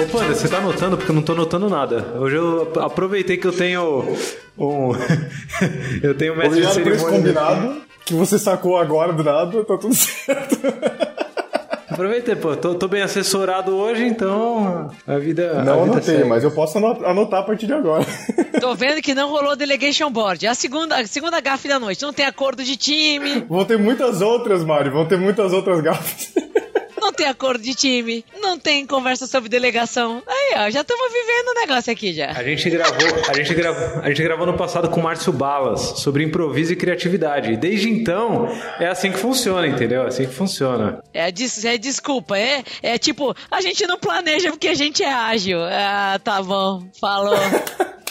Ô, 0.00 0.06
Panda, 0.06 0.34
você 0.34 0.48
tá 0.48 0.58
anotando? 0.58 0.96
Porque 0.96 1.10
eu 1.10 1.14
não 1.14 1.22
tô 1.22 1.32
anotando 1.32 1.68
nada. 1.70 2.14
Hoje 2.18 2.36
eu 2.36 2.72
aproveitei 2.80 3.36
que 3.36 3.46
eu 3.46 3.52
tenho 3.52 4.04
um. 4.58 4.90
eu 6.02 6.14
tenho 6.16 6.32
um 6.34 6.36
mestre 6.36 6.60
de 6.62 6.66
Obrigado 6.66 6.82
por 6.82 6.92
esse 6.92 7.04
cerimônia. 7.04 7.18
combinado 7.18 7.82
que 8.04 8.14
você 8.14 8.38
sacou 8.38 8.76
agora 8.76 9.12
do 9.12 9.22
nada, 9.22 9.64
tá 9.64 9.78
tudo 9.78 9.94
certo. 9.94 10.56
Aproveitei, 11.94 12.36
pô. 12.36 12.54
Tô, 12.56 12.74
tô 12.74 12.86
bem 12.88 13.02
assessorado 13.02 13.74
hoje, 13.74 14.04
então 14.04 14.90
a 15.06 15.18
vida. 15.18 15.52
a 15.60 15.64
Não 15.64 15.80
vida 15.84 15.92
anotei, 15.94 16.16
segue. 16.16 16.28
mas 16.28 16.44
eu 16.44 16.50
posso 16.50 16.76
ano- 16.78 17.04
anotar 17.06 17.40
a 17.40 17.42
partir 17.42 17.66
de 17.66 17.72
agora. 17.72 18.04
Tô 18.60 18.74
vendo 18.74 19.02
que 19.02 19.14
não 19.14 19.28
rolou 19.30 19.56
delegation 19.56 20.10
board. 20.10 20.46
É 20.46 20.48
a 20.48 20.54
segunda, 20.54 20.96
a 20.96 21.06
segunda 21.06 21.40
gafe 21.40 21.66
da 21.68 21.78
noite. 21.78 22.02
Não 22.02 22.12
tem 22.12 22.24
acordo 22.24 22.62
de 22.62 22.76
time, 22.76 23.40
Vão 23.48 23.64
ter 23.64 23.78
muitas 23.78 24.20
outras, 24.20 24.64
Mário, 24.64 24.92
vão 24.92 25.04
ter 25.06 25.18
muitas 25.18 25.52
outras 25.52 25.80
gafas. 25.80 26.32
não 27.04 27.12
tem 27.12 27.26
acordo 27.26 27.62
de 27.62 27.74
time, 27.74 28.24
não 28.40 28.58
tem 28.58 28.86
conversa 28.86 29.26
sobre 29.26 29.48
delegação. 29.48 30.22
Aí, 30.26 30.54
ó, 30.56 30.70
já 30.70 30.80
estamos 30.80 31.12
vivendo 31.12 31.48
o 31.48 31.54
negócio 31.60 31.92
aqui 31.92 32.12
já. 32.12 32.30
A 32.30 32.42
gente 32.42 32.68
gravou, 32.70 33.08
a 33.28 33.34
gente 33.34 33.54
gravou, 33.54 34.00
a 34.02 34.08
gente 34.08 34.22
gravou 34.22 34.46
no 34.46 34.56
passado 34.56 34.88
com 34.88 35.00
o 35.00 35.02
Márcio 35.02 35.32
Balas 35.32 35.80
sobre 36.00 36.24
improviso 36.24 36.72
e 36.72 36.76
criatividade. 36.76 37.52
E 37.52 37.56
desde 37.56 37.90
então 37.90 38.48
é 38.80 38.86
assim 38.86 39.12
que 39.12 39.18
funciona, 39.18 39.66
entendeu? 39.66 40.02
É 40.04 40.06
assim 40.08 40.26
que 40.26 40.32
funciona. 40.34 41.02
É, 41.12 41.30
des- 41.30 41.64
é 41.64 41.76
desculpa, 41.76 42.38
é, 42.38 42.62
é 42.82 42.96
tipo, 42.98 43.34
a 43.50 43.60
gente 43.60 43.86
não 43.86 43.98
planeja 43.98 44.50
porque 44.50 44.68
a 44.68 44.74
gente 44.74 45.02
é 45.02 45.12
ágil. 45.12 45.58
Ah, 45.62 46.18
tá 46.22 46.42
bom, 46.42 46.86
falou. 47.00 47.34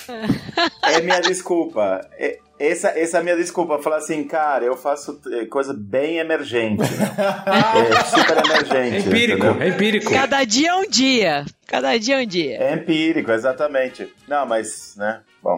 É 0.84 1.02
minha 1.02 1.22
desculpa. 1.22 2.02
É- 2.20 2.38
Essa, 2.60 2.90
essa 2.90 3.18
é 3.18 3.20
a 3.20 3.24
minha 3.24 3.36
desculpa. 3.36 3.80
Falar 3.80 3.98
assim, 3.98 4.24
cara, 4.24 4.64
eu 4.64 4.78
faço 4.78 5.20
eh, 5.32 5.46
coisa 5.46 5.74
bem 5.74 6.18
emergente. 6.18 6.84
é 6.86 8.04
super 8.06 8.38
emergente. 8.46 8.96
É 8.96 9.00
empírico, 9.00 9.46
entendeu? 9.46 9.62
é 9.62 9.70
empírico. 9.70 10.12
Cada 10.12 10.44
dia 10.44 10.70
é 10.70 10.76
um 10.76 10.88
dia. 10.88 11.46
Cada 11.66 11.98
dia 11.98 12.20
é 12.20 12.24
um 12.24 12.28
dia. 12.28 12.58
É 12.64 12.74
empírico, 12.74 13.32
exatamente. 13.32 14.08
Não, 14.28 14.46
mas, 14.46 14.96
né? 14.98 15.22
Bom. 15.42 15.58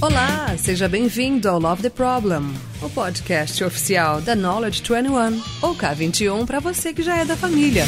Olá, 0.00 0.56
seja 0.56 0.88
bem-vindo 0.88 1.48
ao 1.48 1.58
Love 1.58 1.82
the 1.82 1.90
Problem, 1.90 2.54
o 2.80 2.88
podcast 2.90 3.64
oficial 3.64 4.20
da 4.20 4.36
Knowledge 4.36 4.80
21, 4.80 5.42
ou 5.60 5.74
K21 5.74 6.46
para 6.46 6.60
você 6.60 6.92
que 6.92 7.02
já 7.02 7.16
é 7.16 7.24
da 7.24 7.36
família. 7.36 7.84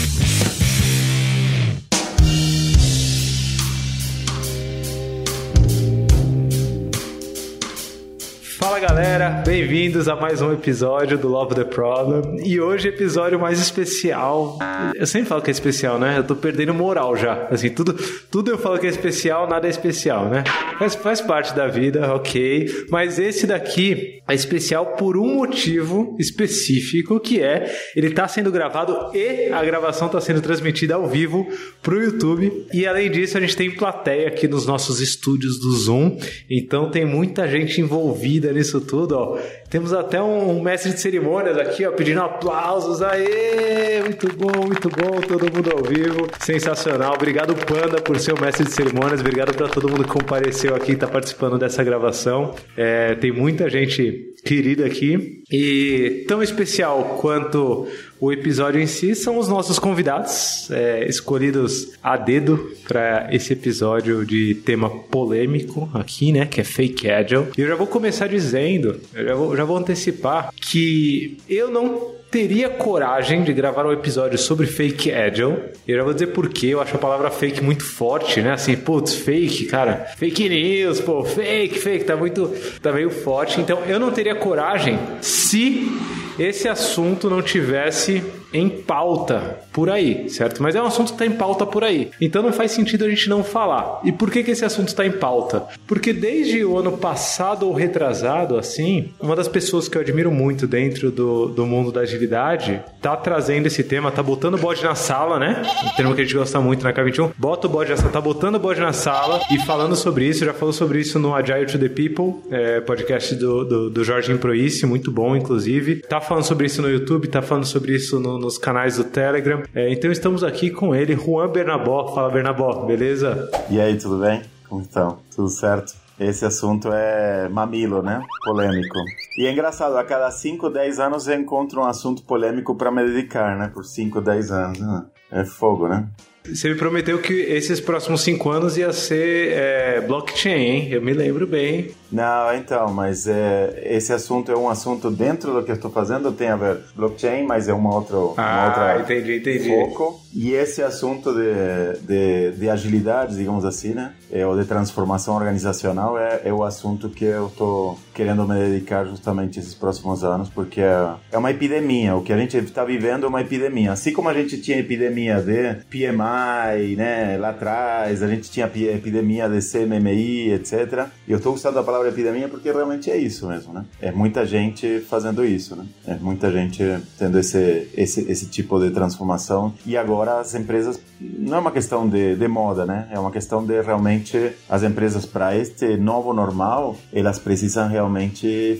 Fala 8.61 8.79
galera, 8.79 9.43
bem-vindos 9.43 10.07
a 10.07 10.15
mais 10.15 10.43
um 10.43 10.53
episódio 10.53 11.17
do 11.17 11.29
Love 11.29 11.55
the 11.55 11.65
Problem. 11.65 12.47
E 12.47 12.61
hoje 12.61 12.89
episódio 12.89 13.41
mais 13.41 13.59
especial. 13.59 14.59
Eu 14.95 15.07
sempre 15.07 15.31
falo 15.31 15.41
que 15.41 15.49
é 15.49 15.51
especial, 15.51 15.99
né? 15.99 16.19
Eu 16.19 16.25
tô 16.25 16.37
perdendo 16.37 16.75
moral 16.75 17.17
já. 17.17 17.49
Assim, 17.51 17.71
tudo, 17.71 17.95
tudo 18.31 18.51
eu 18.51 18.59
falo 18.59 18.79
que 18.79 18.87
é 18.87 18.91
especial, 18.91 19.49
nada 19.49 19.67
é 19.67 19.71
especial, 19.71 20.29
né? 20.29 20.45
Faz, 20.79 20.95
faz 20.95 21.21
parte 21.23 21.55
da 21.55 21.69
vida, 21.69 22.15
ok. 22.15 22.87
Mas 22.91 23.19
esse 23.19 23.47
daqui 23.47 24.21
é 24.29 24.35
especial 24.35 24.95
por 24.95 25.17
um 25.17 25.37
motivo 25.37 26.15
específico, 26.21 27.19
que 27.19 27.43
é 27.43 27.75
ele 27.97 28.11
tá 28.11 28.29
sendo 28.29 28.53
gravado 28.53 28.95
e 29.15 29.51
a 29.51 29.65
gravação 29.65 30.07
tá 30.07 30.21
sendo 30.21 30.43
transmitida 30.43 30.97
ao 30.97 31.09
vivo 31.09 31.49
pro 31.83 32.01
YouTube. 32.01 32.67
E 32.75 32.87
além 32.87 33.11
disso, 33.11 33.39
a 33.39 33.41
gente 33.41 33.57
tem 33.57 33.71
plateia 33.71 34.29
aqui 34.29 34.47
nos 34.47 34.67
nossos 34.67 35.01
estúdios 35.01 35.59
do 35.59 35.73
Zoom. 35.73 36.19
Então 36.49 36.91
tem 36.91 37.07
muita 37.07 37.49
gente 37.49 37.81
envolvida 37.81 38.50
nisso 38.53 38.81
tudo, 38.81 39.17
ó. 39.17 39.39
Temos 39.69 39.93
até 39.93 40.21
um, 40.23 40.61
mestre 40.61 40.93
de 40.93 41.01
cerimônias 41.01 41.57
aqui, 41.59 41.87
ó, 41.87 41.93
pedindo 41.93 42.21
aplausos. 42.21 43.03
Aê! 43.03 44.03
Muito 44.03 44.29
bom, 44.37 44.67
muito 44.67 44.89
bom, 44.89 45.21
todo 45.21 45.53
mundo 45.53 45.71
ao 45.73 45.83
vivo. 45.83 46.29
Sensacional. 46.41 47.15
Obrigado, 47.15 47.55
Panda, 47.55 48.01
por 48.01 48.19
ser 48.19 48.33
o 48.33 48.41
mestre 48.41 48.65
de 48.65 48.73
cerimônias. 48.73 49.21
Obrigado 49.21 49.55
para 49.55 49.69
todo 49.69 49.89
mundo 49.89 50.05
que 50.05 50.11
compareceu 50.11 50.75
aqui 50.75 50.93
e 50.93 50.97
tá 50.97 51.07
participando 51.07 51.59
dessa 51.59 51.83
gravação. 51.85 52.55
É, 52.77 53.15
tem 53.15 53.33
muita 53.33 53.69
gente 53.69 54.35
querida 54.45 54.87
aqui. 54.87 55.43
E 55.51 56.25
tão 56.29 56.43
especial 56.43 57.19
quanto 57.21 57.87
o 58.21 58.31
episódio 58.31 58.81
em 58.81 58.87
si 58.87 59.15
são 59.15 59.39
os 59.39 59.49
nossos 59.49 59.79
convidados, 59.79 60.71
é, 60.71 61.09
escolhidos 61.09 61.93
a 62.03 62.17
dedo 62.17 62.71
para 62.87 63.29
esse 63.33 63.53
episódio 63.55 64.27
de 64.27 64.55
tema 64.55 64.91
polêmico 64.91 65.89
aqui, 65.95 66.31
né? 66.31 66.45
Que 66.45 66.61
é 66.61 66.65
Fake 66.65 67.11
Agile. 67.11 67.47
E 67.57 67.63
eu 67.63 67.69
já 67.69 67.75
vou 67.75 67.87
começar 67.87 68.27
dizendo, 68.27 69.01
eu 69.15 69.25
já 69.27 69.35
vou, 69.35 69.57
já 69.57 69.65
vou 69.65 69.77
antecipar, 69.77 70.53
que 70.55 71.39
eu 71.49 71.71
não 71.71 72.21
teria 72.31 72.69
coragem 72.69 73.43
de 73.43 73.53
gravar 73.53 73.85
um 73.85 73.93
episódio 73.93 74.39
sobre 74.39 74.67
fake 74.67 75.11
agile. 75.11 75.57
Eu 75.87 75.97
já 75.97 76.05
vou 76.05 76.13
dizer 76.13 76.29
por 76.29 76.49
quê. 76.49 76.69
Eu 76.69 76.81
acho 76.81 76.95
a 76.95 76.99
palavra 76.99 77.31
fake 77.31 77.61
muito 77.63 77.85
forte, 77.85 78.41
né? 78.41 78.53
Assim, 78.53 78.77
putz, 78.77 79.15
fake, 79.17 79.65
cara. 79.67 80.07
Fake 80.17 80.49
news, 80.49 81.01
pô, 81.01 81.25
fake, 81.25 81.79
fake, 81.81 82.05
tá 82.05 82.17
muito, 82.17 82.49
tá 82.81 82.93
meio 82.93 83.11
forte. 83.11 83.61
Então, 83.61 83.81
eu 83.87 83.99
não 83.99 84.13
teria 84.13 84.37
coragem 84.37 84.97
se 85.21 85.91
esse 86.39 86.69
assunto 86.69 87.29
não 87.29 87.43
tivesse 87.43 88.23
em 88.53 88.69
pauta 88.69 89.61
por 89.73 89.89
aí, 89.89 90.29
certo? 90.29 90.63
Mas 90.63 90.75
é 90.75 90.83
um 90.83 90.87
assunto 90.87 91.09
que 91.09 91.13
está 91.15 91.27
em 91.27 91.37
pauta 91.37 91.65
por 91.65 91.85
aí. 91.85 92.11
Então 92.21 92.43
não 92.43 92.53
faz 92.53 92.73
sentido 92.73 93.05
a 93.05 93.09
gente 93.09 93.29
não 93.29 93.45
falar. 93.45 94.01
E 94.05 94.11
por 94.13 94.31
que, 94.31 94.43
que 94.43 94.51
esse 94.51 94.65
assunto 94.65 94.89
está 94.89 95.07
em 95.07 95.13
pauta? 95.13 95.65
Porque 95.87 96.13
desde 96.13 96.65
o 96.65 96.77
ano 96.77 96.93
passado 96.99 97.67
ou 97.67 97.73
retrasado, 97.73 98.57
assim, 98.59 99.11
uma 99.21 99.37
das 99.37 99.49
pessoas 99.49 99.89
que 99.89 99.97
eu 99.97 100.03
admiro 100.03 100.31
muito 100.33 100.67
dentro 100.67 101.11
do, 101.11 101.47
do 101.47 101.67
mundo 101.67 101.93
da 101.93 102.01
agilidade 102.01 102.81
tá 103.01 103.17
trazendo 103.17 103.67
esse 103.67 103.83
tema, 103.85 104.11
tá 104.11 104.23
botando 104.23 104.55
o 104.55 104.59
bode 104.59 104.83
na 104.83 104.95
sala, 104.95 105.39
né? 105.39 105.63
Um 105.85 105.97
termo 105.97 106.15
que 106.15 106.21
a 106.21 106.25
gente 106.25 106.35
gosta 106.37 106.61
muito 106.61 106.83
na 106.83 106.93
K21. 106.93 107.31
Bota 107.39 107.67
o 107.67 107.71
bode 107.71 107.91
na 107.91 107.97
sala, 107.97 108.11
tá 108.11 108.21
botando 108.21 108.57
o 108.57 108.59
bode 108.59 108.81
na 108.81 108.93
sala 108.93 109.41
e 109.51 109.59
falando 109.61 109.95
sobre 109.97 110.27
isso. 110.27 110.45
Já 110.45 110.53
falou 110.53 110.73
sobre 110.73 110.99
isso 111.01 111.19
no 111.19 111.35
Agile 111.35 111.67
to 111.67 111.79
the 111.79 111.89
People, 111.89 112.43
é, 112.51 112.81
podcast 112.81 113.35
do, 113.37 113.65
do, 113.65 113.91
do 113.91 114.05
Jorge 114.05 114.33
Improice, 114.33 114.85
muito 114.87 115.11
bom, 115.13 115.37
inclusive. 115.37 115.97
Tá 115.97 116.21
falando 116.21 116.45
sobre 116.45 116.67
isso 116.67 116.83
no 116.83 116.91
YouTube, 116.91 117.29
tá 117.29 117.41
falando 117.43 117.65
sobre 117.67 117.95
isso 117.95 118.19
no- 118.19 118.40
nos 118.41 118.59
canais 118.59 118.97
do 118.97 119.05
Telegram. 119.05 119.63
É, 119.75 119.93
então 119.93 120.11
estamos 120.11 120.43
aqui 120.43 120.71
com 120.71 120.95
ele, 120.95 121.15
Juan 121.15 121.49
Bernabó. 121.49 122.13
Fala, 122.15 122.31
Bernabó, 122.31 122.85
beleza? 122.87 123.49
E 123.71 123.81
aí, 123.81 123.97
tudo 123.97 124.19
bem? 124.19 124.43
Como 124.69 124.83
estão? 124.83 125.19
Tudo 125.35 125.49
certo? 125.49 125.95
Esse 126.19 126.45
assunto 126.45 126.91
é 126.93 127.49
mamilo, 127.49 128.03
né? 128.03 128.23
Polêmico. 128.45 128.99
E 129.39 129.47
é 129.47 129.53
engraçado, 129.53 129.97
a 129.97 130.05
cada 130.05 130.31
5, 130.31 130.69
10 130.69 131.01
anos 131.01 131.27
eu 131.29 131.35
encontro 131.35 131.81
um 131.81 131.85
assunto 131.85 132.23
polêmico 132.25 132.75
para 132.75 132.91
me 132.91 133.05
dedicar, 133.05 133.57
né? 133.57 133.71
Por 133.73 133.85
5, 133.85 134.21
10 134.21 134.51
anos. 134.51 134.79
né? 134.81 135.05
É 135.33 135.45
fogo, 135.45 135.89
né? 135.89 136.07
Você 136.55 136.69
me 136.69 136.75
prometeu 136.75 137.19
que 137.21 137.33
esses 137.33 137.81
próximos 137.81 138.23
cinco 138.23 138.51
anos 138.51 138.77
ia 138.77 138.93
ser 138.93 139.53
é, 139.53 140.01
blockchain, 140.01 140.53
hein? 140.61 140.89
Eu 140.91 141.03
me 141.03 141.13
lembro 141.13 141.47
bem. 141.47 141.91
Não, 142.11 142.53
então, 142.55 142.93
mas 142.93 143.27
é, 143.29 143.83
esse 143.85 144.13
assunto 144.13 144.51
é 144.51 144.57
um 144.57 144.69
assunto 144.69 145.11
dentro 145.11 145.53
do 145.53 145.63
que 145.63 145.71
eu 145.71 145.77
estou 145.77 145.91
fazendo, 145.91 146.33
tem 146.33 146.49
a 146.49 146.57
ver 146.57 146.79
blockchain, 146.97 147.45
mas 147.47 147.69
é 147.69 147.73
uma 147.73 147.95
outra, 147.95 148.17
uma 148.17 148.35
Ah, 148.37 148.67
outra 148.97 149.01
entendi, 149.01 149.37
entendi. 149.37 149.69
foco. 149.69 150.21
E 150.35 150.53
esse 150.53 150.83
assunto 150.83 151.33
de, 151.33 152.01
de, 152.07 152.53
de 152.59 152.69
agilidade, 152.69 153.37
digamos 153.37 153.65
assim, 153.65 153.95
né? 153.95 154.13
É, 154.33 154.45
ou 154.47 154.59
de 154.61 154.65
transformação 154.67 155.35
organizacional 155.37 156.19
é, 156.19 156.43
é 156.45 156.53
o 156.53 156.65
assunto 156.65 157.09
que 157.09 157.25
eu 157.25 157.47
estou 157.47 157.99
querendo 158.21 158.47
me 158.47 158.55
dedicar 158.55 159.07
justamente 159.07 159.59
esses 159.59 159.75
próximos 159.75 160.23
anos, 160.23 160.51
porque 160.51 160.83
é, 160.83 161.09
é 161.33 161.39
uma 161.39 161.51
epidemia. 161.51 162.15
O 162.15 162.23
que 162.23 162.35
a 162.35 162.37
gente 162.37 162.55
está 162.59 162.85
vivendo 162.85 163.25
é 163.25 163.29
uma 163.31 163.41
epidemia. 163.41 163.93
Assim 163.93 164.13
como 164.13 164.29
a 164.29 164.35
gente 164.35 164.61
tinha 164.61 164.77
epidemia 164.79 165.41
de 165.41 165.77
PMI, 165.89 166.97
né? 166.97 167.39
Lá 167.39 167.49
atrás, 167.49 168.23
a 168.23 168.29
gente 168.29 168.51
tinha 168.51 168.69
pi- 168.69 168.89
epidemia 168.89 169.49
de 169.49 169.61
CMMI, 169.63 170.53
etc. 170.53 171.07
E 171.27 171.33
eu 171.33 171.39
estou 171.39 171.55
usando 171.55 171.79
a 171.79 171.83
palavra 171.83 172.11
epidemia 172.11 172.47
porque 172.47 172.71
realmente 172.71 173.11
é 173.11 173.17
isso 173.17 173.47
mesmo, 173.49 173.73
né? 173.73 173.87
É 174.03 174.13
muita 174.13 174.45
gente 174.45 175.01
fazendo 175.09 175.43
isso, 175.43 175.75
né? 175.75 175.87
É 176.07 176.15
muita 176.17 176.53
gente 176.53 176.83
tendo 177.19 177.39
esse, 177.39 177.89
esse, 177.97 178.31
esse 178.31 178.47
tipo 178.51 178.79
de 178.79 178.91
transformação. 178.91 179.73
E 179.87 179.97
agora 179.97 180.41
as 180.41 180.55
empresas, 180.55 181.01
não 181.19 181.57
é 181.57 181.61
uma 181.61 181.71
questão 181.73 182.07
de, 182.07 182.37
de 182.37 182.49
moda, 182.49 182.85
né? 182.85 183.09
É 183.11 183.19
uma 183.19 183.31
questão 183.31 183.65
de 183.65 183.81
realmente 183.81 184.53
as 184.69 184.83
empresas, 184.83 185.25
para 185.25 185.57
este 185.57 185.97
novo 185.97 186.35
normal, 186.35 186.97
elas 187.13 187.39
precisam 187.39 187.89
realmente 187.89 188.10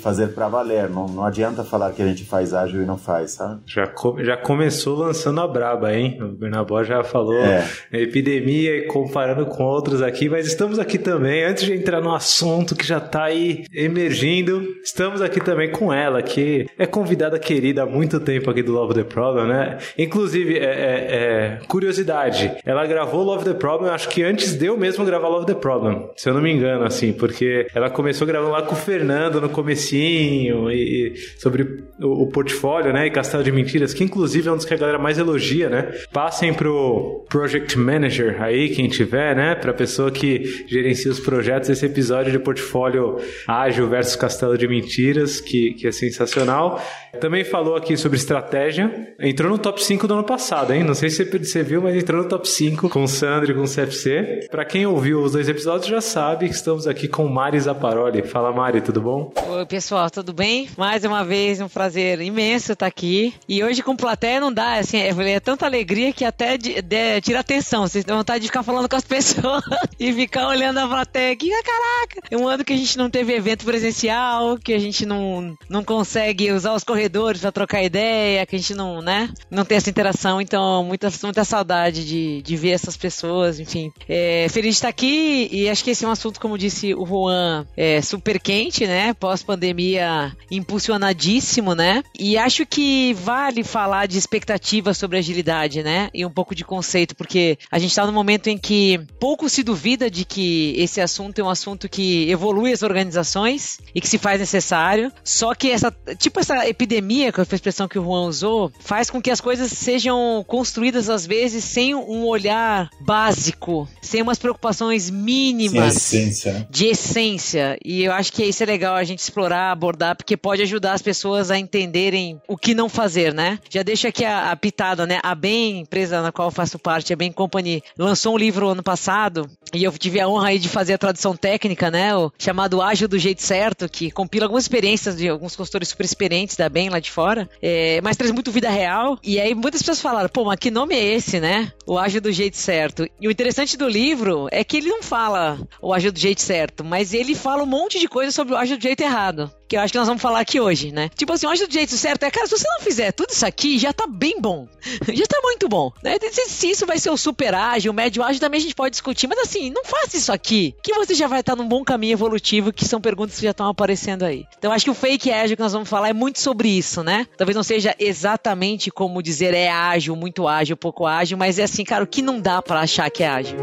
fazer 0.03 0.29
para 0.29 0.49
valer. 0.49 0.89
Não, 0.89 1.07
não 1.07 1.25
adianta 1.25 1.63
falar 1.65 1.93
que 1.93 2.03
a 2.03 2.07
gente 2.07 2.25
faz 2.25 2.53
ágil 2.55 2.83
e 2.83 2.87
não 2.87 2.97
faz, 2.99 3.33
sabe? 3.33 3.61
Já, 3.67 3.87
co- 3.87 4.17
já 4.23 4.37
começou 4.37 4.97
lançando 4.99 5.41
a 5.41 5.47
braba, 5.49 5.93
hein? 5.95 6.19
O 6.21 6.29
Bernabó 6.29 6.83
já 6.85 7.03
falou 7.05 7.35
É. 7.45 7.65
epidemia 7.93 8.77
e 8.77 8.83
comparando 8.87 9.47
com 9.47 9.63
outros 9.65 10.03
aqui, 10.03 10.29
mas 10.29 10.47
estamos 10.47 10.79
aqui 10.79 10.99
também, 10.99 11.45
antes 11.45 11.65
de 11.65 11.73
entrar 11.75 12.01
no 12.01 12.15
assunto 12.15 12.75
que 12.75 12.87
já 12.87 12.99
está 12.99 13.25
aí 13.25 13.65
emergindo, 13.73 14.63
estamos 14.83 15.21
aqui 15.23 15.41
também 15.41 15.71
com 15.71 15.93
ela, 15.93 16.23
que 16.23 16.67
é 16.79 16.87
convidada 16.87 17.39
querida 17.39 17.83
há 17.83 17.87
muito 17.87 18.19
tempo 18.21 18.51
aqui 18.51 18.63
do 18.63 18.73
Love 18.73 18.95
the 18.95 19.05
Problem, 19.05 19.47
né? 19.49 19.79
Inclusive, 19.99 20.59
é, 20.59 20.63
é- 20.65 21.07
é, 21.11 21.59
curiosidade, 21.69 22.53
ela 22.65 22.87
gravou 22.87 23.23
Love 23.23 23.45
the 23.45 23.55
Problem, 23.55 23.91
acho 23.91 24.09
que 24.09 24.23
antes 24.23 24.55
de 24.55 24.67
eu 24.67 24.77
mesmo 24.77 25.05
gravar 25.05 25.29
Love 25.29 25.47
the 25.47 25.55
Problem, 25.55 26.09
se 26.17 26.29
eu 26.29 26.35
não 26.35 26.41
me 26.41 26.51
engano, 26.53 26.85
assim, 26.85 27.13
porque 27.13 27.67
ela 27.75 27.91
começou 27.91 28.27
gravando 28.27 28.53
lá 28.53 28.63
com 28.63 28.75
o 28.75 28.79
Fernando 28.79 29.10
no 29.41 29.49
comecinho, 29.49 30.71
e, 30.71 31.13
e 31.13 31.17
sobre 31.39 31.85
o, 32.01 32.23
o 32.23 32.27
portfólio, 32.29 32.93
né, 32.93 33.07
e 33.07 33.11
Castelo 33.11 33.43
de 33.43 33.53
Mentiras, 33.53 33.93
que 33.93 34.05
inclusive 34.05 34.49
é 34.49 34.53
um 34.53 34.57
dos 34.57 34.65
que 34.65 34.75
a 34.75 34.77
galera 34.77 34.99
mais 34.99 35.19
elogia, 35.19 35.69
né? 35.69 35.93
Passem 36.13 36.53
pro 36.53 37.25
Project 37.29 37.79
Manager 37.79 38.43
aí, 38.43 38.69
quem 38.71 38.89
tiver, 38.89 39.35
né, 39.35 39.55
pra 39.55 39.73
pessoa 39.73 40.11
que 40.11 40.65
gerencia 40.69 41.11
os 41.11 41.21
projetos, 41.21 41.69
esse 41.69 41.87
episódio 41.87 42.33
de 42.33 42.39
portfólio 42.39 43.19
ágil 43.47 43.89
versus 43.89 44.17
Castelo 44.17 44.57
de 44.57 44.67
Mentiras, 44.67 45.41
que, 45.41 45.75
que 45.75 45.87
é 45.87 45.93
sensacional. 45.93 46.83
Também 47.21 47.45
falou 47.45 47.75
aqui 47.77 47.97
sobre 47.97 48.17
estratégia, 48.19 49.15
entrou 49.19 49.51
no 49.51 49.59
top 49.59 49.83
5 49.83 50.07
do 50.07 50.15
ano 50.15 50.25
passado, 50.25 50.73
hein? 50.73 50.85
Não 50.85 50.95
sei 50.95 51.11
se 51.11 51.25
você 51.25 51.63
viu, 51.63 51.83
mas 51.83 51.97
entrou 51.97 52.23
no 52.23 52.29
top 52.29 52.49
5 52.49 52.89
com 52.89 53.03
o 53.03 53.09
Sandro 53.09 53.51
e 53.51 53.55
com 53.55 53.63
o 53.63 53.69
CFC. 53.69 54.47
Pra 54.51 54.65
quem 54.65 54.87
ouviu 54.87 55.21
os 55.21 55.33
dois 55.33 55.49
episódios 55.49 55.87
já 55.87 56.01
sabe 56.01 56.49
que 56.49 56.55
estamos 56.55 56.87
aqui 56.87 57.09
com 57.09 57.27
Mari 57.27 57.59
Zaparoli. 57.59 58.23
Fala 58.23 58.53
Mari, 58.53 58.81
tudo 58.81 59.00
bom? 59.01 59.33
Oi, 59.49 59.67
pessoal, 59.67 60.11
tudo 60.11 60.33
bem? 60.33 60.69
Mais 60.77 61.05
uma 61.05 61.25
vez, 61.25 61.61
um 61.61 61.69
prazer 61.69 62.21
imenso 62.21 62.73
estar 62.73 62.87
aqui. 62.87 63.35
E 63.49 63.63
hoje 63.65 63.83
com 63.83 63.97
plateia 63.97 64.41
não 64.41 64.53
dá, 64.53 64.75
assim, 64.75 64.99
é, 64.99 65.09
é 65.09 65.41
tanta 65.41 65.67
alegria 65.67 66.13
que 66.13 66.25
até 66.25 66.57
de, 66.57 66.81
de- 66.83 67.21
tira 67.21 67.41
atenção. 67.41 67.83
Vocês 67.87 68.05
têm 68.05 68.15
vontade 68.15 68.43
de 68.43 68.49
ficar 68.49 68.63
falando 68.63 68.89
com 68.89 68.97
as 68.97 69.05
pessoas 69.05 69.63
e 69.99 70.13
ficar 70.13 70.49
olhando 70.49 70.79
a 70.79 70.87
plateia 70.89 71.33
aqui. 71.33 71.53
Ah, 71.53 71.63
caraca! 71.63 72.29
É 72.31 72.37
um 72.37 72.47
ano 72.47 72.65
que 72.65 72.73
a 72.73 72.77
gente 72.77 72.97
não 72.99 73.09
teve 73.11 73.33
evento 73.33 73.65
presencial, 73.65 74.57
que 74.59 74.73
a 74.73 74.79
gente 74.79 75.05
não, 75.07 75.57
não 75.69 75.83
consegue 75.83 76.53
usar 76.53 76.75
os 76.75 76.85
corredores 76.85 77.41
para 77.41 77.51
trocar 77.53 77.83
ideia, 77.83 78.45
que 78.47 78.57
a 78.57 78.59
gente 78.59 78.75
não, 78.75 79.01
né? 79.01 79.31
Não 79.51 79.65
tem 79.65 79.77
essa 79.79 79.91
interação. 79.91 80.41
Então, 80.41 80.85
muita, 80.85 81.09
muita 81.23 81.45
saudade 81.45 82.05
de, 82.07 82.43
de 82.43 82.57
ver 82.57 82.71
essas 82.71 82.97
pessoas, 82.97 83.59
enfim. 83.59 83.91
É, 84.09 84.47
feliz 84.51 84.75
de 84.75 84.79
estar 84.79 84.89
aqui 84.89 85.49
e 85.51 85.69
acho 85.69 85.83
que 85.83 85.91
esse 85.91 86.05
é 86.05 86.09
um 86.09 86.13
assunto, 86.13 86.39
como 86.41 86.59
disse 86.59 86.95
o 86.95 87.07
Juan, 87.07 87.67
é 87.77 88.01
super 88.03 88.39
quente, 88.39 88.87
né? 88.87 88.90
Pós-pandemia 89.19 90.35
impulsionadíssimo, 90.51 91.75
né? 91.75 92.03
E 92.19 92.37
acho 92.37 92.67
que 92.67 93.15
vale 93.15 93.63
falar 93.63 94.07
de 94.07 94.19
expectativa 94.19 94.93
sobre 94.95 95.19
agilidade, 95.19 95.83
né? 95.83 96.09
E 96.13 96.25
um 96.25 96.31
pouco 96.31 96.55
de 96.55 96.65
conceito, 96.65 97.15
porque 97.15 97.59
a 97.71 97.79
gente 97.79 97.91
está 97.91 98.07
num 98.07 98.13
momento 98.13 98.49
em 98.49 98.59
que 98.59 99.01
pouco 99.19 99.49
se 99.49 99.63
duvida 99.63 100.11
de 100.11 100.25
que 100.25 100.75
esse 100.77 101.01
assunto 101.01 101.41
é 101.41 101.45
um 101.45 101.51
assunto 101.51 101.89
que 101.89 102.29
evolui 102.31 102.73
as 102.73 102.83
organizações 102.83 103.79
e 103.95 104.01
que 104.01 104.09
se 104.09 104.19
faz 104.19 104.41
necessário. 104.41 105.13
Só 105.23 105.55
que 105.55 105.71
essa, 105.71 105.95
tipo 106.19 106.41
essa 106.41 106.69
epidemia, 106.69 107.33
que 107.33 107.45
foi 107.45 107.55
a 107.55 107.57
expressão 107.57 107.89
que 107.89 107.99
o 107.99 108.05
Juan 108.05 108.27
usou, 108.27 108.73
faz 108.81 109.11
com 109.11 109.21
que 109.21 109.31
as 109.31 109.41
coisas 109.41 109.71
sejam 109.73 110.45
construídas 110.47 111.09
às 111.09 111.27
vezes 111.27 111.65
sem 111.65 111.95
um 111.95 112.25
olhar 112.25 112.91
básico, 113.01 113.89
sem 114.03 114.23
umas 114.23 114.39
preocupações 114.39 115.11
mínimas 115.11 115.97
essência, 115.97 116.53
né? 116.53 116.67
de 116.71 116.87
essência. 116.87 117.79
E 117.85 118.03
eu 118.03 118.13
acho 118.13 118.33
que 118.33 118.45
isso 118.45 118.63
é 118.63 118.67
legal 118.67 118.80
a 118.85 119.05
gente 119.05 119.21
explorar, 119.21 119.71
abordar, 119.71 120.17
porque 120.17 120.37
pode 120.37 120.63
ajudar 120.63 120.93
as 120.93 121.03
pessoas 121.03 121.51
a 121.51 121.59
entenderem 121.59 122.41
o 122.49 122.57
que 122.57 122.75
não 122.75 122.89
fazer, 122.89 123.33
né? 123.33 123.59
Já 123.69 123.83
deixa 123.83 124.09
aqui 124.09 124.25
a, 124.25 124.51
a 124.51 124.57
pitada, 124.57 125.07
né? 125.07 125.21
A 125.23 125.35
Bem, 125.35 125.81
empresa 125.81 126.21
na 126.21 126.33
qual 126.33 126.49
eu 126.49 126.53
faço 126.53 126.79
parte, 126.79 127.13
a 127.13 127.17
Bem 127.17 127.33
Company, 127.33 127.83
lançou 127.97 128.35
um 128.35 128.39
livro 128.39 128.69
ano 128.69 128.83
passado 128.83 129.49
e 129.73 129.85
eu 129.85 129.93
tive 129.93 130.21
a 130.21 130.29
honra 130.29 130.49
aí 130.49 130.59
de 130.59 130.69
fazer 130.69 130.95
a 130.95 130.99
tradução 130.99 131.37
técnica, 131.37 131.91
né? 131.91 132.15
O 132.15 132.33
chamado 132.39 132.83
Ágil 132.83 133.09
do 133.09 133.19
Jeito 133.19 133.43
Certo, 133.43 133.89
que 133.89 134.11
compila 134.11 134.47
algumas 134.47 134.65
experiências 134.65 135.17
de 135.17 135.29
alguns 135.29 135.57
consultores 135.57 135.89
super 135.89 136.05
experientes 136.05 136.57
da 136.57 136.69
Bem 136.69 136.89
lá 136.89 137.01
de 137.01 137.11
fora, 137.11 137.49
é, 137.63 138.01
mas 138.03 138.17
traz 138.17 138.33
muito 138.33 138.51
vida 138.51 138.71
real. 138.71 139.19
E 139.23 139.41
aí 139.41 139.55
muitas 139.55 139.81
pessoas 139.81 140.01
falaram, 140.01 140.29
pô, 140.29 140.45
mas 140.45 140.59
que 140.59 140.71
nome 140.71 140.95
é 140.95 141.15
esse, 141.15 141.41
né? 141.41 141.73
O 141.87 141.99
Ágil 141.99 142.21
do 142.21 142.33
Jeito 142.33 142.57
Certo. 142.57 143.07
E 143.21 143.27
o 143.27 143.31
interessante 143.31 143.77
do 143.77 143.89
livro 143.89 144.49
é 144.51 144.63
que 144.63 144.77
ele 144.77 144.89
não 144.89 145.03
fala 145.03 145.59
o 145.81 145.93
ágil 145.93 146.13
do 146.13 146.19
jeito 146.19 146.41
certo, 146.41 146.85
mas 146.85 147.13
ele 147.15 147.35
fala 147.35 147.63
um 147.63 147.67
monte 147.67 147.99
de 147.99 148.09
coisa 148.09 148.31
sobre 148.31 148.55
o 148.55 148.57
ágil 148.57 148.70
do 148.77 148.83
jeito 148.83 149.01
errado. 149.03 149.51
Que 149.69 149.77
eu 149.77 149.81
acho 149.81 149.93
que 149.93 149.99
nós 149.99 150.09
vamos 150.09 150.21
falar 150.21 150.41
aqui 150.41 150.59
hoje, 150.59 150.91
né? 150.91 151.09
Tipo 151.15 151.33
assim, 151.33 151.47
ágil 151.47 151.69
do 151.69 151.73
jeito 151.73 151.97
certo 151.97 152.25
é, 152.25 152.31
cara, 152.31 152.47
se 152.47 152.59
você 152.59 152.69
não 152.69 152.81
fizer 152.81 153.13
tudo 153.13 153.31
isso 153.31 153.47
aqui, 153.47 153.79
já 153.79 153.93
tá 153.93 154.07
bem 154.07 154.41
bom. 154.41 154.67
já 155.15 155.27
tá 155.27 155.39
muito 155.43 155.69
bom. 155.69 155.93
Né? 156.03 156.17
Se, 156.33 156.71
isso 156.71 156.87
vai 156.87 156.99
ser 156.99 157.11
o 157.11 157.17
super 157.17 157.55
ágil, 157.55 157.93
o 157.93 157.95
médio 157.95 158.23
ágil, 158.23 158.41
também 158.41 158.59
a 158.59 158.63
gente 158.63 158.75
pode 158.75 158.93
discutir. 158.93 159.29
Mas 159.29 159.39
assim, 159.39 159.71
não 159.71 159.85
faça 159.85 160.17
isso 160.17 160.33
aqui, 160.33 160.75
que 160.83 160.93
você 160.95 161.15
já 161.15 161.29
vai 161.29 161.41
estar 161.41 161.55
num 161.55 161.69
bom 161.69 161.85
caminho 161.85 162.13
evolutivo, 162.13 162.73
que 162.73 162.85
são 162.85 163.01
perguntas 163.01 163.37
que 163.37 163.45
já 163.45 163.53
estão 163.53 163.69
aparecendo 163.69 164.25
aí. 164.25 164.45
Então 164.59 164.73
acho 164.73 164.85
que 164.85 164.91
o 164.91 164.95
fake 164.95 165.31
ágil 165.31 165.57
que 165.57 165.63
nós 165.63 165.73
vamos 165.73 165.89
falar 165.89 166.09
é 166.09 166.13
muito 166.13 166.41
sobre 166.41 166.69
isso, 166.69 167.03
né? 167.03 167.27
Talvez 167.37 167.55
não 167.55 167.63
seja 167.63 167.95
exatamente 167.99 168.91
como 168.91 169.23
dizer 169.23 169.55
é 169.55 169.69
ágil, 169.69 170.17
muito 170.17 170.49
ágil, 170.49 170.77
pouco 170.77 171.07
ágil, 171.07 171.39
mas 171.39 171.59
é 171.59 171.65
assim, 171.65 171.85
cara, 171.85 172.03
o 172.03 172.07
que 172.07 172.23
não 172.23 172.41
dá 172.41 172.61
pra 172.61 172.81
achar 172.81 173.09
que 173.11 173.23
é 173.23 173.29
ágil. 173.29 173.59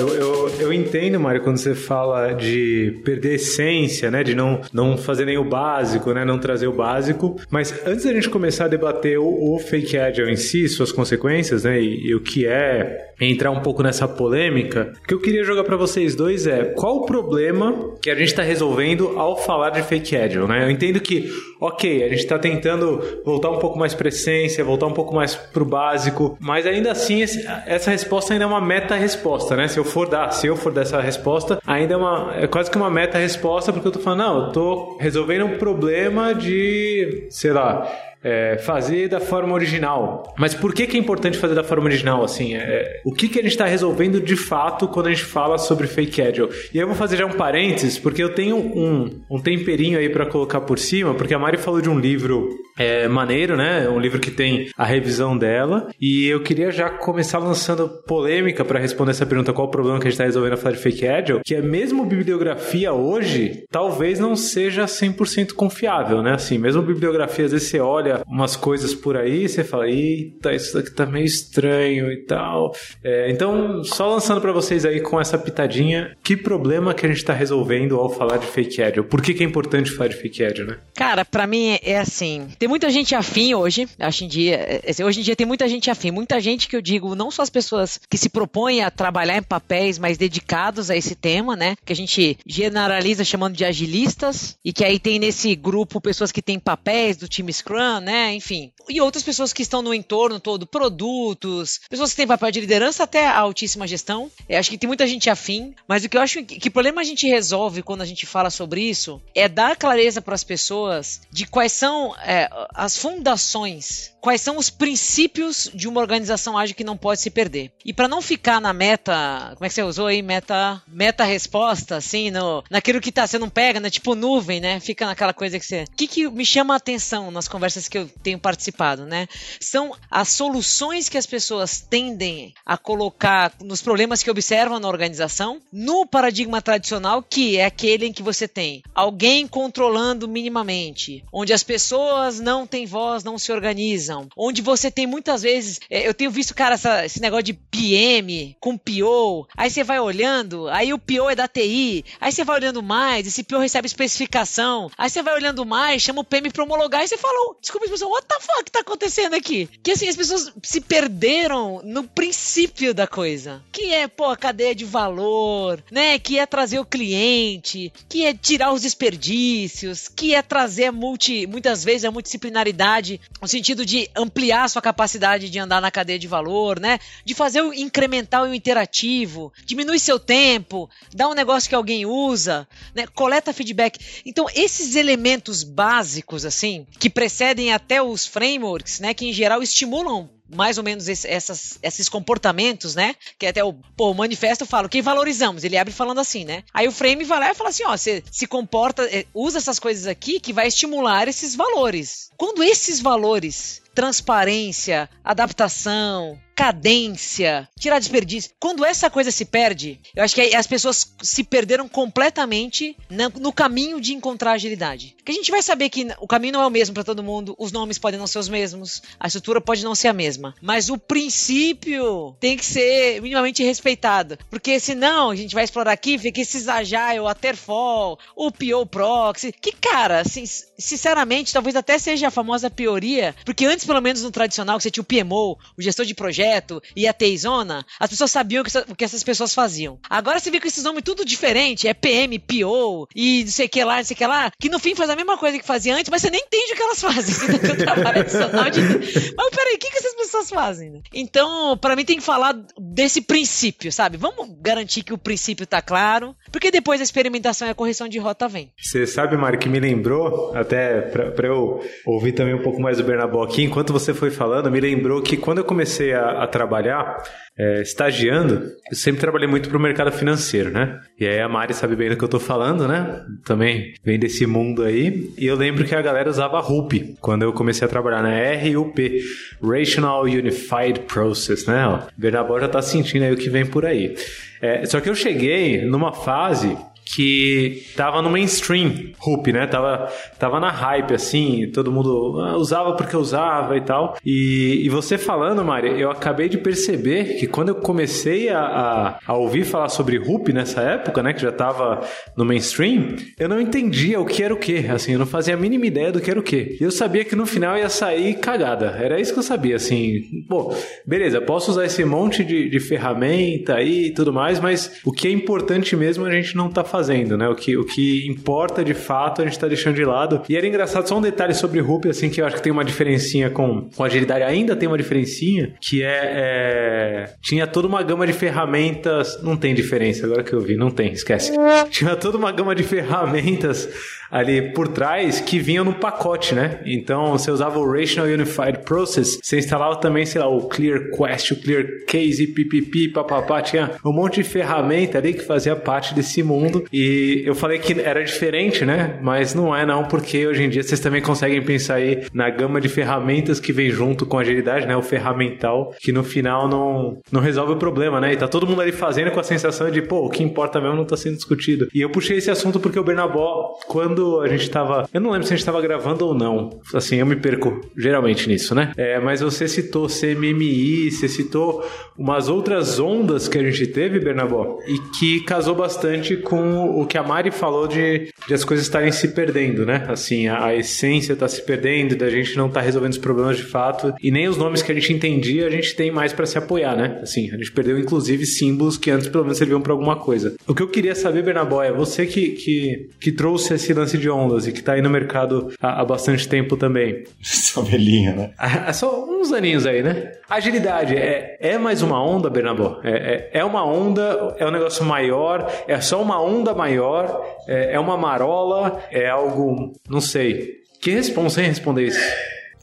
Eu, 0.00 0.08
eu, 0.14 0.39
eu 0.60 0.72
entendo, 0.72 1.18
Mário, 1.18 1.42
quando 1.42 1.56
você 1.56 1.74
fala 1.74 2.32
de 2.32 3.00
perder 3.04 3.32
a 3.32 3.34
essência, 3.34 4.10
né? 4.10 4.22
De 4.22 4.34
não, 4.34 4.60
não 4.72 4.96
fazer 4.96 5.24
nem 5.24 5.38
o 5.38 5.44
básico, 5.44 6.12
né? 6.12 6.24
Não 6.24 6.38
trazer 6.38 6.66
o 6.66 6.72
básico. 6.72 7.36
Mas 7.50 7.74
antes 7.86 8.04
da 8.04 8.12
gente 8.12 8.28
começar 8.28 8.66
a 8.66 8.68
debater 8.68 9.18
o, 9.18 9.54
o 9.54 9.58
fake 9.58 9.96
agile 9.98 10.30
em 10.30 10.36
si, 10.36 10.68
suas 10.68 10.92
consequências, 10.92 11.64
né? 11.64 11.80
E, 11.80 12.08
e 12.08 12.14
o 12.14 12.20
que 12.20 12.46
é, 12.46 13.12
entrar 13.20 13.50
um 13.50 13.60
pouco 13.60 13.82
nessa 13.82 14.06
polêmica, 14.06 14.92
o 15.02 15.06
que 15.06 15.14
eu 15.14 15.20
queria 15.20 15.44
jogar 15.44 15.64
para 15.64 15.76
vocês 15.76 16.14
dois 16.14 16.46
é 16.46 16.64
qual 16.64 16.98
o 16.98 17.06
problema 17.06 17.94
que 18.02 18.10
a 18.10 18.14
gente 18.14 18.28
está 18.28 18.42
resolvendo 18.42 19.18
ao 19.18 19.36
falar 19.36 19.70
de 19.70 19.82
fake 19.82 20.16
agile, 20.16 20.46
né? 20.46 20.64
Eu 20.64 20.70
entendo 20.70 21.00
que, 21.00 21.30
ok, 21.60 22.04
a 22.04 22.08
gente 22.08 22.20
está 22.20 22.38
tentando 22.38 23.20
voltar 23.24 23.50
um 23.50 23.58
pouco 23.58 23.78
mais 23.78 23.94
para 23.94 24.08
essência, 24.08 24.64
voltar 24.64 24.86
um 24.86 24.92
pouco 24.92 25.14
mais 25.14 25.34
pro 25.34 25.64
básico, 25.64 26.36
mas 26.40 26.66
ainda 26.66 26.90
assim 26.90 27.22
essa 27.22 27.90
resposta 27.90 28.32
ainda 28.32 28.44
é 28.44 28.48
uma 28.48 28.60
meta-resposta, 28.60 29.54
né? 29.54 29.68
Se 29.68 29.78
eu 29.78 29.84
for 29.84 30.08
dar, 30.08 30.30
se 30.30 30.46
eu 30.46 30.56
for 30.56 30.72
dar 30.72 30.82
essa 30.82 31.00
resposta, 31.00 31.60
ainda 31.66 31.94
é, 31.94 31.96
uma, 31.96 32.32
é 32.34 32.46
quase 32.46 32.70
que 32.70 32.76
uma 32.76 32.90
meta-resposta, 32.90 33.72
porque 33.72 33.86
eu 33.86 33.92
tô 33.92 33.98
falando, 33.98 34.20
não, 34.20 34.46
eu 34.46 34.52
tô 34.52 34.96
resolvendo 34.98 35.44
um 35.44 35.58
problema 35.58 36.34
de, 36.34 37.26
sei 37.30 37.52
lá, 37.52 37.86
é, 38.22 38.58
fazer 38.58 39.08
da 39.08 39.20
forma 39.20 39.54
original. 39.54 40.34
Mas 40.38 40.54
por 40.54 40.74
que, 40.74 40.86
que 40.86 40.96
é 40.96 41.00
importante 41.00 41.38
fazer 41.38 41.54
da 41.54 41.64
forma 41.64 41.84
original? 41.84 42.22
Assim, 42.22 42.54
é, 42.54 43.00
o 43.04 43.12
que, 43.12 43.28
que 43.28 43.38
a 43.38 43.42
gente 43.42 43.52
está 43.52 43.66
resolvendo 43.66 44.20
de 44.20 44.36
fato 44.36 44.88
quando 44.88 45.06
a 45.06 45.10
gente 45.10 45.24
fala 45.24 45.58
sobre 45.58 45.86
fake 45.86 46.22
agile? 46.22 46.48
E 46.72 46.78
eu 46.78 46.86
vou 46.86 46.96
fazer 46.96 47.16
já 47.16 47.26
um 47.26 47.32
parênteses, 47.32 47.98
porque 47.98 48.22
eu 48.22 48.34
tenho 48.34 48.56
um, 48.56 49.22
um 49.30 49.40
temperinho 49.40 49.98
aí 49.98 50.08
para 50.08 50.26
colocar 50.26 50.60
por 50.60 50.78
cima, 50.78 51.14
porque 51.14 51.34
a 51.34 51.38
Mari 51.38 51.56
falou 51.56 51.80
de 51.80 51.88
um 51.88 51.98
livro 51.98 52.48
é, 52.78 53.08
maneiro, 53.08 53.56
né? 53.56 53.88
Um 53.88 53.98
livro 53.98 54.18
que 54.18 54.30
tem 54.30 54.68
a 54.76 54.84
revisão 54.84 55.36
dela. 55.36 55.88
E 56.00 56.26
eu 56.26 56.42
queria 56.42 56.70
já 56.70 56.90
começar 56.90 57.38
lançando 57.38 57.88
polêmica 58.06 58.64
para 58.64 58.78
responder 58.78 59.12
essa 59.12 59.26
pergunta: 59.26 59.52
qual 59.52 59.68
o 59.68 59.70
problema 59.70 59.98
que 59.98 60.06
a 60.06 60.10
gente 60.10 60.14
está 60.14 60.24
resolvendo 60.24 60.54
a 60.54 60.56
falar 60.56 60.74
de 60.74 60.82
fake 60.82 61.06
agile? 61.06 61.40
Que 61.44 61.54
é 61.54 61.62
mesmo 61.62 62.04
bibliografia 62.04 62.92
hoje, 62.92 63.64
talvez 63.70 64.18
não 64.18 64.36
seja 64.36 64.84
100% 64.84 65.52
confiável, 65.52 66.22
né? 66.22 66.32
Assim, 66.32 66.58
mesmo 66.58 66.82
bibliografia, 66.82 67.44
às 67.44 67.52
vezes 67.52 67.68
você 67.68 67.80
olha 67.80 68.09
umas 68.26 68.56
coisas 68.56 68.94
por 68.94 69.16
aí, 69.16 69.48
você 69.48 69.64
fala, 69.64 69.88
eita, 69.88 70.52
isso 70.52 70.74
daqui 70.74 70.90
tá 70.90 71.06
meio 71.06 71.24
estranho 71.24 72.10
e 72.12 72.24
tal. 72.24 72.74
É, 73.02 73.30
então, 73.30 73.82
só 73.84 74.08
lançando 74.08 74.40
para 74.40 74.52
vocês 74.52 74.84
aí 74.84 75.00
com 75.00 75.20
essa 75.20 75.38
pitadinha, 75.38 76.16
que 76.22 76.36
problema 76.36 76.94
que 76.94 77.06
a 77.06 77.08
gente 77.08 77.24
tá 77.24 77.32
resolvendo 77.32 77.96
ao 77.96 78.08
falar 78.08 78.38
de 78.38 78.46
fake 78.46 78.82
agile? 78.82 79.02
Por 79.02 79.22
que, 79.22 79.34
que 79.34 79.42
é 79.42 79.46
importante 79.46 79.90
falar 79.90 80.08
de 80.08 80.16
fake 80.16 80.44
agile, 80.44 80.66
né? 80.66 80.78
Cara, 80.94 81.24
pra 81.24 81.46
mim 81.46 81.78
é 81.82 81.98
assim. 81.98 82.48
Tem 82.58 82.68
muita 82.68 82.90
gente 82.90 83.14
afim 83.14 83.54
hoje, 83.54 83.88
acho 83.98 84.24
em 84.24 84.28
dia. 84.28 84.56
é, 84.56 84.90
assim, 84.90 85.04
Hoje 85.04 85.20
em 85.20 85.22
dia 85.22 85.36
tem 85.36 85.46
muita 85.46 85.68
gente 85.68 85.90
afim. 85.90 86.10
Muita 86.10 86.40
gente 86.40 86.68
que 86.68 86.76
eu 86.76 86.82
digo, 86.82 87.14
não 87.14 87.30
só 87.30 87.42
as 87.42 87.50
pessoas 87.50 88.00
que 88.08 88.18
se 88.18 88.28
propõem 88.28 88.82
a 88.82 88.90
trabalhar 88.90 89.36
em 89.36 89.42
papéis 89.42 89.98
mais 89.98 90.18
dedicados 90.18 90.90
a 90.90 90.96
esse 90.96 91.14
tema, 91.14 91.56
né? 91.56 91.76
Que 91.84 91.92
a 91.92 91.96
gente 91.96 92.38
generaliza 92.46 93.24
chamando 93.24 93.56
de 93.56 93.64
agilistas. 93.64 94.56
E 94.64 94.72
que 94.72 94.84
aí 94.84 94.98
tem 94.98 95.18
nesse 95.18 95.54
grupo 95.54 96.00
pessoas 96.00 96.32
que 96.32 96.42
têm 96.42 96.58
papéis 96.58 97.16
do 97.16 97.28
time 97.28 97.52
Scrum, 97.52 97.99
né? 98.00 98.34
Enfim. 98.34 98.72
E 98.88 99.00
outras 99.00 99.22
pessoas 99.22 99.52
que 99.52 99.62
estão 99.62 99.82
no 99.82 99.94
entorno 99.94 100.40
todo, 100.40 100.66
produtos, 100.66 101.80
pessoas 101.88 102.10
que 102.10 102.16
têm 102.16 102.26
papel 102.26 102.50
de 102.50 102.60
liderança 102.60 103.04
até 103.04 103.26
a 103.26 103.38
altíssima 103.38 103.86
gestão. 103.86 104.30
Eu 104.48 104.58
acho 104.58 104.70
que 104.70 104.78
tem 104.78 104.88
muita 104.88 105.06
gente 105.06 105.30
afim. 105.30 105.74
Mas 105.86 106.04
o 106.04 106.08
que 106.08 106.16
eu 106.16 106.22
acho 106.22 106.42
que, 106.44 106.58
que 106.58 106.70
problema 106.70 107.00
a 107.00 107.04
gente 107.04 107.26
resolve 107.26 107.82
quando 107.82 108.02
a 108.02 108.06
gente 108.06 108.26
fala 108.26 108.50
sobre 108.50 108.82
isso 108.82 109.20
é 109.34 109.48
dar 109.48 109.76
clareza 109.76 110.20
para 110.22 110.34
as 110.34 110.44
pessoas 110.44 111.20
de 111.30 111.46
quais 111.46 111.72
são 111.72 112.14
é, 112.16 112.48
as 112.74 112.96
fundações, 112.96 114.12
quais 114.20 114.40
são 114.40 114.56
os 114.56 114.70
princípios 114.70 115.70
de 115.74 115.88
uma 115.88 116.00
organização 116.00 116.56
ágil 116.56 116.76
que 116.76 116.84
não 116.84 116.96
pode 116.96 117.20
se 117.20 117.30
perder. 117.30 117.72
E 117.84 117.92
para 117.92 118.08
não 118.08 118.22
ficar 118.22 118.60
na 118.60 118.72
meta, 118.72 119.52
como 119.54 119.64
é 119.64 119.68
que 119.68 119.74
você 119.74 119.82
usou 119.82 120.06
aí? 120.06 120.22
Meta, 120.22 120.82
meta 120.86 121.24
resposta, 121.24 121.96
assim, 121.96 122.30
no, 122.30 122.62
naquilo 122.70 123.00
que 123.00 123.12
tá, 123.12 123.26
você 123.26 123.38
não 123.38 123.48
pega, 123.48 123.80
né? 123.80 123.90
Tipo 123.90 124.14
nuvem, 124.14 124.60
né? 124.60 124.80
Fica 124.80 125.06
naquela 125.06 125.32
coisa 125.32 125.58
que 125.58 125.64
você. 125.64 125.84
O 125.84 125.96
que, 125.96 126.06
que 126.06 126.28
me 126.28 126.44
chama 126.44 126.74
a 126.74 126.76
atenção 126.76 127.30
nas 127.30 127.48
conversas 127.48 127.88
que 127.90 127.98
eu 127.98 128.08
tenho 128.22 128.38
participado, 128.38 129.04
né? 129.04 129.26
São 129.60 129.94
as 130.10 130.28
soluções 130.28 131.08
que 131.08 131.18
as 131.18 131.26
pessoas 131.26 131.80
tendem 131.80 132.54
a 132.64 132.78
colocar 132.78 133.52
nos 133.62 133.82
problemas 133.82 134.22
que 134.22 134.30
observam 134.30 134.78
na 134.78 134.88
organização 134.88 135.60
no 135.72 136.06
paradigma 136.06 136.62
tradicional, 136.62 137.22
que 137.22 137.58
é 137.58 137.64
aquele 137.64 138.06
em 138.06 138.12
que 138.12 138.22
você 138.22 138.46
tem 138.46 138.82
alguém 138.94 139.46
controlando 139.46 140.28
minimamente, 140.28 141.24
onde 141.32 141.52
as 141.52 141.62
pessoas 141.62 142.38
não 142.40 142.66
têm 142.66 142.86
voz, 142.86 143.24
não 143.24 143.38
se 143.38 143.52
organizam, 143.52 144.28
onde 144.36 144.62
você 144.62 144.90
tem 144.90 145.06
muitas 145.06 145.42
vezes, 145.42 145.80
é, 145.90 146.06
eu 146.06 146.14
tenho 146.14 146.30
visto, 146.30 146.54
cara, 146.54 146.74
essa, 146.74 147.04
esse 147.04 147.20
negócio 147.20 147.44
de 147.44 147.54
PM 147.54 148.56
com 148.60 148.78
PO, 148.78 149.46
aí 149.56 149.70
você 149.70 149.82
vai 149.82 149.98
olhando, 149.98 150.68
aí 150.68 150.92
o 150.92 150.98
PO 150.98 151.30
é 151.30 151.34
da 151.34 151.48
TI, 151.48 152.04
aí 152.20 152.30
você 152.30 152.44
vai 152.44 152.56
olhando 152.56 152.82
mais, 152.82 153.26
esse 153.26 153.42
PO 153.42 153.58
recebe 153.58 153.86
especificação, 153.86 154.90
aí 154.96 155.10
você 155.10 155.22
vai 155.22 155.34
olhando 155.34 155.66
mais, 155.66 156.02
chama 156.02 156.20
o 156.20 156.24
PM 156.24 156.50
pra 156.50 156.64
homologar, 156.64 157.02
e 157.02 157.08
você 157.08 157.16
fala, 157.16 157.54
a 157.82 157.86
expressão, 157.86 158.10
what 158.10 158.26
the 158.26 158.38
fuck 158.40 158.70
tá 158.70 158.80
acontecendo 158.80 159.34
aqui? 159.34 159.68
Que 159.82 159.92
assim, 159.92 160.08
as 160.08 160.16
pessoas 160.16 160.52
se 160.62 160.80
perderam 160.80 161.80
no 161.84 162.04
princípio 162.04 162.92
da 162.92 163.06
coisa, 163.06 163.62
que 163.72 163.92
é, 163.92 164.06
pô, 164.06 164.26
a 164.26 164.36
cadeia 164.36 164.74
de 164.74 164.84
valor, 164.84 165.82
né, 165.90 166.18
que 166.18 166.38
é 166.38 166.46
trazer 166.46 166.78
o 166.78 166.84
cliente, 166.84 167.92
que 168.08 168.24
é 168.24 168.34
tirar 168.34 168.72
os 168.72 168.82
desperdícios, 168.82 170.08
que 170.08 170.34
é 170.34 170.42
trazer 170.42 170.90
multi, 170.90 171.46
muitas 171.46 171.84
vezes 171.84 172.04
a 172.04 172.10
multidisciplinaridade, 172.10 173.20
no 173.40 173.48
sentido 173.48 173.84
de 173.86 174.08
ampliar 174.14 174.68
sua 174.68 174.82
capacidade 174.82 175.48
de 175.48 175.58
andar 175.58 175.80
na 175.80 175.90
cadeia 175.90 176.18
de 176.18 176.26
valor, 176.26 176.78
né, 176.78 176.98
de 177.24 177.34
fazer 177.34 177.62
o 177.62 177.72
incremental 177.72 178.46
e 178.46 178.50
o 178.50 178.54
interativo, 178.54 179.52
diminui 179.64 179.98
seu 179.98 180.18
tempo, 180.18 180.88
dá 181.14 181.28
um 181.28 181.34
negócio 181.34 181.68
que 181.68 181.74
alguém 181.74 182.04
usa, 182.06 182.68
né, 182.94 183.06
coleta 183.14 183.52
feedback. 183.52 183.98
Então, 184.24 184.46
esses 184.54 184.94
elementos 184.94 185.62
básicos, 185.62 186.44
assim, 186.44 186.86
que 186.98 187.08
precedem 187.08 187.69
até 187.72 188.02
os 188.02 188.26
frameworks, 188.26 189.00
né, 189.00 189.14
que 189.14 189.26
em 189.26 189.32
geral 189.32 189.62
estimulam 189.62 190.28
mais 190.54 190.78
ou 190.78 190.84
menos 190.84 191.08
esse, 191.08 191.28
essas, 191.28 191.78
esses 191.82 192.08
comportamentos, 192.08 192.94
né? 192.94 193.14
Que 193.38 193.46
até 193.46 193.62
o, 193.62 193.72
pô, 193.96 194.10
o 194.10 194.14
manifesto 194.14 194.66
fala, 194.66 194.86
o 194.86 194.90
que 194.90 195.00
valorizamos? 195.00 195.64
Ele 195.64 195.76
abre 195.76 195.92
falando 195.92 196.20
assim, 196.20 196.44
né? 196.44 196.64
Aí 196.74 196.88
o 196.88 196.92
frame 196.92 197.24
vai 197.24 197.38
lá 197.38 197.50
e 197.50 197.54
fala 197.54 197.70
assim, 197.70 197.84
ó, 197.84 197.96
você 197.96 198.22
se 198.30 198.46
comporta, 198.46 199.04
é, 199.04 199.24
usa 199.32 199.58
essas 199.58 199.78
coisas 199.78 200.06
aqui 200.06 200.40
que 200.40 200.52
vai 200.52 200.66
estimular 200.66 201.28
esses 201.28 201.54
valores. 201.54 202.30
Quando 202.36 202.62
esses 202.62 203.00
valores, 203.00 203.80
transparência, 203.94 205.08
adaptação, 205.24 206.38
cadência, 206.60 207.66
tirar 207.78 207.98
desperdício. 207.98 208.50
Quando 208.60 208.84
essa 208.84 209.08
coisa 209.08 209.30
se 209.30 209.46
perde, 209.46 209.98
eu 210.14 210.22
acho 210.22 210.34
que 210.34 210.54
as 210.54 210.66
pessoas 210.66 211.14
se 211.22 211.42
perderam 211.42 211.88
completamente 211.88 212.94
no 213.40 213.50
caminho 213.50 213.98
de 213.98 214.12
encontrar 214.12 214.52
agilidade. 214.52 215.14
Porque 215.16 215.32
a 215.32 215.34
gente 215.34 215.50
vai 215.50 215.62
saber 215.62 215.88
que 215.88 216.08
o 216.20 216.26
caminho 216.26 216.52
não 216.52 216.62
é 216.62 216.66
o 216.66 216.70
mesmo 216.70 216.92
para 216.92 217.02
todo 217.02 217.22
mundo, 217.22 217.56
os 217.58 217.72
nomes 217.72 217.96
podem 217.96 218.20
não 218.20 218.26
ser 218.26 218.40
os 218.40 218.48
mesmos, 218.50 219.00
a 219.18 219.26
estrutura 219.26 219.58
pode 219.58 219.82
não 219.82 219.94
ser 219.94 220.08
a 220.08 220.12
mesma, 220.12 220.54
mas 220.60 220.90
o 220.90 220.98
princípio 220.98 222.36
tem 222.38 222.58
que 222.58 222.66
ser 222.66 223.22
minimamente 223.22 223.64
respeitado, 223.64 224.38
porque 224.50 224.78
senão 224.78 225.30
a 225.30 225.36
gente 225.36 225.54
vai 225.54 225.64
explorar 225.64 225.92
aqui, 225.92 226.18
que 226.30 226.42
esses 226.42 226.68
Agile, 226.68 227.26
a 227.26 227.34
Terfall, 227.34 228.18
o 228.36 228.52
PO 228.52 228.84
Proxy, 228.84 229.50
que 229.50 229.72
cara, 229.72 230.20
assim, 230.20 230.44
sinceramente, 230.78 231.54
talvez 231.54 231.74
até 231.74 231.98
seja 231.98 232.28
a 232.28 232.30
famosa 232.30 232.68
pioria, 232.68 233.34
porque 233.46 233.64
antes, 233.64 233.79
pelo 233.86 234.00
menos 234.00 234.22
no 234.22 234.30
tradicional, 234.30 234.76
que 234.76 234.82
você 234.82 234.90
tinha 234.90 235.02
o 235.02 235.04
PMO, 235.04 235.58
o 235.76 235.82
gestor 235.82 236.04
de 236.04 236.14
projeto, 236.14 236.82
e 236.94 237.06
a 237.06 237.12
Teizona, 237.12 237.84
as 237.98 238.10
pessoas 238.10 238.30
sabiam 238.30 238.62
o 238.88 238.94
que 238.96 239.04
essas 239.04 239.22
pessoas 239.22 239.54
faziam. 239.54 239.98
Agora 240.08 240.38
você 240.38 240.50
vê 240.50 240.60
com 240.60 240.68
esses 240.68 240.84
nomes 240.84 241.02
tudo 241.04 241.24
diferente, 241.24 241.88
é 241.88 241.94
PM, 241.94 242.38
PO 242.38 243.08
e 243.14 243.44
não 243.44 243.50
sei 243.50 243.66
o 243.66 243.68
que 243.68 243.84
lá, 243.84 243.96
não 243.96 244.04
sei 244.04 244.14
o 244.14 244.18
que 244.18 244.26
lá, 244.26 244.50
que 244.58 244.68
no 244.68 244.78
fim 244.78 244.94
faz 244.94 245.10
a 245.10 245.16
mesma 245.16 245.36
coisa 245.36 245.58
que 245.58 245.66
fazia 245.66 245.94
antes, 245.94 246.10
mas 246.10 246.22
você 246.22 246.30
nem 246.30 246.40
entende 246.40 246.72
o 246.72 246.76
que 246.76 246.82
elas 246.82 247.00
fazem. 247.00 247.30
Você 247.50 247.76
trabalho 247.76 248.20
adicional 248.20 248.70
de... 248.70 248.80
Mas 248.80 249.50
peraí, 249.50 249.74
o 249.74 249.78
que, 249.78 249.90
que 249.90 249.98
essas 249.98 250.14
pessoas 250.14 250.50
fazem? 250.50 251.02
Então, 251.12 251.76
para 251.76 251.96
mim 251.96 252.04
tem 252.04 252.16
que 252.16 252.22
falar 252.22 252.54
desse 252.78 253.20
princípio, 253.20 253.92
sabe? 253.92 254.16
Vamos 254.16 254.48
garantir 254.60 255.02
que 255.02 255.12
o 255.12 255.18
princípio 255.18 255.66
tá 255.66 255.80
claro, 255.80 256.34
porque 256.50 256.70
depois 256.70 257.00
a 257.00 257.04
experimentação 257.04 257.68
e 257.68 257.70
a 257.70 257.74
correção 257.74 258.08
de 258.08 258.18
rota 258.18 258.48
vem. 258.48 258.72
Você 258.80 259.06
sabe, 259.06 259.36
Mário, 259.36 259.58
que 259.58 259.68
me 259.68 259.80
lembrou, 259.80 260.52
até 260.54 261.00
para 261.00 261.46
eu 261.46 261.80
ouvir 262.06 262.32
também 262.32 262.54
um 262.54 262.62
pouco 262.62 262.80
mais 262.80 262.98
do 262.98 263.04
Bernabó 263.04 263.42
aqui, 263.42 263.68
enquanto 263.70 263.92
você 263.92 264.12
foi 264.12 264.30
falando, 264.30 264.70
me 264.70 264.80
lembrou 264.80 265.22
que 265.22 265.36
quando 265.36 265.58
eu 265.58 265.64
comecei 265.64 266.12
a, 266.12 266.42
a 266.42 266.46
trabalhar, 266.46 267.22
é, 267.56 267.82
estagiando, 267.82 268.64
eu 268.90 268.96
sempre 268.96 269.20
trabalhei 269.20 269.46
muito 269.46 269.68
para 269.68 269.78
o 269.78 269.80
mercado 269.80 270.10
financeiro, 270.10 270.70
né? 270.70 270.98
E 271.18 271.26
aí 271.26 271.40
a 271.40 271.48
Mari 271.48 271.72
sabe 271.72 271.94
bem 271.94 272.08
do 272.08 272.16
que 272.16 272.24
eu 272.24 272.28
tô 272.28 272.40
falando, 272.40 272.88
né? 272.88 273.22
Também 273.44 273.94
vem 274.04 274.18
desse 274.18 274.46
mundo 274.46 274.82
aí. 274.82 275.30
E 275.38 275.46
eu 275.46 275.56
lembro 275.56 275.84
que 275.84 275.94
a 275.94 276.02
galera 276.02 276.28
usava 276.28 276.60
RUP 276.60 277.16
quando 277.20 277.42
eu 277.42 277.52
comecei 277.52 277.86
a 277.86 277.88
trabalhar, 277.88 278.22
né? 278.22 278.56
RUP, 278.70 279.20
Rational 279.62 280.22
Unified 280.24 281.00
Process, 281.06 281.66
né? 281.66 281.86
O 281.86 282.00
Bernabó 282.16 282.58
já 282.58 282.68
tá 282.68 282.82
sentindo 282.82 283.24
aí 283.24 283.32
o 283.32 283.36
que 283.36 283.48
vem 283.48 283.64
por 283.64 283.86
aí. 283.86 284.14
É, 284.62 284.84
só 284.84 285.00
que 285.00 285.08
eu 285.08 285.14
cheguei 285.14 285.84
numa 285.86 286.12
fase 286.12 286.76
que 287.14 287.82
tava 287.96 288.22
no 288.22 288.30
mainstream, 288.30 289.12
Hoop, 289.24 289.52
né? 289.52 289.66
Tava, 289.66 290.08
tava 290.38 290.60
na 290.60 290.70
hype, 290.70 291.14
assim, 291.14 291.68
todo 291.72 291.90
mundo 291.90 292.40
ah, 292.40 292.56
usava 292.56 292.94
porque 292.94 293.16
usava 293.16 293.76
e 293.76 293.80
tal. 293.80 294.16
E, 294.24 294.82
e 294.84 294.88
você 294.88 295.18
falando, 295.18 295.64
Mari, 295.64 296.00
eu 296.00 296.10
acabei 296.10 296.48
de 296.48 296.56
perceber 296.56 297.36
que 297.36 297.46
quando 297.46 297.70
eu 297.70 297.74
comecei 297.74 298.48
a, 298.48 298.60
a, 298.60 299.18
a 299.26 299.34
ouvir 299.34 299.64
falar 299.64 299.88
sobre 299.88 300.18
Hoop 300.18 300.52
nessa 300.52 300.80
época, 300.82 301.22
né? 301.22 301.32
Que 301.32 301.42
já 301.42 301.50
tava 301.50 302.00
no 302.36 302.44
mainstream, 302.44 303.16
eu 303.38 303.48
não 303.48 303.60
entendia 303.60 304.20
o 304.20 304.24
que 304.24 304.42
era 304.42 304.54
o 304.54 304.58
que, 304.58 304.86
assim, 304.86 305.12
eu 305.12 305.18
não 305.18 305.26
fazia 305.26 305.54
a 305.54 305.56
mínima 305.56 305.86
ideia 305.86 306.12
do 306.12 306.20
que 306.20 306.30
era 306.30 306.38
o 306.38 306.44
que. 306.44 306.76
E 306.80 306.84
eu 306.84 306.92
sabia 306.92 307.24
que 307.24 307.34
no 307.34 307.44
final 307.44 307.76
ia 307.76 307.88
sair 307.88 308.34
cagada. 308.34 308.86
Era 309.00 309.20
isso 309.20 309.32
que 309.32 309.38
eu 309.38 309.42
sabia, 309.42 309.76
assim, 309.76 310.44
pô, 310.48 310.72
beleza, 311.04 311.40
posso 311.40 311.72
usar 311.72 311.84
esse 311.84 312.04
monte 312.04 312.44
de, 312.44 312.68
de 312.68 312.78
ferramenta 312.78 313.74
aí 313.74 314.06
e 314.06 314.14
tudo 314.14 314.32
mais, 314.32 314.60
mas 314.60 315.00
o 315.04 315.10
que 315.10 315.26
é 315.26 315.30
importante 315.30 315.96
mesmo 315.96 316.24
a 316.24 316.30
gente 316.30 316.56
não 316.56 316.70
tá 316.70 316.84
fazendo 316.84 316.99
fazendo, 317.00 317.36
né? 317.36 317.48
O 317.48 317.54
que, 317.54 317.76
o 317.76 317.84
que 317.84 318.28
importa 318.28 318.84
de 318.84 318.92
fato 318.92 319.40
a 319.40 319.44
gente 319.44 319.54
está 319.54 319.66
deixando 319.66 319.94
de 319.94 320.04
lado. 320.04 320.42
E 320.48 320.56
era 320.56 320.66
engraçado, 320.66 321.08
só 321.08 321.16
um 321.16 321.22
detalhe 321.22 321.54
sobre 321.54 321.80
Ruby, 321.80 322.10
assim, 322.10 322.28
que 322.28 322.40
eu 322.40 322.46
acho 322.46 322.56
que 322.56 322.62
tem 322.62 322.70
uma 322.70 322.84
diferencinha 322.84 323.48
com, 323.48 323.88
com 323.96 324.04
agilidade, 324.04 324.42
ainda 324.42 324.76
tem 324.76 324.86
uma 324.86 324.98
diferencinha, 324.98 325.74
que 325.80 326.02
é, 326.02 326.20
é, 326.22 327.34
Tinha 327.40 327.66
toda 327.66 327.88
uma 327.88 328.02
gama 328.02 328.26
de 328.26 328.32
ferramentas. 328.32 329.42
Não 329.42 329.56
tem 329.56 329.74
diferença, 329.74 330.26
agora 330.26 330.42
que 330.42 330.52
eu 330.52 330.60
vi, 330.60 330.76
não 330.76 330.90
tem, 330.90 331.12
esquece. 331.12 331.52
Tinha 331.90 332.14
toda 332.14 332.36
uma 332.36 332.52
gama 332.52 332.74
de 332.74 332.82
ferramentas 332.82 333.88
ali 334.30 334.72
por 334.72 334.88
trás 334.88 335.40
que 335.40 335.58
vinham 335.58 335.84
no 335.84 335.94
pacote, 335.94 336.54
né? 336.54 336.80
Então 336.84 337.32
você 337.32 337.50
usava 337.50 337.78
o 337.78 337.90
Rational 337.90 338.28
Unified 338.28 338.80
Process, 338.84 339.38
você 339.42 339.58
instalava 339.58 339.96
também, 339.96 340.24
sei 340.24 340.40
lá, 340.40 340.48
o 340.48 340.68
Clear 340.68 341.10
Quest, 341.10 341.50
o 341.52 341.60
Clear 341.60 341.84
Case, 342.06 342.46
pipipi, 342.46 343.08
papapá, 343.08 343.60
tinha 343.62 343.92
um 344.04 344.12
monte 344.12 344.42
de 344.42 344.44
ferramenta 344.44 345.18
ali 345.18 345.34
que 345.34 345.44
fazia 345.44 345.74
parte 345.74 346.14
desse 346.14 346.42
mundo 346.42 346.84
e 346.92 347.42
eu 347.44 347.54
falei 347.54 347.78
que 347.78 348.00
era 348.00 348.22
diferente, 348.22 348.84
né? 348.84 349.18
Mas 349.22 349.54
não 349.54 349.74
é 349.74 349.84
não, 349.84 350.04
porque 350.04 350.46
hoje 350.46 350.62
em 350.62 350.68
dia 350.68 350.82
vocês 350.82 351.00
também 351.00 351.20
conseguem 351.20 351.62
pensar 351.62 351.94
aí 351.94 352.24
na 352.32 352.48
gama 352.50 352.80
de 352.80 352.88
ferramentas 352.88 353.58
que 353.58 353.72
vem 353.72 353.90
junto 353.90 354.26
com 354.26 354.38
a 354.38 354.42
agilidade, 354.42 354.86
né? 354.86 354.96
O 354.96 355.02
ferramental, 355.02 355.94
que 355.98 356.12
no 356.12 356.22
final 356.22 356.68
não, 356.68 357.18
não 357.32 357.40
resolve 357.40 357.72
o 357.72 357.76
problema, 357.76 358.20
né? 358.20 358.32
E 358.32 358.36
tá 358.36 358.46
todo 358.46 358.66
mundo 358.66 358.80
ali 358.80 358.92
fazendo 358.92 359.30
com 359.30 359.40
a 359.40 359.44
sensação 359.44 359.90
de, 359.90 360.02
pô, 360.02 360.26
o 360.26 360.30
que 360.30 360.42
importa 360.42 360.80
mesmo 360.80 360.96
não 360.96 361.04
tá 361.04 361.16
sendo 361.16 361.36
discutido. 361.36 361.88
E 361.94 362.00
eu 362.00 362.10
puxei 362.10 362.38
esse 362.38 362.50
assunto 362.50 362.78
porque 362.78 362.98
o 362.98 363.04
Bernabó, 363.04 363.78
quando 363.86 364.19
quando 364.20 364.40
a 364.42 364.48
gente 364.48 364.68
tava. 364.70 365.08
Eu 365.12 365.20
não 365.20 365.30
lembro 365.30 365.46
se 365.46 365.54
a 365.54 365.56
gente 365.56 365.64
tava 365.64 365.80
gravando 365.80 366.26
ou 366.26 366.34
não. 366.34 366.80
Assim, 366.94 367.16
eu 367.16 367.26
me 367.26 367.36
perco 367.36 367.80
geralmente 367.96 368.48
nisso, 368.48 368.74
né? 368.74 368.92
É, 368.96 369.18
mas 369.18 369.40
você 369.40 369.66
citou 369.66 370.06
CMMI, 370.08 371.10
você 371.10 371.28
citou 371.28 371.84
umas 372.18 372.48
outras 372.48 372.98
ondas 372.98 373.48
que 373.48 373.56
a 373.56 373.62
gente 373.62 373.86
teve, 373.86 374.20
Bernabó, 374.20 374.78
e 374.86 374.98
que 375.18 375.40
casou 375.40 375.74
bastante 375.74 376.36
com 376.36 377.00
o 377.00 377.06
que 377.06 377.16
a 377.16 377.22
Mari 377.22 377.50
falou 377.50 377.86
de, 377.86 378.30
de 378.46 378.54
as 378.54 378.64
coisas 378.64 378.84
estarem 378.84 379.10
se 379.10 379.28
perdendo, 379.28 379.86
né? 379.86 380.04
Assim, 380.08 380.48
a, 380.48 380.66
a 380.66 380.76
essência 380.76 381.34
tá 381.34 381.48
se 381.48 381.62
perdendo, 381.62 382.14
da 382.16 382.28
gente 382.28 382.56
não 382.56 382.68
tá 382.68 382.80
resolvendo 382.80 383.12
os 383.12 383.18
problemas 383.18 383.56
de 383.56 383.62
fato, 383.62 384.12
e 384.22 384.30
nem 384.30 384.48
os 384.48 384.56
nomes 384.56 384.82
que 384.82 384.92
a 384.92 384.94
gente 384.94 385.12
entendia 385.12 385.66
a 385.66 385.70
gente 385.70 385.94
tem 385.94 386.10
mais 386.10 386.32
para 386.32 386.46
se 386.46 386.58
apoiar, 386.58 386.96
né? 386.96 387.20
Assim, 387.22 387.50
a 387.50 387.56
gente 387.56 387.72
perdeu 387.72 387.98
inclusive 387.98 388.44
símbolos 388.44 388.98
que 388.98 389.10
antes 389.10 389.28
pelo 389.28 389.44
menos 389.44 389.58
serviam 389.58 389.80
para 389.80 389.92
alguma 389.92 390.16
coisa. 390.16 390.54
O 390.66 390.74
que 390.74 390.82
eu 390.82 390.88
queria 390.88 391.14
saber, 391.14 391.42
Bernabó, 391.42 391.82
é 391.82 391.92
você 391.92 392.26
que, 392.26 392.50
que, 392.50 393.08
que 393.18 393.32
trouxe 393.32 393.74
esse 393.74 393.94
lance 393.94 394.09
de 394.18 394.30
ondas 394.30 394.66
e 394.66 394.72
que 394.72 394.82
tá 394.82 394.92
aí 394.92 395.02
no 395.02 395.10
mercado 395.10 395.72
há, 395.80 396.00
há 396.00 396.04
bastante 396.04 396.48
tempo 396.48 396.76
também. 396.76 397.24
Só 397.42 397.82
velhinha, 397.82 398.32
né? 398.34 398.50
É 398.86 398.92
só 398.92 399.24
uns 399.24 399.52
aninhos 399.52 399.86
aí, 399.86 400.02
né? 400.02 400.32
Agilidade 400.48 401.16
é, 401.16 401.56
é 401.60 401.78
mais 401.78 402.02
uma 402.02 402.22
onda, 402.22 402.50
Bernabó? 402.50 403.00
É, 403.02 403.50
é, 403.52 403.60
é 403.60 403.64
uma 403.64 403.84
onda, 403.84 404.54
é 404.58 404.66
um 404.66 404.70
negócio 404.70 405.04
maior, 405.04 405.70
é 405.86 406.00
só 406.00 406.20
uma 406.20 406.42
onda 406.42 406.74
maior, 406.74 407.44
é, 407.68 407.94
é 407.94 408.00
uma 408.00 408.16
marola, 408.16 409.00
é 409.10 409.28
algo, 409.28 409.92
não 410.08 410.20
sei. 410.20 410.80
Que 411.00 411.12
responsa 411.12 411.56
sem 411.56 411.66
responder 411.66 412.04
isso? 412.04 412.20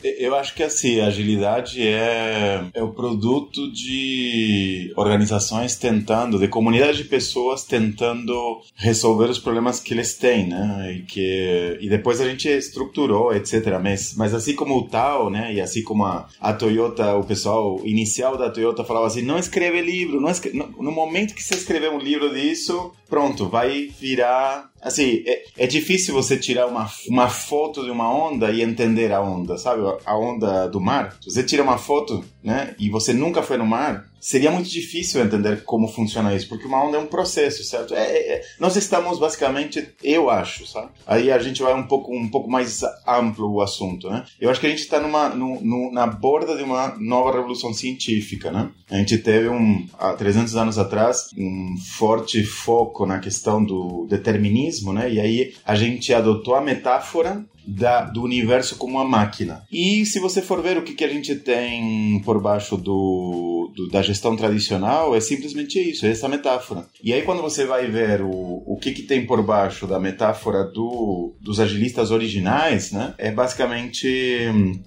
Eu 0.04 0.36
acho 0.36 0.54
que 0.54 0.63
assim, 0.63 1.00
agilidade 1.00 1.86
é, 1.86 2.63
é 2.74 2.84
o 2.84 2.92
produto 2.92 3.72
de 3.72 4.94
organizações 4.96 5.75
tentando, 5.75 6.38
de 6.38 6.48
comunidades 6.48 6.98
de 6.98 7.04
pessoas 7.04 7.63
tentando 7.63 8.62
resolver 8.75 9.30
os 9.30 9.39
problemas 9.39 9.80
que 9.80 9.94
eles 9.94 10.13
têm, 10.16 10.48
né? 10.48 10.94
E, 10.94 11.01
que, 11.04 11.77
e 11.82 11.89
depois 11.89 12.22
a 12.22 12.30
gente 12.30 12.48
estruturou, 12.48 13.34
etc. 13.34 13.80
Mas, 13.82 14.13
mas 14.16 14.34
assim 14.34 14.56
como 14.56 14.77
o 14.77 14.88
tal, 14.88 15.30
né? 15.30 15.54
E 15.54 15.62
assim 15.62 15.84
como 15.84 16.06
a, 16.06 16.27
a 16.39 16.54
Toyota, 16.54 17.16
o 17.16 17.24
pessoal 17.24 17.82
inicial 17.84 18.38
da 18.38 18.50
Toyota 18.50 18.84
falava 18.84 19.08
assim, 19.08 19.22
não 19.22 19.39
escreve 19.39 19.82
livro, 19.82 20.22
não 20.22 20.30
escreve... 20.30 20.58
no, 20.58 20.68
no 20.84 20.92
momento 20.92 21.34
que 21.34 21.44
você 21.44 21.56
escrever 21.56 21.89
um 21.89 22.00
livro 22.00 22.34
disso, 22.34 22.92
pronto, 23.10 23.48
vai 23.48 23.89
virar 24.00 24.70
Assim, 24.82 25.24
é, 25.26 25.44
é, 25.58 25.68
difícil 25.68 26.14
você 26.14 26.38
tirar 26.38 26.68
uma, 26.68 26.90
uma 27.10 27.28
foto 27.30 27.84
de 27.84 27.90
uma 27.90 28.12
onda 28.12 28.52
e 28.52 28.62
entender 28.62 29.12
a 29.12 29.22
onda, 29.22 29.58
sabe? 29.58 29.82
A 30.06 30.18
onda 30.18 30.68
do 30.68 30.80
mar. 30.80 31.18
Se 31.22 31.32
você 31.32 31.44
tira 31.44 31.64
uma 31.64 31.78
foto, 31.78 32.24
né, 32.44 32.76
e 32.80 32.90
você 32.90 33.14
nunca 33.14 33.42
foi 33.42 33.58
no 33.58 33.66
mar, 33.66 34.06
seria 34.20 34.52
muito 34.52 34.70
difícil 34.70 35.22
entender 35.22 35.64
como 35.64 35.88
funciona 35.88 36.36
isso, 36.36 36.48
porque 36.48 36.66
uma 36.66 36.84
onda 36.84 36.98
é 36.98 37.00
um 37.00 37.08
processo, 37.08 37.64
certo? 37.64 37.94
É, 37.94 38.04
é, 38.04 38.34
é, 38.34 38.42
nós 38.60 38.76
estamos 38.76 39.20
basicamente, 39.20 39.90
eu 40.04 40.30
acho, 40.30 40.66
sabe? 40.68 40.90
Aí 41.06 41.32
a 41.32 41.40
gente 41.40 41.62
vai 41.62 41.74
um 41.74 41.88
pouco, 41.88 42.16
um 42.16 42.30
pouco 42.30 42.50
mais 42.50 42.82
amplo 43.08 43.52
o 43.52 43.62
assunto, 43.62 44.10
né? 44.10 44.26
Eu 44.40 44.50
acho 44.50 44.60
que 44.60 44.68
a 44.68 44.70
gente 44.70 44.82
está 44.82 45.00
numa, 45.00 45.30
no, 45.30 45.62
no, 45.62 45.92
na 45.92 46.08
borda 46.08 46.56
de 46.56 46.64
uma 46.64 46.96
nova 47.00 47.32
revolução 47.32 47.74
científica, 47.74 48.52
né? 48.52 48.70
A 48.90 48.98
gente 48.98 49.18
teve 49.18 49.50
um, 49.50 49.86
há 50.00 50.14
300 50.14 50.56
anos 50.56 50.78
atrás, 50.78 51.30
um 51.38 51.76
forte 51.98 52.44
foco 52.44 53.06
na 53.06 53.20
questão 53.20 53.64
do 53.64 54.06
determinismo, 54.10 54.94
né? 54.94 55.12
E 55.12 55.20
aí 55.20 55.54
a 55.66 55.76
gente 55.76 56.14
adotou 56.14 56.56
a 56.56 56.62
metáfora 56.62 57.46
da, 57.68 58.06
do 58.06 58.24
universo 58.24 58.78
como 58.78 58.94
uma 58.94 59.06
máquina. 59.06 59.64
E 59.72 60.06
se 60.06 60.20
você 60.20 60.42
for 60.42 60.62
ver 60.62 60.78
o 60.78 60.84
que, 60.84 60.94
que 60.94 61.04
a 61.04 61.10
gente 61.10 61.36
tem 61.36 62.22
por 62.24 62.42
baixo 62.42 62.78
do, 62.78 63.72
do, 63.76 63.90
da 63.90 64.02
gestão 64.02 64.36
tradicional, 64.36 65.16
é 65.16 65.20
simplesmente 65.20 65.80
isso, 65.80 66.06
é 66.06 66.10
essa 66.10 66.28
metáfora. 66.30 66.86
E 67.04 67.14
aí 67.14 67.22
quando 67.22 67.42
você 67.42 67.66
vai 67.66 67.88
ver 67.88 68.22
o, 68.22 68.64
o 68.66 68.78
que, 68.82 68.92
que 68.92 69.04
tem 69.04 69.26
por 69.26 69.44
baixo 69.44 69.86
da 69.86 70.00
metáfora 70.00 70.64
do, 70.64 71.36
dos 71.42 71.60
agilistas 71.60 72.12
originais, 72.12 72.92
né, 72.92 73.14
é 73.18 73.32
basicamente 73.32 74.08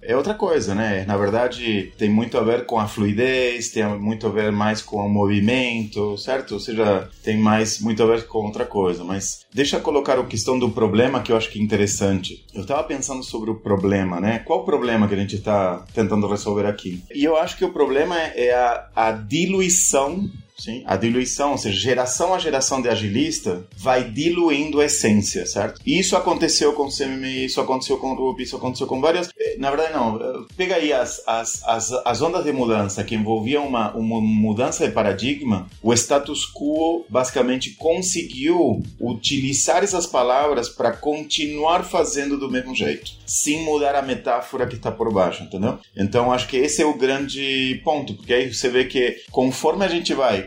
é 0.02 0.16
outra 0.16 0.34
coisa, 0.34 0.74
né? 0.74 1.04
Na 1.06 1.16
verdade, 1.16 1.92
tem 1.98 2.08
muito 2.08 2.38
a 2.38 2.42
ver 2.42 2.64
com 2.64 2.78
a 2.78 2.88
fluidez, 2.88 3.70
tem 3.70 3.84
muito 3.98 4.26
a 4.26 4.30
ver 4.30 4.50
mais 4.50 4.80
com 4.80 4.96
o 4.96 5.08
movimento, 5.08 6.16
certo? 6.16 6.54
Ou 6.54 6.60
seja, 6.60 7.08
tem 7.22 7.36
mais 7.36 7.80
muito 7.80 8.02
a 8.02 8.06
ver 8.06 8.26
com 8.26 8.46
outra 8.46 8.64
coisa. 8.64 9.04
Mas 9.04 9.44
deixa 9.52 9.76
eu 9.76 9.80
colocar 9.80 10.18
a 10.18 10.24
questão 10.24 10.58
do 10.58 10.70
problema 10.70 11.22
que 11.22 11.32
eu 11.32 11.36
acho 11.36 11.50
que 11.50 11.58
é 11.58 11.62
interessante. 11.62 12.44
Eu 12.54 12.62
estava 12.70 12.84
pensando 12.84 13.22
sobre 13.24 13.50
o 13.50 13.56
problema, 13.56 14.20
né? 14.20 14.38
Qual 14.40 14.60
o 14.60 14.64
problema 14.64 15.08
que 15.08 15.14
a 15.14 15.18
gente 15.18 15.36
está 15.36 15.84
tentando 15.92 16.28
resolver 16.28 16.66
aqui? 16.66 17.02
E 17.12 17.24
eu 17.24 17.36
acho 17.36 17.56
que 17.56 17.64
o 17.64 17.72
problema 17.72 18.16
é, 18.18 18.52
a, 18.52 18.88
a 18.94 19.12
diluição 19.12 20.30
Sim. 20.60 20.82
A 20.84 20.94
diluição, 20.94 21.52
ou 21.52 21.58
seja, 21.58 21.78
geração 21.78 22.34
a 22.34 22.38
geração 22.38 22.82
de 22.82 22.88
agilista, 22.88 23.66
vai 23.76 24.04
diluindo 24.04 24.80
a 24.80 24.84
essência, 24.84 25.46
certo? 25.46 25.80
Isso 25.86 26.14
aconteceu 26.16 26.74
com 26.74 26.84
o 26.84 26.94
CMMI, 26.94 27.46
isso 27.46 27.60
aconteceu 27.60 27.96
com 27.96 28.12
o 28.12 28.14
Ruby, 28.14 28.42
isso 28.42 28.56
aconteceu 28.56 28.86
com 28.86 29.00
várias. 29.00 29.30
Na 29.58 29.70
verdade, 29.70 29.94
não. 29.94 30.46
Pega 30.56 30.76
aí 30.76 30.92
as, 30.92 31.22
as, 31.26 31.62
as, 31.66 31.92
as 32.04 32.20
ondas 32.20 32.44
de 32.44 32.52
mudança 32.52 33.02
que 33.02 33.14
envolviam 33.14 33.66
uma, 33.66 33.94
uma 33.96 34.20
mudança 34.20 34.86
de 34.86 34.92
paradigma, 34.92 35.66
o 35.82 35.94
status 35.94 36.44
quo 36.44 37.06
basicamente 37.08 37.70
conseguiu 37.70 38.82
utilizar 39.00 39.82
essas 39.82 40.06
palavras 40.06 40.68
para 40.68 40.92
continuar 40.92 41.84
fazendo 41.84 42.36
do 42.36 42.50
mesmo 42.50 42.74
jeito, 42.74 43.12
sem 43.26 43.62
mudar 43.62 43.94
a 43.94 44.02
metáfora 44.02 44.66
que 44.66 44.74
está 44.74 44.90
por 44.90 45.10
baixo, 45.12 45.42
entendeu? 45.42 45.78
Então, 45.96 46.30
acho 46.30 46.46
que 46.48 46.56
esse 46.56 46.82
é 46.82 46.86
o 46.86 46.94
grande 46.94 47.80
ponto, 47.82 48.14
porque 48.14 48.34
aí 48.34 48.52
você 48.52 48.68
vê 48.68 48.84
que 48.84 49.16
conforme 49.30 49.84
a 49.84 49.88
gente 49.88 50.12
vai 50.12 50.42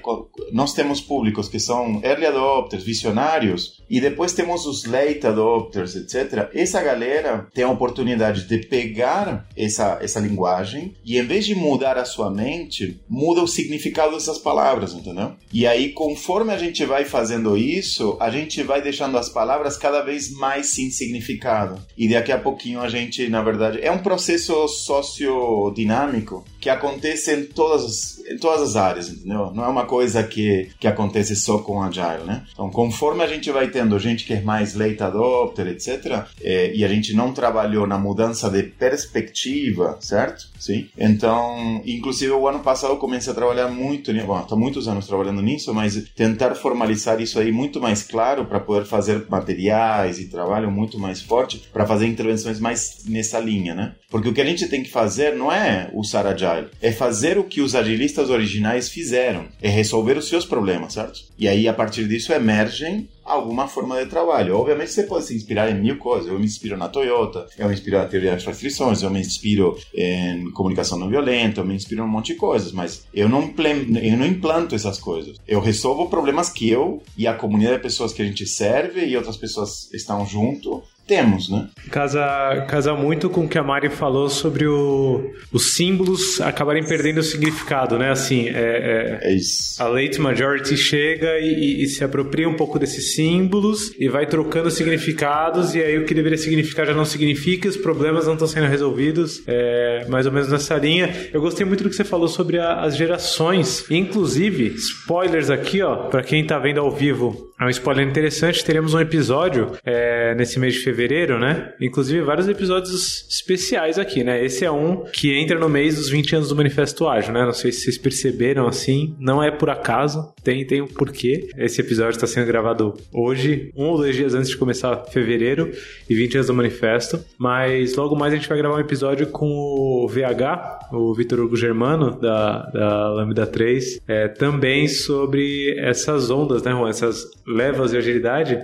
nós 0.51 0.74
temos 0.74 1.01
públicos 1.01 1.48
que 1.48 1.60
são 1.60 2.01
early 2.03 2.25
adopters, 2.25 2.83
visionários, 2.83 3.81
e 3.89 4.01
depois 4.01 4.33
temos 4.33 4.65
os 4.65 4.86
late 4.86 5.25
adopters, 5.25 5.95
etc. 5.95 6.50
Essa 6.53 6.81
galera 6.81 7.48
tem 7.53 7.63
a 7.63 7.69
oportunidade 7.69 8.48
de 8.48 8.57
pegar 8.60 9.48
essa, 9.55 10.00
essa 10.01 10.19
linguagem 10.19 10.95
e, 11.05 11.17
em 11.17 11.25
vez 11.25 11.45
de 11.45 11.55
mudar 11.55 11.98
a 11.98 12.05
sua 12.05 12.29
mente, 12.29 13.00
muda 13.07 13.41
o 13.41 13.48
significado 13.48 14.13
dessas 14.13 14.38
palavras, 14.38 14.93
entendeu? 14.93 15.33
E 15.51 15.67
aí, 15.67 15.91
conforme 15.91 16.51
a 16.51 16.57
gente 16.57 16.86
vai 16.86 17.05
fazendo 17.05 17.57
isso, 17.57 18.17
a 18.19 18.29
gente 18.29 18.63
vai 18.63 18.81
deixando 18.81 19.17
as 19.17 19.29
palavras 19.29 19.77
cada 19.77 20.01
vez 20.01 20.31
mais 20.31 20.67
sem 20.67 20.89
significado. 20.89 21.79
E 21.98 22.10
daqui 22.10 22.31
a 22.31 22.39
pouquinho 22.39 22.81
a 22.81 22.89
gente, 22.89 23.29
na 23.29 23.41
verdade, 23.41 23.79
é 23.81 23.91
um 23.91 24.00
processo 24.00 24.67
sociodinâmico 24.67 26.43
que 26.60 26.69
acontece 26.69 27.33
em 27.36 27.45
todas, 27.45 28.23
em 28.30 28.38
todas 28.38 28.62
as 28.62 28.75
áreas, 28.75 29.10
entendeu? 29.10 29.51
Não 29.53 29.63
é 29.63 29.68
uma 29.68 29.86
coisa 29.86 30.24
que, 30.24 30.70
que 30.80 30.88
acontece 30.88 31.36
só 31.36 31.60
com 31.60 31.82
Agile, 31.82 32.24
né? 32.25 32.44
Então, 32.51 32.70
conforme 32.70 33.24
a 33.24 33.27
gente 33.27 33.51
vai 33.51 33.70
tendo 33.70 33.98
gente 34.00 34.25
que 34.25 34.34
é 34.34 34.42
mais 34.42 34.75
late 34.75 35.01
adopter, 35.01 35.68
etc., 35.68 36.25
é, 36.42 36.74
e 36.74 36.84
a 36.84 36.88
gente 36.88 37.13
não 37.13 37.34
trabalhou 37.34 37.86
na 37.88 37.98
mudança 37.98 38.50
de 38.50 38.64
perspectiva, 38.64 39.98
certo? 40.00 40.48
Sim. 40.59 40.88
Então, 40.98 41.81
inclusive, 41.86 42.31
o 42.31 42.48
ano 42.48 42.59
passado 42.59 42.94
eu 42.94 42.98
comecei 42.98 43.31
a 43.31 43.36
trabalhar 43.36 43.68
muito, 43.68 44.14
bom, 44.25 44.40
estou 44.40 44.57
muitos 44.57 44.88
anos 44.88 45.07
trabalhando 45.07 45.42
nisso, 45.42 45.74
mas 45.74 46.03
tentar 46.16 46.55
formalizar 46.55 47.22
isso 47.22 47.40
aí 47.40 47.51
muito 47.51 47.79
mais 47.81 48.03
claro 48.03 48.46
para 48.46 48.59
poder 48.59 48.86
fazer 48.86 49.25
materiais 49.29 50.20
e 50.20 50.29
trabalho 50.29 50.72
muito 50.72 51.00
mais 51.00 51.22
forte 51.22 51.64
para 51.72 51.86
fazer 51.86 52.07
intervenções 52.07 52.59
mais 52.59 53.03
nessa 53.05 53.40
linha, 53.40 53.74
né? 53.75 53.94
Porque 54.09 54.29
o 54.29 54.33
que 54.33 54.42
a 54.42 54.46
gente 54.46 54.68
tem 54.68 54.83
que 54.83 54.92
fazer 54.92 55.36
não 55.36 55.51
é 55.51 55.90
usar 55.94 56.27
Agile, 56.27 56.70
é 56.81 56.92
fazer 56.92 57.38
o 57.38 57.44
que 57.44 57.62
os 57.62 57.75
agilistas 57.75 58.13
originais 58.30 58.90
fizeram, 58.90 59.46
é 59.62 59.70
resolver 59.70 60.18
os 60.18 60.28
seus 60.28 60.46
problemas, 60.46 60.94
certo? 60.94 61.22
E 61.38 61.48
aí, 61.48 61.68
a 61.68 61.74
partir 61.74 62.08
disso, 62.08 62.34
emergem 62.34 63.08
alguma 63.24 63.68
forma 63.68 64.04
de 64.04 64.10
trabalho. 64.10 64.58
Obviamente 64.58 64.92
você 64.92 65.04
pode 65.04 65.26
se 65.26 65.36
inspirar 65.36 65.72
em 65.72 65.80
mil 65.80 65.98
coisas. 65.98 66.28
Eu 66.28 66.38
me 66.38 66.46
inspiro 66.46 66.78
na 66.78 66.90
Toyota, 66.90 67.48
eu 67.58 67.68
me 67.68 67.74
inspiro 67.74 67.98
na 67.98 68.06
teoria 68.06 68.32
das 68.32 68.46
restrições, 68.46 69.02
eu 69.02 69.10
me 69.10 69.20
inspiro 69.20 69.78
em 69.94 70.52
comunicação 70.52 71.00
não 71.00 71.10
violenta, 71.10 71.62
eu 71.62 71.66
me 71.66 71.74
inspiro 71.74 72.02
em 72.02 72.06
um 72.06 72.10
monte 72.10 72.34
de 72.34 72.40
coisas, 72.40 72.72
mas 72.72 73.06
eu 73.14 73.30
não, 73.30 73.54
eu 74.02 74.18
não 74.18 74.26
implanto 74.26 74.76
essas 74.76 75.00
coisas. 75.00 75.38
Eu 75.48 75.60
resolvo 75.60 76.10
problemas 76.10 76.50
que 76.50 76.70
eu 76.70 77.02
e 77.18 77.28
a 77.28 77.34
comunidade 77.34 77.78
de 77.78 77.84
pessoas 77.84 78.12
que 78.12 78.22
a 78.22 78.26
gente 78.26 78.46
serve 78.46 79.06
e 79.06 79.16
outras 79.16 79.38
pessoas 79.38 79.92
estão 79.94 80.26
junto 80.26 80.84
temos, 81.07 81.50
né? 81.50 81.68
Casa, 81.92 82.66
casa 82.68 82.94
muito 82.94 83.29
com 83.29 83.46
o 83.46 83.48
que 83.48 83.57
a 83.57 83.63
Mari 83.63 83.89
falou 83.89 84.29
sobre 84.29 84.66
o, 84.66 85.22
os 85.51 85.75
símbolos 85.75 86.39
acabarem 86.42 86.83
perdendo 86.83 87.20
o 87.20 87.24
significado, 87.24 87.98
né? 87.98 88.09
Assim, 88.09 88.48
é, 88.48 89.20
é, 89.22 89.29
é 89.29 89.35
isso. 89.35 89.81
a 89.81 89.87
late 89.87 90.20
majority 90.20 90.77
chega 90.77 91.39
e, 91.39 91.83
e, 91.83 91.87
se 91.87 92.03
apropria 92.03 92.48
um 92.48 92.55
pouco 92.55 92.79
desses 92.79 93.16
símbolos 93.16 93.92
e 94.00 94.07
vai 94.07 94.25
trocando 94.25 94.72
significados 94.72 95.75
e 95.75 95.81
aí 95.81 95.98
o 95.98 96.05
que 96.05 96.13
deveria 96.13 96.37
significar 96.37 96.85
já 96.85 96.94
não 96.94 97.05
significa, 97.05 97.68
os 97.68 97.77
problemas 97.77 98.25
não 98.25 98.33
estão 98.33 98.48
sendo 98.48 98.68
resolvidos, 98.68 99.44
é, 99.46 100.05
mais 100.07 100.25
ou 100.25 100.31
menos 100.31 100.50
nessa 100.50 100.75
linha. 100.75 101.13
Eu 101.33 101.42
gostei 101.42 101.66
muito 101.66 101.83
do 101.83 101.89
que 101.89 101.96
você 101.96 102.03
falou 102.03 102.27
sobre 102.27 102.59
a, 102.59 102.81
as 102.81 102.96
gerações, 102.96 103.85
inclusive, 103.92 104.74
spoilers 104.75 105.50
aqui, 105.50 105.81
ó, 105.81 106.07
para 106.07 106.24
quem 106.24 106.46
tá 106.46 106.57
vendo 106.57 106.79
ao 106.79 106.92
vivo, 106.92 107.52
é 107.64 107.68
um 107.68 107.70
spoiler 107.70 108.08
interessante, 108.08 108.64
teremos 108.64 108.94
um 108.94 109.00
episódio 109.00 109.72
é, 109.86 110.36
nesse 110.36 110.60
mês 110.60 110.76
de 110.76 110.80
fevereiro 110.82 111.34
né? 111.40 111.74
Inclusive 111.80 112.22
vários 112.22 112.48
episódios 112.48 113.28
especiais 113.30 113.98
aqui, 113.98 114.24
né? 114.24 114.44
Esse 114.44 114.66
é 114.66 114.72
um 114.72 115.04
que 115.04 115.34
entra 115.34 115.58
no 115.60 115.70
mês 115.70 115.96
dos 115.96 116.10
20 116.10 116.36
anos 116.36 116.50
do 116.50 116.56
Manifesto 116.56 117.08
Ágil, 117.08 117.34
né? 117.34 117.46
Não 117.46 117.54
sei 117.54 117.72
se 117.72 117.82
vocês 117.82 117.98
perceberam 117.98 118.68
assim, 118.68 119.16
não 119.20 119.44
é 119.44 119.52
por 119.52 119.70
acaso, 119.70 120.34
tem, 120.44 120.66
tem 120.66 120.82
um 120.82 120.88
porquê. 120.88 121.50
Esse 121.58 121.82
episódio 121.82 122.12
está 122.12 122.28
sendo 122.28 122.46
gravado 122.48 122.94
hoje, 123.12 123.72
um 123.76 123.86
ou 123.86 123.98
dois 123.98 124.16
dias 124.16 124.34
antes 124.34 124.50
de 124.50 124.58
começar 124.58 124.96
fevereiro 125.06 125.72
e 126.10 126.16
20 126.16 126.36
anos 126.36 126.48
do 126.48 126.54
Manifesto, 126.54 127.24
mas 127.38 127.96
logo 127.96 128.16
mais 128.16 128.34
a 128.34 128.36
gente 128.36 128.50
vai 128.50 128.58
gravar 128.58 128.76
um 128.76 128.80
episódio 128.80 129.28
com 129.28 129.48
o 129.48 130.08
VH, 130.08 130.90
o 130.92 131.14
Vitor 131.14 131.40
Hugo 131.40 131.56
Germano, 131.56 132.20
da, 132.20 132.64
da 132.68 133.10
Lambda 133.10 133.48
3, 133.48 134.02
é, 134.08 134.28
também 134.28 134.88
sobre 134.88 135.78
essas 135.80 136.30
ondas, 136.30 136.64
né, 136.64 136.72
Juan? 136.72 136.90
Essas 136.90 137.26
levas 137.53 137.92
de 137.92 137.98
agilidade. 137.98 138.59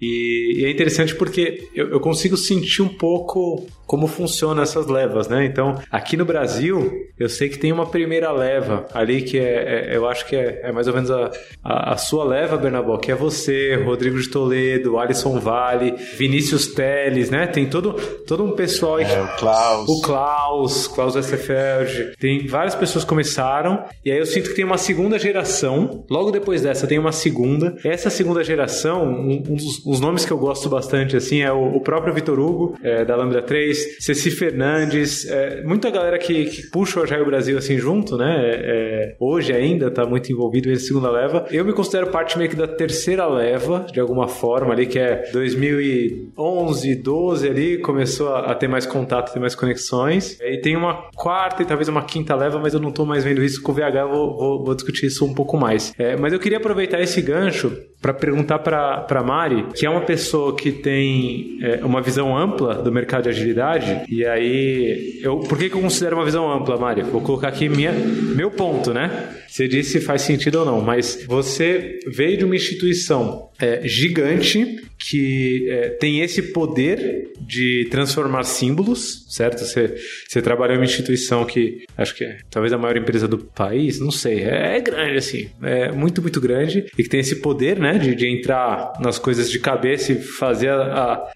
E, 0.00 0.60
e, 0.60 0.64
é 0.64 0.70
interessante 0.70 1.14
porque 1.14 1.68
eu, 1.74 1.90
eu, 1.90 2.00
consigo 2.00 2.36
sentir 2.36 2.82
um 2.82 2.88
pouco 2.88 3.66
como 3.90 4.06
funcionam 4.06 4.62
essas 4.62 4.86
levas, 4.86 5.26
né? 5.26 5.44
Então, 5.44 5.76
aqui 5.90 6.16
no 6.16 6.24
Brasil, 6.24 6.92
eu 7.18 7.28
sei 7.28 7.48
que 7.48 7.58
tem 7.58 7.72
uma 7.72 7.86
primeira 7.86 8.30
leva 8.30 8.86
ali 8.94 9.20
que 9.20 9.36
é, 9.36 9.90
é 9.90 9.96
eu 9.96 10.08
acho 10.08 10.28
que 10.28 10.36
é, 10.36 10.60
é 10.62 10.70
mais 10.70 10.86
ou 10.86 10.94
menos 10.94 11.10
a, 11.10 11.28
a, 11.64 11.94
a, 11.94 11.96
sua 11.96 12.22
leva, 12.22 12.56
Bernabó, 12.56 12.98
que 12.98 13.10
é 13.10 13.16
você, 13.16 13.74
Rodrigo 13.74 14.16
de 14.16 14.30
Toledo, 14.30 14.96
Alisson 14.96 15.40
Vale, 15.40 15.96
Vinícius 16.16 16.68
Teles, 16.68 17.30
né? 17.30 17.48
Tem 17.48 17.66
todo, 17.66 17.94
todo 18.28 18.44
um 18.44 18.52
pessoal 18.52 18.98
aí. 18.98 19.06
É, 19.06 19.22
o 19.22 19.36
Klaus. 19.36 19.88
O 19.88 20.00
Klaus, 20.02 20.86
Klaus 20.86 21.16
Essefeld. 21.16 22.12
Tem 22.16 22.46
várias 22.46 22.76
pessoas 22.76 23.02
que 23.02 23.08
começaram, 23.08 23.82
e 24.04 24.12
aí 24.12 24.18
eu 24.18 24.26
sinto 24.26 24.50
que 24.50 24.54
tem 24.54 24.64
uma 24.64 24.78
segunda 24.78 25.18
geração. 25.18 26.04
Logo 26.08 26.30
depois 26.30 26.62
dessa, 26.62 26.86
tem 26.86 26.96
uma 27.00 27.10
segunda. 27.10 27.76
Essa 27.84 28.08
segunda 28.08 28.44
geração, 28.44 29.02
um, 29.02 29.42
um 29.48 29.56
dos 29.56 29.98
nomes 29.98 30.24
que 30.24 30.30
eu 30.30 30.38
gosto 30.38 30.68
bastante, 30.68 31.16
assim, 31.16 31.42
é 31.42 31.50
o, 31.50 31.74
o 31.74 31.80
próprio 31.80 32.14
Vitor 32.14 32.38
Hugo, 32.38 32.78
é, 32.84 33.04
da 33.04 33.16
Lambda 33.16 33.42
3, 33.42 33.79
Ceci 34.00 34.30
Fernandes, 34.30 35.28
é, 35.28 35.62
muita 35.62 35.90
galera 35.90 36.18
que, 36.18 36.46
que 36.46 36.70
puxa 36.70 37.00
o 37.00 37.02
Agile 37.02 37.24
Brasil 37.24 37.58
assim 37.58 37.78
junto, 37.78 38.16
né? 38.16 38.36
É, 38.52 39.16
hoje 39.18 39.52
ainda 39.52 39.90
tá 39.90 40.04
muito 40.04 40.32
envolvido 40.32 40.70
em 40.70 40.76
segunda 40.76 41.10
leva. 41.10 41.46
Eu 41.50 41.64
me 41.64 41.72
considero 41.72 42.08
parte 42.08 42.38
meio 42.38 42.50
que 42.50 42.56
da 42.56 42.68
terceira 42.68 43.26
leva, 43.26 43.86
de 43.92 44.00
alguma 44.00 44.28
forma 44.28 44.72
ali, 44.72 44.86
que 44.86 44.98
é 44.98 45.30
2011, 45.32 46.94
12 46.96 47.48
ali, 47.48 47.78
começou 47.78 48.28
a, 48.34 48.50
a 48.50 48.54
ter 48.54 48.68
mais 48.68 48.86
contato, 48.86 49.32
ter 49.32 49.40
mais 49.40 49.54
conexões. 49.54 50.38
E 50.40 50.58
tem 50.58 50.76
uma 50.76 51.10
quarta 51.14 51.62
e 51.62 51.66
talvez 51.66 51.88
uma 51.88 52.02
quinta 52.02 52.34
leva, 52.34 52.58
mas 52.58 52.74
eu 52.74 52.80
não 52.80 52.90
tô 52.90 53.04
mais 53.04 53.24
vendo 53.24 53.42
isso 53.42 53.62
com 53.62 53.72
o 53.72 53.74
VH, 53.74 54.06
vou, 54.10 54.36
vou, 54.36 54.64
vou 54.64 54.74
discutir 54.74 55.06
isso 55.06 55.24
um 55.24 55.34
pouco 55.34 55.56
mais. 55.56 55.92
É, 55.98 56.16
mas 56.16 56.32
eu 56.32 56.38
queria 56.38 56.58
aproveitar 56.58 57.00
esse 57.00 57.20
gancho 57.20 57.72
para 58.00 58.14
perguntar 58.14 58.58
para 58.60 59.22
Mari, 59.22 59.66
que 59.74 59.84
é 59.84 59.90
uma 59.90 60.00
pessoa 60.00 60.56
que 60.56 60.72
tem 60.72 61.58
é, 61.62 61.84
uma 61.84 62.00
visão 62.00 62.36
ampla 62.36 62.76
do 62.76 62.90
mercado 62.90 63.24
de 63.24 63.28
agilidade, 63.28 63.69
e 64.08 64.24
aí, 64.26 65.20
eu, 65.22 65.38
por 65.38 65.58
que, 65.58 65.68
que 65.68 65.76
eu 65.76 65.80
considero 65.80 66.16
uma 66.16 66.24
visão 66.24 66.50
ampla, 66.50 66.76
Mari? 66.78 67.02
Vou 67.02 67.20
colocar 67.20 67.48
aqui 67.48 67.68
minha, 67.68 67.92
meu 67.92 68.50
ponto, 68.50 68.92
né? 68.92 69.34
Você 69.48 69.66
disse 69.66 69.92
se 69.92 70.00
faz 70.00 70.22
sentido 70.22 70.60
ou 70.60 70.64
não, 70.64 70.80
mas 70.80 71.24
você 71.26 71.98
veio 72.06 72.38
de 72.38 72.44
uma 72.44 72.54
instituição 72.54 73.48
é, 73.58 73.80
gigante 73.86 74.80
que 75.08 75.66
é, 75.68 75.88
tem 75.90 76.20
esse 76.20 76.42
poder 76.52 77.32
de 77.50 77.88
transformar 77.90 78.44
símbolos, 78.44 79.26
certo? 79.28 79.64
Você, 79.64 79.96
você 80.28 80.40
trabalha 80.40 80.74
em 80.74 80.76
uma 80.76 80.84
instituição 80.84 81.44
que 81.44 81.84
acho 81.98 82.14
que 82.14 82.24
é 82.24 82.38
talvez 82.48 82.72
a 82.72 82.78
maior 82.78 82.96
empresa 82.96 83.26
do 83.26 83.38
país, 83.38 83.98
não 83.98 84.12
sei, 84.12 84.44
é, 84.44 84.76
é 84.76 84.80
grande 84.80 85.18
assim, 85.18 85.50
é 85.62 85.90
muito, 85.90 86.22
muito 86.22 86.40
grande 86.40 86.86
e 86.96 87.02
que 87.02 87.08
tem 87.08 87.20
esse 87.20 87.36
poder, 87.40 87.78
né, 87.78 87.98
de, 87.98 88.14
de 88.14 88.28
entrar 88.28 88.92
nas 89.00 89.18
coisas 89.18 89.50
de 89.50 89.58
cabeça 89.58 90.12
e 90.12 90.22
fazer 90.22 90.70
a, 90.70 90.84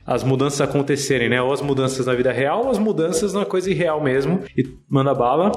a, 0.07 0.15
as 0.15 0.23
mudanças 0.23 0.61
acontecerem, 0.61 1.29
né? 1.29 1.43
Ou 1.43 1.53
as 1.53 1.61
mudanças 1.61 2.07
na 2.07 2.15
vida 2.15 2.33
real 2.33 2.65
ou 2.65 2.71
as 2.71 2.79
mudanças 2.79 3.33
na 3.33 3.45
coisa 3.45 3.71
irreal 3.71 4.03
mesmo 4.03 4.43
e 4.57 4.65
manda 4.89 5.13
bala. 5.15 5.51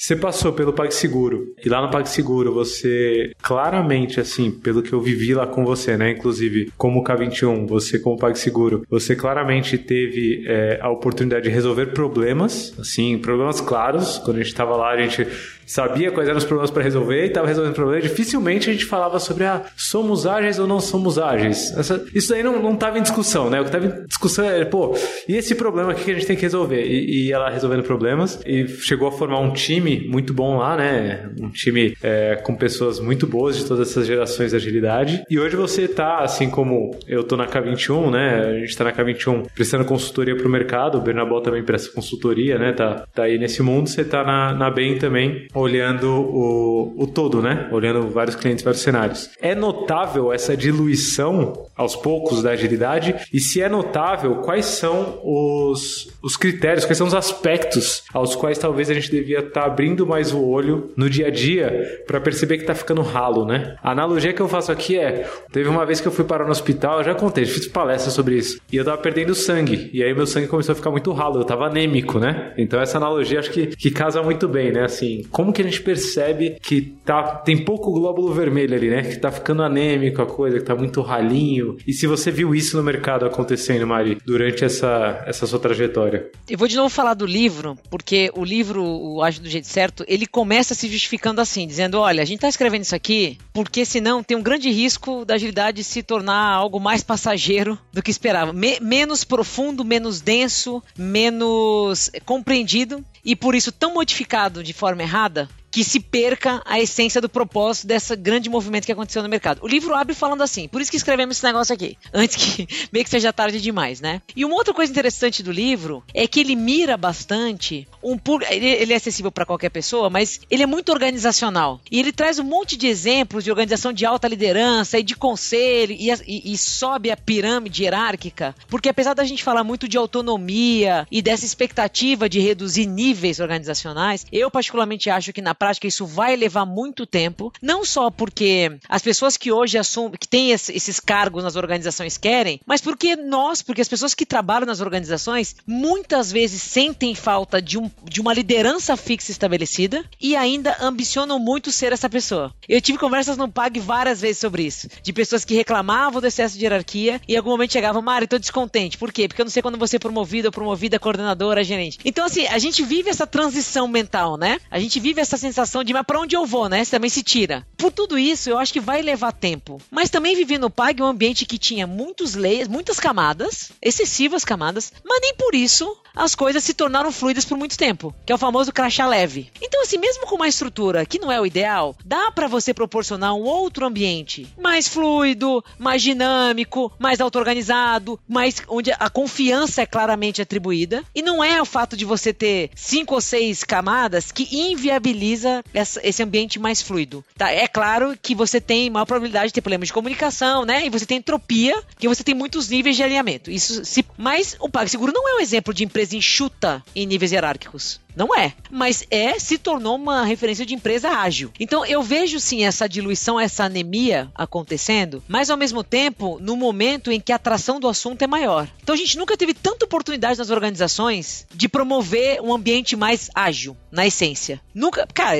Você 0.00 0.16
passou 0.16 0.54
pelo 0.54 0.72
PagSeguro 0.72 1.54
e 1.62 1.68
lá 1.68 1.82
no 1.82 1.90
PagSeguro 1.90 2.54
você 2.54 3.32
claramente, 3.42 4.18
assim, 4.18 4.50
pelo 4.50 4.82
que 4.82 4.94
eu 4.94 5.00
vivi 5.02 5.34
lá 5.34 5.46
com 5.46 5.62
você, 5.62 5.94
né? 5.94 6.12
Inclusive, 6.12 6.72
como 6.74 7.04
K21, 7.04 7.68
você 7.68 7.98
como 7.98 8.16
PagSeguro, 8.16 8.82
você 8.88 9.14
claramente 9.14 9.76
teve 9.76 10.42
é, 10.46 10.78
a 10.80 10.88
oportunidade 10.88 11.44
de 11.44 11.50
resolver 11.50 11.88
problemas, 11.88 12.74
assim, 12.80 13.18
problemas 13.18 13.60
claros. 13.60 14.16
Quando 14.16 14.36
a 14.36 14.40
gente 14.40 14.52
estava 14.52 14.74
lá, 14.74 14.92
a 14.92 15.06
gente 15.06 15.28
sabia 15.70 16.10
quais 16.10 16.28
eram 16.28 16.38
os 16.38 16.44
problemas 16.44 16.70
para 16.70 16.82
resolver 16.82 17.22
e 17.22 17.26
estava 17.28 17.46
resolvendo 17.46 17.74
problemas. 17.74 18.02
Dificilmente 18.02 18.68
a 18.68 18.72
gente 18.72 18.84
falava 18.84 19.20
sobre 19.20 19.44
ah, 19.44 19.62
somos 19.76 20.26
ágeis 20.26 20.58
ou 20.58 20.66
não 20.66 20.80
somos 20.80 21.16
ágeis. 21.16 21.72
Essa, 21.78 22.04
isso 22.12 22.34
aí 22.34 22.42
não 22.42 22.74
estava 22.74 22.98
em 22.98 23.02
discussão, 23.02 23.48
né? 23.48 23.60
O 23.60 23.62
que 23.62 23.68
estava 23.68 23.86
em 23.86 24.06
discussão 24.06 24.44
é, 24.44 24.64
pô, 24.64 24.96
e 25.28 25.36
esse 25.36 25.54
problema 25.54 25.92
aqui 25.92 26.04
que 26.04 26.10
a 26.10 26.14
gente 26.14 26.26
tem 26.26 26.34
que 26.34 26.42
resolver? 26.42 26.84
E, 26.84 27.26
e 27.26 27.32
ela 27.32 27.48
resolvendo 27.48 27.84
problemas 27.84 28.40
e 28.44 28.66
chegou 28.66 29.06
a 29.06 29.12
formar 29.12 29.38
um 29.38 29.52
time 29.52 30.08
muito 30.08 30.34
bom 30.34 30.58
lá, 30.58 30.76
né? 30.76 31.30
Um 31.40 31.50
time 31.50 31.96
é, 32.02 32.34
com 32.34 32.56
pessoas 32.56 32.98
muito 32.98 33.24
boas 33.24 33.56
de 33.56 33.64
todas 33.64 33.88
essas 33.88 34.08
gerações 34.08 34.50
de 34.50 34.56
agilidade. 34.56 35.22
E 35.30 35.38
hoje 35.38 35.54
você 35.54 35.82
está, 35.82 36.18
assim 36.18 36.50
como 36.50 36.98
eu 37.06 37.20
estou 37.20 37.38
na 37.38 37.46
K21, 37.46 38.10
né? 38.10 38.40
A 38.40 38.58
gente 38.58 38.70
está 38.70 38.82
na 38.82 38.92
K21 38.92 39.46
prestando 39.54 39.84
consultoria 39.84 40.34
para 40.34 40.48
o 40.48 40.50
mercado. 40.50 40.98
O 40.98 41.00
Bernabó 41.00 41.40
também 41.40 41.62
presta 41.62 41.92
consultoria, 41.92 42.58
né? 42.58 42.72
Tá, 42.72 43.06
tá 43.14 43.22
aí 43.24 43.38
nesse 43.38 43.62
mundo. 43.62 43.88
Você 43.88 44.00
está 44.00 44.24
na, 44.24 44.52
na 44.52 44.68
BEM 44.68 44.98
também 44.98 45.46
olhando 45.60 46.08
o, 46.10 46.94
o 47.02 47.06
todo, 47.06 47.42
né? 47.42 47.68
Olhando 47.72 48.08
vários 48.08 48.36
clientes, 48.36 48.64
vários 48.64 48.82
cenários. 48.82 49.30
É 49.40 49.54
notável 49.54 50.32
essa 50.32 50.56
diluição 50.56 51.66
aos 51.76 51.96
poucos 51.96 52.42
da 52.42 52.50
agilidade? 52.50 53.14
E 53.32 53.40
se 53.40 53.60
é 53.60 53.68
notável, 53.68 54.36
quais 54.36 54.66
são 54.66 55.20
os, 55.22 56.12
os 56.22 56.36
critérios, 56.36 56.84
quais 56.84 56.98
são 56.98 57.06
os 57.06 57.14
aspectos 57.14 58.02
aos 58.12 58.34
quais 58.34 58.58
talvez 58.58 58.90
a 58.90 58.94
gente 58.94 59.10
devia 59.10 59.40
estar 59.40 59.62
tá 59.62 59.66
abrindo 59.66 60.06
mais 60.06 60.32
o 60.32 60.42
olho 60.42 60.90
no 60.96 61.08
dia 61.08 61.28
a 61.28 61.30
dia 61.30 62.02
para 62.06 62.20
perceber 62.20 62.58
que 62.58 62.64
tá 62.64 62.74
ficando 62.74 63.02
ralo, 63.02 63.44
né? 63.44 63.76
A 63.82 63.92
analogia 63.92 64.32
que 64.32 64.40
eu 64.40 64.48
faço 64.48 64.72
aqui 64.72 64.98
é: 64.98 65.28
teve 65.52 65.68
uma 65.68 65.86
vez 65.86 66.00
que 66.00 66.08
eu 66.08 66.12
fui 66.12 66.24
parar 66.24 66.44
no 66.44 66.50
hospital, 66.50 66.98
eu 66.98 67.04
já 67.04 67.14
contei, 67.14 67.44
fiz 67.46 67.66
palestra 67.66 68.10
sobre 68.10 68.36
isso, 68.36 68.60
e 68.72 68.76
eu 68.76 68.84
tava 68.84 68.98
perdendo 68.98 69.34
sangue. 69.34 69.90
E 69.92 70.02
aí 70.02 70.14
meu 70.14 70.26
sangue 70.26 70.48
começou 70.48 70.72
a 70.72 70.76
ficar 70.76 70.90
muito 70.90 71.12
ralo, 71.12 71.40
eu 71.40 71.44
tava 71.44 71.66
anêmico, 71.66 72.18
né? 72.18 72.52
Então 72.56 72.80
essa 72.80 72.98
analogia 72.98 73.38
acho 73.38 73.50
que, 73.50 73.68
que 73.68 73.90
casa 73.90 74.22
muito 74.22 74.48
bem, 74.48 74.72
né? 74.72 74.84
Assim, 74.84 75.24
como 75.30 75.49
como 75.50 75.52
que 75.52 75.62
a 75.62 75.64
gente 75.64 75.82
percebe 75.82 76.56
que 76.62 76.80
tá, 77.04 77.22
tem 77.36 77.64
pouco 77.64 77.92
glóbulo 77.92 78.32
vermelho 78.32 78.74
ali, 78.74 78.88
né? 78.88 79.02
Que 79.02 79.18
tá 79.18 79.30
ficando 79.30 79.62
anêmico 79.62 80.22
a 80.22 80.26
coisa, 80.26 80.58
que 80.58 80.64
tá 80.64 80.76
muito 80.76 81.00
ralinho. 81.02 81.76
E 81.86 81.92
se 81.92 82.06
você 82.06 82.30
viu 82.30 82.54
isso 82.54 82.76
no 82.76 82.82
mercado 82.82 83.26
acontecendo, 83.26 83.86
Mari, 83.86 84.18
durante 84.24 84.64
essa, 84.64 85.22
essa 85.26 85.46
sua 85.46 85.58
trajetória? 85.58 86.30
Eu 86.48 86.56
vou 86.56 86.68
de 86.68 86.76
novo 86.76 86.88
falar 86.88 87.14
do 87.14 87.26
livro, 87.26 87.76
porque 87.90 88.30
o 88.36 88.44
livro, 88.44 88.84
o 88.84 89.22
Acho 89.22 89.42
do 89.42 89.48
Jeito 89.48 89.66
Certo, 89.66 90.04
ele 90.06 90.26
começa 90.26 90.74
se 90.74 90.88
justificando 90.88 91.40
assim, 91.40 91.66
dizendo: 91.66 91.98
olha, 91.98 92.22
a 92.22 92.26
gente 92.26 92.40
tá 92.40 92.48
escrevendo 92.48 92.82
isso 92.82 92.94
aqui 92.94 93.36
porque 93.52 93.84
senão 93.84 94.22
tem 94.22 94.36
um 94.36 94.42
grande 94.42 94.70
risco 94.70 95.24
da 95.24 95.34
agilidade 95.34 95.82
se 95.82 96.02
tornar 96.02 96.52
algo 96.52 96.78
mais 96.78 97.02
passageiro 97.02 97.78
do 97.92 98.02
que 98.02 98.10
esperava. 98.10 98.52
Me 98.52 98.78
menos 98.80 99.24
profundo, 99.24 99.84
menos 99.84 100.20
denso, 100.20 100.82
menos 100.96 102.10
compreendido 102.24 103.04
e 103.24 103.36
por 103.36 103.54
isso 103.54 103.72
tão 103.72 103.94
modificado 103.94 104.62
de 104.62 104.72
forma 104.72 105.02
errada 105.02 105.48
que 105.70 105.84
se 105.84 106.00
perca 106.00 106.60
a 106.64 106.80
essência 106.80 107.20
do 107.20 107.28
propósito 107.28 107.86
desse 107.86 108.14
grande 108.16 108.50
movimento 108.50 108.86
que 108.86 108.92
aconteceu 108.92 109.22
no 109.22 109.28
mercado. 109.28 109.60
O 109.62 109.68
livro 109.68 109.94
abre 109.94 110.14
falando 110.14 110.42
assim, 110.42 110.68
por 110.68 110.80
isso 110.80 110.90
que 110.90 110.96
escrevemos 110.96 111.36
esse 111.36 111.44
negócio 111.44 111.74
aqui, 111.74 111.96
antes 112.12 112.36
que 112.36 112.68
meio 112.92 113.04
que 113.04 113.10
seja 113.10 113.32
tarde 113.32 113.60
demais, 113.60 114.00
né? 114.00 114.20
E 114.34 114.44
uma 114.44 114.56
outra 114.56 114.74
coisa 114.74 114.90
interessante 114.90 115.42
do 115.42 115.52
livro 115.52 116.02
é 116.12 116.26
que 116.26 116.40
ele 116.40 116.56
mira 116.56 116.96
bastante 116.96 117.86
um 118.02 118.18
ele 118.50 118.92
é 118.92 118.96
acessível 118.96 119.32
para 119.32 119.44
qualquer 119.44 119.70
pessoa, 119.70 120.08
mas 120.08 120.40
ele 120.50 120.62
é 120.62 120.66
muito 120.66 120.92
organizacional 120.92 121.80
e 121.90 121.98
ele 121.98 122.12
traz 122.12 122.38
um 122.38 122.44
monte 122.44 122.76
de 122.76 122.86
exemplos 122.86 123.44
de 123.44 123.50
organização 123.50 123.92
de 123.92 124.06
alta 124.06 124.28
liderança 124.28 124.98
e 124.98 125.02
de 125.02 125.16
conselho 125.16 125.92
e, 125.92 126.10
e, 126.26 126.52
e 126.52 126.58
sobe 126.58 127.10
a 127.10 127.16
pirâmide 127.16 127.82
hierárquica, 127.82 128.54
porque 128.68 128.88
apesar 128.88 129.14
da 129.14 129.24
gente 129.24 129.42
falar 129.42 129.64
muito 129.64 129.88
de 129.88 129.96
autonomia 129.96 131.06
e 131.10 131.20
dessa 131.20 131.44
expectativa 131.44 132.28
de 132.28 132.40
reduzir 132.40 132.86
níveis 132.86 133.40
organizacionais, 133.40 134.26
eu 134.30 134.50
particularmente 134.50 135.10
acho 135.10 135.32
que 135.32 135.42
na 135.42 135.54
prática 135.60 135.86
isso 135.86 136.06
vai 136.06 136.34
levar 136.36 136.64
muito 136.64 137.04
tempo, 137.04 137.52
não 137.60 137.84
só 137.84 138.10
porque 138.10 138.78
as 138.88 139.02
pessoas 139.02 139.36
que 139.36 139.52
hoje 139.52 139.76
assumem, 139.76 140.16
que 140.18 140.26
têm 140.26 140.52
esses 140.52 140.98
cargos 140.98 141.44
nas 141.44 141.54
organizações 141.54 142.16
querem, 142.16 142.58
mas 142.64 142.80
porque 142.80 143.14
nós, 143.14 143.60
porque 143.60 143.82
as 143.82 143.88
pessoas 143.88 144.14
que 144.14 144.24
trabalham 144.24 144.66
nas 144.66 144.80
organizações 144.80 145.54
muitas 145.66 146.32
vezes 146.32 146.62
sentem 146.62 147.14
falta 147.14 147.60
de, 147.60 147.76
um, 147.76 147.90
de 148.04 148.22
uma 148.22 148.32
liderança 148.32 148.96
fixa 148.96 149.30
estabelecida 149.30 150.02
e 150.18 150.34
ainda 150.34 150.78
ambicionam 150.80 151.38
muito 151.38 151.70
ser 151.70 151.92
essa 151.92 152.08
pessoa. 152.08 152.54
Eu 152.66 152.80
tive 152.80 152.96
conversas 152.96 153.36
no 153.36 153.46
PAG 153.46 153.78
várias 153.80 154.18
vezes 154.18 154.38
sobre 154.38 154.62
isso, 154.62 154.88
de 155.02 155.12
pessoas 155.12 155.44
que 155.44 155.54
reclamavam 155.54 156.22
do 156.22 156.26
excesso 156.26 156.56
de 156.56 156.64
hierarquia 156.64 157.20
e 157.28 157.34
em 157.34 157.36
algum 157.36 157.50
momento 157.50 157.74
chegavam, 157.74 158.00
Mari, 158.00 158.26
tô 158.26 158.38
descontente. 158.38 158.96
Por 158.96 159.12
quê? 159.12 159.28
Porque 159.28 159.42
eu 159.42 159.44
não 159.44 159.52
sei 159.52 159.60
quando 159.60 159.76
você 159.76 159.96
é 159.96 159.98
promovido 159.98 160.48
ou 160.48 160.52
promovida 160.52 160.98
coordenadora, 160.98 161.62
gerente. 161.62 161.98
Então, 162.02 162.24
assim, 162.24 162.46
a 162.46 162.56
gente 162.56 162.82
vive 162.82 163.10
essa 163.10 163.26
transição 163.26 163.86
mental, 163.86 164.38
né? 164.38 164.58
A 164.70 164.80
gente 164.80 164.98
vive 164.98 165.20
essa 165.20 165.36
sensação 165.36 165.49
de, 165.84 165.92
mas 165.92 166.06
pra 166.06 166.20
onde 166.20 166.36
eu 166.36 166.46
vou, 166.46 166.68
né? 166.68 166.84
Você 166.84 166.90
também 166.90 167.10
se 167.10 167.22
tira. 167.22 167.66
Por 167.76 167.92
tudo 167.92 168.18
isso, 168.18 168.50
eu 168.50 168.58
acho 168.58 168.72
que 168.72 168.80
vai 168.80 169.02
levar 169.02 169.32
tempo. 169.32 169.80
Mas 169.90 170.10
também 170.10 170.36
vivi 170.36 170.58
no 170.58 170.70
PAG 170.70 171.02
um 171.02 171.06
ambiente 171.06 171.46
que 171.46 171.58
tinha 171.58 171.86
muitos 171.86 172.34
leis, 172.34 172.68
muitas 172.68 172.98
camadas, 173.00 173.72
excessivas 173.82 174.44
camadas, 174.44 174.92
mas 175.04 175.20
nem 175.20 175.34
por 175.34 175.54
isso 175.54 175.96
as 176.14 176.34
coisas 176.34 176.62
se 176.64 176.74
tornaram 176.74 177.12
fluidas 177.12 177.44
por 177.44 177.56
muito 177.56 177.76
tempo, 177.76 178.14
que 178.24 178.32
é 178.32 178.34
o 178.34 178.38
famoso 178.38 178.72
crachá 178.72 179.06
leve. 179.06 179.50
Então, 179.60 179.82
assim, 179.82 179.98
mesmo 179.98 180.26
com 180.26 180.36
uma 180.36 180.48
estrutura 180.48 181.06
que 181.06 181.18
não 181.18 181.30
é 181.30 181.40
o 181.40 181.46
ideal, 181.46 181.96
dá 182.04 182.30
para 182.30 182.48
você 182.48 182.72
proporcionar 182.74 183.34
um 183.34 183.42
outro 183.42 183.86
ambiente 183.86 184.48
mais 184.60 184.88
fluido, 184.88 185.64
mais 185.78 186.02
dinâmico, 186.02 186.92
mais 186.98 187.20
auto-organizado, 187.20 188.18
mais 188.28 188.62
onde 188.68 188.92
a 188.92 189.10
confiança 189.10 189.82
é 189.82 189.86
claramente 189.86 190.42
atribuída. 190.42 191.04
E 191.14 191.22
não 191.22 191.42
é 191.42 191.60
o 191.60 191.66
fato 191.66 191.96
de 191.96 192.04
você 192.04 192.32
ter 192.32 192.70
cinco 192.74 193.14
ou 193.14 193.20
seis 193.20 193.64
camadas 193.64 194.32
que 194.32 194.48
inviabiliza 194.56 195.64
essa, 195.72 196.00
esse 196.06 196.22
ambiente 196.22 196.58
mais 196.58 196.82
fluido. 196.82 197.24
Tá? 197.36 197.50
É 197.50 197.66
claro 197.66 198.16
que 198.20 198.34
você 198.34 198.60
tem 198.60 198.90
maior 198.90 199.06
probabilidade 199.06 199.48
de 199.48 199.54
ter 199.54 199.60
problemas 199.60 199.88
de 199.88 199.92
comunicação, 199.92 200.64
né? 200.64 200.86
E 200.86 200.90
você 200.90 201.06
tem 201.06 201.18
entropia, 201.18 201.80
que 201.98 202.08
você 202.08 202.24
tem 202.24 202.34
muitos 202.34 202.68
níveis 202.68 202.96
de 202.96 203.02
alinhamento. 203.02 203.50
Isso 203.50 203.84
se... 203.84 204.04
Mas 204.16 204.56
o 204.60 204.68
PagSeguro 204.68 205.12
não 205.12 205.28
é 205.28 205.36
um 205.36 205.40
exemplo 205.40 205.72
de 205.72 205.84
empresa 205.84 205.99
empresa 206.00 206.16
enxuta 206.16 206.82
em 206.94 207.06
níveis 207.06 207.32
hierárquicos. 207.32 208.00
Não 208.14 208.34
é. 208.34 208.52
Mas 208.70 209.04
é, 209.10 209.38
se 209.38 209.58
tornou 209.58 209.96
uma 209.96 210.24
referência 210.24 210.66
de 210.66 210.74
empresa 210.74 211.10
ágil. 211.10 211.50
Então 211.58 211.84
eu 211.84 212.02
vejo 212.02 212.38
sim 212.40 212.64
essa 212.64 212.88
diluição, 212.88 213.38
essa 213.38 213.64
anemia 213.64 214.30
acontecendo, 214.34 215.22
mas 215.28 215.50
ao 215.50 215.56
mesmo 215.56 215.82
tempo, 215.82 216.38
no 216.40 216.56
momento 216.56 217.10
em 217.10 217.20
que 217.20 217.32
a 217.32 217.36
atração 217.36 217.80
do 217.80 217.88
assunto 217.88 218.22
é 218.22 218.26
maior. 218.26 218.68
Então 218.82 218.94
a 218.94 218.98
gente 218.98 219.18
nunca 219.18 219.36
teve 219.36 219.54
tanta 219.54 219.84
oportunidade 219.84 220.38
nas 220.38 220.50
organizações 220.50 221.46
de 221.54 221.68
promover 221.68 222.40
um 222.40 222.54
ambiente 222.54 222.96
mais 222.96 223.30
ágil, 223.34 223.76
na 223.90 224.06
essência. 224.06 224.60
Nunca, 224.74 225.06
cara, 225.12 225.36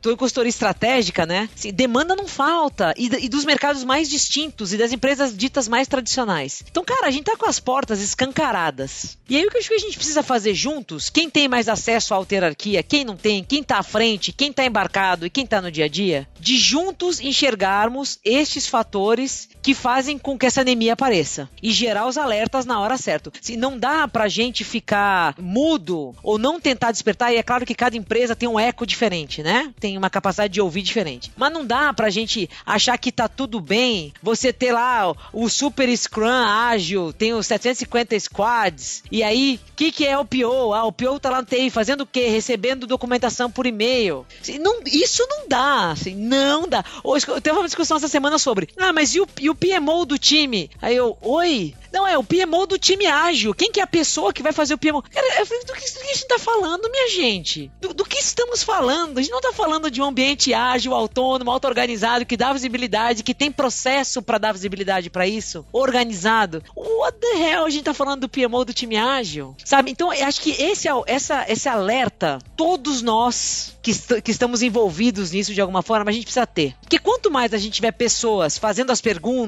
tô 0.00 0.10
em 0.10 0.16
consultoria 0.16 0.50
estratégica, 0.50 1.26
né? 1.26 1.48
Assim, 1.56 1.72
demanda 1.72 2.16
não 2.16 2.26
falta. 2.26 2.94
E, 2.96 3.06
e 3.24 3.28
dos 3.28 3.44
mercados 3.44 3.84
mais 3.84 4.08
distintos 4.08 4.72
e 4.72 4.76
das 4.76 4.92
empresas 4.92 5.36
ditas 5.36 5.68
mais 5.68 5.88
tradicionais. 5.88 6.62
Então, 6.70 6.84
cara, 6.84 7.06
a 7.06 7.10
gente 7.10 7.24
tá 7.24 7.36
com 7.36 7.46
as 7.46 7.60
portas 7.60 8.00
escancaradas. 8.00 9.18
E 9.28 9.36
aí 9.36 9.46
o 9.46 9.50
que 9.50 9.56
eu 9.56 9.60
acho 9.60 9.68
que 9.68 9.74
a 9.74 9.78
gente 9.78 9.96
precisa 9.96 10.22
fazer 10.22 10.54
juntos, 10.54 11.10
quem 11.10 11.28
tem 11.28 11.48
mais 11.48 11.68
acesso 11.68 12.11
à 12.12 12.16
autarquia, 12.16 12.82
quem 12.82 13.04
não 13.04 13.16
tem, 13.16 13.42
quem 13.42 13.62
tá 13.62 13.78
à 13.78 13.82
frente, 13.82 14.32
quem 14.32 14.52
tá 14.52 14.64
embarcado 14.64 15.26
e 15.26 15.30
quem 15.30 15.46
tá 15.46 15.60
no 15.60 15.70
dia 15.70 15.86
a 15.86 15.88
dia, 15.88 16.28
de 16.38 16.56
juntos 16.56 17.20
enxergarmos 17.20 18.18
estes 18.24 18.66
fatores 18.66 19.48
que 19.62 19.74
fazem 19.74 20.18
com 20.18 20.36
que 20.36 20.46
essa 20.46 20.60
anemia 20.60 20.92
apareça 20.94 21.48
e 21.62 21.70
gerar 21.70 22.06
os 22.06 22.18
alertas 22.18 22.66
na 22.66 22.80
hora 22.80 22.98
certa. 22.98 23.32
Se 23.40 23.56
não 23.56 23.78
dá 23.78 24.08
pra 24.08 24.28
gente 24.28 24.64
ficar 24.64 25.34
mudo 25.38 26.14
ou 26.22 26.38
não 26.38 26.60
tentar 26.60 26.90
despertar, 26.90 27.32
e 27.32 27.36
é 27.36 27.42
claro 27.42 27.64
que 27.64 27.74
cada 27.74 27.96
empresa 27.96 28.34
tem 28.34 28.48
um 28.48 28.58
eco 28.58 28.86
diferente, 28.86 29.42
né? 29.42 29.72
Tem 29.78 29.96
uma 29.96 30.10
capacidade 30.10 30.52
de 30.52 30.60
ouvir 30.60 30.82
diferente. 30.82 31.32
Mas 31.36 31.52
não 31.52 31.64
dá 31.64 31.92
pra 31.92 32.10
gente 32.10 32.50
achar 32.66 32.98
que 32.98 33.12
tá 33.12 33.28
tudo 33.28 33.60
bem, 33.60 34.12
você 34.22 34.52
ter 34.52 34.72
lá 34.72 35.14
o 35.32 35.48
Super 35.48 35.94
Scrum 35.96 36.28
ágil, 36.28 37.12
tem 37.12 37.32
os 37.32 37.46
750 37.46 38.18
squads, 38.18 39.02
e 39.10 39.22
aí, 39.22 39.60
o 39.70 39.76
que, 39.76 39.92
que 39.92 40.06
é 40.06 40.18
o 40.18 40.24
PO? 40.24 40.72
Ah, 40.74 40.84
o 40.84 40.92
PO 40.92 41.20
tá 41.20 41.30
lá 41.30 41.40
no 41.40 41.46
TI 41.46 41.70
fazendo 41.70 42.02
o 42.02 42.06
quê? 42.06 42.28
Recebendo 42.28 42.86
documentação 42.86 43.50
por 43.50 43.66
e-mail. 43.66 44.26
Assim, 44.40 44.58
não, 44.58 44.80
isso 44.86 45.26
não 45.28 45.48
dá, 45.48 45.90
assim, 45.92 46.14
não 46.14 46.68
dá. 46.68 46.84
Hoje, 47.04 47.26
teve 47.40 47.56
uma 47.56 47.66
discussão 47.66 47.96
essa 47.96 48.08
semana 48.08 48.38
sobre, 48.38 48.68
ah, 48.76 48.92
mas 48.92 49.14
e 49.14 49.20
o, 49.20 49.28
e 49.40 49.51
o 49.52 49.54
PMO 49.54 50.04
do 50.04 50.18
time? 50.18 50.70
Aí 50.80 50.96
eu, 50.96 51.16
oi? 51.20 51.74
Não, 51.92 52.08
é 52.08 52.16
o 52.16 52.24
PMO 52.24 52.66
do 52.66 52.78
time 52.78 53.06
ágil. 53.06 53.52
Quem 53.52 53.70
que 53.70 53.78
é 53.78 53.82
a 53.82 53.86
pessoa 53.86 54.32
que 54.32 54.42
vai 54.42 54.52
fazer 54.52 54.72
o 54.72 54.78
PMO? 54.78 55.02
Cara, 55.02 55.44
do 55.44 55.46
que, 55.46 55.92
do 55.92 56.00
que 56.00 56.10
a 56.10 56.14
gente 56.14 56.26
tá 56.26 56.38
falando, 56.38 56.90
minha 56.90 57.08
gente? 57.10 57.70
Do, 57.80 57.92
do, 57.92 58.04
que 58.04 58.18
estamos 58.18 58.62
falando? 58.62 59.18
A 59.18 59.22
gente 59.22 59.30
não 59.30 59.42
tá 59.42 59.52
falando 59.52 59.90
de 59.90 60.00
um 60.00 60.06
ambiente 60.06 60.54
ágil, 60.54 60.94
autônomo, 60.94 61.50
auto-organizado, 61.50 62.24
que 62.24 62.36
dá 62.36 62.52
visibilidade, 62.52 63.22
que 63.22 63.34
tem 63.34 63.52
processo 63.52 64.22
para 64.22 64.38
dar 64.38 64.52
visibilidade 64.52 65.10
para 65.10 65.26
isso, 65.26 65.66
organizado. 65.70 66.62
What 66.74 67.18
the 67.18 67.36
hell? 67.36 67.66
A 67.66 67.70
gente 67.70 67.84
tá 67.84 67.94
falando 67.94 68.22
do 68.22 68.28
PMO 68.28 68.64
do 68.64 68.72
time 68.72 68.96
ágil, 68.96 69.54
sabe? 69.62 69.90
Então, 69.90 70.10
acho 70.10 70.40
que 70.40 70.50
esse, 70.50 70.88
é 70.88 70.92
essa, 71.06 71.44
esse 71.46 71.68
alerta, 71.68 72.38
todos 72.56 73.02
nós 73.02 73.76
que, 73.82 73.90
est 73.90 74.22
que 74.22 74.30
estamos 74.30 74.62
envolvidos 74.62 75.32
nisso 75.32 75.52
de 75.52 75.60
alguma 75.60 75.82
forma, 75.82 76.10
a 76.10 76.14
gente 76.14 76.24
precisa 76.24 76.46
ter. 76.46 76.74
Porque 76.80 76.98
quanto 76.98 77.30
mais 77.30 77.52
a 77.52 77.58
gente 77.58 77.74
tiver 77.74 77.92
pessoas 77.92 78.56
fazendo 78.56 78.92
as 78.92 79.00
perguntas, 79.00 79.41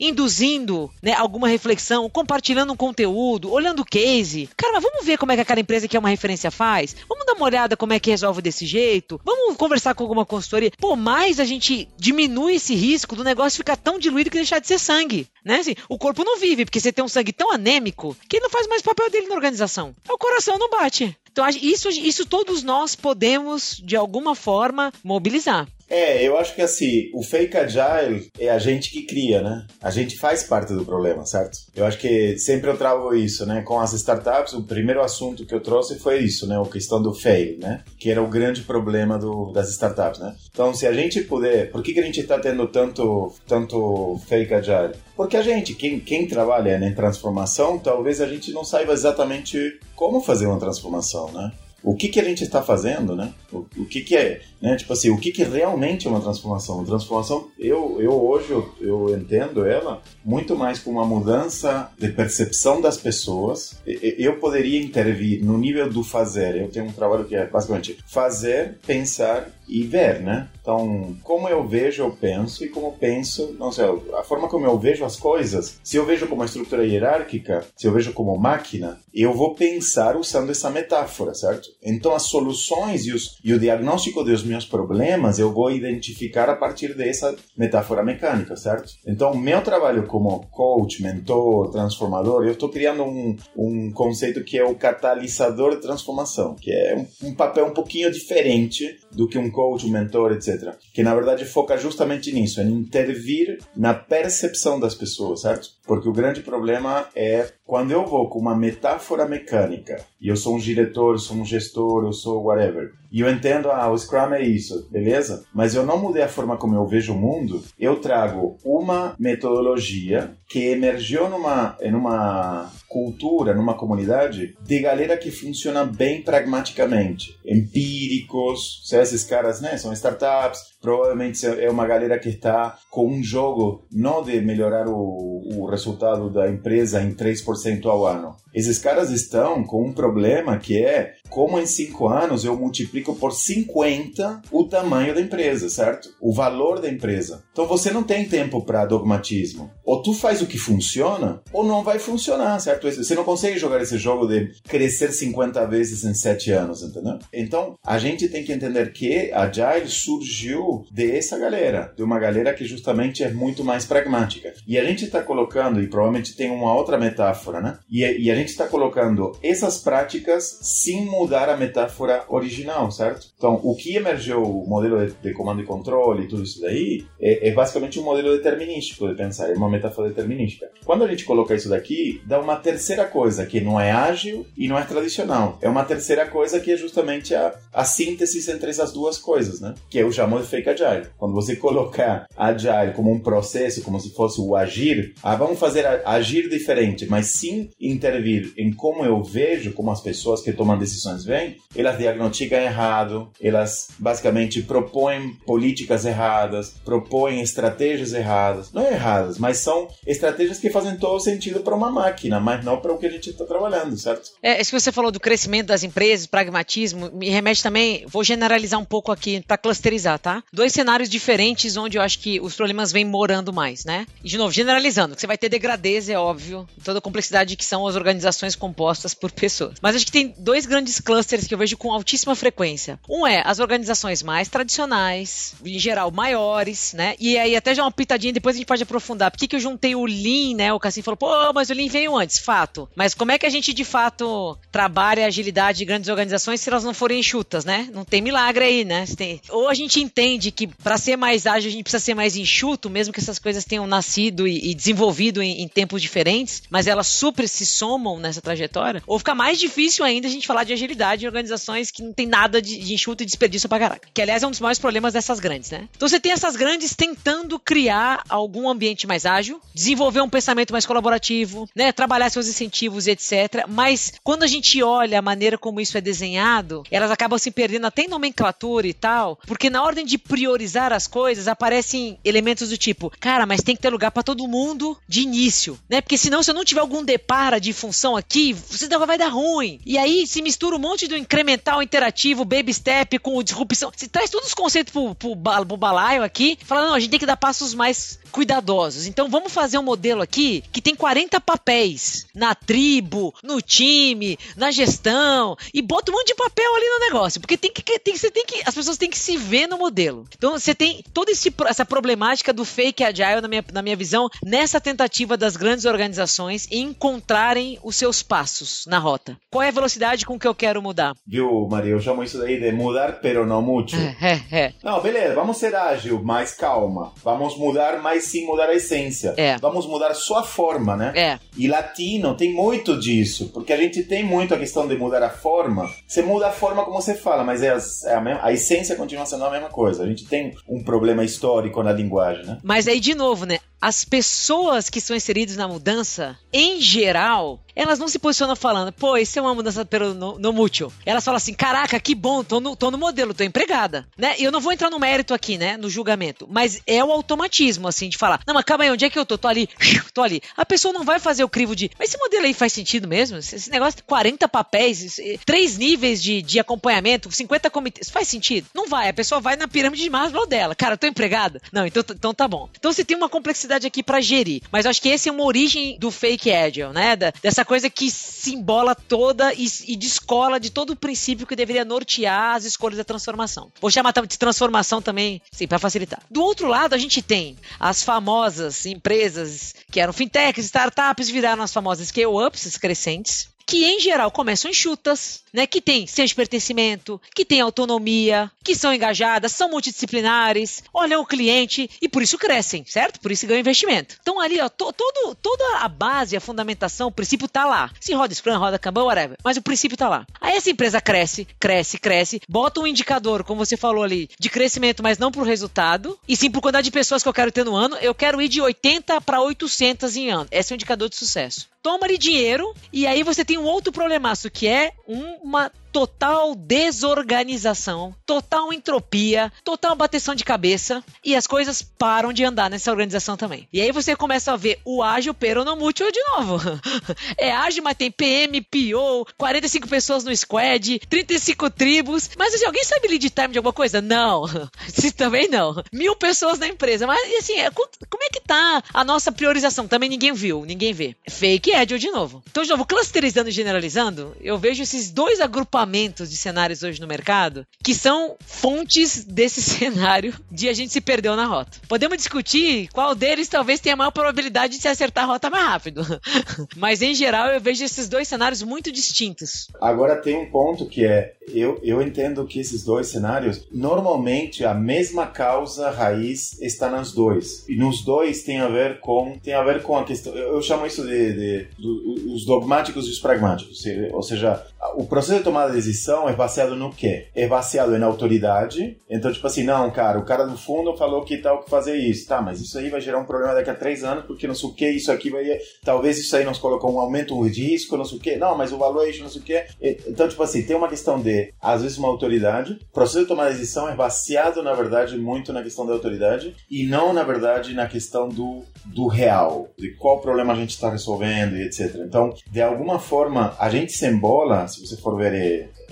induzindo 0.00 0.90
né, 1.02 1.12
alguma 1.12 1.48
reflexão, 1.48 2.08
compartilhando 2.08 2.72
um 2.72 2.76
conteúdo, 2.76 3.50
olhando 3.50 3.82
o 3.82 3.84
case, 3.84 4.48
cara, 4.56 4.74
mas 4.74 4.82
vamos 4.82 5.04
ver 5.04 5.18
como 5.18 5.32
é 5.32 5.36
que 5.36 5.42
aquela 5.42 5.60
empresa 5.60 5.86
que 5.86 5.96
é 5.96 6.00
uma 6.00 6.08
referência 6.08 6.50
faz? 6.50 6.96
Vamos 7.08 7.26
dar 7.26 7.34
uma 7.34 7.44
olhada 7.44 7.76
como 7.76 7.92
é 7.92 8.00
que 8.00 8.10
resolve 8.10 8.42
desse 8.42 8.66
jeito? 8.66 9.20
Vamos 9.24 9.56
conversar 9.56 9.94
com 9.94 10.02
alguma 10.02 10.24
consultoria? 10.24 10.72
Pô, 10.78 10.96
mais 10.96 11.40
a 11.40 11.44
gente 11.44 11.88
diminui 11.96 12.54
esse 12.54 12.74
risco 12.74 13.16
do 13.16 13.24
negócio 13.24 13.58
ficar 13.58 13.76
tão 13.76 13.98
diluído 13.98 14.30
que 14.30 14.36
deixar 14.36 14.58
de 14.58 14.66
ser 14.66 14.78
sangue. 14.78 15.28
Né? 15.44 15.56
Assim, 15.56 15.74
o 15.88 15.98
corpo 15.98 16.24
não 16.24 16.38
vive, 16.38 16.64
porque 16.64 16.80
você 16.80 16.92
tem 16.92 17.04
um 17.04 17.08
sangue 17.08 17.32
tão 17.32 17.52
anêmico 17.52 18.16
que 18.28 18.36
ele 18.36 18.44
não 18.44 18.50
faz 18.50 18.66
mais 18.66 18.82
papel 18.82 19.10
dele 19.10 19.28
na 19.28 19.34
organização. 19.34 19.94
O 20.08 20.18
coração 20.18 20.58
não 20.58 20.70
bate. 20.70 21.16
Então, 21.30 21.46
isso, 21.48 21.90
isso 21.90 22.24
todos 22.24 22.62
nós 22.62 22.96
podemos, 22.96 23.80
de 23.84 23.94
alguma 23.94 24.34
forma, 24.34 24.90
mobilizar. 25.04 25.68
É, 25.88 26.22
eu 26.22 26.36
acho 26.36 26.54
que 26.54 26.62
assim, 26.62 27.10
o 27.14 27.22
fake 27.22 27.56
agile 27.56 28.28
é 28.38 28.50
a 28.50 28.58
gente 28.58 28.90
que 28.90 29.02
cria, 29.02 29.40
né? 29.40 29.66
A 29.80 29.90
gente 29.90 30.18
faz 30.18 30.42
parte 30.42 30.72
do 30.72 30.84
problema, 30.84 31.24
certo? 31.24 31.58
Eu 31.74 31.86
acho 31.86 31.98
que 31.98 32.36
sempre 32.38 32.68
eu 32.68 32.76
trago 32.76 33.14
isso, 33.14 33.46
né? 33.46 33.62
Com 33.62 33.78
as 33.78 33.92
startups, 33.92 34.52
o 34.52 34.64
primeiro 34.64 35.02
assunto 35.02 35.46
que 35.46 35.54
eu 35.54 35.60
trouxe 35.60 35.98
foi 35.98 36.18
isso, 36.18 36.46
né? 36.46 36.60
A 36.60 36.68
questão 36.68 37.00
do 37.00 37.14
fail, 37.14 37.58
né? 37.58 37.84
Que 37.98 38.10
era 38.10 38.22
o 38.22 38.28
grande 38.28 38.62
problema 38.62 39.18
do, 39.18 39.52
das 39.52 39.70
startups, 39.70 40.20
né? 40.20 40.34
Então, 40.50 40.74
se 40.74 40.86
a 40.86 40.92
gente 40.92 41.22
puder... 41.22 41.70
Por 41.70 41.82
que, 41.82 41.94
que 41.94 42.00
a 42.00 42.04
gente 42.04 42.20
está 42.20 42.38
tendo 42.38 42.66
tanto, 42.66 43.32
tanto 43.46 44.20
fake 44.26 44.54
agile? 44.54 44.94
Porque 45.16 45.36
a 45.36 45.42
gente, 45.42 45.74
quem, 45.74 46.00
quem 46.00 46.26
trabalha 46.26 46.78
né, 46.78 46.88
em 46.88 46.94
transformação, 46.94 47.78
talvez 47.78 48.20
a 48.20 48.26
gente 48.26 48.52
não 48.52 48.64
saiba 48.64 48.92
exatamente 48.92 49.78
como 49.94 50.20
fazer 50.20 50.46
uma 50.46 50.58
transformação, 50.58 51.30
né? 51.32 51.52
O 51.86 51.94
que, 51.94 52.08
que 52.08 52.18
a 52.18 52.24
gente 52.24 52.42
está 52.42 52.60
fazendo, 52.60 53.14
né? 53.14 53.32
O, 53.52 53.58
o 53.58 53.86
que, 53.86 54.00
que 54.00 54.16
é, 54.16 54.40
né? 54.60 54.74
Tipo 54.74 54.92
assim, 54.92 55.08
o 55.08 55.18
que, 55.18 55.30
que 55.30 55.44
realmente 55.44 56.08
é 56.08 56.10
uma 56.10 56.20
transformação? 56.20 56.78
Uma 56.78 56.84
transformação, 56.84 57.48
eu, 57.56 57.98
eu 58.00 58.10
hoje 58.10 58.50
eu, 58.50 58.74
eu 58.80 59.16
entendo 59.16 59.64
ela 59.64 60.02
muito 60.24 60.56
mais 60.56 60.80
como 60.80 60.98
uma 60.98 61.06
mudança 61.06 61.92
de 61.96 62.08
percepção 62.08 62.80
das 62.80 62.96
pessoas. 62.96 63.80
Eu 63.86 64.40
poderia 64.40 64.82
intervir 64.82 65.44
no 65.44 65.56
nível 65.56 65.88
do 65.88 66.02
fazer. 66.02 66.56
Eu 66.56 66.68
tenho 66.68 66.86
um 66.86 66.92
trabalho 66.92 67.24
que 67.24 67.36
é 67.36 67.46
basicamente 67.46 67.96
fazer, 68.04 68.78
pensar 68.84 69.48
e 69.68 69.82
ver, 69.82 70.20
né? 70.20 70.48
Então, 70.60 71.16
como 71.22 71.48
eu 71.48 71.66
vejo, 71.66 72.02
eu 72.02 72.10
penso, 72.10 72.64
e 72.64 72.68
como 72.68 72.92
penso, 72.92 73.54
não 73.58 73.70
sei, 73.72 73.84
a 74.18 74.22
forma 74.22 74.48
como 74.48 74.66
eu 74.66 74.78
vejo 74.78 75.04
as 75.04 75.16
coisas, 75.16 75.80
se 75.82 75.96
eu 75.96 76.04
vejo 76.04 76.26
como 76.26 76.40
uma 76.40 76.46
estrutura 76.46 76.84
hierárquica, 76.84 77.64
se 77.76 77.86
eu 77.86 77.92
vejo 77.92 78.12
como 78.12 78.36
máquina, 78.36 79.00
eu 79.12 79.32
vou 79.32 79.54
pensar 79.54 80.16
usando 80.16 80.50
essa 80.50 80.70
metáfora, 80.70 81.34
certo? 81.34 81.68
Então, 81.82 82.14
as 82.14 82.24
soluções 82.24 83.06
e, 83.06 83.12
os, 83.12 83.38
e 83.44 83.52
o 83.52 83.58
diagnóstico 83.58 84.24
dos 84.24 84.42
meus 84.42 84.64
problemas 84.64 85.38
eu 85.38 85.52
vou 85.52 85.70
identificar 85.70 86.48
a 86.48 86.56
partir 86.56 86.94
dessa 86.94 87.34
metáfora 87.56 88.02
mecânica, 88.02 88.56
certo? 88.56 88.92
Então, 89.06 89.34
meu 89.34 89.62
trabalho 89.62 90.06
como 90.06 90.46
coach, 90.50 91.02
mentor, 91.02 91.70
transformador, 91.70 92.44
eu 92.44 92.52
estou 92.52 92.68
criando 92.68 93.04
um, 93.04 93.36
um 93.56 93.92
conceito 93.92 94.42
que 94.42 94.58
é 94.58 94.64
o 94.64 94.74
catalisador 94.74 95.76
de 95.76 95.82
transformação, 95.82 96.54
que 96.54 96.72
é 96.72 96.96
um, 96.96 97.28
um 97.28 97.34
papel 97.34 97.66
um 97.66 97.74
pouquinho 97.74 98.10
diferente 98.10 98.98
do 99.12 99.28
que 99.28 99.38
um 99.38 99.50
coach, 99.50 99.86
um 99.86 99.90
mentor, 99.90 100.32
etc. 100.32 100.74
Que 100.92 101.02
na 101.02 101.14
verdade 101.14 101.44
foca 101.44 101.76
justamente 101.76 102.32
nisso, 102.32 102.60
em 102.60 102.72
intervir 102.72 103.58
na 103.76 103.94
percepção 103.94 104.80
das 104.80 104.94
pessoas, 104.94 105.42
certo? 105.42 105.75
Porque 105.86 106.08
o 106.08 106.12
grande 106.12 106.40
problema 106.40 107.06
é 107.14 107.48
quando 107.64 107.90
eu 107.90 108.06
vou 108.06 108.28
com 108.28 108.38
uma 108.38 108.56
metáfora 108.56 109.26
mecânica, 109.26 110.04
e 110.20 110.28
eu 110.28 110.36
sou 110.36 110.56
um 110.56 110.58
diretor, 110.58 111.18
sou 111.18 111.36
um 111.36 111.44
gestor, 111.44 112.04
eu 112.04 112.12
sou 112.12 112.44
whatever, 112.44 112.92
e 113.10 113.20
eu 113.20 113.30
entendo, 113.30 113.70
ah, 113.70 113.90
o 113.90 113.96
Scrum 113.96 114.34
é 114.34 114.42
isso, 114.42 114.88
beleza? 114.90 115.44
Mas 115.54 115.74
eu 115.74 115.84
não 115.84 115.98
mudei 115.98 116.22
a 116.22 116.28
forma 116.28 116.56
como 116.56 116.74
eu 116.74 116.86
vejo 116.86 117.12
o 117.12 117.18
mundo, 117.18 117.62
eu 117.78 117.96
trago 117.96 118.56
uma 118.64 119.14
metodologia 119.18 120.36
que 120.48 120.66
emergiu 120.66 121.28
numa, 121.28 121.76
numa 121.90 122.70
cultura, 122.88 123.54
numa 123.54 123.74
comunidade 123.74 124.56
de 124.62 124.78
galera 124.80 125.16
que 125.16 125.30
funciona 125.30 125.84
bem 125.84 126.22
pragmaticamente, 126.22 127.36
empíricos, 127.44 128.82
esses 128.92 129.24
caras, 129.24 129.60
né, 129.60 129.76
são 129.76 129.92
startups, 129.92 130.60
provavelmente 130.86 131.44
é 131.44 131.68
uma 131.68 131.84
galera 131.84 132.16
que 132.16 132.28
está 132.28 132.78
com 132.88 133.08
um 133.08 133.20
jogo 133.20 133.88
não 133.90 134.22
de 134.22 134.40
melhorar 134.40 134.86
o, 134.86 135.42
o 135.56 135.66
resultado 135.68 136.30
da 136.30 136.48
empresa 136.48 137.02
em 137.02 137.12
3% 137.12 137.84
ao 137.86 138.06
ano. 138.06 138.36
Esses 138.54 138.78
caras 138.78 139.10
estão 139.10 139.64
com 139.64 139.84
um 139.84 139.92
problema 139.92 140.56
que 140.58 140.80
é 140.80 141.14
como 141.36 141.58
em 141.58 141.66
5 141.66 142.08
anos 142.08 142.46
eu 142.46 142.56
multiplico 142.56 143.14
por 143.14 143.30
50 143.30 144.40
o 144.50 144.64
tamanho 144.64 145.14
da 145.14 145.20
empresa, 145.20 145.68
certo? 145.68 146.08
O 146.18 146.32
valor 146.32 146.80
da 146.80 146.88
empresa. 146.88 147.44
Então 147.52 147.66
você 147.66 147.90
não 147.90 148.02
tem 148.02 148.24
tempo 148.24 148.64
para 148.64 148.86
dogmatismo. 148.86 149.70
Ou 149.84 150.00
tu 150.00 150.14
faz 150.14 150.40
o 150.40 150.46
que 150.46 150.56
funciona, 150.56 151.42
ou 151.52 151.62
não 151.62 151.84
vai 151.84 151.98
funcionar, 151.98 152.58
certo? 152.58 152.90
Você 152.90 153.14
não 153.14 153.22
consegue 153.22 153.58
jogar 153.58 153.82
esse 153.82 153.98
jogo 153.98 154.26
de 154.26 154.50
crescer 154.66 155.12
50 155.12 155.66
vezes 155.66 156.04
em 156.04 156.14
7 156.14 156.52
anos, 156.52 156.82
entendeu? 156.82 157.18
Então 157.30 157.74
a 157.84 157.98
gente 157.98 158.30
tem 158.30 158.42
que 158.42 158.54
entender 158.54 158.90
que 158.94 159.30
a 159.30 159.42
Agile 159.42 159.90
surgiu 159.90 160.86
dessa 160.90 161.38
galera, 161.38 161.92
de 161.94 162.02
uma 162.02 162.18
galera 162.18 162.54
que 162.54 162.64
justamente 162.64 163.22
é 163.22 163.30
muito 163.30 163.62
mais 163.62 163.84
pragmática. 163.84 164.54
E 164.66 164.78
a 164.78 164.84
gente 164.86 165.04
está 165.04 165.22
colocando, 165.22 165.82
e 165.82 165.86
provavelmente 165.86 166.34
tem 166.34 166.50
uma 166.50 166.74
outra 166.74 166.96
metáfora, 166.96 167.60
né? 167.60 167.78
E, 167.90 168.00
e 168.00 168.30
a 168.30 168.34
gente 168.34 168.48
está 168.48 168.66
colocando 168.66 169.32
essas 169.42 169.76
práticas 169.76 170.60
sem 170.62 171.04
mudar 171.26 171.48
a 171.48 171.56
metáfora 171.56 172.24
original, 172.28 172.88
certo? 172.92 173.26
Então, 173.36 173.60
o 173.64 173.74
que 173.74 173.96
emergiu 173.96 174.42
o 174.44 174.68
modelo 174.68 175.04
de, 175.04 175.12
de 175.14 175.32
comando 175.32 175.60
e 175.60 175.64
controle 175.64 176.24
e 176.24 176.28
tudo 176.28 176.44
isso 176.44 176.60
daí 176.60 177.04
é, 177.20 177.48
é, 177.48 177.52
basicamente 177.52 177.98
um 177.98 178.04
modelo 178.04 178.30
determinístico 178.30 179.08
de 179.08 179.14
pensar, 179.16 179.50
é 179.50 179.54
uma 179.54 179.68
metáfora 179.68 180.08
determinística. 180.08 180.70
Quando 180.84 181.02
a 181.02 181.08
gente 181.08 181.24
coloca 181.24 181.54
isso 181.54 181.68
daqui, 181.68 182.22
dá 182.24 182.40
uma 182.40 182.54
terceira 182.54 183.04
coisa 183.04 183.44
que 183.44 183.60
não 183.60 183.80
é 183.80 183.90
ágil 183.90 184.46
e 184.56 184.68
não 184.68 184.78
é 184.78 184.84
tradicional. 184.84 185.58
É 185.60 185.68
uma 185.68 185.84
terceira 185.84 186.26
coisa 186.26 186.60
que 186.60 186.70
é 186.70 186.76
justamente 186.76 187.34
a, 187.34 187.52
a 187.72 187.84
síntese 187.84 188.48
entre 188.50 188.70
essas 188.70 188.92
duas 188.92 189.18
coisas, 189.18 189.60
né? 189.60 189.74
Que 189.90 189.98
eu 189.98 190.12
chamo 190.12 190.38
de 190.38 190.46
fake 190.46 190.68
Agile. 190.68 191.08
Quando 191.18 191.34
você 191.34 191.56
colocar 191.56 192.26
Agile 192.36 192.92
como 192.94 193.10
um 193.10 193.18
processo, 193.18 193.82
como 193.82 193.98
se 193.98 194.10
fosse 194.10 194.40
o 194.40 194.54
agir, 194.54 195.14
ah, 195.22 195.34
vamos 195.34 195.58
fazer 195.58 195.84
agir 196.04 196.48
diferente, 196.48 197.06
mas 197.06 197.26
sim 197.26 197.70
intervir 197.80 198.52
em 198.56 198.72
como 198.72 199.04
eu 199.04 199.22
vejo, 199.24 199.72
como 199.72 199.90
as 199.90 200.00
pessoas 200.00 200.40
que 200.40 200.52
tomam 200.52 200.78
decisões 200.78 201.05
organizações 201.06 201.24
vêm, 201.24 201.56
elas 201.74 201.98
diagnosticam 201.98 202.58
errado, 202.58 203.30
elas 203.40 203.88
basicamente 203.98 204.62
propõem 204.62 205.34
políticas 205.46 206.04
erradas, 206.04 206.74
propõem 206.84 207.40
estratégias 207.40 208.12
erradas. 208.12 208.72
Não 208.72 208.82
é 208.82 208.92
erradas, 208.92 209.38
mas 209.38 209.58
são 209.58 209.88
estratégias 210.06 210.58
que 210.58 210.70
fazem 210.70 210.96
todo 210.96 211.20
sentido 211.20 211.60
para 211.60 211.74
uma 211.74 211.90
máquina, 211.90 212.40
mas 212.40 212.64
não 212.64 212.80
para 212.80 212.92
o 212.92 212.98
que 212.98 213.06
a 213.06 213.10
gente 213.10 213.30
está 213.30 213.44
trabalhando, 213.44 213.96
certo? 213.96 214.30
É, 214.42 214.60
isso 214.60 214.70
que 214.70 214.80
você 214.80 214.92
falou 214.92 215.10
do 215.10 215.20
crescimento 215.20 215.68
das 215.68 215.82
empresas, 215.82 216.26
pragmatismo, 216.26 217.10
me 217.12 217.28
remete 217.28 217.62
também, 217.62 218.04
vou 218.06 218.24
generalizar 218.24 218.80
um 218.80 218.84
pouco 218.84 219.12
aqui 219.12 219.42
para 219.46 219.58
clusterizar, 219.58 220.18
tá? 220.18 220.42
Dois 220.52 220.72
cenários 220.72 221.08
diferentes 221.08 221.76
onde 221.76 221.98
eu 221.98 222.02
acho 222.02 222.18
que 222.18 222.40
os 222.40 222.54
problemas 222.54 222.92
vêm 222.92 223.04
morando 223.04 223.52
mais, 223.52 223.84
né? 223.84 224.06
E 224.24 224.28
de 224.28 224.38
novo, 224.38 224.52
generalizando, 224.52 225.14
que 225.14 225.20
você 225.20 225.26
vai 225.26 225.38
ter 225.38 225.48
degradez, 225.48 226.08
é 226.08 226.18
óbvio, 226.18 226.66
toda 226.84 226.98
a 226.98 227.02
complexidade 227.02 227.56
que 227.56 227.64
são 227.64 227.86
as 227.86 227.96
organizações 227.96 228.56
compostas 228.56 229.14
por 229.14 229.30
pessoas. 229.30 229.76
Mas 229.80 229.94
acho 229.94 230.06
que 230.06 230.12
tem 230.12 230.34
dois 230.38 230.66
grandes 230.66 230.95
clusters 231.00 231.46
que 231.46 231.54
eu 231.54 231.58
vejo 231.58 231.76
com 231.76 231.92
altíssima 231.92 232.34
frequência. 232.34 232.98
Um 233.08 233.26
é 233.26 233.42
as 233.44 233.58
organizações 233.60 234.22
mais 234.22 234.48
tradicionais, 234.48 235.54
em 235.64 235.78
geral 235.78 236.10
maiores, 236.10 236.92
né? 236.92 237.14
E 237.18 237.36
aí 237.36 237.54
até 237.54 237.74
já 237.74 237.82
uma 237.82 237.92
pitadinha, 237.92 238.32
depois 238.32 238.56
a 238.56 238.58
gente 238.58 238.66
pode 238.66 238.82
aprofundar. 238.82 239.30
Por 239.30 239.38
que, 239.38 239.48
que 239.48 239.56
eu 239.56 239.60
juntei 239.60 239.94
o 239.94 240.04
Lean, 240.04 240.56
né? 240.56 240.72
O 240.72 240.80
Cassim 240.80 241.02
falou, 241.02 241.16
pô, 241.16 241.52
mas 241.52 241.70
o 241.70 241.74
Lean 241.74 241.88
veio 241.88 242.16
antes, 242.16 242.38
fato. 242.38 242.88
Mas 242.94 243.14
como 243.14 243.32
é 243.32 243.38
que 243.38 243.46
a 243.46 243.50
gente 243.50 243.72
de 243.72 243.84
fato 243.84 244.58
trabalha 244.72 245.26
agilidade 245.26 245.78
de 245.78 245.84
grandes 245.84 246.08
organizações 246.08 246.60
se 246.60 246.68
elas 246.68 246.84
não 246.84 246.94
forem 246.94 247.20
enxutas, 247.20 247.64
né? 247.64 247.88
Não 247.92 248.04
tem 248.04 248.20
milagre 248.20 248.64
aí, 248.64 248.84
né? 248.84 249.04
Tem... 249.16 249.40
Ou 249.50 249.68
a 249.68 249.74
gente 249.74 250.00
entende 250.00 250.50
que 250.50 250.66
para 250.66 250.98
ser 250.98 251.16
mais 251.16 251.46
ágil 251.46 251.68
a 251.68 251.72
gente 251.72 251.84
precisa 251.84 252.02
ser 252.02 252.14
mais 252.14 252.36
enxuto, 252.36 252.88
mesmo 252.88 253.12
que 253.12 253.20
essas 253.20 253.38
coisas 253.38 253.64
tenham 253.64 253.86
nascido 253.86 254.46
e, 254.46 254.70
e 254.70 254.74
desenvolvido 254.74 255.42
em, 255.42 255.62
em, 255.62 255.68
tempos 255.68 256.00
diferentes, 256.00 256.62
mas 256.70 256.86
elas 256.86 257.06
super 257.06 257.48
se 257.48 257.66
somam 257.66 258.18
nessa 258.18 258.40
trajetória. 258.40 259.02
Ou 259.06 259.18
fica 259.18 259.34
mais 259.34 259.58
difícil 259.58 260.04
ainda 260.04 260.26
a 260.26 260.30
gente 260.30 260.46
falar 260.46 260.64
de 260.64 260.72
agilidade 260.72 260.85
em 260.94 261.26
organizações 261.26 261.90
que 261.90 262.02
não 262.02 262.12
tem 262.12 262.26
nada 262.26 262.60
de, 262.60 262.78
de 262.78 262.94
enxuto 262.94 263.22
e 263.22 263.26
desperdício 263.26 263.68
pra 263.68 263.78
caraca. 263.78 264.08
Que 264.12 264.22
aliás 264.22 264.42
é 264.42 264.46
um 264.46 264.50
dos 264.50 264.60
maiores 264.60 264.78
problemas 264.78 265.12
dessas 265.12 265.40
grandes, 265.40 265.70
né? 265.70 265.88
Então 265.96 266.08
você 266.08 266.20
tem 266.20 266.32
essas 266.32 266.56
grandes 266.56 266.94
tentando 266.94 267.58
criar 267.58 268.22
algum 268.28 268.68
ambiente 268.68 269.06
mais 269.06 269.24
ágil, 269.24 269.60
desenvolver 269.74 270.20
um 270.20 270.28
pensamento 270.28 270.72
mais 270.72 270.86
colaborativo, 270.86 271.68
né? 271.74 271.92
Trabalhar 271.92 272.30
seus 272.30 272.48
incentivos, 272.48 273.06
etc. 273.06 273.66
Mas 273.68 274.12
quando 274.22 274.42
a 274.42 274.46
gente 274.46 274.82
olha 274.82 275.18
a 275.18 275.22
maneira 275.22 275.56
como 275.56 275.80
isso 275.80 275.96
é 275.96 276.00
desenhado, 276.00 276.82
elas 276.90 277.10
acabam 277.10 277.38
se 277.38 277.50
perdendo 277.50 277.86
até 277.86 278.02
em 278.02 278.08
nomenclatura 278.08 278.86
e 278.86 278.94
tal, 278.94 279.38
porque 279.46 279.70
na 279.70 279.82
ordem 279.82 280.04
de 280.04 280.18
priorizar 280.18 280.92
as 280.92 281.06
coisas 281.06 281.48
aparecem 281.48 282.18
elementos 282.24 282.70
do 282.70 282.76
tipo, 282.76 283.10
cara, 283.18 283.46
mas 283.46 283.62
tem 283.62 283.74
que 283.74 283.82
ter 283.82 283.90
lugar 283.90 284.10
para 284.10 284.22
todo 284.22 284.46
mundo 284.48 284.96
de 285.08 285.22
início, 285.22 285.78
né? 285.88 286.00
Porque 286.00 286.18
senão 286.18 286.42
se 286.42 286.50
eu 286.50 286.54
não 286.54 286.64
tiver 286.64 286.80
algum 286.80 287.04
depara 287.04 287.60
de 287.60 287.72
função 287.72 288.16
aqui, 288.16 288.52
você 288.52 288.88
vai 289.06 289.18
dar 289.18 289.28
ruim. 289.28 289.80
E 289.84 289.98
aí 289.98 290.26
se 290.26 290.42
mistura 290.42 290.75
um 290.76 290.80
monte 290.80 291.08
do 291.08 291.16
incremental 291.16 291.82
interativo, 291.82 292.44
baby 292.44 292.72
step 292.72 293.18
com 293.18 293.42
disrupção. 293.42 293.90
Se 293.96 294.08
traz 294.08 294.30
todos 294.30 294.48
os 294.48 294.54
conceitos 294.54 294.92
pro, 294.92 295.14
pro, 295.14 295.36
pro 295.36 295.76
balaio 295.76 296.22
aqui, 296.22 296.58
falando, 296.64 296.88
não, 296.88 296.94
a 296.94 297.00
gente 297.00 297.10
tem 297.10 297.20
que 297.20 297.26
dar 297.26 297.36
passos 297.36 297.74
mais 297.74 298.18
cuidadosos. 298.30 299.06
Então 299.06 299.28
vamos 299.28 299.52
fazer 299.52 299.78
um 299.78 299.82
modelo 299.82 300.22
aqui 300.22 300.62
que 300.72 300.82
tem 300.82 300.94
40 300.94 301.40
papéis 301.40 302.26
na 302.34 302.54
tribo, 302.54 303.34
no 303.42 303.60
time, 303.62 304.38
na 304.56 304.70
gestão 304.70 305.56
e 305.72 305.80
bota 305.80 306.10
um 306.10 306.14
monte 306.14 306.28
de 306.28 306.34
papel 306.34 306.74
ali 306.74 306.86
no 306.86 307.06
negócio, 307.06 307.40
porque 307.40 307.56
tem 307.56 307.72
que, 307.72 307.98
tem, 307.98 308.16
você 308.16 308.30
tem 308.30 308.44
que 308.44 308.62
as 308.66 308.74
pessoas 308.74 308.98
têm 308.98 309.08
que 309.08 309.18
se 309.18 309.36
ver 309.36 309.66
no 309.66 309.78
modelo. 309.78 310.26
Então 310.36 310.58
você 310.58 310.74
tem 310.74 311.02
toda 311.14 311.32
essa 311.66 311.84
problemática 311.84 312.52
do 312.52 312.64
fake 312.64 313.02
agile 313.02 313.40
na 313.40 313.48
minha, 313.48 313.64
na 313.72 313.82
minha 313.82 313.96
visão 313.96 314.28
nessa 314.44 314.80
tentativa 314.80 315.36
das 315.36 315.56
grandes 315.56 315.84
organizações 315.84 316.66
em 316.70 316.86
encontrarem 316.86 317.78
os 317.82 317.96
seus 317.96 318.22
passos 318.22 318.84
na 318.86 318.98
rota. 318.98 319.36
Qual 319.50 319.62
é 319.62 319.68
a 319.68 319.72
velocidade 319.72 320.26
com 320.26 320.38
que 320.38 320.46
eu 320.46 320.54
quero 320.54 320.65
mudar? 320.82 321.14
Viu, 321.26 321.66
Maria? 321.68 321.92
Eu 321.92 322.00
chamo 322.00 322.22
isso 322.22 322.38
daí 322.38 322.60
de 322.60 322.72
mudar, 322.72 323.20
pero 323.20 323.46
não 323.46 323.62
muito. 323.62 323.94
É, 323.96 324.16
é, 324.20 324.58
é. 324.58 324.72
Não, 324.82 325.00
beleza, 325.00 325.34
vamos 325.34 325.56
ser 325.56 325.74
ágil, 325.74 326.22
mais 326.22 326.52
calma. 326.52 327.12
Vamos 327.22 327.56
mudar 327.56 328.02
mais 328.02 328.24
sim 328.24 328.46
mudar 328.46 328.68
a 328.68 328.74
essência. 328.74 329.34
É. 329.36 329.56
Vamos 329.58 329.86
mudar 329.86 330.14
só 330.14 330.38
a 330.38 330.42
forma, 330.42 330.96
né? 330.96 331.12
É. 331.14 331.38
E 331.56 331.66
latino 331.68 332.34
tem 332.34 332.52
muito 332.52 332.98
disso, 332.98 333.50
porque 333.52 333.72
a 333.72 333.76
gente 333.76 334.02
tem 334.02 334.24
muito 334.24 334.54
a 334.54 334.58
questão 334.58 334.86
de 334.86 334.96
mudar 334.96 335.22
a 335.22 335.30
forma. 335.30 335.88
Você 336.06 336.22
muda 336.22 336.48
a 336.48 336.52
forma 336.52 336.84
como 336.84 337.00
você 337.00 337.14
fala, 337.14 337.44
mas 337.44 337.62
é 337.62 337.70
a, 337.70 337.78
é 338.06 338.14
a, 338.14 338.20
mesma, 338.20 338.40
a 338.42 338.52
essência 338.52 338.96
continua 338.96 339.26
sendo 339.26 339.44
a 339.44 339.50
mesma 339.50 339.68
coisa. 339.68 340.02
A 340.02 340.06
gente 340.06 340.26
tem 340.26 340.54
um 340.68 340.82
problema 340.82 341.24
histórico 341.24 341.82
na 341.82 341.92
linguagem, 341.92 342.44
né? 342.44 342.58
Mas 342.62 342.88
aí, 342.88 343.00
de 343.00 343.14
novo, 343.14 343.44
né? 343.44 343.58
As 343.86 344.04
pessoas 344.04 344.90
que 344.90 345.00
são 345.00 345.14
inseridas 345.14 345.54
na 345.54 345.68
mudança, 345.68 346.36
em 346.52 346.80
geral, 346.80 347.64
elas 347.76 348.00
não 348.00 348.08
se 348.08 348.18
posicionam 348.18 348.56
falando, 348.56 348.90
pô, 348.90 349.16
isso 349.16 349.38
é 349.38 349.42
uma 349.42 349.54
mudança 349.54 349.84
pelo 349.84 350.12
no, 350.12 350.38
no. 350.40 350.66
Elas 351.04 351.24
falam 351.24 351.36
assim, 351.36 351.54
caraca, 351.54 352.00
que 352.00 352.12
bom, 352.12 352.42
tô 352.42 352.58
no, 352.58 352.74
tô 352.74 352.90
no 352.90 352.98
modelo, 352.98 353.32
tô 353.32 353.44
empregada, 353.44 354.08
né? 354.18 354.34
E 354.38 354.42
eu 354.42 354.50
não 354.50 354.60
vou 354.60 354.72
entrar 354.72 354.90
no 354.90 354.98
mérito 354.98 355.32
aqui, 355.32 355.56
né, 355.56 355.76
no 355.76 355.88
julgamento, 355.88 356.48
mas 356.50 356.80
é 356.84 357.04
o 357.04 357.12
automatismo, 357.12 357.86
assim, 357.86 358.08
de 358.08 358.16
falar, 358.16 358.40
não, 358.44 358.54
mas 358.54 358.64
calma 358.64 358.82
aí, 358.82 358.90
onde 358.90 359.04
é 359.04 359.10
que 359.10 359.16
eu 359.16 359.24
tô? 359.24 359.38
Tô 359.38 359.46
ali, 359.46 359.68
tô 360.12 360.22
ali. 360.22 360.42
A 360.56 360.66
pessoa 360.66 360.92
não 360.92 361.04
vai 361.04 361.20
fazer 361.20 361.44
o 361.44 361.48
crivo 361.48 361.76
de, 361.76 361.88
mas 361.96 362.08
esse 362.08 362.18
modelo 362.18 362.46
aí 362.46 362.54
faz 362.54 362.72
sentido 362.72 363.06
mesmo? 363.06 363.36
Esse 363.36 363.70
negócio 363.70 363.98
de 363.98 364.02
40 364.02 364.48
papéis, 364.48 365.20
três 365.44 365.76
níveis 365.76 366.20
de, 366.20 366.42
de 366.42 366.58
acompanhamento, 366.58 367.30
50 367.30 367.70
comitês, 367.70 368.10
faz 368.10 368.26
sentido? 368.26 368.66
Não 368.74 368.88
vai, 368.88 369.08
a 369.08 369.14
pessoa 369.14 369.40
vai 369.40 369.54
na 369.54 369.68
pirâmide 369.68 370.02
de 370.02 370.10
Maslow 370.10 370.44
dela, 370.44 370.74
cara, 370.74 370.96
tô 370.96 371.06
empregada? 371.06 371.60
Não, 371.70 371.86
então, 371.86 372.02
então 372.10 372.34
tá 372.34 372.48
bom. 372.48 372.68
Então 372.76 372.92
você 372.92 373.04
tem 373.04 373.16
uma 373.16 373.28
complexidade 373.28 373.75
aqui 373.84 374.02
para 374.02 374.20
gerir, 374.20 374.62
mas 374.70 374.86
acho 374.86 375.02
que 375.02 375.08
esse 375.08 375.28
é 375.28 375.32
uma 375.32 375.44
origem 375.44 375.98
do 375.98 376.10
fake 376.10 376.52
agile, 376.52 376.92
né, 376.92 377.16
da, 377.16 377.32
dessa 377.42 377.64
coisa 377.64 377.90
que 377.90 378.10
se 378.10 378.54
embola 378.54 378.94
toda 378.94 379.52
e, 379.52 379.66
e 379.88 379.96
descola 379.96 380.60
de 380.60 380.70
todo 380.70 380.90
o 380.90 380.96
princípio 380.96 381.46
que 381.46 381.56
deveria 381.56 381.84
nortear 381.84 382.54
as 382.54 382.64
escolhas 382.64 382.98
da 382.98 383.04
transformação. 383.04 383.70
Vou 383.80 383.90
chamar 383.90 384.12
de 384.12 384.38
transformação 384.38 385.02
também, 385.02 385.42
sim, 385.50 385.66
para 385.66 385.78
facilitar. 385.78 386.22
Do 386.30 386.42
outro 386.42 386.68
lado, 386.68 386.94
a 386.94 386.98
gente 386.98 387.20
tem 387.20 387.56
as 387.78 388.02
famosas 388.02 388.86
empresas 388.86 389.74
que 389.90 390.00
eram 390.00 390.12
fintechs, 390.12 390.64
startups, 390.66 391.28
viraram 391.28 391.62
as 391.62 391.72
famosas 391.72 392.08
scale-ups 392.08 392.76
crescentes, 392.78 393.48
que 393.66 393.84
em 393.84 394.00
geral 394.00 394.30
começam 394.30 394.70
enxutas, 394.70 395.42
né? 395.52 395.66
Que 395.66 395.80
tem 395.80 396.06
senso 396.06 396.28
de 396.28 396.34
pertencimento, 396.34 397.20
que 397.34 397.44
tem 397.44 397.60
autonomia, 397.60 398.50
que 398.62 398.76
são 398.76 398.94
engajadas, 398.94 399.52
são 399.52 399.68
multidisciplinares, 399.70 400.84
olham 400.94 401.20
o 401.20 401.26
cliente 401.26 401.90
e 402.00 402.08
por 402.08 402.22
isso 402.22 402.38
crescem, 402.38 402.84
certo? 402.86 403.18
Por 403.20 403.32
isso 403.32 403.46
ganham 403.46 403.60
investimento. 403.60 404.16
Então 404.20 404.40
ali, 404.40 404.60
ó, 404.60 404.68
to, 404.68 404.92
todo, 404.92 405.34
toda 405.34 405.78
a 405.78 405.88
base, 405.88 406.36
a 406.36 406.40
fundamentação, 406.40 407.08
o 407.08 407.12
princípio 407.12 407.48
tá 407.48 407.64
lá. 407.64 407.90
Se 408.00 408.14
roda 408.14 408.34
Scrum, 408.34 408.56
roda 408.56 408.78
Kanban, 408.78 409.04
whatever, 409.04 409.36
mas 409.42 409.56
o 409.56 409.62
princípio 409.62 409.96
tá 409.96 410.08
lá. 410.08 410.26
Aí 410.40 410.56
essa 410.56 410.70
empresa 410.70 411.00
cresce, 411.00 411.46
cresce, 411.58 411.98
cresce, 411.98 412.40
bota 412.48 412.80
um 412.80 412.86
indicador, 412.86 413.42
como 413.42 413.64
você 413.64 413.76
falou 413.76 414.04
ali, 414.04 414.28
de 414.38 414.48
crescimento, 414.48 415.02
mas 415.02 415.18
não 415.18 415.32
pro 415.32 415.42
resultado, 415.42 416.18
e 416.28 416.36
sim 416.36 416.50
por 416.50 416.60
quantidade 416.60 416.84
de 416.84 416.90
pessoas 416.92 417.22
que 417.22 417.28
eu 417.28 417.34
quero 417.34 417.50
ter 417.50 417.64
no 417.64 417.74
ano, 417.74 417.96
eu 417.96 418.14
quero 418.14 418.40
ir 418.40 418.48
de 418.48 418.60
80 418.60 419.20
para 419.22 419.40
800 419.40 420.16
em 420.16 420.30
ano. 420.30 420.46
Esse 420.50 420.72
é 420.72 420.74
o 420.74 420.76
indicador 420.76 421.08
de 421.08 421.16
sucesso 421.16 421.68
toma-lhe 421.86 422.18
dinheiro 422.18 422.74
e 422.92 423.06
aí 423.06 423.22
você 423.22 423.44
tem 423.44 423.58
um 423.58 423.64
outro 423.64 423.92
problemaço 423.92 424.50
que 424.50 424.66
é 424.66 424.90
uma 425.06 425.70
total 425.96 426.54
desorganização, 426.54 428.14
total 428.26 428.70
entropia, 428.70 429.50
total 429.64 429.96
bateção 429.96 430.34
de 430.34 430.44
cabeça 430.44 431.02
e 431.24 431.34
as 431.34 431.46
coisas 431.46 431.80
param 431.80 432.34
de 432.34 432.44
andar 432.44 432.68
nessa 432.68 432.90
organização 432.90 433.34
também. 433.34 433.66
E 433.72 433.80
aí 433.80 433.90
você 433.92 434.14
começa 434.14 434.52
a 434.52 434.56
ver 434.56 434.78
o 434.84 435.02
ágil 435.02 435.32
peronomútil 435.32 436.12
de 436.12 436.20
novo. 436.36 436.60
é 437.38 437.50
ágil, 437.50 437.82
mas 437.82 437.96
tem 437.96 438.10
PM, 438.10 438.60
PO, 438.60 439.26
45 439.38 439.88
pessoas 439.88 440.22
no 440.22 440.36
squad, 440.36 440.98
35 441.08 441.70
tribos. 441.70 442.28
Mas 442.36 442.54
assim, 442.54 442.66
alguém 442.66 442.84
sabe 442.84 443.08
lead 443.08 443.30
time 443.30 443.52
de 443.52 443.58
alguma 443.58 443.72
coisa? 443.72 444.02
Não. 444.02 444.44
também 445.16 445.48
não. 445.48 445.82
Mil 445.90 446.14
pessoas 446.14 446.58
na 446.58 446.68
empresa. 446.68 447.06
Mas 447.06 447.18
assim, 447.38 447.54
é, 447.54 447.70
como 447.70 448.22
é 448.22 448.28
que 448.28 448.40
tá 448.40 448.82
a 448.92 449.02
nossa 449.02 449.32
priorização? 449.32 449.88
Também 449.88 450.10
ninguém 450.10 450.34
viu, 450.34 450.66
ninguém 450.66 450.92
vê. 450.92 451.16
Fake 451.26 451.72
agile 451.72 451.98
de 451.98 452.10
novo. 452.10 452.42
Então, 452.50 452.62
de 452.62 452.68
novo, 452.68 452.84
clusterizando 452.84 453.48
e 453.48 453.52
generalizando, 453.52 454.36
eu 454.42 454.58
vejo 454.58 454.82
esses 454.82 455.10
dois 455.10 455.40
agrupamentos 455.40 455.85
de 455.86 456.36
cenários 456.36 456.82
hoje 456.82 457.00
no 457.00 457.06
mercado 457.06 457.66
que 457.82 457.94
são 457.94 458.36
fontes 458.44 459.24
desse 459.24 459.62
cenário 459.62 460.34
de 460.50 460.68
a 460.68 460.72
gente 460.72 460.92
se 460.92 461.00
perdeu 461.00 461.36
na 461.36 461.46
rota. 461.46 461.78
Podemos 461.88 462.16
discutir 462.16 462.88
qual 462.92 463.14
deles 463.14 463.48
talvez 463.48 463.80
tenha 463.80 463.94
a 463.94 463.96
maior 463.96 464.10
probabilidade 464.10 464.76
de 464.76 464.82
se 464.82 464.88
acertar 464.88 465.24
a 465.24 465.26
rota 465.28 465.48
mais 465.48 465.64
rápido. 465.64 466.02
Mas 466.76 467.02
em 467.02 467.14
geral 467.14 467.48
eu 467.48 467.60
vejo 467.60 467.84
esses 467.84 468.08
dois 468.08 468.28
cenários 468.28 468.62
muito 468.62 468.90
distintos. 468.90 469.68
Agora 469.80 470.16
tem 470.16 470.36
um 470.36 470.50
ponto 470.50 470.86
que 470.86 471.04
é 471.04 471.34
eu, 471.54 471.78
eu 471.82 472.02
entendo 472.02 472.44
que 472.44 472.58
esses 472.58 472.84
dois 472.84 473.06
cenários 473.06 473.66
normalmente 473.70 474.64
a 474.64 474.74
mesma 474.74 475.26
causa 475.26 475.90
raiz 475.90 476.60
está 476.60 476.90
nos 476.90 477.12
dois 477.12 477.64
e 477.68 477.76
nos 477.76 478.04
dois 478.04 478.42
tem 478.42 478.58
a 478.58 478.68
ver 478.68 479.00
com 479.00 479.38
tem 479.38 479.54
a 479.54 479.62
ver 479.62 479.82
com 479.82 479.96
a 479.96 480.04
questão 480.04 480.34
eu, 480.34 480.54
eu 480.54 480.62
chamo 480.62 480.86
isso 480.86 481.06
de, 481.06 481.32
de, 481.32 481.68
de, 481.76 482.24
de 482.24 482.32
os 482.32 482.44
dogmáticos 482.44 483.06
e 483.06 483.10
os 483.10 483.20
pragmáticos 483.20 483.84
ou 484.12 484.22
seja 484.22 484.66
o 484.96 485.04
processo 485.04 485.38
de 485.38 485.44
tomada 485.44 485.72
de 485.72 485.75
decisão 485.76 486.28
é 486.28 486.32
baseado 486.32 486.74
no 486.74 486.90
quê? 486.90 487.28
É 487.34 487.46
baseado 487.46 487.94
em 487.94 488.02
autoridade. 488.02 488.96
Então, 489.08 489.32
tipo 489.32 489.46
assim, 489.46 489.62
não, 489.62 489.90
cara, 489.90 490.18
o 490.18 490.24
cara 490.24 490.44
do 490.44 490.56
fundo 490.56 490.96
falou 490.96 491.24
que 491.24 491.38
tal 491.38 491.62
que 491.62 491.70
fazer 491.70 491.96
isso. 491.96 492.26
Tá, 492.26 492.42
mas 492.42 492.60
isso 492.60 492.78
aí 492.78 492.90
vai 492.90 493.00
gerar 493.00 493.18
um 493.18 493.24
problema 493.24 493.54
daqui 493.54 493.70
a 493.70 493.74
três 493.74 494.02
anos, 494.02 494.24
porque 494.24 494.46
não 494.46 494.54
sei 494.54 494.68
o 494.68 494.74
que, 494.74 494.88
isso 494.90 495.12
aqui 495.12 495.30
vai. 495.30 495.44
Talvez 495.84 496.18
isso 496.18 496.34
aí 496.36 496.44
nos 496.44 496.58
colocou 496.58 496.92
um 496.92 496.98
aumento 496.98 497.48
de 497.48 497.64
risco, 497.64 497.96
não 497.96 498.04
sei 498.04 498.18
o 498.18 498.20
que. 498.20 498.36
Não, 498.36 498.56
mas 498.56 498.72
o 498.72 498.78
valuation, 498.78 499.22
não 499.22 499.30
sei 499.30 499.40
o 499.40 499.44
que. 499.44 499.64
Então, 500.06 500.28
tipo 500.28 500.42
assim, 500.42 500.62
tem 500.62 500.76
uma 500.76 500.88
questão 500.88 501.20
de, 501.20 501.52
às 501.60 501.82
vezes, 501.82 501.98
uma 501.98 502.08
autoridade. 502.08 502.72
O 502.90 502.92
processo 502.92 503.20
de 503.20 503.26
tomar 503.26 503.50
decisão 503.50 503.88
é 503.88 503.94
baseado, 503.94 504.62
na 504.62 504.72
verdade, 504.72 505.16
muito 505.16 505.52
na 505.52 505.62
questão 505.62 505.86
da 505.86 505.92
autoridade 505.92 506.54
e 506.70 506.86
não, 506.86 507.12
na 507.12 507.22
verdade, 507.22 507.74
na 507.74 507.86
questão 507.86 508.28
do, 508.28 508.64
do 508.86 509.06
real, 509.08 509.68
de 509.78 509.90
qual 509.94 510.20
problema 510.20 510.52
a 510.52 510.56
gente 510.56 510.70
está 510.70 510.90
resolvendo 510.90 511.56
e 511.56 511.62
etc. 511.62 511.96
Então, 512.06 512.32
de 512.50 512.62
alguma 512.62 512.98
forma, 512.98 513.54
a 513.58 513.68
gente 513.68 513.92
se 513.92 514.06
embola, 514.06 514.66
se 514.68 514.80
você 514.80 514.96
for 514.96 515.16
ver 515.16 515.34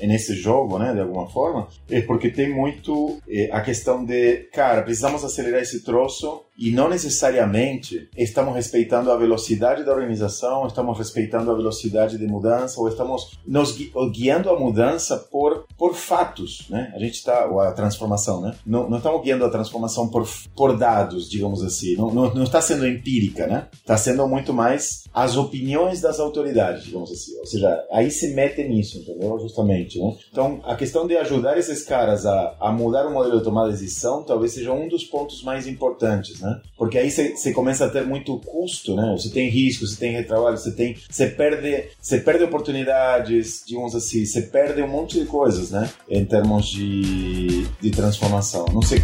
nesse 0.01 0.35
jogo, 0.35 0.79
né, 0.79 0.93
de 0.93 1.01
alguma 1.01 1.29
forma, 1.29 1.69
é 1.91 2.01
porque 2.01 2.31
tem 2.31 2.53
muito 2.53 3.19
é, 3.29 3.51
a 3.53 3.61
questão 3.61 4.05
de, 4.05 4.49
cara, 4.53 4.83
precisamos 4.83 5.25
acelerar 5.25 5.63
esse 5.63 5.85
troço 5.85 6.45
e 6.57 6.71
não 6.71 6.89
necessariamente 6.89 8.09
estamos 8.17 8.55
respeitando 8.55 9.11
a 9.11 9.17
velocidade 9.17 9.85
da 9.85 9.93
organização, 9.93 10.67
estamos 10.67 10.97
respeitando 10.97 11.51
a 11.51 11.55
velocidade 11.55 12.17
de 12.17 12.27
mudança 12.27 12.81
ou 12.81 12.89
estamos 12.89 13.39
nos 13.47 13.73
gui 13.73 13.93
guiando 14.13 14.51
a 14.51 14.59
mudança 14.59 15.17
por 15.17 15.67
por 15.77 15.95
fatos, 15.95 16.67
né? 16.71 16.93
A 16.95 16.99
gente 16.99 17.15
está 17.15 17.47
ou 17.47 17.61
a 17.61 17.73
transformação, 17.73 18.41
né? 18.41 18.55
Não, 18.65 18.89
não 18.89 18.99
estamos 18.99 19.23
guiando 19.23 19.45
a 19.45 19.51
transformação 19.51 20.09
por 20.09 20.27
por 20.55 20.77
dados, 20.77 21.29
digamos 21.29 21.63
assim. 21.63 21.97
Não, 21.97 22.13
não, 22.13 22.33
não 22.33 22.45
está 22.45 22.61
sendo 22.61 22.87
empírica, 22.87 23.47
né? 23.47 23.69
Está 23.73 23.97
sendo 23.97 24.27
muito 24.29 24.53
mais 24.53 25.05
as 25.13 25.37
opiniões 25.37 26.01
das 26.01 26.21
autoridades, 26.21 26.85
digamos 26.85 27.11
assim. 27.11 27.37
Ou 27.39 27.47
seja, 27.47 27.85
aí 27.91 28.11
se 28.11 28.33
mete 28.33 28.63
nisso, 28.63 28.99
entendeu? 28.99 29.39
Justamente, 29.41 29.84
né? 29.99 30.17
Então, 30.31 30.61
a 30.65 30.75
questão 30.75 31.07
de 31.07 31.17
ajudar 31.17 31.59
esses 31.59 31.85
caras 31.85 32.27
a, 32.27 32.57
a 32.61 32.73
mudar 32.73 33.07
o 33.07 33.13
modelo 33.13 33.39
de 33.39 33.45
tomada 33.45 33.73
de 33.73 33.79
decisão 33.79 34.23
talvez 34.23 34.53
seja 34.53 34.73
um 34.73 34.89
dos 34.89 35.05
pontos 35.05 35.43
mais 35.43 35.67
importantes, 35.67 36.41
né? 36.41 36.61
Porque 36.77 36.99
aí 36.99 37.11
você 37.11 37.53
começa 37.53 37.85
a 37.87 37.91
ter 37.91 38.05
muito 38.05 38.39
custo, 38.39 38.95
né? 38.95 39.15
Você 39.19 39.31
tem 39.31 39.49
risco, 39.49 39.87
você 39.87 39.97
tem 39.97 40.13
retrabalho, 40.13 40.57
você 40.57 40.73
tem, 40.73 40.97
você 41.09 41.27
perde, 41.27 41.89
você 42.01 42.19
perde 42.19 42.45
oportunidades, 42.45 43.63
digamos 43.67 43.95
assim, 43.95 44.25
você 44.25 44.43
perde 44.43 44.83
um 44.83 44.89
monte 44.89 45.19
de 45.21 45.27
coisas, 45.27 45.71
né? 45.71 45.91
Em 46.09 46.25
termos 46.25 46.67
de, 46.67 47.65
de 47.81 47.91
transformação. 47.91 48.67
Não 48.73 48.83
sei. 48.83 49.03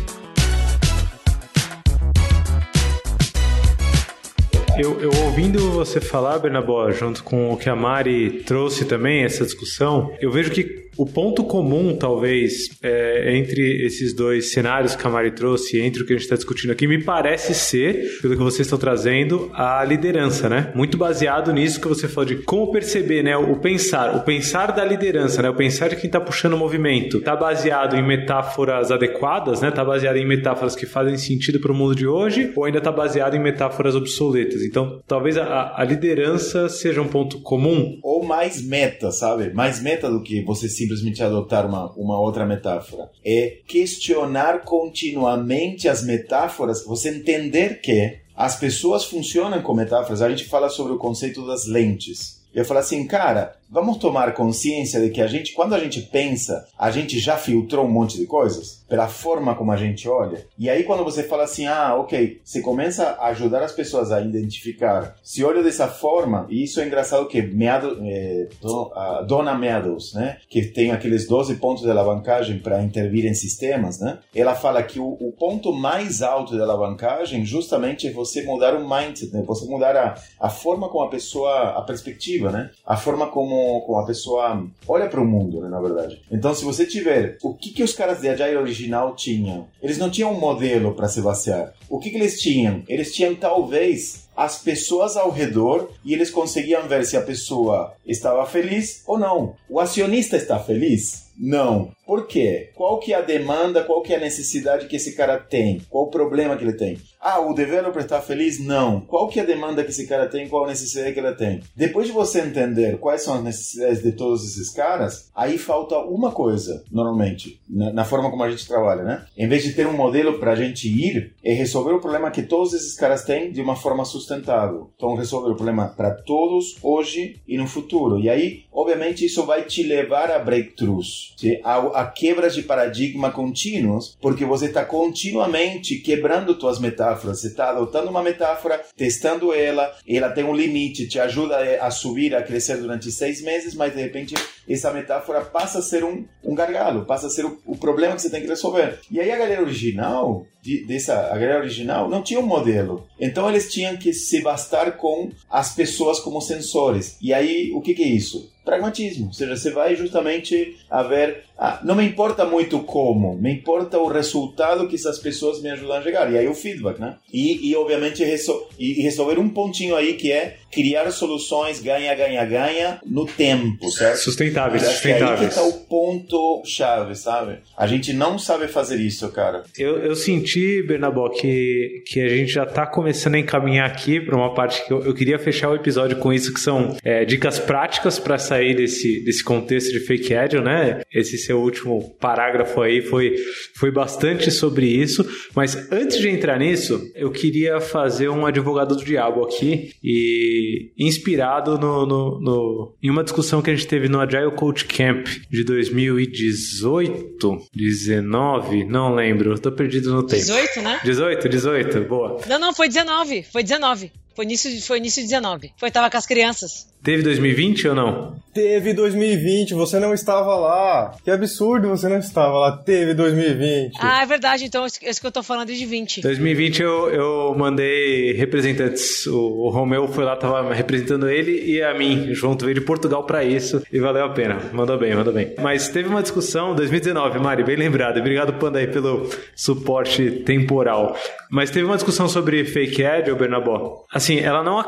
Eu, 4.81 4.99
eu, 4.99 5.11
ouvindo 5.27 5.73
você 5.73 6.01
falar, 6.01 6.39
Bernabó, 6.39 6.91
junto 6.91 7.23
com 7.23 7.53
o 7.53 7.57
que 7.59 7.69
a 7.69 7.77
Mari 7.77 8.43
trouxe 8.47 8.87
também, 8.87 9.25
essa 9.25 9.45
discussão, 9.45 10.17
eu 10.23 10.33
vejo 10.33 10.51
que 10.51 10.89
o 10.97 11.07
ponto 11.07 11.45
comum, 11.45 11.97
talvez, 11.97 12.69
é, 12.83 13.37
entre 13.37 13.85
esses 13.85 14.13
dois 14.13 14.53
cenários 14.53 14.95
que 14.95 15.07
a 15.07 15.11
Mari 15.11 15.31
trouxe, 15.31 15.81
entre 15.81 16.03
o 16.03 16.07
que 16.07 16.13
a 16.13 16.17
gente 16.17 16.25
está 16.25 16.37
discutindo 16.37 16.71
aqui, 16.71 16.87
me 16.87 17.03
parece 17.03 17.55
ser, 17.55 18.19
pelo 18.21 18.37
que 18.37 18.43
vocês 18.43 18.67
estão 18.67 18.79
trazendo, 18.79 19.51
a 19.55 19.83
liderança, 19.85 20.49
né? 20.49 20.73
Muito 20.75 20.99
baseado 20.99 21.53
nisso 21.53 21.81
que 21.81 21.89
você 21.89 22.07
falou 22.07 22.27
de 22.27 22.37
como 22.37 22.71
perceber, 22.71 23.23
né? 23.23 23.37
O 23.37 23.57
pensar, 23.57 24.17
o 24.17 24.21
pensar 24.21 24.73
da 24.73 24.85
liderança, 24.85 25.41
né? 25.43 25.49
O 25.49 25.55
pensar 25.55 25.89
de 25.89 25.97
quem 25.97 26.07
está 26.07 26.21
puxando 26.21 26.55
o 26.55 26.59
movimento. 26.59 27.19
Está 27.19 27.35
baseado 27.35 27.97
em 27.97 28.07
metáforas 28.07 28.91
adequadas, 28.91 29.61
né? 29.61 29.69
Está 29.69 29.85
baseado 29.85 30.17
em 30.17 30.27
metáforas 30.27 30.77
que 30.77 30.87
fazem 30.87 31.17
sentido 31.17 31.61
para 31.61 31.73
o 31.73 31.75
mundo 31.75 31.95
de 31.95 32.07
hoje, 32.07 32.53
ou 32.55 32.65
ainda 32.65 32.79
está 32.79 32.93
baseado 32.93 33.35
em 33.35 33.41
metáforas 33.41 33.95
obsoletas? 33.95 34.63
Então, 34.63 35.01
talvez 35.07 35.37
a, 35.37 35.73
a 35.77 35.85
liderança 35.85 36.69
seja 36.69 37.01
um 37.01 37.09
ponto 37.09 37.41
comum. 37.41 37.99
Ou 38.03 38.25
mais 38.25 38.63
meta, 38.63 39.11
sabe? 39.11 39.53
Mais 39.55 39.83
meta 39.83 40.11
do 40.11 40.23
que 40.23 40.43
você 40.45 40.69
se 40.69 40.80
simplesmente 40.81 41.23
adotar 41.23 41.67
uma, 41.67 41.93
uma 41.93 42.19
outra 42.19 42.47
metáfora. 42.47 43.11
É 43.25 43.59
questionar 43.67 44.65
continuamente 44.65 45.89
as 45.89 46.03
metáforas, 46.03 46.85
você 46.85 47.11
entender 47.11 47.81
que 47.81 48.19
as 48.35 48.59
pessoas 48.59 49.05
funcionam 49.05 49.61
com 49.61 49.75
metáforas. 49.75 50.23
A 50.23 50.31
gente 50.31 50.47
fala 50.47 50.71
sobre 50.71 50.95
o 50.95 50.99
conceito 50.99 51.47
das 51.47 51.67
lentes. 51.67 52.41
Eu 52.55 52.65
falo 52.65 52.81
assim, 52.81 53.07
cara, 53.07 53.57
vamos 53.71 53.99
tomar 53.99 54.35
consciência 54.35 55.01
de 55.01 55.11
que 55.11 55.21
a 55.21 55.27
gente, 55.27 55.53
quando 55.53 55.75
a 55.75 55.79
gente 55.79 56.03
pensa, 56.03 56.67
a 56.79 56.91
gente 56.91 57.19
já 57.19 57.37
filtrou 57.37 57.87
um 57.87 57.91
monte 57.91 58.19
de 58.19 58.27
coisas 58.27 58.81
pela 58.89 59.07
forma 59.07 59.55
como 59.55 59.71
a 59.71 59.77
gente 59.77 60.09
olha. 60.09 60.45
E 60.59 60.69
aí 60.69 60.83
quando 60.83 61.05
você 61.05 61.23
fala 61.23 61.45
assim, 61.45 61.67
ah, 61.67 61.95
ok, 61.95 62.41
você 62.45 62.61
começa 62.61 63.11
a 63.21 63.29
ajudar 63.29 63.63
as 63.63 63.71
pessoas 63.71 64.11
a 64.11 64.21
identificar. 64.21 65.15
Se 65.23 65.45
olha 65.45 65.63
dessa 65.63 65.87
forma, 65.87 66.47
e 66.51 66.65
isso 66.65 66.81
é 66.81 66.87
engraçado 66.87 67.29
que 67.29 67.41
Meado, 67.41 67.99
é, 68.03 68.49
a 68.95 69.23
Dona 69.23 69.55
Meadows, 69.55 70.13
né, 70.15 70.39
que 70.49 70.63
tem 70.63 70.91
aqueles 70.91 71.27
12 71.29 71.55
pontos 71.57 71.85
de 71.85 71.91
alavancagem 71.91 72.59
para 72.59 72.83
intervir 72.83 73.25
em 73.27 73.35
sistemas, 73.35 74.01
né, 74.01 74.19
ela 74.35 74.55
fala 74.55 74.83
que 74.83 74.99
o, 74.99 75.17
o, 75.21 75.33
ponto 75.39 75.73
mais 75.73 76.21
alto 76.21 76.55
de 76.55 76.61
alavancagem 76.61 77.45
justamente 77.45 78.09
é 78.09 78.13
você 78.13 78.43
mudar 78.43 78.75
o 78.75 78.89
mindset, 78.89 79.33
né, 79.33 79.43
você 79.47 79.67
mudar 79.67 79.97
a, 79.97 80.15
a 80.41 80.51
forma 80.51 80.89
como 80.89 81.05
a 81.05 81.09
pessoa, 81.09 81.79
a 81.79 81.83
perspectiva, 81.83 82.51
né, 82.51 82.71
a 82.85 82.97
forma 82.97 83.29
como 83.29 83.60
como, 83.87 83.99
a 83.99 84.07
pessoa 84.07 84.67
olha 84.87 85.09
para 85.09 85.21
o 85.21 85.27
mundo, 85.27 85.61
né, 85.61 85.69
na 85.69 85.81
verdade. 85.81 86.23
Então, 86.31 86.55
se 86.55 86.65
você 86.65 86.87
tiver 86.87 87.39
o 87.43 87.55
que, 87.55 87.71
que 87.71 87.83
os 87.83 87.93
caras 87.93 88.21
de 88.21 88.29
Agile 88.29 88.57
original 88.57 89.15
tinham, 89.15 89.67
eles 89.83 89.99
não 89.99 90.11
tinham 90.11 90.33
um 90.33 90.39
modelo 90.39 90.95
para 90.95 91.09
se 91.09 91.21
basear. 91.21 91.75
O 91.89 91.99
que, 91.99 92.11
que 92.11 92.17
eles 92.17 92.41
tinham? 92.41 92.83
Eles 92.89 93.13
tinham 93.13 93.35
talvez 93.35 94.29
as 94.37 94.59
pessoas 94.59 95.17
ao 95.17 95.31
redor 95.31 95.91
e 96.05 96.15
eles 96.15 96.31
conseguiam 96.31 96.89
ver 96.89 97.05
se 97.05 97.17
a 97.17 97.21
pessoa 97.21 97.95
estava 98.07 98.47
feliz 98.47 99.03
ou 99.07 99.19
não. 99.19 99.55
O 99.69 99.79
acionista 99.79 100.37
está 100.37 100.59
feliz? 100.59 101.30
Não. 101.41 101.91
Por 102.07 102.27
quê? 102.27 102.71
Qual 102.75 102.99
que 102.99 103.13
é 103.13 103.17
a 103.17 103.23
demanda, 103.23 103.85
qual 103.85 104.03
que 104.03 104.13
é 104.13 104.17
a 104.17 104.21
necessidade 104.21 104.87
que 104.87 104.97
esse 104.97 105.15
cara 105.15 105.39
tem? 105.39 105.81
Qual 105.89 106.05
o 106.05 106.11
problema 106.11 106.57
que 106.57 106.65
ele 106.65 106.73
tem? 106.73 106.99
Ah, 107.21 107.39
o 107.39 107.55
developer 107.55 108.03
está 108.03 108.21
feliz? 108.21 108.59
Não. 108.59 109.01
Qual 109.03 109.29
que 109.29 109.39
é 109.39 109.43
a 109.43 109.47
demanda 109.47 109.85
que 109.85 109.91
esse 109.91 110.07
cara 110.07 110.27
tem? 110.27 110.49
Qual 110.49 110.65
a 110.65 110.69
necessidade 110.69 111.13
que 111.13 111.21
ele 111.21 111.33
tem? 111.35 111.61
Depois 111.77 112.07
de 112.09 112.13
você 112.13 112.41
entender 112.41 112.99
quais 112.99 113.23
são 113.23 113.35
as 113.35 113.45
necessidades 113.45 114.03
de 114.03 114.13
todos 114.13 114.45
esses 114.45 114.71
caras, 114.71 115.31
aí 115.35 115.57
falta 115.57 115.99
uma 115.99 116.33
coisa, 116.33 116.83
normalmente, 116.91 117.61
na, 117.69 117.93
na 117.93 118.05
forma 118.05 118.31
como 118.31 118.43
a 118.43 118.51
gente 118.51 118.67
trabalha, 118.67 119.05
né? 119.05 119.25
Em 119.37 119.47
vez 119.47 119.63
de 119.63 119.73
ter 119.73 119.87
um 119.87 119.97
modelo 119.97 120.39
para 120.39 120.53
a 120.53 120.57
gente 120.57 120.89
ir, 120.89 121.35
é 121.45 121.53
resolver 121.53 121.93
o 121.93 122.01
problema 122.01 122.31
que 122.31 122.43
todos 122.43 122.73
esses 122.73 122.95
caras 122.97 123.23
têm 123.23 123.53
de 123.53 123.61
uma 123.61 123.77
forma 123.77 124.05
sustentável. 124.05 124.91
Então, 124.97 125.15
resolver 125.15 125.51
o 125.51 125.57
problema 125.57 125.89
para 125.89 126.11
todos 126.11 126.77
hoje 126.83 127.41
e 127.47 127.57
no 127.57 127.67
futuro. 127.67 128.19
E 128.19 128.29
aí, 128.29 128.65
obviamente, 128.73 129.25
isso 129.25 129.45
vai 129.47 129.63
te 129.63 129.83
levar 129.83 130.31
a 130.31 130.39
breakthroughs, 130.39 131.30
a, 131.65 132.03
a 132.03 132.07
quebras 132.07 132.55
de 132.55 132.63
paradigma 132.63 133.31
contínuos, 133.31 134.17
porque 134.21 134.45
você 134.45 134.67
está 134.67 134.85
continuamente 134.85 135.97
quebrando 135.97 136.55
tuas 136.55 136.79
metáforas. 136.79 137.41
Você 137.41 137.49
está 137.49 137.71
adotando 137.71 138.11
uma 138.11 138.23
metáfora, 138.23 138.81
testando 138.97 139.53
ela, 139.53 139.95
ela 140.07 140.31
tem 140.31 140.45
um 140.45 140.55
limite, 140.55 141.09
te 141.09 141.19
ajuda 141.19 141.57
a 141.81 141.91
subir, 141.91 142.35
a 142.35 142.43
crescer 142.43 142.77
durante 142.77 143.11
seis 143.11 143.43
meses, 143.43 143.75
mas 143.75 143.95
de 143.95 144.01
repente 144.01 144.35
essa 144.69 144.93
metáfora 144.93 145.41
passa 145.41 145.79
a 145.79 145.83
ser 145.83 146.05
um, 146.05 146.25
um 146.45 146.55
gargalo, 146.55 147.05
passa 147.05 147.27
a 147.27 147.31
ser 147.31 147.45
o, 147.45 147.59
o 147.67 147.77
problema 147.77 148.15
que 148.15 148.23
você 148.23 148.31
tem 148.31 148.43
que 148.43 148.49
resolver. 148.49 149.01
E 149.11 149.21
aí 149.21 149.31
a 149.31 149.37
galera 149.37 149.63
original, 149.63 150.47
de, 150.63 150.85
dessa, 150.87 151.15
a 151.15 151.39
galera 151.39 151.61
original, 151.61 152.09
não 152.09 152.23
tinha 152.23 152.41
um 152.41 152.47
modelo. 152.47 153.07
Então 153.19 153.49
eles 153.49 153.73
tinham 153.73 153.97
que 153.97 154.13
se 154.13 154.41
bastar 154.41 154.97
com 154.97 155.31
as 155.51 155.75
pessoas 155.75 156.21
como 156.21 156.41
sensores. 156.41 157.17
E 157.21 157.33
aí, 157.33 157.73
o 157.75 157.81
que, 157.81 157.95
que 157.95 158.03
é 158.03 158.09
isso? 158.09 158.51
Pragmatismo. 158.71 159.27
Ou 159.27 159.33
seja, 159.33 159.57
você 159.57 159.71
vai 159.71 159.97
justamente 159.97 160.77
a 160.89 161.03
ver, 161.03 161.45
ah, 161.63 161.79
não 161.85 161.95
me 161.95 162.07
importa 162.07 162.47
muito 162.47 162.79
como, 162.81 163.37
me 163.37 163.53
importa 163.53 163.99
o 163.99 164.09
resultado 164.09 164.89
que 164.89 164.97
essas 164.97 165.19
pessoas 165.19 165.61
me 165.61 165.69
ajudam 165.69 165.99
a 165.99 166.03
chegar. 166.03 166.33
E 166.33 166.39
aí 166.39 166.49
o 166.49 166.55
feedback, 166.55 166.99
né? 166.99 167.17
E, 167.31 167.69
e 167.71 167.77
obviamente, 167.77 168.25
resol 168.25 168.67
e 168.79 169.03
resolver 169.03 169.39
um 169.39 169.51
pontinho 169.51 169.95
aí 169.95 170.15
que 170.15 170.33
é 170.33 170.57
criar 170.73 171.11
soluções 171.11 171.81
ganha, 171.81 172.15
ganha, 172.15 172.45
ganha 172.45 173.01
no 173.05 173.27
tempo, 173.27 173.91
certo? 173.91 174.19
Sustentáveis, 174.19 174.85
sustentáveis. 174.85 175.41
É 175.41 175.45
aí 175.45 175.49
que 175.49 175.55
tá 175.55 175.63
o 175.65 175.73
ponto 175.85 176.63
chave, 176.65 177.15
sabe? 177.15 177.59
A 177.77 177.87
gente 177.87 178.13
não 178.13 178.39
sabe 178.39 178.67
fazer 178.69 178.97
isso, 178.97 179.29
cara. 179.31 179.65
Eu, 179.77 179.99
eu 179.99 180.15
senti, 180.15 180.83
Bernabó, 180.83 181.29
que, 181.29 182.03
que 182.07 182.21
a 182.21 182.29
gente 182.29 182.53
já 182.53 182.65
tá 182.65 182.87
começando 182.87 183.35
a 183.35 183.39
encaminhar 183.39 183.87
aqui 183.87 184.21
para 184.21 184.37
uma 184.37 184.55
parte 184.55 184.87
que 184.87 184.93
eu, 184.93 185.03
eu, 185.03 185.13
queria 185.13 185.39
fechar 185.39 185.69
o 185.71 185.75
episódio 185.75 186.17
com 186.19 186.33
isso, 186.33 186.55
que 186.55 186.61
são 186.61 186.97
é, 187.05 187.25
dicas 187.25 187.59
práticas 187.59 188.19
para 188.19 188.39
sair 188.39 188.75
desse, 188.75 189.23
desse 189.25 189.45
contexto 189.45 189.93
de 189.93 190.01
fake 190.01 190.35
agile, 190.35 190.63
né? 190.63 191.03
Esse 191.13 191.37
seu 191.51 191.61
último 191.61 192.15
parágrafo 192.21 192.81
aí 192.81 193.03
foi, 193.03 193.35
foi 193.75 193.91
bastante 193.91 194.51
sobre 194.53 194.87
isso. 194.87 195.29
Mas 195.55 195.91
antes 195.91 196.19
de 196.19 196.29
entrar 196.29 196.59
nisso, 196.59 197.11
eu 197.15 197.31
queria 197.31 197.81
fazer 197.81 198.29
um 198.29 198.47
advogado 198.47 198.95
do 198.95 199.05
diabo 199.05 199.45
aqui 199.45 199.93
e 200.03 200.93
inspirado 200.97 201.77
no, 201.77 202.07
no, 202.07 202.41
no, 202.41 202.95
em 203.03 203.11
uma 203.11 203.25
discussão 203.25 203.61
que 203.61 203.71
a 203.71 203.75
gente 203.75 203.89
teve 203.89 204.09
no 204.09 204.21
Agile 204.21 204.53
Coach 204.53 204.85
Camp 204.85 205.27
de 205.51 205.65
2018, 205.65 207.59
19, 207.75 208.85
não 208.85 209.15
lembro, 209.15 209.59
tô 209.59 209.73
perdido 209.73 210.13
no 210.15 210.23
tempo. 210.23 210.41
18, 210.41 210.83
né? 210.83 211.01
18, 211.03 211.49
18, 211.49 212.01
boa. 212.03 212.41
Não, 212.47 212.61
não, 212.61 212.73
foi 212.73 212.87
19, 212.87 213.43
foi 213.43 213.63
19. 213.65 214.13
Foi 214.35 214.45
início, 214.45 214.83
foi 214.83 214.99
início 214.99 215.23
de 215.23 215.29
19. 215.29 215.73
Foi, 215.77 215.91
tava 215.91 216.11
com 216.11 216.17
as 216.17 216.27
crianças. 216.27 216.89
Teve 217.03 217.23
2020 217.23 217.89
ou 217.89 217.95
não? 217.95 218.37
Teve 218.53 218.93
2020, 218.93 219.73
você 219.73 219.99
não 219.99 220.13
estava 220.13 220.55
lá. 220.57 221.15
Que 221.25 221.31
absurdo, 221.31 221.89
você 221.89 222.09
não 222.09 222.19
estava 222.19 222.59
lá. 222.59 222.77
Teve 222.77 223.15
2020. 223.15 223.97
Ah, 223.99 224.23
é 224.23 224.27
verdade. 224.27 224.67
Então, 224.67 224.85
esse 224.85 225.21
que 225.21 225.27
eu 225.27 225.33
tô 225.33 225.43
falando 225.43 225.71
é 225.71 225.75
de 225.75 225.87
20. 225.87 226.21
2020 226.21 226.83
eu, 226.83 227.09
eu 227.11 227.55
mandei 227.57 228.33
representantes. 228.35 229.27
O, 229.27 229.39
o 229.39 229.71
Romeu 229.71 230.09
foi 230.09 230.25
lá, 230.25 230.37
tava 230.37 230.75
representando 230.75 231.29
ele 231.29 231.53
e 231.65 231.83
a 231.83 231.95
mim. 231.95 232.35
Junto, 232.35 232.67
veio 232.67 232.75
de 232.75 232.83
Portugal 232.83 233.25
pra 233.25 233.43
isso 233.43 233.83
e 233.91 233.99
valeu 233.99 234.25
a 234.25 234.31
pena. 234.31 234.59
Mandou 234.73 234.99
bem, 234.99 235.15
mandou 235.15 235.33
bem. 235.33 235.55
Mas 235.59 235.89
teve 235.89 236.09
uma 236.09 236.23
discussão, 236.23 236.75
2019, 236.75 237.39
Mari, 237.39 237.65
bem 237.65 237.77
lembrado. 237.77 238.19
Obrigado, 238.19 238.53
Panda, 238.55 238.79
aí, 238.79 238.87
pelo 238.87 239.31
suporte 239.57 240.31
temporal. 240.45 241.17
Mas 241.51 241.71
teve 241.71 241.87
uma 241.87 241.97
discussão 241.97 242.29
sobre 242.29 242.65
fake 242.65 243.05
ad, 243.05 243.31
ou 243.31 243.37
Bernabó. 243.37 244.05
Assim, 244.21 244.39
ela 244.39 244.63
não. 244.63 244.79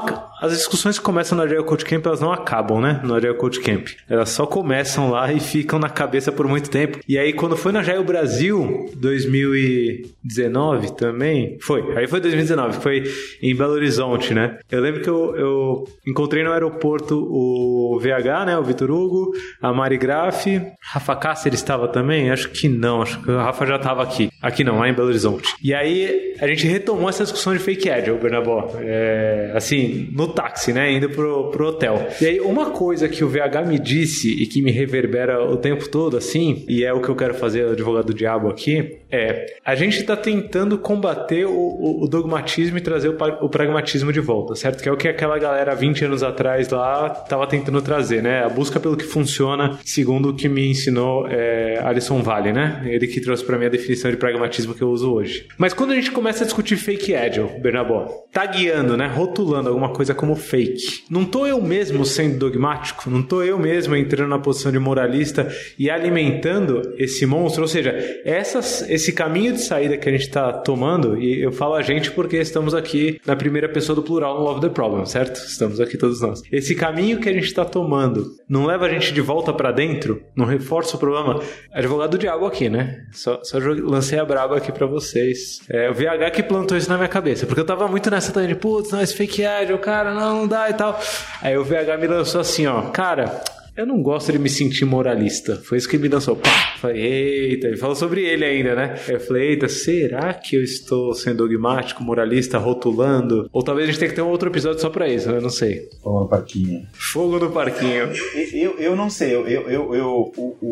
As 0.43 0.51
discussões 0.51 0.99
que 0.99 1.05
começam 1.05 1.39
no 1.39 1.45
Agile 1.45 1.63
Code 1.63 1.85
Camp, 1.85 2.05
elas 2.05 2.21
não 2.21 2.33
acabam, 2.33 2.81
né? 2.81 3.01
No 3.05 3.15
Agile 3.15 3.37
Code 3.37 3.61
Camp. 3.61 3.87
Elas 4.11 4.31
só 4.31 4.45
começam 4.45 5.09
lá 5.09 5.33
e 5.33 5.39
ficam 5.39 5.79
na 5.79 5.89
cabeça 5.89 6.33
por 6.33 6.49
muito 6.49 6.69
tempo. 6.69 6.99
E 7.09 7.17
aí, 7.17 7.33
quando 7.33 7.57
foi 7.57 7.71
no 7.71 7.79
Agile 7.79 8.03
Brasil, 8.03 8.91
2019 8.97 10.97
também. 10.97 11.59
Foi. 11.61 11.97
Aí 11.97 12.09
foi 12.09 12.21
2019, 12.21 12.81
foi 12.81 13.05
em 13.41 13.55
Belo 13.55 13.75
Horizonte, 13.75 14.35
né? 14.35 14.59
Eu 14.69 14.81
lembro 14.81 15.01
que 15.01 15.09
eu, 15.09 15.37
eu 15.37 15.89
encontrei 16.05 16.43
no 16.43 16.51
aeroporto 16.51 17.17
o 17.17 18.01
VH, 18.01 18.47
né? 18.47 18.59
O 18.59 18.65
Vitor 18.65 18.91
Hugo, 18.91 19.31
a 19.63 19.73
Mari 19.73 19.97
Graff, 19.97 20.61
Rafa 20.81 21.15
Cáceres 21.15 21.61
estava 21.61 21.87
também? 21.87 22.33
Acho 22.33 22.51
que 22.51 22.69
não, 22.69 23.01
acho 23.01 23.23
que 23.23 23.31
o 23.31 23.37
Rafa 23.37 23.65
já 23.65 23.77
estava 23.77 24.03
aqui. 24.03 24.29
Aqui 24.43 24.65
não, 24.65 24.81
lá 24.81 24.89
em 24.89 24.93
Belo 24.93 25.07
Horizonte. 25.07 25.55
E 25.63 25.73
aí 25.73 26.35
a 26.41 26.49
gente 26.49 26.67
retomou 26.67 27.09
essa 27.09 27.23
discussão 27.23 27.53
de 27.53 27.61
fake 27.61 27.93
o 28.11 28.17
Bernabó. 28.17 28.73
É, 28.81 29.53
assim, 29.55 30.09
no 30.13 30.32
táxi, 30.33 30.73
né? 30.73 30.93
Indo 30.93 31.09
pro, 31.11 31.51
pro 31.51 31.69
hotel. 31.69 32.07
E 32.21 32.27
aí, 32.27 32.41
uma 32.41 32.71
coisa 32.71 33.09
que 33.09 33.25
o 33.25 33.29
VH 33.29 33.67
me 33.67 33.79
disse 33.79 34.29
e 34.31 34.47
que 34.47 34.61
me 34.63 34.71
reverbera 34.71 35.43
o 35.45 35.57
tempo 35.57 35.89
todo, 35.89 36.17
assim, 36.17 36.65
e 36.69 36.85
é 36.85 36.93
o 36.93 37.01
que 37.01 37.09
eu 37.09 37.17
quero 37.17 37.35
fazer, 37.35 37.69
advogado 37.69 38.07
do 38.07 38.15
diabo 38.15 38.49
aqui, 38.49 38.99
é 39.11 39.47
a 39.65 39.75
gente 39.75 39.99
está 39.99 40.17
tentando 40.17 40.77
combater 40.79 41.45
o, 41.47 42.03
o- 42.03 42.09
dogmatismo 42.09 42.79
e 42.79 42.81
trazer 42.81 43.09
o, 43.09 43.17
o 43.45 43.49
pragmatismo 43.49 44.13
de 44.13 44.21
volta, 44.21 44.55
certo? 44.55 44.83
Que 44.83 44.89
é 44.89 44.93
o 44.93 44.97
que 44.97 45.09
aquela 45.09 45.39
galera 45.39 45.75
20 45.75 46.05
anos 46.05 46.23
atrás 46.23 46.69
lá 46.69 47.21
estava 47.23 47.47
tentando 47.47 47.81
trazer, 47.83 48.23
né? 48.23 48.45
A 48.45 48.49
busca 48.49 48.79
pelo 48.81 48.97
que 48.97 49.05
funciona, 49.05 49.79
segundo 49.85 50.31
o 50.31 50.35
que 50.35 50.49
me 50.49 50.69
ensinou 50.69 51.27
é, 51.29 51.81
Alison 51.85 52.23
Vale, 52.23 52.53
né? 52.53 52.83
Ele 52.87 53.07
que 53.07 53.21
trouxe 53.21 53.45
para 53.45 53.59
mim 53.59 53.67
a 53.67 53.69
definição 53.69 54.11
de 54.11 54.17
pragmatismo 54.17 54.75
que 54.75 54.83
eu 54.83 54.91
uso 54.91 55.13
hoje. 55.13 55.47
Mas 55.59 55.73
quando 55.73 55.93
a 55.93 55.95
gente 55.95 56.11
começa 56.11 56.43
a 56.43 56.47
discutir 56.47 56.77
fake 56.77 57.15
agile, 57.15 57.49
Bernabó, 57.61 58.07
tagueando, 58.33 58.97
né? 58.97 59.07
Rotulando 59.07 59.69
alguma 59.69 59.91
coisa 59.93 60.15
como 60.23 60.37
fake. 60.37 61.03
Não 61.11 61.25
tô 61.25 61.49
eu 61.49 61.61
mesmo 61.61 62.07
sendo 62.07 62.39
dogmático, 62.39 63.11
não 63.11 63.25
tô 63.25 63.43
eu 63.43 63.59
mesmo 63.59 63.97
entrando 63.97 64.29
na 64.29 64.39
posição 64.39 64.71
de 64.71 64.79
moralista 64.79 65.53
e 65.77 65.91
alimentando 65.91 66.95
esse 66.97 67.27
monstro, 67.27 67.63
ou 67.63 67.69
seja, 67.69 67.91
essas, 68.25 68.89
esse 68.89 69.13
caminho 69.13 69.55
de 69.55 69.61
saída 69.61 69.97
que 69.97 70.09
a 70.09 70.13
gente 70.13 70.29
está 70.29 70.53
tomando, 70.53 71.21
e 71.21 71.43
eu 71.43 71.51
falo 71.51 71.75
a 71.75 71.83
gente 71.83 72.13
porque 72.13 72.37
estamos 72.37 72.73
aqui 72.73 73.21
na 73.27 73.35
primeira 73.35 73.69
pessoa 73.69 73.97
do 73.97 74.03
plural 74.05 74.39
no 74.39 74.45
Love 74.45 74.61
the 74.61 74.69
Problem, 74.69 75.05
certo? 75.07 75.39
Estamos 75.39 75.81
aqui 75.81 75.99
todos 75.99 76.21
nós. 76.21 76.41
Esse 76.53 76.77
caminho 76.77 77.19
que 77.19 77.29
a 77.29 77.33
gente 77.33 77.47
está 77.47 77.65
tomando 77.65 78.37
não 78.49 78.65
leva 78.65 78.87
a 78.87 78.89
gente 78.89 79.13
de 79.13 79.21
volta 79.21 79.53
para 79.53 79.73
dentro, 79.73 80.23
não 80.37 80.47
reforça 80.47 80.95
o 80.95 81.01
problema. 81.01 81.43
Advogado 81.73 82.13
do 82.13 82.19
diabo 82.19 82.47
aqui, 82.47 82.69
né? 82.71 83.07
Só, 83.11 83.41
só 83.43 83.59
lancei 83.59 84.21
a 84.21 84.25
braba 84.25 84.57
aqui 84.57 84.71
para 84.71 84.87
vocês. 84.87 85.61
É 85.69 85.91
o 85.91 85.95
VH 85.95 86.31
que 86.33 86.45
plantou 86.45 86.79
isso 86.79 86.89
na 86.89 86.97
minha 86.97 87.09
cabeça, 87.09 87.45
porque 87.45 87.61
eu 87.61 87.67
tava 87.67 87.89
muito 87.89 88.09
nessa 88.09 88.33
também 88.33 88.51
de, 88.51 88.55
putz, 88.55 88.93
não, 88.93 89.01
esse 89.01 89.17
fake 89.17 89.45
ad, 89.45 89.73
o 89.73 89.79
cara, 89.79 90.12
não, 90.15 90.39
não 90.41 90.49
dá 90.49 90.71
e 90.71 90.75
tal. 90.75 90.99
Aí 91.41 91.57
o 91.57 91.65
VH 91.65 91.99
me 91.99 92.07
lançou 92.07 92.41
assim, 92.41 92.67
ó, 92.67 92.83
cara, 92.91 93.41
eu 93.77 93.87
não 93.87 94.03
gosto 94.03 94.33
de 94.33 94.39
me 94.39 94.49
sentir 94.49 94.85
moralista. 94.85 95.57
Foi 95.57 95.79
isso 95.79 95.89
que 95.89 95.99
me 95.99 96.09
lançou. 96.09 96.37
Pá! 96.37 96.51
Falei, 96.79 97.01
eita, 97.01 97.69
ele 97.69 97.77
falou 97.77 97.95
sobre 97.95 98.23
ele 98.23 98.45
ainda, 98.45 98.75
né? 98.75 98.97
Eu 99.09 99.21
falei, 99.21 99.51
eita, 99.51 99.69
será 99.69 100.35
que 100.35 100.57
eu 100.57 100.63
estou 100.63 101.15
sendo 101.15 101.47
dogmático, 101.47 102.03
moralista, 102.03 102.59
rotulando? 102.59 103.49
Ou 103.53 103.63
talvez 103.63 103.89
a 103.89 103.93
gente 103.93 103.99
tenha 104.01 104.09
que 104.11 104.17
ter 104.17 104.23
um 104.23 104.29
outro 104.29 104.49
episódio 104.51 104.81
só 104.81 104.91
pra 104.91 105.09
isso, 105.09 105.31
né? 105.31 105.37
eu 105.39 105.43
não 105.43 105.51
sei. 105.51 105.89
Ô, 106.03 106.27
parquinho. 106.27 106.87
Fogo 106.93 107.39
no 107.39 107.51
parquinho. 107.51 108.11
Eu, 108.35 108.49
eu, 108.53 108.79
eu 108.79 108.97
não 108.97 109.09
sei, 109.09 109.35
eu, 109.35 109.47
eu, 109.47 109.63
eu, 109.71 109.95
eu- 109.95 110.33
o, 110.37 110.57
o, 110.61 110.67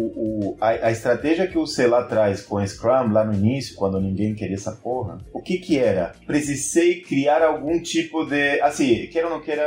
o- 0.50 0.56
a, 0.60 0.68
a 0.88 0.90
estratégia 0.90 1.46
que 1.46 1.56
eu 1.56 1.62
usei 1.62 1.86
lá 1.86 2.00
atrás 2.00 2.42
com 2.42 2.56
o 2.56 2.66
Scrum, 2.66 3.12
lá 3.12 3.24
no 3.24 3.32
início, 3.32 3.74
quando 3.76 4.00
ninguém 4.00 4.34
queria 4.34 4.56
essa 4.56 4.72
porra, 4.72 5.18
o 5.32 5.40
que 5.40 5.58
que 5.58 5.78
era? 5.78 6.12
Precisei 6.26 7.00
criar 7.00 7.42
algum 7.42 7.80
tipo 7.80 8.24
de... 8.24 8.60
Assim, 8.60 9.06
queira 9.06 9.28
ou 9.28 9.34
não 9.34 9.40
queira, 9.40 9.62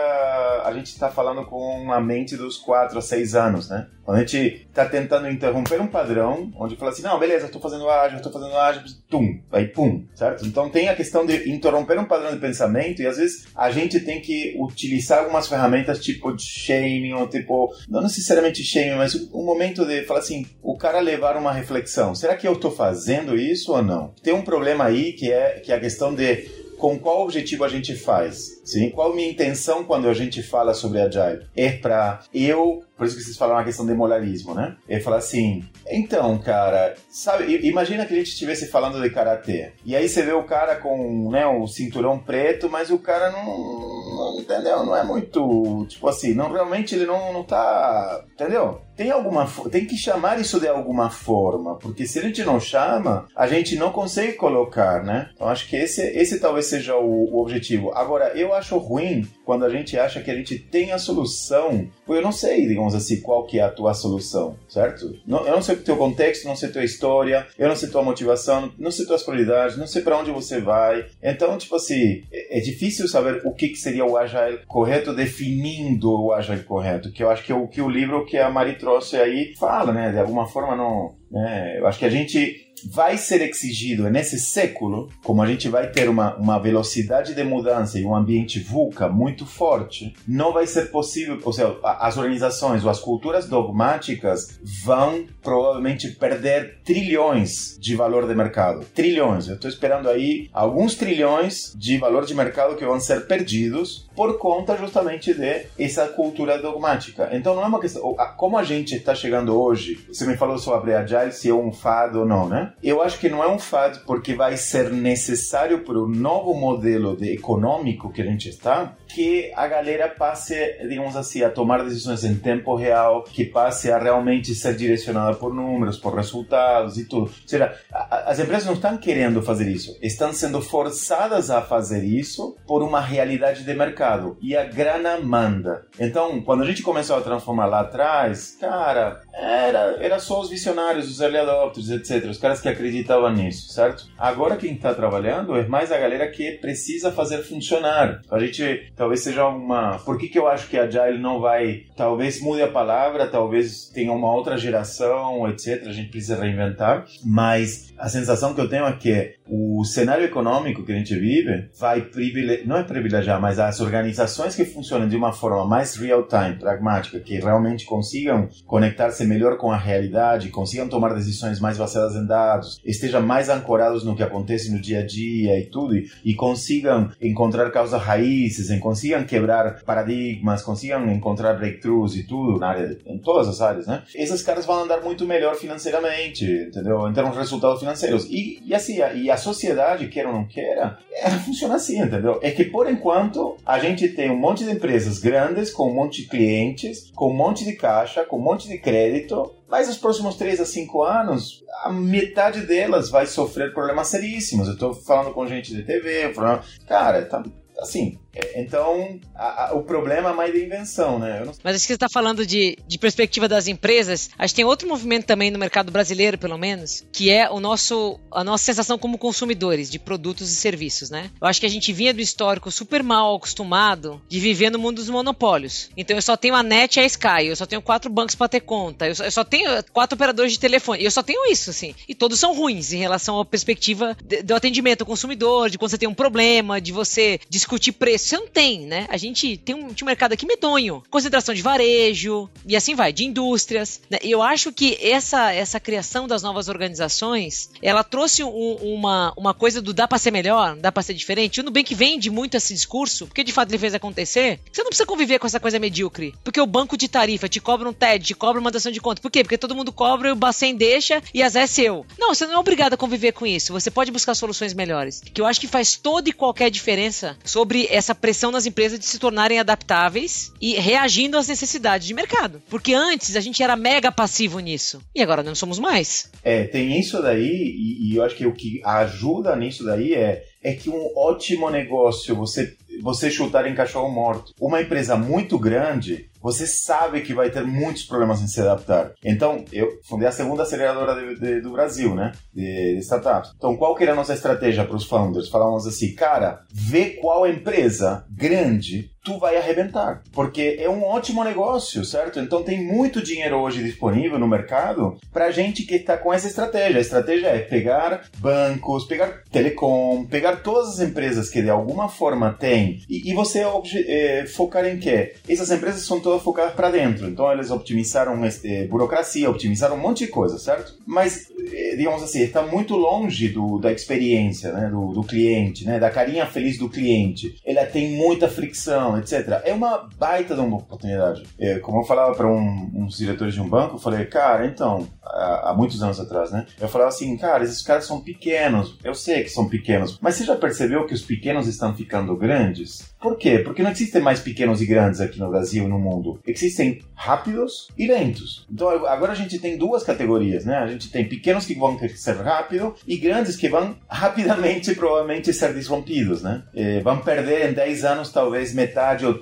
a 0.65 0.71
gente 0.73 0.97
tá 0.99 1.09
falando 1.09 1.45
com 1.45 1.91
a 1.91 2.01
mente 2.01 2.35
dos 2.35 2.57
4 2.57 2.97
a 2.97 3.01
6 3.23 3.35
anos, 3.35 3.69
né? 3.69 3.87
Quando 4.03 4.17
a 4.17 4.19
gente 4.19 4.67
tá 4.73 4.85
tentando 4.85 5.29
interromper 5.29 5.79
um 5.79 5.87
padrão, 5.87 6.51
onde 6.59 6.75
fala 6.75 6.91
assim, 6.91 7.01
não, 7.01 7.17
beleza, 7.17 7.47
tô 7.47 7.59
fazendo 7.59 7.89
ágil, 7.89 8.21
tô 8.21 8.29
fazendo 8.29 8.55
ágil, 8.57 8.81
tum, 9.09 9.39
aí 9.51 9.67
pum, 9.67 10.05
certo? 10.13 10.45
Então 10.45 10.69
tem 10.69 10.89
a 10.89 10.95
questão 10.95 11.25
de 11.25 11.49
interromper 11.49 11.97
um 11.97 12.05
padrão 12.05 12.31
de 12.31 12.37
pensamento 12.37 13.01
e 13.01 13.07
às 13.07 13.17
vezes 13.17 13.45
a 13.55 13.71
gente 13.71 14.01
tem 14.01 14.19
que 14.19 14.55
utilizar 14.59 15.19
algumas 15.19 15.47
ferramentas 15.47 16.03
tipo 16.03 16.35
de 16.35 16.43
shaming 16.43 17.13
ou 17.13 17.27
tipo, 17.27 17.73
não 17.87 18.01
necessariamente 18.01 18.61
shaming, 18.61 18.97
mas 18.97 19.15
um 19.33 19.45
momento 19.45 19.85
de 19.85 20.03
falar 20.03 20.19
assim, 20.19 20.45
o 20.61 20.77
cara 20.77 20.99
levar 20.99 21.37
uma 21.37 21.53
reflexão, 21.53 22.13
será 22.13 22.35
que 22.35 22.47
eu 22.47 22.57
tô 22.57 22.71
fazendo 22.71 23.37
isso 23.37 23.71
ou 23.71 23.81
não? 23.81 24.13
Tem 24.21 24.33
um 24.33 24.41
problema 24.41 24.83
aí 24.83 25.13
que 25.13 25.31
é, 25.31 25.61
que 25.61 25.71
é 25.71 25.75
a 25.75 25.79
questão 25.79 26.13
de 26.13 26.63
com 26.83 26.99
qual 26.99 27.21
objetivo 27.21 27.63
a 27.63 27.69
gente 27.69 27.95
faz? 27.95 28.61
Sim? 28.65 28.89
Qual 28.89 29.15
minha 29.15 29.29
intenção 29.29 29.85
quando 29.85 30.09
a 30.09 30.13
gente 30.13 30.43
fala 30.43 30.73
sobre 30.73 30.99
Agile? 30.99 31.45
É 31.55 31.71
para 31.71 32.19
eu, 32.33 32.83
por 32.97 33.07
isso 33.07 33.15
que 33.17 33.23
vocês 33.23 33.37
falaram 33.37 33.61
a 33.61 33.63
questão 33.63 33.85
de 33.85 33.93
moralismo, 33.93 34.53
né? 34.53 34.75
É 34.87 34.99
falar 34.99 35.17
assim, 35.17 35.63
então, 35.89 36.37
cara, 36.37 36.95
sabe, 37.09 37.59
imagina 37.63 38.05
que 38.05 38.13
a 38.13 38.17
gente 38.17 38.29
estivesse 38.29 38.67
falando 38.67 39.01
de 39.01 39.09
karatê. 39.09 39.73
E 39.85 39.95
aí 39.95 40.07
você 40.07 40.21
vê 40.21 40.33
o 40.33 40.43
cara 40.43 40.75
com, 40.75 41.29
né, 41.31 41.45
o 41.45 41.67
cinturão 41.67 42.19
preto, 42.19 42.69
mas 42.69 42.91
o 42.91 42.99
cara 42.99 43.31
não, 43.31 43.45
não 43.45 44.39
entendeu, 44.39 44.85
não 44.85 44.95
é 44.95 45.03
muito, 45.03 45.85
tipo 45.89 46.07
assim, 46.07 46.33
não 46.33 46.51
realmente 46.51 46.95
ele 46.95 47.05
não 47.05 47.33
não 47.33 47.43
tá, 47.43 48.23
entendeu? 48.33 48.81
Tem 48.95 49.09
alguma 49.09 49.47
tem 49.71 49.85
que 49.85 49.97
chamar 49.97 50.39
isso 50.39 50.59
de 50.59 50.67
alguma 50.67 51.09
forma, 51.09 51.75
porque 51.77 52.05
se 52.05 52.19
a 52.19 52.21
gente 52.21 52.43
não 52.43 52.59
chama, 52.59 53.25
a 53.35 53.47
gente 53.47 53.75
não 53.75 53.91
consegue 53.91 54.33
colocar, 54.33 55.03
né? 55.03 55.29
Então 55.33 55.47
acho 55.47 55.67
que 55.67 55.75
esse 55.75 56.01
esse 56.01 56.39
talvez 56.39 56.67
seja 56.67 56.95
o, 56.95 57.33
o 57.33 57.41
objetivo. 57.41 57.91
Agora, 57.95 58.37
eu 58.37 58.53
acho 58.53 58.77
ruim 58.77 59.27
quando 59.45 59.65
a 59.65 59.69
gente 59.69 59.97
acha 59.97 60.21
que 60.21 60.31
a 60.31 60.35
gente 60.35 60.57
tem 60.57 60.91
a 60.91 60.97
solução. 60.97 61.87
Eu 62.07 62.21
não 62.21 62.31
sei, 62.31 62.67
digamos 62.67 62.95
assim, 62.95 63.21
qual 63.21 63.45
que 63.45 63.59
é 63.59 63.63
a 63.63 63.69
tua 63.69 63.93
solução, 63.93 64.55
certo? 64.67 65.15
Eu 65.27 65.51
não 65.51 65.61
sei 65.61 65.75
o 65.75 65.83
teu 65.83 65.97
contexto, 65.97 66.47
não 66.47 66.55
sei 66.55 66.69
tua 66.69 66.83
história, 66.83 67.47
eu 67.57 67.67
não 67.67 67.75
sei 67.75 67.89
tua 67.89 68.03
motivação, 68.03 68.71
não 68.77 68.91
sei 68.91 69.05
tuas 69.05 69.23
prioridades, 69.23 69.77
não 69.77 69.87
sei 69.87 70.01
para 70.01 70.17
onde 70.17 70.31
você 70.31 70.59
vai. 70.59 71.05
Então, 71.21 71.57
tipo 71.57 71.75
assim, 71.75 72.23
é, 72.31 72.57
é 72.57 72.61
difícil 72.61 73.07
saber 73.07 73.41
o 73.45 73.53
que, 73.53 73.69
que 73.69 73.77
seria 73.77 74.05
o 74.05 74.17
agile 74.17 74.59
correto 74.67 75.13
definindo 75.13 76.11
o 76.11 76.33
agile 76.33 76.63
correto, 76.63 77.11
que 77.11 77.23
eu 77.23 77.29
acho 77.29 77.43
que 77.43 77.51
é 77.51 77.55
o 77.55 77.67
que 77.67 77.81
o 77.81 77.89
livro 77.89 78.25
que 78.25 78.37
a 78.37 78.49
Mari 78.49 78.77
trouxe 78.77 79.17
aí 79.17 79.53
fala, 79.59 79.91
né? 79.91 80.11
De 80.11 80.19
alguma 80.19 80.47
forma 80.47 80.75
não, 80.75 81.15
né? 81.31 81.79
Eu 81.79 81.87
acho 81.87 81.99
que 81.99 82.05
a 82.05 82.09
gente 82.09 82.72
vai 82.85 83.17
ser 83.17 83.41
exigido 83.41 84.09
nesse 84.09 84.39
século, 84.39 85.09
como 85.23 85.41
a 85.41 85.47
gente 85.47 85.69
vai 85.69 85.89
ter 85.89 86.09
uma, 86.09 86.35
uma 86.35 86.59
velocidade 86.59 87.33
de 87.33 87.43
mudança 87.43 87.99
e 87.99 88.05
um 88.05 88.15
ambiente 88.15 88.59
VUCA 88.59 89.07
muito 89.09 89.45
forte, 89.45 90.13
não 90.27 90.53
vai 90.53 90.67
ser 90.67 90.91
possível, 90.91 91.39
ou 91.43 91.53
seja, 91.53 91.77
as 91.83 92.17
organizações 92.17 92.83
ou 92.83 92.89
as 92.89 92.99
culturas 92.99 93.47
dogmáticas 93.47 94.59
vão 94.83 95.25
provavelmente 95.41 96.09
perder 96.09 96.79
trilhões 96.83 97.77
de 97.79 97.95
valor 97.95 98.27
de 98.27 98.35
mercado. 98.35 98.85
Trilhões. 98.93 99.47
Eu 99.47 99.55
estou 99.55 99.69
esperando 99.69 100.09
aí 100.09 100.49
alguns 100.53 100.95
trilhões 100.95 101.73
de 101.75 101.97
valor 101.97 102.25
de 102.25 102.33
mercado 102.33 102.75
que 102.75 102.85
vão 102.85 102.99
ser 102.99 103.27
perdidos 103.27 104.09
por 104.15 104.37
conta 104.37 104.77
justamente 104.77 105.33
de 105.33 105.65
essa 105.77 106.07
cultura 106.07 106.61
dogmática. 106.61 107.29
Então 107.31 107.55
não 107.55 107.63
é 107.63 107.67
uma 107.67 107.79
questão, 107.79 108.15
como 108.37 108.57
a 108.57 108.63
gente 108.63 108.95
está 108.95 109.15
chegando 109.15 109.59
hoje, 109.59 110.05
você 110.07 110.25
me 110.25 110.37
falou 110.37 110.57
sobre 110.57 110.93
Agile, 110.93 111.31
se 111.31 111.49
é 111.49 111.53
um 111.53 111.71
fado 111.71 112.19
ou 112.19 112.25
não, 112.25 112.47
né? 112.47 112.72
Eu 112.81 113.01
acho 113.01 113.19
que 113.19 113.29
não 113.29 113.43
é 113.43 113.47
um 113.47 113.59
fado 113.59 113.99
porque 114.05 114.33
vai 114.33 114.57
ser 114.57 114.91
necessário 114.91 115.83
para 115.83 115.97
o 115.97 116.07
novo 116.07 116.53
modelo 116.53 117.15
de 117.15 117.31
econômico 117.31 118.11
que 118.11 118.21
a 118.21 118.25
gente 118.25 118.49
está, 118.49 118.95
que 119.07 119.51
a 119.55 119.67
galera 119.67 120.09
passe, 120.09 120.55
digamos 120.87 121.15
assim, 121.15 121.43
a 121.43 121.49
tomar 121.49 121.83
decisões 121.83 122.23
em 122.23 122.35
tempo 122.35 122.75
real, 122.75 123.23
que 123.23 123.45
passe 123.45 123.91
a 123.91 123.97
realmente 123.97 124.55
ser 124.55 124.75
direcionada 124.75 125.35
por 125.35 125.53
números, 125.53 125.97
por 125.97 126.15
resultados 126.15 126.97
e 126.97 127.05
tudo. 127.05 127.23
Ou 127.23 127.47
seja, 127.47 127.73
as 127.91 128.39
empresas 128.39 128.65
não 128.65 128.73
estão 128.73 128.97
querendo 128.97 129.41
fazer 129.41 129.67
isso, 129.67 129.97
estão 130.01 130.33
sendo 130.33 130.61
forçadas 130.61 131.49
a 131.49 131.61
fazer 131.61 132.03
isso 132.03 132.55
por 132.65 132.81
uma 132.81 132.99
realidade 132.99 133.63
de 133.63 133.73
mercado 133.73 134.37
e 134.41 134.55
a 134.55 134.63
grana 134.63 135.19
manda. 135.19 135.85
Então, 135.99 136.41
quando 136.41 136.63
a 136.63 136.65
gente 136.65 136.81
começou 136.81 137.17
a 137.17 137.21
transformar 137.21 137.65
lá 137.65 137.81
atrás, 137.81 138.57
cara, 138.59 139.21
era, 139.33 139.97
era 139.99 140.19
só 140.19 140.41
os 140.41 140.49
visionários, 140.49 141.09
os 141.09 141.19
early 141.19 141.37
adopters, 141.37 141.89
etc. 141.89 142.29
Os 142.29 142.37
caras 142.37 142.61
que 142.63 142.69
acreditavam 142.69 143.31
nisso, 143.31 143.73
certo? 143.73 144.05
Agora 144.17 144.55
quem 144.55 144.73
está 144.73 144.93
trabalhando 144.93 145.55
é 145.55 145.67
mais 145.67 145.91
a 145.91 145.97
galera 145.97 146.31
que 146.31 146.53
precisa 146.53 147.11
fazer 147.11 147.43
funcionar. 147.43 148.21
A 148.31 148.39
gente 148.39 148.91
talvez 148.95 149.21
seja 149.21 149.45
uma. 149.45 149.99
Por 149.99 150.17
que, 150.17 150.29
que 150.29 150.39
eu 150.39 150.47
acho 150.47 150.67
que 150.69 150.77
a 150.77 150.83
Agile 150.83 151.19
não 151.19 151.39
vai. 151.39 151.83
Talvez 151.95 152.41
mude 152.41 152.61
a 152.61 152.67
palavra, 152.67 153.27
talvez 153.27 153.89
tenha 153.89 154.11
uma 154.11 154.33
outra 154.33 154.57
geração, 154.57 155.47
etc. 155.49 155.87
A 155.87 155.91
gente 155.91 156.09
precisa 156.09 156.39
reinventar, 156.39 157.05
mas 157.23 157.92
a 157.97 158.09
sensação 158.09 158.53
que 158.53 158.61
eu 158.61 158.69
tenho 158.69 158.85
é 158.85 158.93
que 158.93 159.35
o 159.47 159.83
cenário 159.83 160.25
econômico 160.25 160.83
que 160.83 160.91
a 160.91 160.95
gente 160.95 161.15
vive 161.15 161.69
vai 161.77 162.01
privilegiar, 162.01 162.67
não 162.67 162.77
é 162.77 162.83
privilegiar, 162.83 163.39
mas 163.39 163.59
as 163.59 163.79
organizações 163.79 164.55
que 164.55 164.65
funcionam 164.65 165.07
de 165.07 165.15
uma 165.15 165.31
forma 165.31 165.65
mais 165.65 165.95
real-time, 165.95 166.57
pragmática, 166.59 167.19
que 167.19 167.39
realmente 167.39 167.85
consigam 167.85 168.49
conectar-se 168.65 169.25
melhor 169.25 169.57
com 169.57 169.71
a 169.71 169.77
realidade, 169.77 170.49
consigam 170.49 170.87
tomar 170.87 171.13
decisões 171.13 171.59
mais 171.59 171.77
baseadas 171.77 172.15
em 172.15 172.25
dados, 172.25 172.81
estejam 172.85 173.21
mais 173.21 173.49
ancorados 173.49 174.03
no 174.03 174.15
que 174.15 174.23
acontece 174.23 174.71
no 174.71 174.79
dia 174.79 174.99
a 174.99 175.05
dia 175.05 175.59
e 175.59 175.65
tudo, 175.65 175.95
e, 175.95 176.33
consigam 176.33 177.11
encontrar 177.21 177.69
causas 177.71 178.01
raízes, 178.01 178.77
consigam 178.79 179.23
quebrar 179.23 179.83
paradigmas, 179.83 180.61
consigam 180.61 181.09
encontrar 181.11 181.53
breakthroughs 181.53 182.15
e 182.15 182.23
tudo, 182.23 182.59
na 182.59 182.69
área, 182.69 182.97
em 183.05 183.17
todas 183.17 183.47
as 183.47 183.61
áreas, 183.61 183.87
né? 183.87 184.03
Esses 184.15 184.41
caras 184.41 184.65
vão 184.65 184.83
andar 184.83 185.01
muito 185.01 185.25
melhor 185.25 185.55
financeiramente, 185.55 186.45
entendeu? 186.45 187.07
Em 187.07 187.13
termos 187.13 187.33
de 187.33 187.39
resultados 187.39 187.82
financeiros. 187.83 188.25
E, 188.25 188.61
e 188.65 188.73
assim, 188.73 189.01
a, 189.01 189.13
e 189.13 189.29
a 189.29 189.37
sociedade, 189.37 190.07
queira 190.07 190.29
ou 190.29 190.35
não 190.35 190.45
queira, 190.45 190.97
ela 191.15 191.37
funciona 191.39 191.75
assim, 191.75 192.01
entendeu? 192.01 192.39
É 192.41 192.51
que 192.51 192.65
por 192.65 192.89
enquanto 192.89 193.57
a 193.65 193.79
gente 193.79 194.07
tem 194.09 194.31
um 194.31 194.37
monte 194.37 194.63
de 194.63 194.71
empresas 194.71 195.19
grandes, 195.19 195.71
com 195.71 195.89
um 195.89 195.93
monte 195.93 196.23
de 196.23 196.29
clientes, 196.29 197.11
com 197.15 197.31
um 197.31 197.35
monte 197.35 197.63
de 197.63 197.73
caixa, 197.73 198.23
com 198.23 198.37
um 198.37 198.41
monte 198.41 198.67
de 198.67 198.77
crédito, 198.77 199.53
mas 199.69 199.87
nos 199.87 199.97
próximos 199.97 200.35
3 200.35 200.61
a 200.61 200.65
5 200.65 201.03
anos, 201.03 201.63
a 201.83 201.91
metade 201.91 202.61
delas 202.61 203.09
vai 203.09 203.25
sofrer 203.25 203.73
problemas 203.73 204.07
seríssimos. 204.07 204.67
Eu 204.67 204.73
estou 204.73 204.93
falando 204.93 205.33
com 205.33 205.47
gente 205.47 205.73
de 205.73 205.83
TV, 205.83 206.33
falando, 206.33 206.61
cara, 206.87 207.25
tá, 207.25 207.43
assim, 207.79 208.17
é, 208.17 208.22
então, 208.55 209.19
a, 209.35 209.69
a, 209.69 209.73
o 209.73 209.83
problema 209.83 210.31
é 210.31 210.33
mais 210.33 210.51
de 210.53 210.63
invenção, 210.63 211.19
né? 211.19 211.43
Não... 211.45 211.53
Mas 211.63 211.75
acho 211.75 211.83
que 211.83 211.87
você 211.87 211.93
está 211.93 212.09
falando 212.09 212.45
de, 212.45 212.77
de 212.87 212.97
perspectiva 212.97 213.47
das 213.47 213.67
empresas. 213.67 214.29
Acho 214.37 214.53
que 214.53 214.57
tem 214.57 214.65
outro 214.65 214.87
movimento 214.87 215.25
também 215.25 215.51
no 215.51 215.59
mercado 215.59 215.91
brasileiro, 215.91 216.37
pelo 216.37 216.57
menos, 216.57 217.05
que 217.11 217.29
é 217.29 217.49
o 217.49 217.59
nosso, 217.59 218.19
a 218.31 218.43
nossa 218.43 218.63
sensação 218.63 218.97
como 218.97 219.17
consumidores 219.17 219.89
de 219.89 219.99
produtos 219.99 220.51
e 220.51 220.55
serviços, 220.55 221.09
né? 221.09 221.29
Eu 221.39 221.47
acho 221.47 221.59
que 221.59 221.65
a 221.65 221.69
gente 221.69 221.93
vinha 221.93 222.13
do 222.13 222.21
histórico 222.21 222.71
super 222.71 223.03
mal 223.03 223.35
acostumado 223.35 224.21
de 224.27 224.39
viver 224.39 224.71
no 224.71 224.79
mundo 224.79 224.95
dos 224.95 225.09
monopólios. 225.09 225.91
Então 225.95 226.15
eu 226.15 226.21
só 226.21 226.35
tenho 226.35 226.55
a 226.55 226.63
NET 226.63 226.97
e 226.97 226.99
a 227.01 227.05
Sky, 227.05 227.45
eu 227.45 227.55
só 227.55 227.65
tenho 227.65 227.81
quatro 227.81 228.09
bancos 228.11 228.35
para 228.35 228.49
ter 228.49 228.61
conta, 228.61 229.07
eu 229.07 229.15
só, 229.15 229.25
eu 229.25 229.31
só, 229.31 229.43
tenho 229.43 229.69
quatro 229.91 230.15
operadores 230.15 230.53
de 230.53 230.59
telefone, 230.59 231.03
eu 231.03 231.11
só 231.11 231.21
tenho 231.21 231.45
isso, 231.51 231.69
assim. 231.69 231.93
E 232.07 232.15
todos 232.15 232.39
são 232.39 232.55
ruins 232.55 232.93
em 232.93 232.97
relação 232.97 233.39
à 233.39 233.45
perspectiva 233.45 234.17
de, 234.23 234.41
do 234.41 234.55
atendimento 234.55 235.01
ao 235.01 235.07
consumidor, 235.07 235.69
de 235.69 235.77
quando 235.77 235.91
você 235.91 235.97
tem 235.97 236.09
um 236.09 236.13
problema, 236.13 236.81
de 236.81 236.91
você 236.91 237.39
discutir 237.49 237.91
preço 237.91 238.22
você 238.23 238.37
não 238.37 238.47
tem, 238.47 238.85
né? 238.85 239.05
A 239.09 239.17
gente 239.17 239.57
tem 239.57 239.75
um, 239.75 239.93
tinha 239.93 240.05
um 240.05 240.07
mercado 240.07 240.33
aqui 240.33 240.45
medonho. 240.45 241.03
Concentração 241.09 241.53
de 241.53 241.61
varejo 241.61 242.49
e 242.65 242.75
assim 242.75 242.95
vai, 242.95 243.11
de 243.11 243.25
indústrias. 243.25 244.01
Né? 244.09 244.19
E 244.23 244.31
eu 244.31 244.41
acho 244.41 244.71
que 244.71 244.97
essa, 245.01 245.51
essa 245.51 245.79
criação 245.79 246.27
das 246.27 246.41
novas 246.41 246.69
organizações, 246.69 247.69
ela 247.81 248.03
trouxe 248.03 248.43
um, 248.43 248.75
uma, 248.81 249.33
uma 249.35 249.53
coisa 249.53 249.81
do 249.81 249.93
dá 249.93 250.07
para 250.07 250.17
ser 250.17 250.31
melhor, 250.31 250.75
dá 250.77 250.91
para 250.91 251.03
ser 251.03 251.13
diferente. 251.13 251.59
O 251.59 251.63
Nubank 251.63 251.93
vende 251.93 252.29
muito 252.29 252.55
esse 252.55 252.73
discurso, 252.73 253.27
porque 253.27 253.43
de 253.43 253.51
fato 253.51 253.69
ele 253.69 253.77
fez 253.77 253.93
acontecer. 253.93 254.59
Você 254.71 254.81
não 254.81 254.89
precisa 254.89 255.05
conviver 255.05 255.39
com 255.39 255.47
essa 255.47 255.59
coisa 255.59 255.79
medíocre. 255.79 256.33
Porque 256.43 256.61
o 256.61 256.65
banco 256.65 256.97
de 256.97 257.07
tarifa 257.07 257.49
te 257.49 257.59
cobra 257.59 257.89
um 257.89 257.93
TED, 257.93 258.25
te 258.25 258.33
cobra 258.33 258.59
uma 258.59 258.71
dação 258.71 258.91
de 258.91 259.01
conta. 259.01 259.21
Por 259.21 259.31
quê? 259.31 259.43
Porque 259.43 259.57
todo 259.57 259.75
mundo 259.75 259.91
cobra 259.91 260.29
e 260.29 260.31
o 260.31 260.35
Bacen 260.35 260.75
deixa 260.75 261.21
e 261.33 261.43
as 261.43 261.55
é 261.55 261.67
seu. 261.67 262.05
Não, 262.17 262.33
você 262.33 262.45
não 262.45 262.55
é 262.55 262.57
obrigado 262.57 262.93
a 262.93 262.97
conviver 262.97 263.33
com 263.33 263.45
isso. 263.45 263.73
Você 263.73 263.91
pode 263.91 264.11
buscar 264.11 264.35
soluções 264.35 264.73
melhores. 264.73 265.21
Que 265.21 265.41
eu 265.41 265.45
acho 265.45 265.59
que 265.59 265.67
faz 265.67 265.95
toda 265.95 266.29
e 266.29 266.33
qualquer 266.33 266.69
diferença 266.69 267.37
sobre 267.43 267.87
essa 267.89 268.12
essa 268.13 268.15
pressão 268.15 268.51
nas 268.51 268.65
empresas 268.65 268.99
de 268.99 269.05
se 269.05 269.17
tornarem 269.19 269.59
adaptáveis 269.59 270.51
e 270.61 270.75
reagindo 270.75 271.37
às 271.37 271.47
necessidades 271.47 272.07
de 272.07 272.13
mercado. 272.13 272.61
Porque 272.69 272.93
antes 272.93 273.35
a 273.35 273.41
gente 273.41 273.61
era 273.63 273.75
mega 273.75 274.11
passivo 274.11 274.59
nisso 274.59 275.01
e 275.15 275.21
agora 275.21 275.43
não 275.43 275.55
somos 275.55 275.79
mais. 275.79 276.29
É, 276.43 276.63
tem 276.65 276.99
isso 276.99 277.21
daí 277.21 277.49
e, 277.49 278.11
e 278.11 278.15
eu 278.15 278.23
acho 278.23 278.35
que 278.35 278.45
o 278.45 278.53
que 278.53 278.81
ajuda 278.85 279.55
nisso 279.55 279.83
daí 279.83 280.13
é 280.13 280.43
é 280.63 280.73
que 280.73 280.89
um 280.89 281.11
ótimo 281.15 281.69
negócio 281.69 282.33
você 282.35 282.73
você 283.01 283.29
chutar 283.29 283.67
em 283.67 283.75
cachorro 283.75 284.09
morto. 284.09 284.53
Uma 284.59 284.81
empresa 284.81 285.15
muito 285.15 285.57
grande, 285.57 286.29
você 286.41 286.67
sabe 286.67 287.21
que 287.21 287.33
vai 287.33 287.49
ter 287.49 287.65
muitos 287.65 288.03
problemas 288.03 288.41
em 288.41 288.47
se 288.47 288.61
adaptar. 288.61 289.13
Então, 289.23 289.63
eu 289.71 289.87
fundei 290.03 290.27
a 290.27 290.31
segunda 290.31 290.63
aceleradora 290.63 291.15
de, 291.15 291.39
de, 291.39 291.61
do 291.61 291.71
Brasil, 291.71 292.13
né? 292.13 292.33
De, 292.53 292.95
de, 292.95 292.99
startups. 292.99 293.51
Então, 293.55 293.75
qual 293.77 293.95
que 293.95 294.03
era 294.03 294.13
a 294.13 294.15
nossa 294.15 294.33
estratégia 294.33 294.85
para 294.85 294.95
os 294.95 295.05
founders? 295.05 295.49
Falávamos 295.49 295.87
assim, 295.87 296.13
cara, 296.13 296.61
vê 296.71 297.11
qual 297.11 297.47
empresa 297.47 298.25
grande 298.29 299.12
tu 299.23 299.39
vai 299.39 299.57
arrebentar. 299.57 300.21
Porque 300.31 300.77
é 300.79 300.89
um 300.89 301.03
ótimo 301.03 301.43
negócio, 301.43 302.03
certo? 302.03 302.39
Então 302.39 302.63
tem 302.63 302.83
muito 302.83 303.23
dinheiro 303.23 303.57
hoje 303.57 303.83
disponível 303.83 304.37
no 304.37 304.47
mercado 304.47 305.17
para 305.31 305.51
gente 305.51 305.83
que 305.83 305.95
está 305.95 306.17
com 306.17 306.33
essa 306.33 306.47
estratégia. 306.47 306.97
A 306.97 307.01
estratégia 307.01 307.47
é 307.47 307.59
pegar 307.59 308.23
bancos, 308.37 309.05
pegar 309.05 309.43
telecom, 309.51 310.25
pegar 310.25 310.57
todas 310.57 310.89
as 310.89 310.99
empresas 310.99 311.49
que 311.49 311.61
de 311.61 311.69
alguma 311.69 312.09
forma 312.09 312.51
têm 312.53 313.01
e, 313.09 313.31
e 313.31 313.33
você 313.33 313.63
é, 314.07 314.45
focar 314.45 314.85
em 314.85 314.99
quê? 314.99 315.35
Essas 315.47 315.71
empresas 315.71 316.01
são 316.01 316.19
todas 316.19 316.41
focadas 316.41 316.73
para 316.73 316.91
dentro. 316.91 317.27
Então 317.27 317.51
eles 317.51 317.71
optimizaram 317.71 318.45
este, 318.45 318.85
burocracia, 318.87 319.49
optimizaram 319.49 319.95
um 319.95 319.99
monte 319.99 320.25
de 320.25 320.27
coisa, 320.27 320.57
certo? 320.57 320.97
Mas, 321.05 321.51
eh, 321.71 321.95
digamos 321.95 322.23
assim, 322.23 322.41
está 322.41 322.61
muito 322.61 322.95
longe 322.95 323.49
do, 323.49 323.77
da 323.77 323.91
experiência 323.91 324.71
né? 324.73 324.89
do, 324.89 325.13
do 325.13 325.23
cliente, 325.23 325.85
né? 325.85 325.99
da 325.99 326.09
carinha 326.09 326.45
feliz 326.45 326.77
do 326.77 326.89
cliente. 326.89 327.55
Ela 327.65 327.85
tem 327.85 328.11
muita 328.11 328.47
fricção 328.47 329.12
etc. 329.17 329.61
É 329.63 329.73
uma 329.73 330.09
baita 330.17 330.55
de 330.55 330.61
uma 330.61 330.77
oportunidade. 330.77 331.43
É, 331.59 331.79
como 331.79 331.99
eu 332.01 332.03
falava 332.03 332.33
para 332.35 332.47
um, 332.47 332.91
uns 332.93 333.17
diretores 333.17 333.53
de 333.53 333.61
um 333.61 333.69
banco, 333.69 333.95
eu 333.95 333.99
falei, 333.99 334.25
cara, 334.25 334.65
então, 334.65 335.07
há, 335.33 335.73
muitos 335.75 336.01
anos 336.01 336.19
atrás, 336.19 336.51
né? 336.51 336.65
Eu 336.79 336.87
falava 336.87 337.09
assim, 337.09 337.35
cara, 337.37 337.63
esses 337.63 337.81
caras 337.81 338.05
são 338.05 338.21
pequenos. 338.21 338.97
Eu 339.03 339.15
sei 339.15 339.43
que 339.43 339.49
são 339.49 339.67
pequenos, 339.67 340.17
mas 340.21 340.35
você 340.35 340.45
já 340.45 340.55
percebeu 340.55 341.05
que 341.05 341.13
os 341.13 341.21
pequenos 341.21 341.67
estão 341.67 341.93
ficando 341.95 342.35
grandes? 342.35 343.13
Por 343.19 343.37
quê? 343.37 343.59
Porque 343.59 343.81
não 343.81 343.91
existem 343.91 344.21
mais 344.21 344.39
pequenos 344.39 344.81
e 344.81 344.85
grandes 344.85 345.21
aqui 345.21 345.39
no 345.39 345.49
Brasil 345.49 345.85
e 345.85 345.87
no 345.87 345.97
mundo. 345.97 346.39
Existem 346.45 346.99
rápidos 347.15 347.87
e 347.97 348.05
lentos. 348.05 348.67
Então 348.69 348.89
agora 349.07 349.31
a 349.31 349.35
gente 349.35 349.59
tem 349.59 349.77
duas 349.77 350.03
categorias, 350.03 350.65
né? 350.65 350.75
A 350.77 350.87
gente 350.87 351.09
tem 351.09 351.27
pequenos 351.27 351.65
que 351.65 351.73
vão 351.73 351.97
crescer 351.97 352.35
rápido 352.35 352.93
e 353.07 353.17
grandes 353.17 353.55
que 353.55 353.69
vão 353.69 353.95
rapidamente, 354.09 354.93
provavelmente, 354.93 355.53
ser 355.53 355.73
disrompidos, 355.73 356.43
né? 356.43 356.63
E 356.73 356.99
vão 356.99 357.19
perder 357.19 357.69
em 357.69 357.73
10 357.73 358.03
anos 358.03 358.31
talvez 358.31 358.73
metade 358.73 359.25
ou 359.25 359.39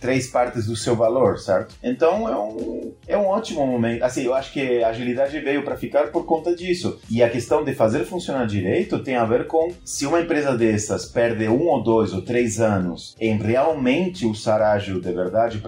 três 0.00 0.28
partes 0.28 0.66
do 0.66 0.76
seu 0.76 0.94
valor, 0.94 1.38
certo? 1.38 1.74
Então 1.82 2.28
é 2.28 2.36
um, 2.36 2.94
é 3.08 3.18
um 3.18 3.26
ótimo 3.26 3.66
momento. 3.66 4.04
Assim, 4.04 4.22
eu 4.22 4.34
acho 4.34 4.52
que 4.52 4.84
a 4.84 4.88
agilidade 4.88 5.25
veio 5.32 5.62
para 5.62 5.76
ficar 5.76 6.08
por 6.08 6.24
conta 6.24 6.54
disso. 6.54 6.98
E 7.10 7.22
a 7.22 7.30
questão 7.30 7.64
de 7.64 7.74
fazer 7.74 8.04
funcionar 8.04 8.46
direito 8.46 8.98
tem 8.98 9.16
a 9.16 9.24
ver 9.24 9.46
com 9.46 9.72
se 9.84 10.06
uma 10.06 10.20
empresa 10.20 10.56
dessas 10.56 11.06
perde 11.06 11.48
um 11.48 11.66
ou 11.68 11.82
dois 11.82 12.12
ou 12.12 12.22
três 12.22 12.60
anos 12.60 13.14
em 13.20 13.36
realmente 13.36 14.26
usar 14.26 14.62
ágil 14.62 15.00
de 15.00 15.12
verdade 15.12 15.62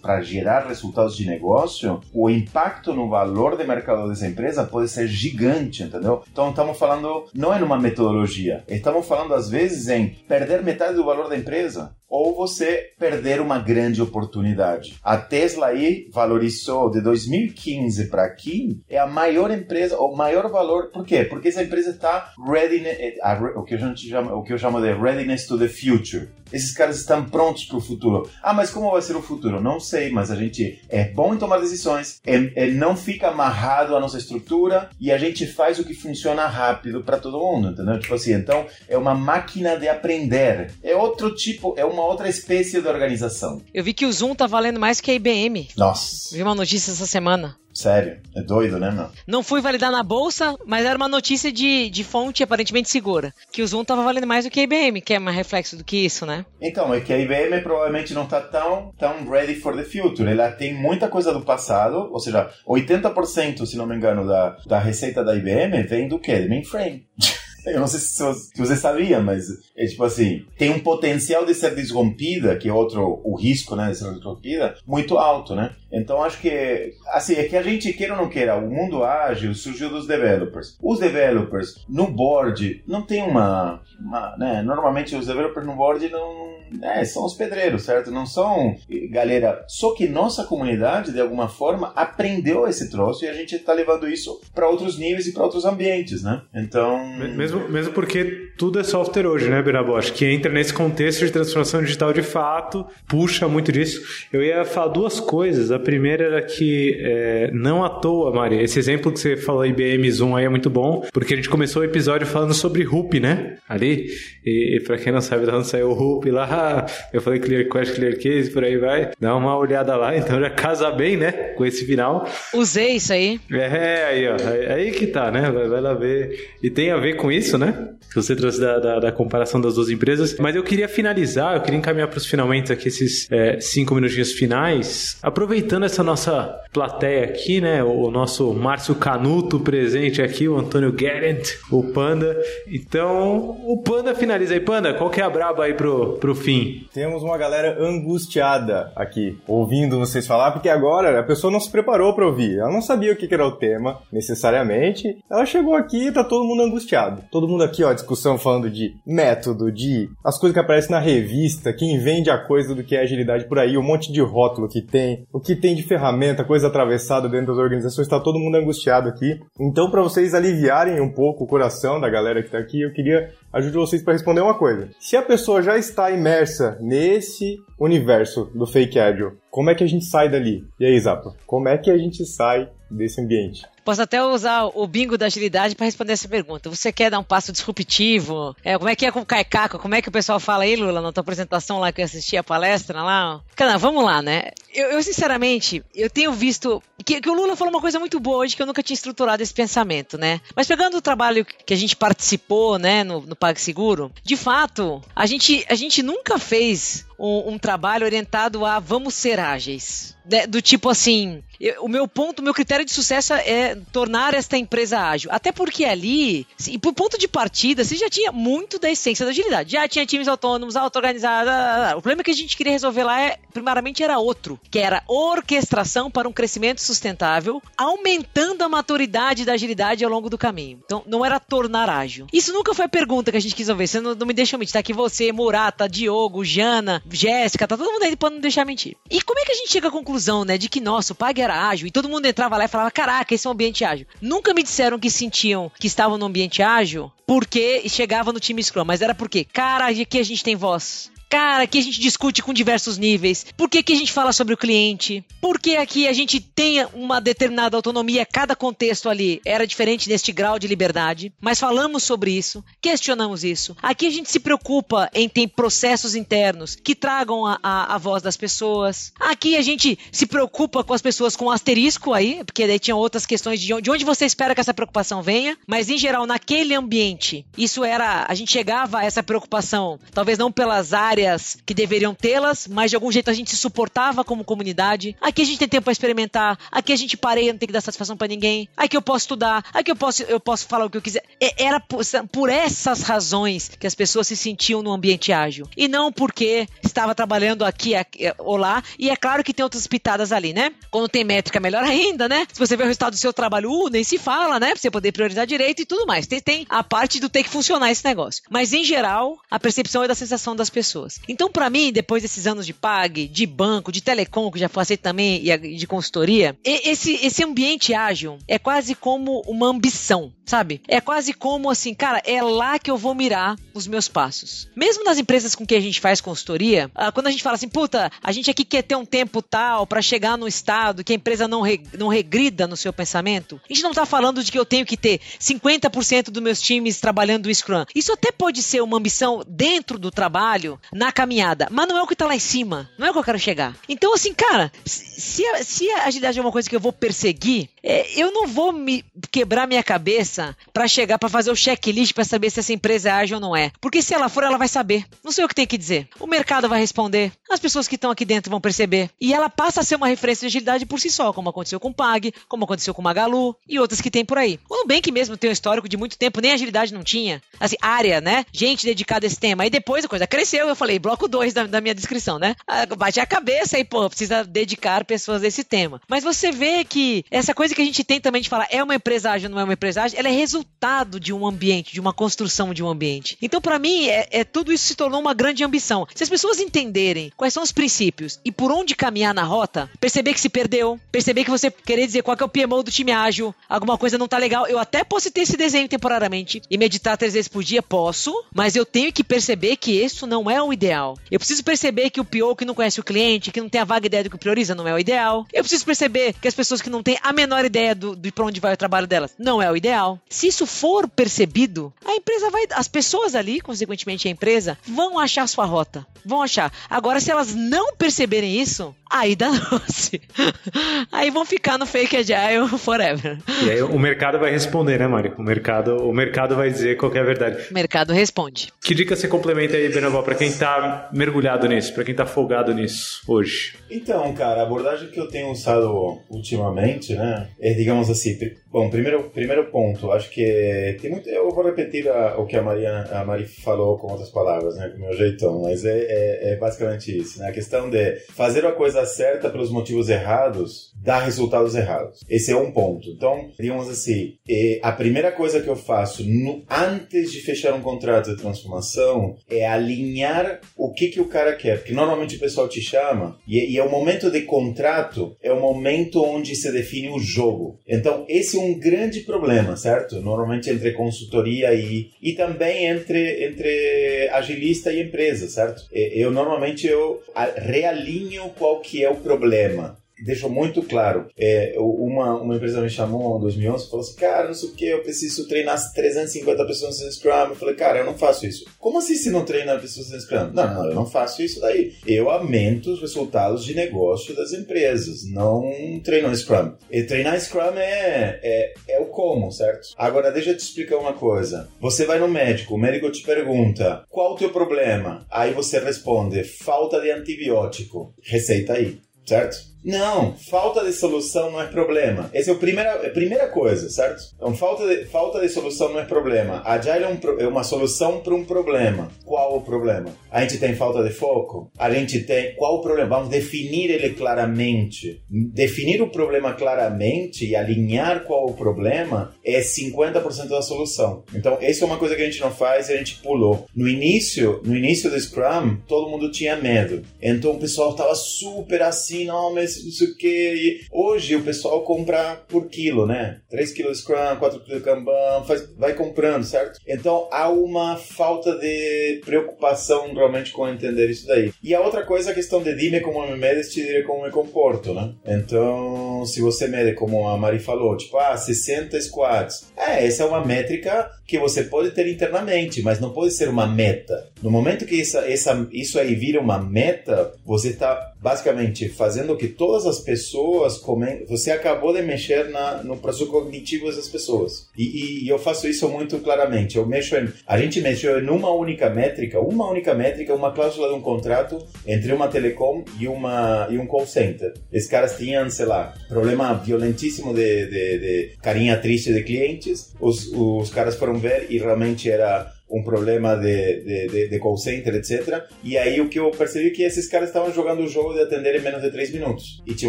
para 0.00 0.22
gerar 0.22 0.66
resultados 0.66 1.16
de 1.16 1.26
negócio, 1.26 2.00
o 2.12 2.28
impacto 2.30 2.92
no 2.92 3.08
valor 3.08 3.56
de 3.56 3.64
mercado 3.64 4.08
dessa 4.08 4.26
empresa 4.26 4.64
pode 4.64 4.88
ser 4.88 5.06
gigante, 5.06 5.82
entendeu? 5.82 6.22
Então 6.30 6.50
estamos 6.50 6.78
falando 6.78 7.26
não 7.34 7.52
é 7.52 7.58
numa 7.58 7.78
metodologia, 7.78 8.64
estamos 8.68 9.06
falando 9.06 9.34
às 9.34 9.48
vezes 9.48 9.88
em 9.88 10.08
perder 10.28 10.62
metade 10.62 10.94
do 10.94 11.04
valor 11.04 11.28
da 11.28 11.36
empresa 11.36 11.94
ou 12.08 12.34
você 12.34 12.92
perder 12.98 13.40
uma 13.40 13.58
grande 13.58 14.00
oportunidade. 14.00 14.98
A 15.02 15.16
Tesla 15.16 15.66
aí 15.66 16.08
valorizou 16.12 16.90
de 16.90 17.00
2015 17.00 18.08
para 18.08 18.24
aqui, 18.24 18.80
é 18.88 18.98
a 18.98 19.06
maior 19.06 19.50
empresa, 19.50 19.98
o 19.98 20.14
maior 20.14 20.50
valor, 20.50 20.90
por 20.90 21.04
quê? 21.04 21.24
Porque 21.24 21.48
essa 21.48 21.62
empresa 21.62 21.90
está 21.90 22.32
ready, 22.46 22.84
eh, 22.86 23.16
o 23.56 23.62
que 23.62 23.74
a 23.74 23.78
gente 23.78 24.08
chama, 24.08 24.34
o 24.34 24.42
que 24.42 24.52
eu 24.52 24.58
chamo 24.58 24.80
de 24.80 24.92
readiness 24.92 25.46
to 25.46 25.58
the 25.58 25.68
future. 25.68 26.28
Esses 26.52 26.72
caras 26.72 27.00
estão 27.00 27.24
prontos 27.24 27.64
para 27.64 27.78
o 27.78 27.80
futuro. 27.80 28.30
Ah, 28.40 28.52
mas 28.52 28.70
como 28.70 28.90
vai 28.90 29.02
ser 29.02 29.16
o 29.16 29.22
futuro? 29.22 29.60
Não 29.60 29.80
sei, 29.80 30.10
mas 30.10 30.30
a 30.30 30.36
gente 30.36 30.80
é 30.88 31.04
bom 31.04 31.34
em 31.34 31.38
tomar 31.38 31.58
decisões, 31.58 32.20
é, 32.24 32.36
é 32.54 32.70
não 32.70 32.96
fica 32.96 33.28
amarrado 33.28 33.96
à 33.96 34.00
nossa 34.00 34.18
estrutura 34.18 34.88
e 35.00 35.10
a 35.10 35.18
gente 35.18 35.46
faz 35.46 35.80
o 35.80 35.84
que 35.84 35.94
funciona 35.94 36.46
rápido 36.46 37.02
para 37.02 37.18
todo 37.18 37.38
mundo, 37.40 37.70
entendeu? 37.70 37.98
Tipo 37.98 38.14
assim, 38.14 38.34
então 38.34 38.66
é 38.88 38.96
uma 38.96 39.14
máquina 39.14 39.76
de 39.76 39.88
aprender. 39.88 40.72
É 40.82 40.94
outro 40.94 41.34
tipo, 41.34 41.74
é 41.76 41.84
um 41.84 41.93
uma 41.94 42.04
outra 42.04 42.28
espécie 42.28 42.80
de 42.80 42.88
organização. 42.88 43.62
Eu 43.72 43.82
vi 43.82 43.94
que 43.94 44.04
o 44.04 44.12
Zoom 44.12 44.34
tá 44.34 44.46
valendo 44.46 44.78
mais 44.78 45.00
que 45.00 45.10
a 45.10 45.14
IBM. 45.14 45.68
Nossa. 45.76 46.34
Vi 46.34 46.42
uma 46.42 46.54
notícia 46.54 46.90
essa 46.90 47.06
semana. 47.06 47.56
Sério, 47.74 48.20
é 48.36 48.40
doido, 48.40 48.78
né, 48.78 48.88
meu? 48.92 49.08
Não 49.26 49.42
fui 49.42 49.60
validar 49.60 49.90
na 49.90 50.04
bolsa, 50.04 50.56
mas 50.64 50.86
era 50.86 50.96
uma 50.96 51.08
notícia 51.08 51.50
de, 51.50 51.90
de 51.90 52.04
fonte 52.04 52.40
aparentemente 52.40 52.88
segura. 52.88 53.34
Que 53.52 53.62
o 53.62 53.66
Zoom 53.66 53.84
tava 53.84 54.04
valendo 54.04 54.28
mais 54.28 54.44
do 54.44 54.50
que 54.50 54.60
a 54.60 54.62
IBM, 54.62 55.00
que 55.00 55.12
é 55.12 55.18
mais 55.18 55.36
reflexo 55.36 55.76
do 55.76 55.82
que 55.82 55.96
isso, 55.96 56.24
né? 56.24 56.46
Então, 56.60 56.94
é 56.94 57.00
que 57.00 57.12
a 57.12 57.18
IBM 57.18 57.62
provavelmente 57.62 58.14
não 58.14 58.26
tá 58.26 58.40
tão, 58.40 58.92
tão 58.96 59.28
ready 59.28 59.56
for 59.56 59.74
the 59.74 59.82
future. 59.82 60.30
Ela 60.30 60.52
tem 60.52 60.72
muita 60.72 61.08
coisa 61.08 61.32
do 61.32 61.42
passado, 61.42 62.10
ou 62.12 62.20
seja, 62.20 62.48
80%, 62.64 63.66
se 63.66 63.76
não 63.76 63.86
me 63.86 63.96
engano, 63.96 64.24
da, 64.24 64.56
da 64.66 64.78
receita 64.78 65.24
da 65.24 65.34
IBM 65.34 65.82
vem 65.82 66.06
do 66.06 66.20
quê? 66.20 66.38
De 66.38 66.48
mainframe. 66.48 67.08
Eu 67.66 67.80
não 67.80 67.86
sei 67.86 68.00
se 68.00 68.58
você, 68.58 68.76
sabia, 68.76 69.20
mas 69.20 69.46
é 69.76 69.86
tipo 69.86 70.04
assim, 70.04 70.44
tem 70.58 70.70
um 70.70 70.80
potencial 70.80 71.44
de 71.46 71.54
ser 71.54 71.74
desrompida, 71.74 72.56
que 72.56 72.68
é 72.68 72.72
outro, 72.72 73.20
o 73.24 73.34
risco, 73.36 73.74
né, 73.74 73.90
de 73.90 73.96
ser 73.96 74.12
desrompida, 74.12 74.74
muito 74.86 75.16
alto, 75.16 75.54
né? 75.54 75.74
Então 75.90 76.22
acho 76.22 76.40
que, 76.40 76.92
assim, 77.12 77.34
é 77.34 77.44
que 77.44 77.56
a 77.56 77.62
gente 77.62 77.92
queira 77.92 78.14
ou 78.14 78.20
não 78.20 78.28
queira, 78.28 78.56
o 78.56 78.68
mundo 78.70 79.04
ágil 79.04 79.54
surgiu 79.54 79.88
dos 79.88 80.06
developers. 80.06 80.76
Os 80.82 80.98
developers 80.98 81.84
no 81.88 82.10
board 82.10 82.82
não 82.86 83.02
tem 83.02 83.22
uma, 83.22 83.80
uma 83.98 84.36
né, 84.36 84.62
normalmente 84.62 85.16
os 85.16 85.26
developers 85.26 85.66
no 85.66 85.76
board 85.76 86.08
não, 86.08 86.53
é, 86.82 87.04
são 87.04 87.24
os 87.24 87.34
pedreiros, 87.34 87.82
certo? 87.82 88.10
Não 88.10 88.26
são 88.26 88.76
galera. 89.10 89.64
Só 89.68 89.94
que 89.94 90.08
nossa 90.08 90.44
comunidade, 90.44 91.12
de 91.12 91.20
alguma 91.20 91.48
forma, 91.48 91.92
aprendeu 91.94 92.66
esse 92.66 92.90
troço 92.90 93.24
e 93.24 93.28
a 93.28 93.32
gente 93.32 93.54
está 93.54 93.72
levando 93.72 94.08
isso 94.08 94.40
para 94.54 94.68
outros 94.68 94.98
níveis 94.98 95.26
e 95.26 95.32
para 95.32 95.44
outros 95.44 95.64
ambientes, 95.64 96.22
né? 96.22 96.42
Então. 96.54 97.04
Mesmo, 97.36 97.68
mesmo 97.68 97.92
porque 97.92 98.52
tudo 98.56 98.78
é 98.78 98.84
software 98.84 99.26
hoje, 99.26 99.48
né, 99.48 99.62
Birabo? 99.62 99.96
Acho 99.96 100.12
que 100.12 100.24
entra 100.24 100.52
nesse 100.52 100.72
contexto 100.72 101.24
de 101.24 101.32
transformação 101.32 101.82
digital 101.82 102.12
de 102.12 102.22
fato, 102.22 102.86
puxa 103.08 103.48
muito 103.48 103.72
disso. 103.72 104.02
Eu 104.32 104.42
ia 104.42 104.64
falar 104.64 104.88
duas 104.88 105.20
coisas. 105.20 105.70
A 105.70 105.78
primeira 105.78 106.24
era 106.24 106.42
que 106.42 106.96
é, 107.00 107.50
não 107.52 107.84
à 107.84 107.88
toa, 107.88 108.32
Maria, 108.32 108.62
esse 108.62 108.78
exemplo 108.78 109.12
que 109.12 109.18
você 109.18 109.36
falou 109.36 109.64
IBM 109.64 110.10
Zoom 110.10 110.36
aí 110.36 110.44
é 110.44 110.48
muito 110.48 110.70
bom, 110.70 111.04
porque 111.12 111.34
a 111.34 111.36
gente 111.36 111.48
começou 111.48 111.82
o 111.82 111.84
episódio 111.84 112.26
falando 112.26 112.54
sobre 112.54 112.86
Hoop, 112.86 113.18
né? 113.20 113.56
Ali. 113.68 114.06
E, 114.44 114.76
e 114.76 114.80
para 114.80 114.98
quem 114.98 115.12
não 115.12 115.20
sabe, 115.20 115.50
onde 115.50 115.66
saiu 115.66 115.90
o 115.90 115.98
Hoop 115.98 116.30
lá, 116.30 116.44
eu 117.12 117.20
falei 117.20 117.40
Clear 117.40 117.68
Quest, 117.68 117.94
Clear 117.94 118.16
Case, 118.16 118.50
por 118.50 118.64
aí 118.64 118.76
vai. 118.76 119.10
Dá 119.18 119.36
uma 119.36 119.56
olhada 119.56 119.96
lá, 119.96 120.16
então 120.16 120.40
já 120.40 120.50
casa 120.50 120.90
bem, 120.90 121.16
né? 121.16 121.32
Com 121.56 121.64
esse 121.64 121.84
final. 121.84 122.28
Usei 122.52 122.96
isso 122.96 123.12
aí. 123.12 123.40
É, 123.50 124.04
aí, 124.04 124.28
ó. 124.28 124.36
Aí 124.74 124.90
que 124.92 125.06
tá, 125.06 125.30
né? 125.30 125.50
Vai, 125.50 125.68
vai 125.68 125.80
lá 125.80 125.94
ver. 125.94 126.54
E 126.62 126.70
tem 126.70 126.90
a 126.90 126.96
ver 126.96 127.16
com 127.16 127.30
isso, 127.30 127.58
né? 127.58 127.90
Que 128.08 128.16
você 128.16 128.36
trouxe 128.36 128.60
da, 128.60 128.78
da, 128.78 129.00
da, 129.00 129.12
comparação 129.12 129.60
das 129.60 129.74
duas 129.74 129.90
empresas. 129.90 130.36
Mas 130.38 130.54
eu 130.54 130.62
queria 130.62 130.88
finalizar, 130.88 131.56
eu 131.56 131.62
queria 131.62 131.78
encaminhar 131.78 132.08
para 132.08 132.18
os 132.18 132.26
finalmente 132.26 132.72
aqui 132.72 132.88
esses 132.88 133.30
é, 133.30 133.58
cinco 133.60 133.94
minutinhos 133.94 134.32
finais, 134.32 135.18
aproveitando 135.22 135.84
essa 135.84 136.02
nossa 136.02 136.60
plateia 136.72 137.24
aqui, 137.24 137.60
né? 137.60 137.82
O 137.82 138.10
nosso 138.10 138.52
Márcio 138.54 138.94
Canuto 138.94 139.60
presente 139.60 140.22
aqui, 140.22 140.48
o 140.48 140.56
Antônio 140.56 140.92
Garant, 140.92 141.42
o 141.70 141.82
Panda. 141.82 142.36
Então, 142.68 143.56
o 143.66 143.82
Panda 143.82 144.14
finaliza 144.14 144.54
aí. 144.54 144.60
Panda, 144.60 144.94
qual 144.94 145.10
que 145.10 145.20
é 145.20 145.24
a 145.24 145.30
braba 145.30 145.64
aí 145.64 145.74
pro, 145.74 146.14
pro 146.14 146.34
fim? 146.44 146.86
Temos 146.92 147.22
uma 147.22 147.38
galera 147.38 147.82
angustiada 147.82 148.92
aqui, 148.94 149.38
ouvindo 149.48 149.98
vocês 149.98 150.26
falar, 150.26 150.52
porque 150.52 150.68
agora 150.68 151.18
a 151.18 151.22
pessoa 151.22 151.52
não 151.52 151.58
se 151.58 151.70
preparou 151.70 152.14
para 152.14 152.26
ouvir. 152.26 152.58
Ela 152.58 152.72
não 152.72 152.82
sabia 152.82 153.12
o 153.12 153.16
que 153.16 153.32
era 153.32 153.46
o 153.46 153.56
tema, 153.56 154.00
necessariamente. 154.12 155.18
Ela 155.30 155.46
chegou 155.46 155.74
aqui 155.74 156.08
e 156.08 156.12
tá 156.12 156.22
todo 156.22 156.44
mundo 156.44 156.62
angustiado. 156.62 157.22
Todo 157.30 157.48
mundo 157.48 157.64
aqui, 157.64 157.82
ó, 157.82 157.92
discussão 157.92 158.38
falando 158.38 158.70
de 158.70 158.94
método, 159.06 159.72
de 159.72 160.10
as 160.24 160.38
coisas 160.38 160.54
que 160.54 160.60
aparecem 160.60 160.90
na 160.90 161.00
revista, 161.00 161.72
quem 161.72 161.98
vende 161.98 162.30
a 162.30 162.38
coisa 162.38 162.74
do 162.74 162.84
que 162.84 162.94
é 162.94 163.00
agilidade 163.00 163.46
por 163.48 163.58
aí, 163.58 163.78
um 163.78 163.82
monte 163.82 164.12
de 164.12 164.20
rótulo 164.20 164.68
que 164.68 164.82
tem, 164.82 165.26
o 165.32 165.40
que 165.40 165.56
tem 165.56 165.74
de 165.74 165.82
ferramenta, 165.82 166.44
coisa 166.44 166.66
atravessada 166.66 167.28
dentro 167.28 167.48
das 167.48 167.58
organizações, 167.58 168.08
tá 168.08 168.20
todo 168.20 168.38
mundo 168.38 168.56
angustiado 168.56 169.08
aqui. 169.08 169.40
Então, 169.58 169.90
para 169.90 170.02
vocês 170.02 170.34
aliviarem 170.34 171.00
um 171.00 171.12
pouco 171.12 171.44
o 171.44 171.46
coração 171.46 172.00
da 172.00 172.08
galera 172.08 172.42
que 172.42 172.50
tá 172.50 172.58
aqui, 172.58 172.82
eu 172.82 172.92
queria 172.92 173.30
ajudar 173.54 173.78
vocês 173.78 174.02
para 174.02 174.12
responder 174.12 174.40
uma 174.40 174.58
coisa. 174.58 174.90
Se 174.98 175.16
a 175.16 175.22
pessoa 175.22 175.62
já 175.62 175.78
está 175.78 176.10
imersa 176.10 176.76
nesse 176.80 177.56
universo 177.78 178.50
do 178.54 178.66
fake 178.66 178.98
agile, 178.98 179.32
como 179.50 179.70
é 179.70 179.74
que 179.74 179.84
a 179.84 179.86
gente 179.86 180.04
sai 180.04 180.28
dali? 180.28 180.66
E 180.78 180.84
aí, 180.84 180.98
Zapa, 180.98 181.34
como 181.46 181.68
é 181.68 181.78
que 181.78 181.90
a 181.90 181.96
gente 181.96 182.26
sai 182.26 182.68
desse 182.90 183.20
ambiente? 183.20 183.64
Posso 183.84 184.00
até 184.00 184.22
usar 184.24 184.64
o 184.64 184.86
bingo 184.86 185.18
da 185.18 185.26
agilidade 185.26 185.74
para 185.74 185.84
responder 185.84 186.14
essa 186.14 186.26
pergunta. 186.26 186.70
Você 186.70 186.90
quer 186.90 187.10
dar 187.10 187.18
um 187.18 187.24
passo 187.24 187.52
disruptivo? 187.52 188.56
É, 188.64 188.78
como 188.78 188.88
é 188.88 188.96
que 188.96 189.04
é 189.04 189.12
com 189.12 189.20
o 189.20 189.26
Caicaco? 189.26 189.78
Como 189.78 189.94
é 189.94 190.00
que 190.00 190.08
o 190.08 190.12
pessoal 190.12 190.40
fala 190.40 190.64
aí, 190.64 190.74
Lula, 190.74 191.00
na 191.00 191.12
tua 191.12 191.20
apresentação 191.20 191.78
lá 191.78 191.92
que 191.92 192.00
eu 192.00 192.04
assisti 192.04 192.36
a 192.36 192.42
palestra 192.42 193.02
lá? 193.02 193.40
Cara, 193.54 193.76
vamos 193.76 194.02
lá, 194.02 194.22
né? 194.22 194.50
Eu, 194.72 194.92
eu 194.92 195.02
sinceramente, 195.02 195.84
eu 195.94 196.08
tenho 196.08 196.32
visto 196.32 196.82
que, 197.04 197.20
que, 197.20 197.28
o 197.28 197.34
Lula 197.34 197.54
falou 197.56 197.72
uma 197.72 197.80
coisa 197.80 198.00
muito 198.00 198.18
boa 198.18 198.38
hoje 198.38 198.56
que 198.56 198.62
eu 198.62 198.66
nunca 198.66 198.82
tinha 198.82 198.94
estruturado 198.94 199.42
esse 199.42 199.52
pensamento, 199.52 200.16
né? 200.16 200.40
Mas 200.56 200.66
pegando 200.66 200.96
o 200.96 201.02
trabalho 201.02 201.44
que 201.44 201.74
a 201.74 201.76
gente 201.76 201.94
participou, 201.94 202.78
né, 202.78 203.04
no, 203.04 203.20
no 203.20 203.36
PagSeguro, 203.36 204.10
de 204.22 204.36
fato, 204.36 205.02
a 205.14 205.26
gente, 205.26 205.64
a 205.68 205.74
gente 205.74 206.02
nunca 206.02 206.38
fez 206.38 207.04
um, 207.18 207.52
um 207.54 207.58
trabalho 207.58 208.04
orientado 208.04 208.64
a 208.64 208.78
vamos 208.78 209.14
ser 209.14 209.38
ágeis. 209.38 210.16
Né? 210.24 210.46
Do 210.46 210.62
tipo 210.62 210.88
assim, 210.88 211.42
eu, 211.60 211.84
o 211.84 211.88
meu 211.88 212.08
ponto, 212.08 212.40
o 212.40 212.42
meu 212.42 212.54
critério 212.54 212.84
de 212.84 212.92
sucesso 212.92 213.34
é 213.34 213.76
tornar 213.92 214.34
esta 214.34 214.56
empresa 214.56 214.98
ágil. 214.98 215.30
Até 215.32 215.52
porque 215.52 215.84
ali, 215.84 216.46
e 216.66 216.78
por 216.78 216.94
ponto 216.94 217.18
de 217.18 217.28
partida, 217.28 217.84
você 217.84 217.96
já 217.96 218.08
tinha 218.08 218.32
muito 218.32 218.78
da 218.78 218.90
essência 218.90 219.24
da 219.24 219.30
agilidade. 219.30 219.72
Já 219.72 219.86
tinha 219.86 220.06
times 220.06 220.28
autônomos, 220.28 220.76
auto-organizados. 220.76 221.52
O 221.92 222.02
problema 222.02 222.22
que 222.22 222.30
a 222.30 222.34
gente 222.34 222.56
queria 222.56 222.72
resolver 222.72 223.04
lá, 223.04 223.20
é, 223.20 223.38
primeiramente, 223.54 224.02
era 224.02 224.18
outro, 224.18 224.60
que 224.70 224.78
era 224.78 225.02
orquestração 225.06 226.10
para 226.10 226.28
um 226.28 226.32
crescimento 226.32 226.82
sustentável, 226.82 227.62
aumentando 227.76 228.62
a 228.62 228.68
maturidade 228.68 229.44
da 229.44 229.52
agilidade 229.52 230.04
ao 230.04 230.10
longo 230.10 230.28
do 230.28 230.36
caminho. 230.36 230.80
Então, 230.84 231.02
não 231.06 231.24
era 231.24 231.40
tornar 231.40 231.88
ágil. 231.88 232.26
Isso 232.32 232.52
nunca 232.52 232.74
foi 232.74 232.84
a 232.84 232.88
pergunta 232.88 233.30
que 233.30 233.36
a 233.36 233.40
gente 233.40 233.54
quis 233.54 233.68
resolver. 233.68 233.86
Você 233.86 234.00
não, 234.00 234.14
não 234.14 234.26
me 234.26 234.34
deixa 234.34 234.58
mentir. 234.58 234.74
Tá 234.74 234.80
aqui 234.80 234.92
você, 234.92 235.30
Murata, 235.32 235.88
Diogo, 235.88 236.44
Jana, 236.44 237.02
Jéssica, 237.08 237.66
tá 237.66 237.76
todo 237.76 237.92
mundo 237.92 238.02
aí 238.02 238.16
pra 238.16 238.30
não 238.30 238.40
deixar 238.40 238.64
mentir. 238.64 238.96
E 239.08 239.22
como 239.22 239.38
é 239.38 239.44
que 239.44 239.52
a 239.52 239.54
gente 239.54 239.70
chega 239.70 239.88
à 239.88 239.92
conclusão, 239.92 240.44
né, 240.44 240.58
de 240.58 240.68
que, 240.68 240.80
nossa, 240.80 241.12
o 241.12 241.16
Pag 241.16 241.40
era 241.40 241.68
ágil 241.68 241.86
e 241.86 241.92
todo 241.92 242.08
mundo 242.08 242.26
entrava 242.26 242.56
lá 242.56 242.64
e 242.64 242.68
falava, 242.68 242.90
caraca, 242.90 243.34
esse 243.34 243.46
é 243.46 243.50
um 243.50 243.52
ambiente 243.52 243.84
ágil. 243.84 244.06
Nunca 244.20 244.52
me 244.52 244.62
disseram 244.62 244.98
que 244.98 245.10
sentiam 245.10 245.70
que 245.78 245.86
estavam 245.86 246.18
no 246.18 246.26
ambiente 246.26 246.62
ágil 246.62 247.12
porque 247.26 247.88
chegava 247.88 248.32
no 248.32 248.40
time 248.40 248.62
Scrum, 248.62 248.84
mas 248.84 249.00
era 249.00 249.14
porque, 249.14 249.44
cara, 249.44 249.88
aqui 249.88 250.18
a 250.18 250.24
gente 250.24 250.44
tem 250.44 250.56
voz. 250.56 251.10
Cara, 251.28 251.64
aqui 251.64 251.78
a 251.78 251.82
gente 251.82 252.00
discute 252.00 252.42
com 252.42 252.52
diversos 252.52 252.96
níveis. 252.96 253.44
Por 253.56 253.68
que, 253.68 253.82
que 253.82 253.92
a 253.92 253.96
gente 253.96 254.12
fala 254.12 254.32
sobre 254.32 254.54
o 254.54 254.56
cliente? 254.56 255.24
Por 255.40 255.58
que 255.58 255.76
aqui 255.76 256.06
a 256.06 256.12
gente 256.12 256.38
tem 256.40 256.86
uma 256.94 257.20
determinada 257.20 257.76
autonomia? 257.76 258.24
Cada 258.24 258.54
contexto 258.54 259.08
ali 259.08 259.40
era 259.44 259.66
diferente 259.66 260.08
neste 260.08 260.30
grau 260.32 260.58
de 260.58 260.68
liberdade. 260.68 261.32
Mas 261.40 261.58
falamos 261.58 262.04
sobre 262.04 262.30
isso, 262.30 262.64
questionamos 262.80 263.42
isso. 263.42 263.76
Aqui 263.82 264.06
a 264.06 264.10
gente 264.10 264.30
se 264.30 264.38
preocupa 264.38 265.10
em 265.12 265.28
ter 265.28 265.48
processos 265.48 266.14
internos 266.14 266.76
que 266.76 266.94
tragam 266.94 267.44
a, 267.46 267.58
a, 267.62 267.94
a 267.94 267.98
voz 267.98 268.22
das 268.22 268.36
pessoas. 268.36 269.12
Aqui 269.18 269.56
a 269.56 269.62
gente 269.62 269.98
se 270.12 270.26
preocupa 270.26 270.84
com 270.84 270.94
as 270.94 271.02
pessoas 271.02 271.34
com 271.34 271.50
asterisco 271.50 272.12
aí, 272.12 272.42
porque 272.44 272.66
daí 272.66 272.78
tinha 272.78 272.96
outras 272.96 273.26
questões 273.26 273.60
de 273.60 273.72
onde, 273.72 273.82
de 273.82 273.90
onde 273.90 274.04
você 274.04 274.24
espera 274.24 274.54
que 274.54 274.60
essa 274.60 274.74
preocupação 274.74 275.22
venha. 275.22 275.56
Mas 275.66 275.88
em 275.88 275.98
geral, 275.98 276.26
naquele 276.26 276.74
ambiente, 276.74 277.44
isso 277.58 277.84
era. 277.84 278.26
A 278.28 278.34
gente 278.34 278.52
chegava 278.52 279.00
a 279.00 279.04
essa 279.04 279.22
preocupação, 279.22 279.98
talvez 280.12 280.38
não 280.38 280.52
pelas 280.52 280.92
áreas 280.92 281.13
áreas 281.14 281.56
que 281.64 281.72
deveriam 281.72 282.12
tê-las, 282.12 282.66
mas 282.66 282.90
de 282.90 282.96
algum 282.96 283.10
jeito 283.10 283.30
a 283.30 283.32
gente 283.32 283.50
se 283.50 283.56
suportava 283.56 284.24
como 284.24 284.44
comunidade. 284.44 285.16
Aqui 285.20 285.42
a 285.42 285.44
gente 285.44 285.58
tem 285.58 285.68
tempo 285.68 285.84
para 285.84 285.92
experimentar, 285.92 286.58
aqui 286.72 286.92
a 286.92 286.96
gente 286.96 287.16
pareia, 287.16 287.52
não 287.52 287.58
tem 287.58 287.68
que 287.68 287.72
dar 287.72 287.80
satisfação 287.80 288.16
para 288.16 288.26
ninguém. 288.26 288.68
Aqui 288.76 288.96
eu 288.96 289.02
posso 289.02 289.24
estudar, 289.24 289.64
aqui 289.72 289.90
eu 289.90 289.96
posso, 289.96 290.22
eu 290.24 290.40
posso 290.40 290.66
falar 290.66 290.86
o 290.86 290.90
que 290.90 290.96
eu 290.96 291.02
quiser. 291.02 291.22
Era 291.56 291.78
por, 291.78 292.48
essas 292.48 293.02
razões 293.02 293.70
que 293.78 293.86
as 293.86 293.94
pessoas 293.94 294.26
se 294.26 294.36
sentiam 294.36 294.82
no 294.82 294.92
ambiente 294.92 295.32
ágil. 295.32 295.68
E 295.76 295.86
não 295.86 296.10
porque 296.10 296.68
estava 296.82 297.14
trabalhando 297.14 297.64
aqui, 297.64 297.94
aqui 297.94 298.32
ou 298.38 298.56
lá. 298.56 298.82
E 298.98 299.08
é 299.08 299.16
claro 299.16 299.44
que 299.44 299.54
tem 299.54 299.62
outras 299.62 299.86
pitadas 299.86 300.32
ali, 300.32 300.52
né? 300.52 300.72
Quando 300.90 301.08
tem 301.08 301.22
métrica, 301.22 301.60
melhor 301.60 301.84
ainda, 301.84 302.28
né? 302.28 302.46
Se 302.52 302.58
você 302.58 302.76
vê 302.76 302.82
o 302.82 302.86
resultado 302.86 303.12
do 303.12 303.18
seu 303.18 303.32
trabalho, 303.32 303.70
uh, 303.70 303.88
nem 303.88 304.02
se 304.02 304.18
fala, 304.18 304.58
né? 304.58 304.68
Pra 304.70 304.76
você 304.76 304.90
poder 304.90 305.12
priorizar 305.12 305.46
direito 305.46 305.82
e 305.82 305.86
tudo 305.86 306.06
mais. 306.06 306.26
Tem, 306.26 306.40
tem 306.40 306.66
a 306.68 306.82
parte 306.82 307.20
do 307.20 307.28
ter 307.28 307.44
que 307.44 307.50
funcionar 307.50 307.90
esse 307.90 308.04
negócio. 308.04 308.42
Mas, 308.50 308.72
em 308.72 308.84
geral, 308.84 309.38
a 309.50 309.60
percepção 309.60 310.02
é 310.02 310.08
da 310.08 310.14
sensação 310.14 310.56
das 310.56 310.70
pessoas. 310.70 311.03
Então, 311.28 311.50
para 311.50 311.70
mim, 311.70 311.92
depois 311.92 312.22
desses 312.22 312.46
anos 312.46 312.66
de 312.66 312.72
PAG, 312.72 313.28
de 313.28 313.46
banco, 313.46 313.92
de 313.92 314.00
telecom, 314.00 314.50
que 314.50 314.58
já 314.58 314.68
passei 314.68 314.96
também, 314.96 315.42
e 315.44 315.76
de 315.76 315.86
consultoria, 315.86 316.56
esse, 316.64 317.14
esse 317.24 317.44
ambiente 317.44 317.94
ágil 317.94 318.38
é 318.46 318.58
quase 318.58 318.94
como 318.94 319.42
uma 319.46 319.68
ambição, 319.68 320.32
sabe? 320.44 320.80
É 320.86 321.00
quase 321.00 321.32
como 321.32 321.70
assim, 321.70 321.94
cara, 321.94 322.22
é 322.24 322.42
lá 322.42 322.78
que 322.78 322.90
eu 322.90 322.96
vou 322.96 323.14
mirar 323.14 323.56
os 323.72 323.86
meus 323.86 324.08
passos. 324.08 324.68
Mesmo 324.76 325.04
nas 325.04 325.18
empresas 325.18 325.54
com 325.54 325.66
que 325.66 325.74
a 325.74 325.80
gente 325.80 326.00
faz 326.00 326.20
consultoria, 326.20 326.90
ah, 326.94 327.10
quando 327.10 327.28
a 327.28 327.30
gente 327.30 327.42
fala 327.42 327.56
assim, 327.56 327.68
puta, 327.68 328.10
a 328.22 328.32
gente 328.32 328.50
aqui 328.50 328.64
quer 328.64 328.82
ter 328.82 328.96
um 328.96 329.04
tempo 329.04 329.42
tal 329.42 329.86
para 329.86 330.02
chegar 330.02 330.36
no 330.36 330.46
estado 330.46 331.02
que 331.02 331.12
a 331.12 331.16
empresa 331.16 331.48
não, 331.48 331.62
re, 331.62 331.80
não 331.98 332.08
regrida 332.08 332.66
no 332.66 332.76
seu 332.76 332.92
pensamento, 332.92 333.60
a 333.68 333.72
gente 333.72 333.82
não 333.82 333.92
tá 333.92 334.06
falando 334.06 334.42
de 334.42 334.52
que 334.52 334.58
eu 334.58 334.64
tenho 334.64 334.86
que 334.86 334.96
ter 334.96 335.20
50% 335.40 336.30
dos 336.30 336.42
meus 336.42 336.60
times 336.60 337.00
trabalhando 337.00 337.46
o 337.46 337.54
Scrum. 337.54 337.84
Isso 337.94 338.12
até 338.12 338.30
pode 338.30 338.62
ser 338.62 338.82
uma 338.82 338.98
ambição 338.98 339.42
dentro 339.46 339.98
do 339.98 340.10
trabalho, 340.10 340.78
na 340.92 341.10
caminhada, 341.10 341.68
mas 341.70 341.88
não 341.88 341.98
é 341.98 342.02
o 342.02 342.06
que 342.06 342.16
tá 342.16 342.26
lá 342.26 342.34
em 342.34 342.40
cima, 342.40 342.88
não 342.98 343.06
é 343.06 343.10
o 343.10 343.12
que 343.12 343.18
eu 343.18 343.24
quero 343.24 343.38
chegar. 343.38 343.76
Então, 343.88 344.14
assim, 344.14 344.32
cara, 344.34 344.70
se 344.84 345.44
se 345.62 345.90
a 345.90 346.04
agilidade 346.04 346.38
é 346.38 346.42
uma 346.42 346.52
coisa 346.52 346.68
que 346.68 346.76
eu 346.76 346.80
vou 346.80 346.92
perseguir, 346.92 347.68
é, 347.82 348.20
eu 348.20 348.32
não 348.32 348.46
vou 348.46 348.72
me 348.72 349.04
quebrar 349.30 349.66
minha 349.66 349.82
cabeça 349.82 350.33
para 350.72 350.88
chegar 350.88 351.18
para 351.18 351.28
fazer 351.28 351.50
o 351.50 351.56
checklist 351.56 352.12
para 352.12 352.24
saber 352.24 352.50
se 352.50 352.60
essa 352.60 352.72
empresa 352.72 353.08
é 353.08 353.12
ágil 353.12 353.36
ou 353.36 353.40
não 353.40 353.56
é. 353.56 353.70
Porque 353.80 354.02
se 354.02 354.14
ela 354.14 354.28
for, 354.28 354.44
ela 354.44 354.58
vai 354.58 354.68
saber. 354.68 355.04
Não 355.22 355.32
sei 355.32 355.44
o 355.44 355.48
que 355.48 355.54
tem 355.54 355.66
que 355.66 355.78
dizer. 355.78 356.08
O 356.20 356.26
mercado 356.26 356.68
vai 356.68 356.80
responder, 356.80 357.32
as 357.50 357.60
pessoas 357.60 357.88
que 357.88 357.94
estão 357.94 358.10
aqui 358.10 358.24
dentro 358.24 358.50
vão 358.50 358.60
perceber. 358.60 359.10
E 359.20 359.32
ela 359.32 359.48
passa 359.48 359.80
a 359.80 359.84
ser 359.84 359.96
uma 359.96 360.08
referência 360.08 360.42
de 360.42 360.46
agilidade 360.46 360.86
por 360.86 361.00
si 361.00 361.10
só, 361.10 361.32
como 361.32 361.50
aconteceu 361.50 361.78
com 361.80 361.88
o 361.88 361.94
Pag, 361.94 362.32
como 362.48 362.64
aconteceu 362.64 362.94
com 362.94 363.00
o 363.00 363.04
Magalu 363.04 363.56
e 363.68 363.78
outras 363.78 364.00
que 364.00 364.10
tem 364.10 364.24
por 364.24 364.38
aí. 364.38 364.58
O 364.68 364.76
Nubank 364.76 365.10
mesmo 365.12 365.36
tem 365.36 365.50
um 365.50 365.52
histórico 365.52 365.88
de 365.88 365.96
muito 365.96 366.18
tempo, 366.18 366.40
nem 366.40 366.52
agilidade 366.52 366.92
não 366.92 367.02
tinha. 367.02 367.42
Assim, 367.60 367.76
área, 367.80 368.20
né? 368.20 368.44
Gente 368.52 368.84
dedicada 368.84 369.26
a 369.26 369.28
esse 369.28 369.38
tema. 369.38 369.62
Aí 369.62 369.70
depois 369.70 370.04
a 370.04 370.08
coisa 370.08 370.26
cresceu, 370.26 370.68
eu 370.68 370.76
falei, 370.76 370.98
bloco 370.98 371.28
2 371.28 371.52
da, 371.52 371.66
da, 371.66 371.80
minha 371.80 371.94
descrição, 371.94 372.38
né? 372.38 372.54
Ah, 372.66 372.86
bate 372.86 373.20
a 373.20 373.26
cabeça 373.26 373.78
e, 373.78 373.84
pô, 373.84 374.08
precisa 374.08 374.44
dedicar 374.44 375.04
pessoas 375.04 375.42
a 375.42 375.46
esse 375.46 375.64
tema. 375.64 376.00
Mas 376.08 376.24
você 376.24 376.50
vê 376.50 376.84
que 376.84 377.24
essa 377.30 377.54
coisa 377.54 377.74
que 377.74 377.82
a 377.82 377.84
gente 377.84 378.02
tem 378.04 378.20
também 378.20 378.42
de 378.42 378.48
falar, 378.48 378.66
é 378.70 378.82
uma 378.82 378.94
empresa 378.94 379.30
ágil, 379.30 379.48
não 379.48 379.60
é 379.60 379.64
uma 379.64 379.72
empresa 379.72 380.02
ágil, 380.02 380.18
ela 380.24 380.34
é 380.34 380.36
resultado 380.36 381.20
de 381.20 381.32
um 381.32 381.46
ambiente, 381.46 381.92
de 381.92 382.00
uma 382.00 382.12
construção 382.12 382.72
de 382.72 382.82
um 382.82 382.88
ambiente. 382.88 383.36
Então, 383.42 383.60
para 383.60 383.78
mim, 383.78 384.06
é, 384.06 384.26
é, 384.30 384.44
tudo 384.44 384.72
isso 384.72 384.86
se 384.86 384.94
tornou 384.94 385.20
uma 385.20 385.34
grande 385.34 385.62
ambição. 385.62 386.06
Se 386.14 386.22
as 386.22 386.30
pessoas 386.30 386.58
entenderem 386.58 387.30
quais 387.36 387.52
são 387.52 387.62
os 387.62 387.72
princípios 387.72 388.40
e 388.44 388.50
por 388.50 388.72
onde 388.72 388.96
caminhar 388.96 389.34
na 389.34 389.42
rota, 389.42 389.90
perceber 390.00 390.32
que 390.32 390.40
se 390.40 390.48
perdeu, 390.48 390.98
perceber 391.12 391.44
que 391.44 391.50
você 391.50 391.70
querer 391.70 392.06
dizer 392.06 392.22
qual 392.22 392.36
é 392.40 392.44
o 392.44 392.48
PMO 392.48 392.82
do 392.82 392.90
time 392.90 393.12
ágil, 393.12 393.54
alguma 393.68 393.98
coisa 393.98 394.16
não 394.16 394.26
tá 394.26 394.38
legal, 394.38 394.66
eu 394.66 394.78
até 394.78 395.04
posso 395.04 395.30
ter 395.30 395.42
esse 395.42 395.56
desenho 395.56 395.88
temporariamente 395.88 396.62
e 396.70 396.78
meditar 396.78 397.18
três 397.18 397.34
vezes 397.34 397.48
por 397.48 397.62
dia, 397.62 397.82
posso, 397.82 398.32
mas 398.54 398.76
eu 398.76 398.86
tenho 398.86 399.12
que 399.12 399.22
perceber 399.22 399.76
que 399.76 399.92
isso 399.92 400.26
não 400.26 400.50
é 400.50 400.62
o 400.62 400.72
ideal. 400.72 401.18
Eu 401.30 401.38
preciso 401.38 401.62
perceber 401.62 402.10
que 402.10 402.20
o 402.20 402.24
PO 402.24 402.56
que 402.56 402.64
não 402.64 402.74
conhece 402.74 403.00
o 403.00 403.04
cliente, 403.04 403.50
que 403.50 403.60
não 403.60 403.68
tem 403.68 403.80
a 403.80 403.84
vaga 403.84 404.06
ideia 404.06 404.24
do 404.24 404.30
que 404.30 404.38
prioriza, 404.38 404.74
não 404.74 404.88
é 404.88 404.94
o 404.94 404.98
ideal. 404.98 405.46
Eu 405.52 405.62
preciso 405.62 405.84
perceber 405.84 406.34
que 406.40 406.48
as 406.48 406.54
pessoas 406.54 406.80
que 406.80 406.90
não 406.90 407.02
têm 407.02 407.18
a 407.22 407.32
menor 407.32 407.64
ideia 407.64 407.94
do, 407.94 408.16
de 408.16 408.32
pra 408.32 408.44
onde 408.44 408.60
vai 408.60 408.72
o 408.72 408.76
trabalho 408.76 409.06
delas, 409.06 409.34
não 409.38 409.60
é 409.60 409.70
o 409.70 409.76
ideal. 409.76 410.13
Se 410.28 410.48
isso 410.48 410.66
for 410.66 411.08
percebido, 411.08 411.92
a 412.04 412.14
empresa 412.14 412.50
vai, 412.50 412.64
as 412.72 412.88
pessoas 412.88 413.34
ali, 413.34 413.60
consequentemente 413.60 414.28
a 414.28 414.30
empresa, 414.30 414.78
vão 414.86 415.18
achar 415.18 415.46
sua 415.46 415.64
rota, 415.64 416.06
vão 416.24 416.42
achar. 416.42 416.72
Agora, 416.88 417.20
se 417.20 417.30
elas 417.30 417.54
não 417.54 417.94
perceberem 417.96 418.60
isso, 418.60 418.94
aí 419.10 419.36
dá-se. 419.36 420.20
aí 421.12 421.30
vão 421.30 421.44
ficar 421.44 421.78
no 421.78 421.86
fake 421.86 422.16
agile 422.16 422.68
forever. 422.78 423.38
E 423.64 423.70
aí 423.70 423.82
o 423.82 423.98
mercado 423.98 424.38
vai 424.38 424.50
responder, 424.50 424.98
né, 424.98 425.06
Mário? 425.06 425.34
O 425.38 425.42
mercado, 425.42 425.96
o 425.96 426.12
mercado 426.12 426.56
vai 426.56 426.70
dizer 426.70 426.96
qual 426.96 427.12
é 427.14 427.20
a 427.20 427.24
verdade. 427.24 427.68
O 427.70 427.74
mercado 427.74 428.12
responde. 428.12 428.72
Que 428.82 428.94
dica 428.94 429.14
você 429.14 429.28
complementa 429.28 429.76
aí, 429.76 429.88
Benaval, 429.88 430.22
para 430.22 430.34
quem 430.34 430.52
tá 430.52 431.08
mergulhado 431.12 431.68
nisso, 431.68 431.94
para 431.94 432.04
quem 432.04 432.14
tá 432.14 432.26
folgado 432.26 432.74
nisso 432.74 433.22
hoje? 433.28 433.76
Então, 433.90 434.32
cara, 434.34 434.60
a 434.60 434.64
abordagem 434.64 435.08
que 435.08 435.20
eu 435.20 435.28
tenho 435.28 435.50
usado 435.50 436.20
ultimamente, 436.28 437.14
né, 437.14 437.48
é, 437.60 437.72
digamos 437.72 438.10
assim, 438.10 438.36
bom, 438.70 438.90
primeiro, 438.90 439.30
primeiro 439.30 439.66
ponto, 439.66 440.03
acho 440.12 440.30
que 440.30 440.96
tem 441.00 441.10
muito, 441.10 441.28
eu 441.28 441.50
vou 441.50 441.64
repetir 441.64 442.08
a, 442.08 442.38
o 442.38 442.46
que 442.46 442.56
a 442.56 442.62
Maria, 442.62 443.04
a 443.12 443.24
Mari 443.24 443.46
falou 443.46 443.98
com 443.98 444.10
outras 444.10 444.30
palavras, 444.30 444.76
né, 444.76 444.88
com 444.88 444.98
o 444.98 445.00
meu 445.00 445.12
jeitão, 445.12 445.62
mas 445.62 445.84
é, 445.84 445.98
é, 445.98 446.52
é 446.52 446.56
basicamente 446.56 447.16
isso, 447.16 447.38
né, 447.38 447.48
a 447.48 447.52
questão 447.52 447.90
de 447.90 448.16
fazer 448.30 448.64
a 448.66 448.72
coisa 448.72 449.04
certa 449.06 449.50
pelos 449.50 449.70
motivos 449.70 450.08
errados 450.08 450.94
dá 451.04 451.18
resultados 451.18 451.74
errados. 451.74 452.20
Esse 452.28 452.50
é 452.50 452.56
um 452.56 452.72
ponto. 452.72 453.10
Então, 453.10 453.50
digamos 453.60 453.88
assim, 453.88 454.34
a 454.82 454.90
primeira 454.90 455.30
coisa 455.30 455.60
que 455.60 455.68
eu 455.68 455.76
faço 455.76 456.24
no, 456.24 456.64
antes 456.68 457.30
de 457.30 457.40
fechar 457.40 457.74
um 457.74 457.82
contrato 457.82 458.30
de 458.30 458.40
transformação 458.40 459.36
é 459.48 459.66
alinhar 459.66 460.60
o 460.76 460.92
que, 460.92 461.08
que 461.08 461.20
o 461.20 461.28
cara 461.28 461.54
quer. 461.54 461.78
Porque 461.78 461.92
normalmente 461.92 462.36
o 462.36 462.40
pessoal 462.40 462.68
te 462.68 462.80
chama 462.80 463.38
e, 463.46 463.74
e 463.74 463.78
é 463.78 463.84
o 463.84 463.90
momento 463.90 464.30
de 464.30 464.42
contrato, 464.42 465.36
é 465.42 465.52
o 465.52 465.60
momento 465.60 466.22
onde 466.24 466.56
se 466.56 466.72
define 466.72 467.10
o 467.10 467.18
jogo. 467.18 467.78
Então, 467.86 468.24
esse 468.26 468.56
é 468.56 468.60
um 468.60 468.78
grande 468.78 469.20
problema, 469.20 469.76
certo? 469.76 469.93
Normalmente 470.20 470.70
entre 470.70 470.92
consultoria 470.92 471.74
e, 471.74 472.10
e 472.20 472.32
também 472.32 472.86
entre, 472.86 473.44
entre 473.44 474.28
agilista 474.32 474.92
e 474.92 475.02
empresa, 475.02 475.48
certo? 475.48 475.84
Eu 475.92 476.30
normalmente 476.30 476.86
eu 476.86 477.22
realinho 477.56 478.50
qual 478.58 478.80
que 478.80 479.04
é 479.04 479.10
o 479.10 479.16
problema 479.16 479.96
deixou 480.22 480.50
muito 480.50 480.82
claro. 480.82 481.28
É, 481.36 481.74
uma, 481.78 482.40
uma 482.40 482.56
empresa 482.56 482.80
me 482.80 482.90
chamou 482.90 483.38
em 483.38 483.40
2011 483.40 483.86
e 483.86 483.90
falou 483.90 484.04
assim: 484.04 484.16
Cara, 484.16 484.46
não 484.46 484.54
sei 484.54 484.68
o 484.68 484.72
que, 484.72 484.86
eu 484.86 485.02
preciso 485.02 485.48
treinar 485.48 485.78
350 485.92 486.64
pessoas 486.66 487.00
no 487.00 487.12
Scrum. 487.12 487.48
Eu 487.48 487.56
falei: 487.56 487.74
Cara, 487.74 487.98
eu 487.98 488.06
não 488.06 488.16
faço 488.16 488.46
isso. 488.46 488.64
Como 488.78 488.98
assim 488.98 489.14
se 489.14 489.30
não 489.30 489.44
treina 489.44 489.78
pessoas 489.78 490.10
no 490.10 490.20
Scrum? 490.20 490.50
Não, 490.52 490.74
não, 490.74 490.86
eu 490.86 490.94
não 490.94 491.06
faço 491.06 491.42
isso 491.42 491.60
daí. 491.60 491.94
Eu 492.06 492.30
aumento 492.30 492.92
os 492.92 493.00
resultados 493.00 493.64
de 493.64 493.74
negócio 493.74 494.34
das 494.34 494.52
empresas, 494.52 495.24
não 495.30 496.00
treino 496.02 496.28
no 496.28 496.36
Scrum. 496.36 496.74
E 496.90 497.02
treinar 497.02 497.40
Scrum 497.40 497.76
é, 497.76 498.38
é, 498.42 498.74
é 498.88 499.00
o 499.00 499.06
como, 499.06 499.50
certo? 499.50 499.88
Agora, 499.96 500.30
deixa 500.30 500.50
eu 500.50 500.56
te 500.56 500.60
explicar 500.60 500.98
uma 500.98 501.12
coisa. 501.12 501.68
Você 501.80 502.04
vai 502.04 502.18
no 502.18 502.28
médico, 502.28 502.74
o 502.74 502.78
médico 502.78 503.10
te 503.10 503.22
pergunta: 503.22 504.04
Qual 504.08 504.34
o 504.34 504.36
teu 504.36 504.50
problema? 504.50 505.26
Aí 505.30 505.52
você 505.52 505.78
responde: 505.78 506.44
Falta 506.44 507.00
de 507.00 507.10
antibiótico. 507.10 508.14
Receita 508.22 508.74
aí, 508.74 508.98
certo? 509.24 509.73
Não, 509.84 510.34
falta 510.34 510.82
de 510.82 510.92
solução 510.92 511.50
não 511.50 511.60
é 511.60 511.66
problema. 511.66 512.30
Essa 512.32 512.52
é 512.52 512.54
a 512.54 512.56
primeira, 512.56 513.06
a 513.06 513.10
primeira 513.10 513.48
coisa, 513.48 513.90
certo? 513.90 514.22
Então, 514.34 514.54
falta 514.54 514.88
de, 514.88 515.04
falta 515.04 515.40
de 515.40 515.48
solução 515.50 515.92
não 515.92 516.00
é 516.00 516.04
problema. 516.04 516.62
Agile 516.64 517.04
é, 517.04 517.08
um, 517.08 517.40
é 517.40 517.46
uma 517.46 517.62
solução 517.62 518.20
para 518.20 518.34
um 518.34 518.44
problema. 518.44 519.10
Qual 519.26 519.58
o 519.58 519.60
problema? 519.60 520.08
A 520.30 520.40
gente 520.40 520.58
tem 520.58 520.74
falta 520.74 521.02
de 521.02 521.10
foco? 521.10 521.70
A 521.78 521.92
gente 521.92 522.20
tem. 522.20 522.54
Qual 522.54 522.76
o 522.76 522.80
problema? 522.80 523.16
Vamos 523.16 523.28
definir 523.28 523.90
ele 523.90 524.14
claramente. 524.14 525.22
Definir 525.28 526.00
o 526.00 526.08
problema 526.08 526.54
claramente 526.54 527.46
e 527.46 527.54
alinhar 527.54 528.24
qual 528.24 528.46
o 528.46 528.54
problema 528.54 529.34
é 529.44 529.60
50% 529.60 530.48
da 530.48 530.62
solução. 530.62 531.24
Então, 531.34 531.58
essa 531.60 531.84
é 531.84 531.86
uma 531.86 531.98
coisa 531.98 532.16
que 532.16 532.22
a 532.22 532.24
gente 532.24 532.40
não 532.40 532.50
faz 532.50 532.88
e 532.88 532.94
a 532.94 532.96
gente 532.96 533.16
pulou. 533.16 533.66
No 533.76 533.86
início, 533.86 534.62
no 534.64 534.74
início 534.74 535.10
do 535.10 535.20
Scrum, 535.20 535.76
todo 535.86 536.08
mundo 536.08 536.30
tinha 536.30 536.56
medo. 536.56 537.02
Então, 537.20 537.52
o 537.52 537.58
pessoal 537.58 537.90
estava 537.90 538.14
super 538.14 538.80
assim, 538.80 539.26
não, 539.26 539.52
mas 539.52 539.73
não 539.84 539.92
sei 539.92 540.08
o 540.08 540.16
que. 540.16 540.80
Hoje 540.92 541.36
o 541.36 541.42
pessoal 541.42 541.82
compra 541.82 542.42
por 542.48 542.68
quilo, 542.68 543.06
né? 543.06 543.40
3 543.50 543.72
quilos 543.72 543.98
Scrum, 543.98 544.36
4 544.38 544.60
quilos 544.60 544.82
Kanban, 544.82 545.44
faz, 545.46 545.68
vai 545.76 545.94
comprando, 545.94 546.44
certo? 546.44 546.78
Então 546.86 547.28
há 547.30 547.48
uma 547.48 547.96
falta 547.96 548.56
de 548.58 549.20
preocupação 549.24 550.12
realmente 550.12 550.52
com 550.52 550.68
entender 550.68 551.10
isso 551.10 551.26
daí. 551.26 551.52
E 551.62 551.74
a 551.74 551.80
outra 551.80 552.04
coisa 552.04 552.30
é 552.30 552.32
a 552.32 552.34
questão 552.34 552.62
de 552.62 552.74
dime 552.74 553.00
como 553.00 553.26
me 553.26 553.36
medes, 553.36 553.72
te 553.72 553.82
direi 553.82 554.02
como 554.02 554.24
me 554.24 554.30
comporto, 554.30 554.92
né? 554.92 555.14
Então, 555.24 556.24
se 556.26 556.40
você 556.40 556.66
mede 556.66 556.94
como 556.94 557.28
a 557.28 557.36
Mari 557.36 557.58
falou, 557.58 557.96
tipo, 557.96 558.16
ah, 558.18 558.36
60 558.36 559.00
squats. 559.00 559.72
É, 559.76 560.06
essa 560.06 560.22
é 560.22 560.26
uma 560.26 560.44
métrica 560.44 561.10
que 561.26 561.38
você 561.38 561.64
pode 561.64 561.90
ter 561.90 562.06
internamente, 562.08 562.82
mas 562.82 563.00
não 563.00 563.10
pode 563.10 563.32
ser 563.32 563.48
uma 563.48 563.66
meta. 563.66 564.30
No 564.42 564.50
momento 564.50 564.84
que 564.84 565.00
essa, 565.00 565.20
essa, 565.20 565.66
isso 565.72 565.98
aí 565.98 566.14
vira 566.14 566.40
uma 566.40 566.58
meta, 566.58 567.32
você 567.44 567.68
está 567.68 568.14
basicamente 568.24 568.88
fazendo 568.88 569.36
que 569.36 569.48
todas 569.48 569.84
as 569.84 570.00
pessoas 570.00 570.78
comem. 570.78 571.26
Você 571.26 571.50
acabou 571.50 571.92
de 571.92 572.00
mexer 572.00 572.48
na, 572.48 572.82
no 572.82 572.96
processo 572.96 573.26
cognitivo 573.26 573.86
das 573.86 574.08
pessoas. 574.08 574.66
E, 574.76 575.24
e, 575.24 575.28
eu 575.28 575.38
faço 575.38 575.68
isso 575.68 575.86
muito 575.90 576.18
claramente. 576.20 576.78
Eu 576.78 576.86
mexo 576.86 577.16
em, 577.16 577.28
a 577.46 577.58
gente 577.58 577.82
mexeu 577.82 578.18
em 578.18 578.28
uma 578.30 578.50
única 578.50 578.88
métrica, 578.88 579.38
uma 579.40 579.70
única 579.70 579.94
métrica, 579.94 580.34
uma 580.34 580.52
cláusula 580.52 580.88
de 580.88 580.94
um 580.94 581.02
contrato 581.02 581.58
entre 581.86 582.14
uma 582.14 582.26
telecom 582.26 582.82
e, 582.98 583.06
uma, 583.06 583.68
e 583.70 583.78
um 583.78 583.86
call 583.86 584.06
center. 584.06 584.54
Esses 584.72 584.88
caras 584.88 585.18
tinham, 585.18 585.50
sei 585.50 585.66
lá, 585.66 585.94
problema 586.08 586.54
violentíssimo 586.54 587.34
de, 587.34 587.66
de, 587.66 587.98
de 587.98 588.36
carinha 588.42 588.78
triste 588.78 589.12
de 589.12 589.22
clientes. 589.22 589.92
Os, 590.00 590.32
os 590.32 590.70
caras 590.70 590.96
foram 590.96 591.13
ver 591.18 591.46
e 591.50 591.58
realmente 591.58 592.10
era 592.10 592.52
um 592.74 592.82
problema 592.82 593.36
de, 593.36 593.80
de, 593.84 594.08
de, 594.08 594.28
de 594.28 594.38
call 594.40 594.56
center, 594.56 594.94
etc. 594.96 595.44
E 595.62 595.78
aí 595.78 596.00
o 596.00 596.08
que 596.08 596.18
eu 596.18 596.30
percebi 596.32 596.68
é 596.68 596.70
que 596.70 596.82
esses 596.82 597.06
caras 597.06 597.28
estavam 597.28 597.52
jogando 597.52 597.84
o 597.84 597.88
jogo 597.88 598.12
de 598.14 598.20
atender 598.20 598.56
em 598.56 598.62
menos 598.62 598.82
de 598.82 598.90
3 598.90 599.12
minutos. 599.12 599.62
E 599.64 599.74
tinha 599.74 599.88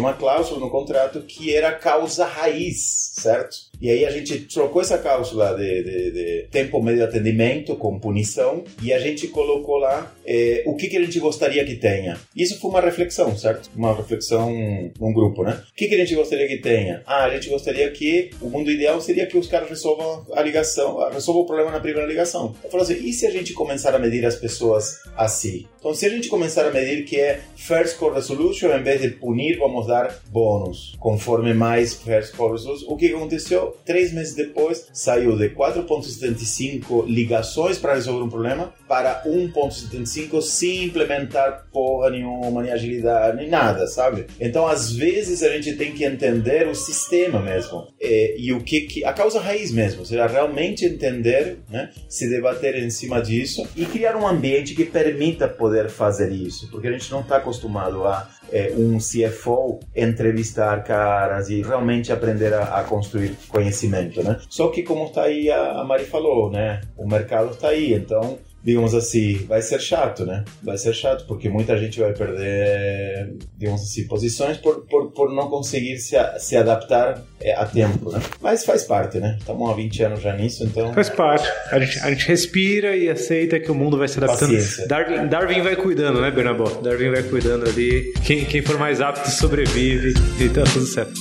uma 0.00 0.14
cláusula 0.14 0.60
no 0.60 0.70
contrato 0.70 1.20
que 1.22 1.54
era 1.54 1.72
causa 1.72 2.24
raiz, 2.24 3.12
certo? 3.18 3.56
E 3.80 3.90
aí 3.90 4.06
a 4.06 4.10
gente 4.10 4.38
trocou 4.40 4.80
essa 4.80 4.98
cláusula 4.98 5.54
de, 5.54 5.82
de, 5.82 6.10
de 6.12 6.48
tempo 6.50 6.80
médio 6.80 7.00
de 7.00 7.08
atendimento 7.08 7.76
com 7.76 7.98
punição 7.98 8.64
e 8.82 8.92
a 8.92 8.98
gente 8.98 9.28
colocou 9.28 9.76
lá 9.76 10.14
eh, 10.24 10.62
o 10.64 10.74
que, 10.76 10.88
que 10.88 10.96
a 10.96 11.02
gente 11.02 11.18
gostaria 11.18 11.64
que 11.64 11.74
tenha. 11.74 12.18
Isso 12.34 12.58
foi 12.58 12.70
uma 12.70 12.80
reflexão, 12.80 13.36
certo? 13.36 13.70
Uma 13.76 13.94
reflexão 13.94 14.50
num 14.98 15.12
grupo, 15.12 15.42
né? 15.42 15.60
O 15.70 15.74
que, 15.74 15.88
que 15.88 15.94
a 15.94 15.98
gente 15.98 16.14
gostaria 16.14 16.46
que 16.46 16.58
tenha? 16.58 17.02
Ah, 17.06 17.24
a 17.24 17.34
gente 17.34 17.50
gostaria 17.50 17.90
que 17.90 18.30
o 18.40 18.48
mundo 18.48 18.70
ideal 18.70 19.00
seria 19.00 19.26
que 19.26 19.36
os 19.36 19.46
caras 19.46 19.68
resolvam 19.68 20.24
a 20.32 20.42
ligação, 20.42 20.98
resolvam 21.10 21.42
o 21.42 21.46
problema 21.46 21.70
na 21.70 21.80
primeira 21.80 22.06
ligação. 22.06 22.54
Eu 22.64 22.70
falo 22.76 22.82
assim, 22.82 23.06
e 23.06 23.12
se 23.12 23.26
a 23.26 23.30
gente 23.30 23.52
começar 23.54 23.94
a 23.94 23.98
medir 23.98 24.24
as 24.26 24.36
pessoas 24.36 25.00
assim? 25.16 25.66
Então, 25.78 25.94
se 25.94 26.04
a 26.04 26.08
gente 26.08 26.28
começar 26.28 26.66
a 26.66 26.70
medir 26.70 27.04
que 27.04 27.18
é 27.18 27.40
First 27.56 27.96
Call 27.96 28.12
Resolution, 28.12 28.68
em 28.70 28.82
vez 28.82 29.00
de 29.00 29.10
punir, 29.10 29.58
vamos 29.58 29.86
dar 29.86 30.20
bônus, 30.28 30.94
conforme 30.98 31.54
mais 31.54 31.94
First 31.94 32.34
Call 32.36 32.52
Resolution, 32.52 32.86
o 32.88 32.96
que 32.96 33.14
aconteceu? 33.14 33.76
Três 33.84 34.12
meses 34.12 34.34
depois, 34.34 34.88
saiu 34.92 35.36
de 35.36 35.48
4,75 35.50 37.06
ligações 37.06 37.78
para 37.78 37.94
resolver 37.94 38.24
um 38.24 38.28
problema 38.28 38.74
para 38.88 39.22
1.75 39.24 40.40
sem 40.42 40.84
implementar 40.84 41.66
porra 41.72 42.10
nenhuma, 42.10 42.62
nem 42.62 42.72
agilidade, 42.72 43.36
nem 43.36 43.48
nada, 43.48 43.86
sabe? 43.86 44.26
Então, 44.40 44.66
às 44.66 44.92
vezes, 44.92 45.42
a 45.42 45.48
gente 45.50 45.74
tem 45.74 45.92
que 45.92 46.04
entender 46.04 46.68
o 46.68 46.74
sistema 46.74 47.40
mesmo 47.40 47.88
e, 48.00 48.36
e 48.38 48.52
o 48.52 48.60
que, 48.60 48.82
que 48.82 49.04
a 49.04 49.12
causa 49.12 49.40
raiz 49.40 49.72
mesmo, 49.72 50.00
ou 50.00 50.06
seja, 50.06 50.26
realmente 50.26 50.84
entender, 50.84 51.58
né, 51.68 51.90
se 52.08 52.28
debater 52.28 52.76
em 52.76 52.90
cima 52.90 53.20
disso 53.20 53.66
e 53.76 53.84
criar 53.84 54.16
um 54.16 54.26
ambiente 54.26 54.74
que 54.74 54.84
permita 54.84 55.48
poder 55.48 55.88
fazer 55.88 56.30
isso, 56.32 56.70
porque 56.70 56.88
a 56.88 56.92
gente 56.92 57.10
não 57.10 57.20
está 57.20 57.36
acostumado 57.36 58.04
a 58.04 58.28
é, 58.52 58.72
um 58.76 58.98
CFO 58.98 59.80
entrevistar 59.94 60.82
caras 60.84 61.48
e 61.48 61.62
realmente 61.62 62.12
aprender 62.12 62.52
a, 62.54 62.78
a, 62.78 62.84
construir 62.84 63.36
conhecimento, 63.48 64.22
né? 64.22 64.38
Só 64.48 64.68
que 64.68 64.82
como 64.82 65.06
está 65.06 65.22
aí 65.22 65.50
a, 65.50 65.80
a 65.80 65.84
Mari 65.84 66.04
falou, 66.04 66.50
né? 66.50 66.80
O 66.96 67.08
mercado 67.08 67.50
está 67.50 67.68
aí, 67.68 67.94
então 67.94 68.38
digamos 68.66 68.94
assim, 68.96 69.36
vai 69.46 69.62
ser 69.62 69.80
chato, 69.80 70.26
né? 70.26 70.44
Vai 70.60 70.76
ser 70.76 70.92
chato, 70.92 71.24
porque 71.28 71.48
muita 71.48 71.78
gente 71.78 72.00
vai 72.00 72.12
perder, 72.12 73.36
digamos 73.56 73.80
assim, 73.80 74.08
posições 74.08 74.56
por, 74.56 74.84
por, 74.86 75.12
por 75.12 75.32
não 75.32 75.48
conseguir 75.48 75.98
se, 75.98 76.16
a, 76.16 76.36
se 76.40 76.56
adaptar 76.56 77.22
é, 77.40 77.54
a 77.54 77.64
tempo, 77.64 78.10
né? 78.10 78.20
Mas 78.40 78.64
faz 78.64 78.82
parte, 78.82 79.18
né? 79.20 79.36
Estamos 79.38 79.70
há 79.70 79.72
20 79.72 80.02
anos 80.02 80.20
já 80.20 80.34
nisso, 80.34 80.64
então... 80.64 80.92
Faz 80.92 81.08
parte. 81.08 81.48
A 81.70 81.78
gente, 81.78 81.98
a 82.00 82.10
gente 82.10 82.26
respira 82.26 82.96
e 82.96 83.08
aceita 83.08 83.60
que 83.60 83.70
o 83.70 83.74
mundo 83.74 83.96
vai 83.96 84.08
se 84.08 84.18
adaptando. 84.18 84.52
Darwin, 84.88 85.28
Darwin 85.28 85.62
vai 85.62 85.76
cuidando, 85.76 86.20
né, 86.20 86.28
Bernabó? 86.32 86.68
Darwin 86.82 87.12
vai 87.12 87.22
cuidando 87.22 87.68
ali. 87.68 88.12
Quem, 88.24 88.44
quem 88.46 88.62
for 88.62 88.76
mais 88.80 89.00
apto 89.00 89.30
sobrevive 89.30 90.12
e 90.40 90.48
tá 90.48 90.64
tudo 90.64 90.86
certo. 90.86 91.14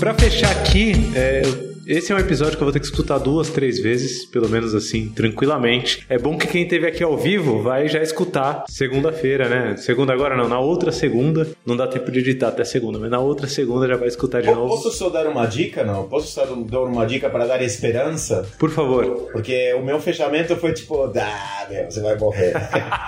Para 0.00 0.14
fechar 0.14 0.50
aqui, 0.50 0.92
é, 1.14 1.42
eu 1.44 1.73
esse 1.86 2.12
é 2.12 2.14
um 2.14 2.18
episódio 2.18 2.56
que 2.56 2.62
eu 2.62 2.66
vou 2.66 2.72
ter 2.72 2.80
que 2.80 2.86
escutar 2.86 3.18
duas, 3.18 3.50
três 3.50 3.78
vezes, 3.78 4.24
pelo 4.24 4.48
menos 4.48 4.74
assim, 4.74 5.08
tranquilamente. 5.10 6.04
É 6.08 6.18
bom 6.18 6.38
que 6.38 6.46
quem 6.46 6.66
teve 6.66 6.86
aqui 6.86 7.02
ao 7.02 7.16
vivo 7.16 7.62
vai 7.62 7.88
já 7.88 8.02
escutar 8.02 8.64
segunda-feira, 8.68 9.48
né? 9.48 9.76
Segunda 9.76 10.12
agora 10.12 10.36
não, 10.36 10.48
na 10.48 10.58
outra 10.58 10.90
segunda. 10.90 11.46
Não 11.64 11.76
dá 11.76 11.86
tempo 11.86 12.10
de 12.10 12.20
editar 12.20 12.48
até 12.48 12.64
segunda, 12.64 12.98
mas 12.98 13.10
na 13.10 13.20
outra 13.20 13.46
segunda 13.46 13.86
já 13.86 13.96
vai 13.96 14.08
escutar 14.08 14.40
de 14.40 14.50
novo. 14.50 14.68
Posso 14.68 14.90
só 14.92 15.10
dar 15.10 15.26
uma 15.26 15.44
dica, 15.46 15.84
não? 15.84 16.08
Posso 16.08 16.28
só 16.28 16.46
dar 16.46 16.80
uma 16.80 17.04
dica 17.06 17.28
para 17.28 17.46
dar 17.46 17.60
esperança? 17.62 18.46
Por 18.58 18.70
favor. 18.70 19.28
Porque 19.32 19.74
o 19.74 19.82
meu 19.82 20.00
fechamento 20.00 20.56
foi 20.56 20.72
tipo, 20.72 21.04
ah, 21.04 21.66
meu, 21.68 21.90
você 21.90 22.00
vai 22.00 22.16
morrer. 22.16 22.54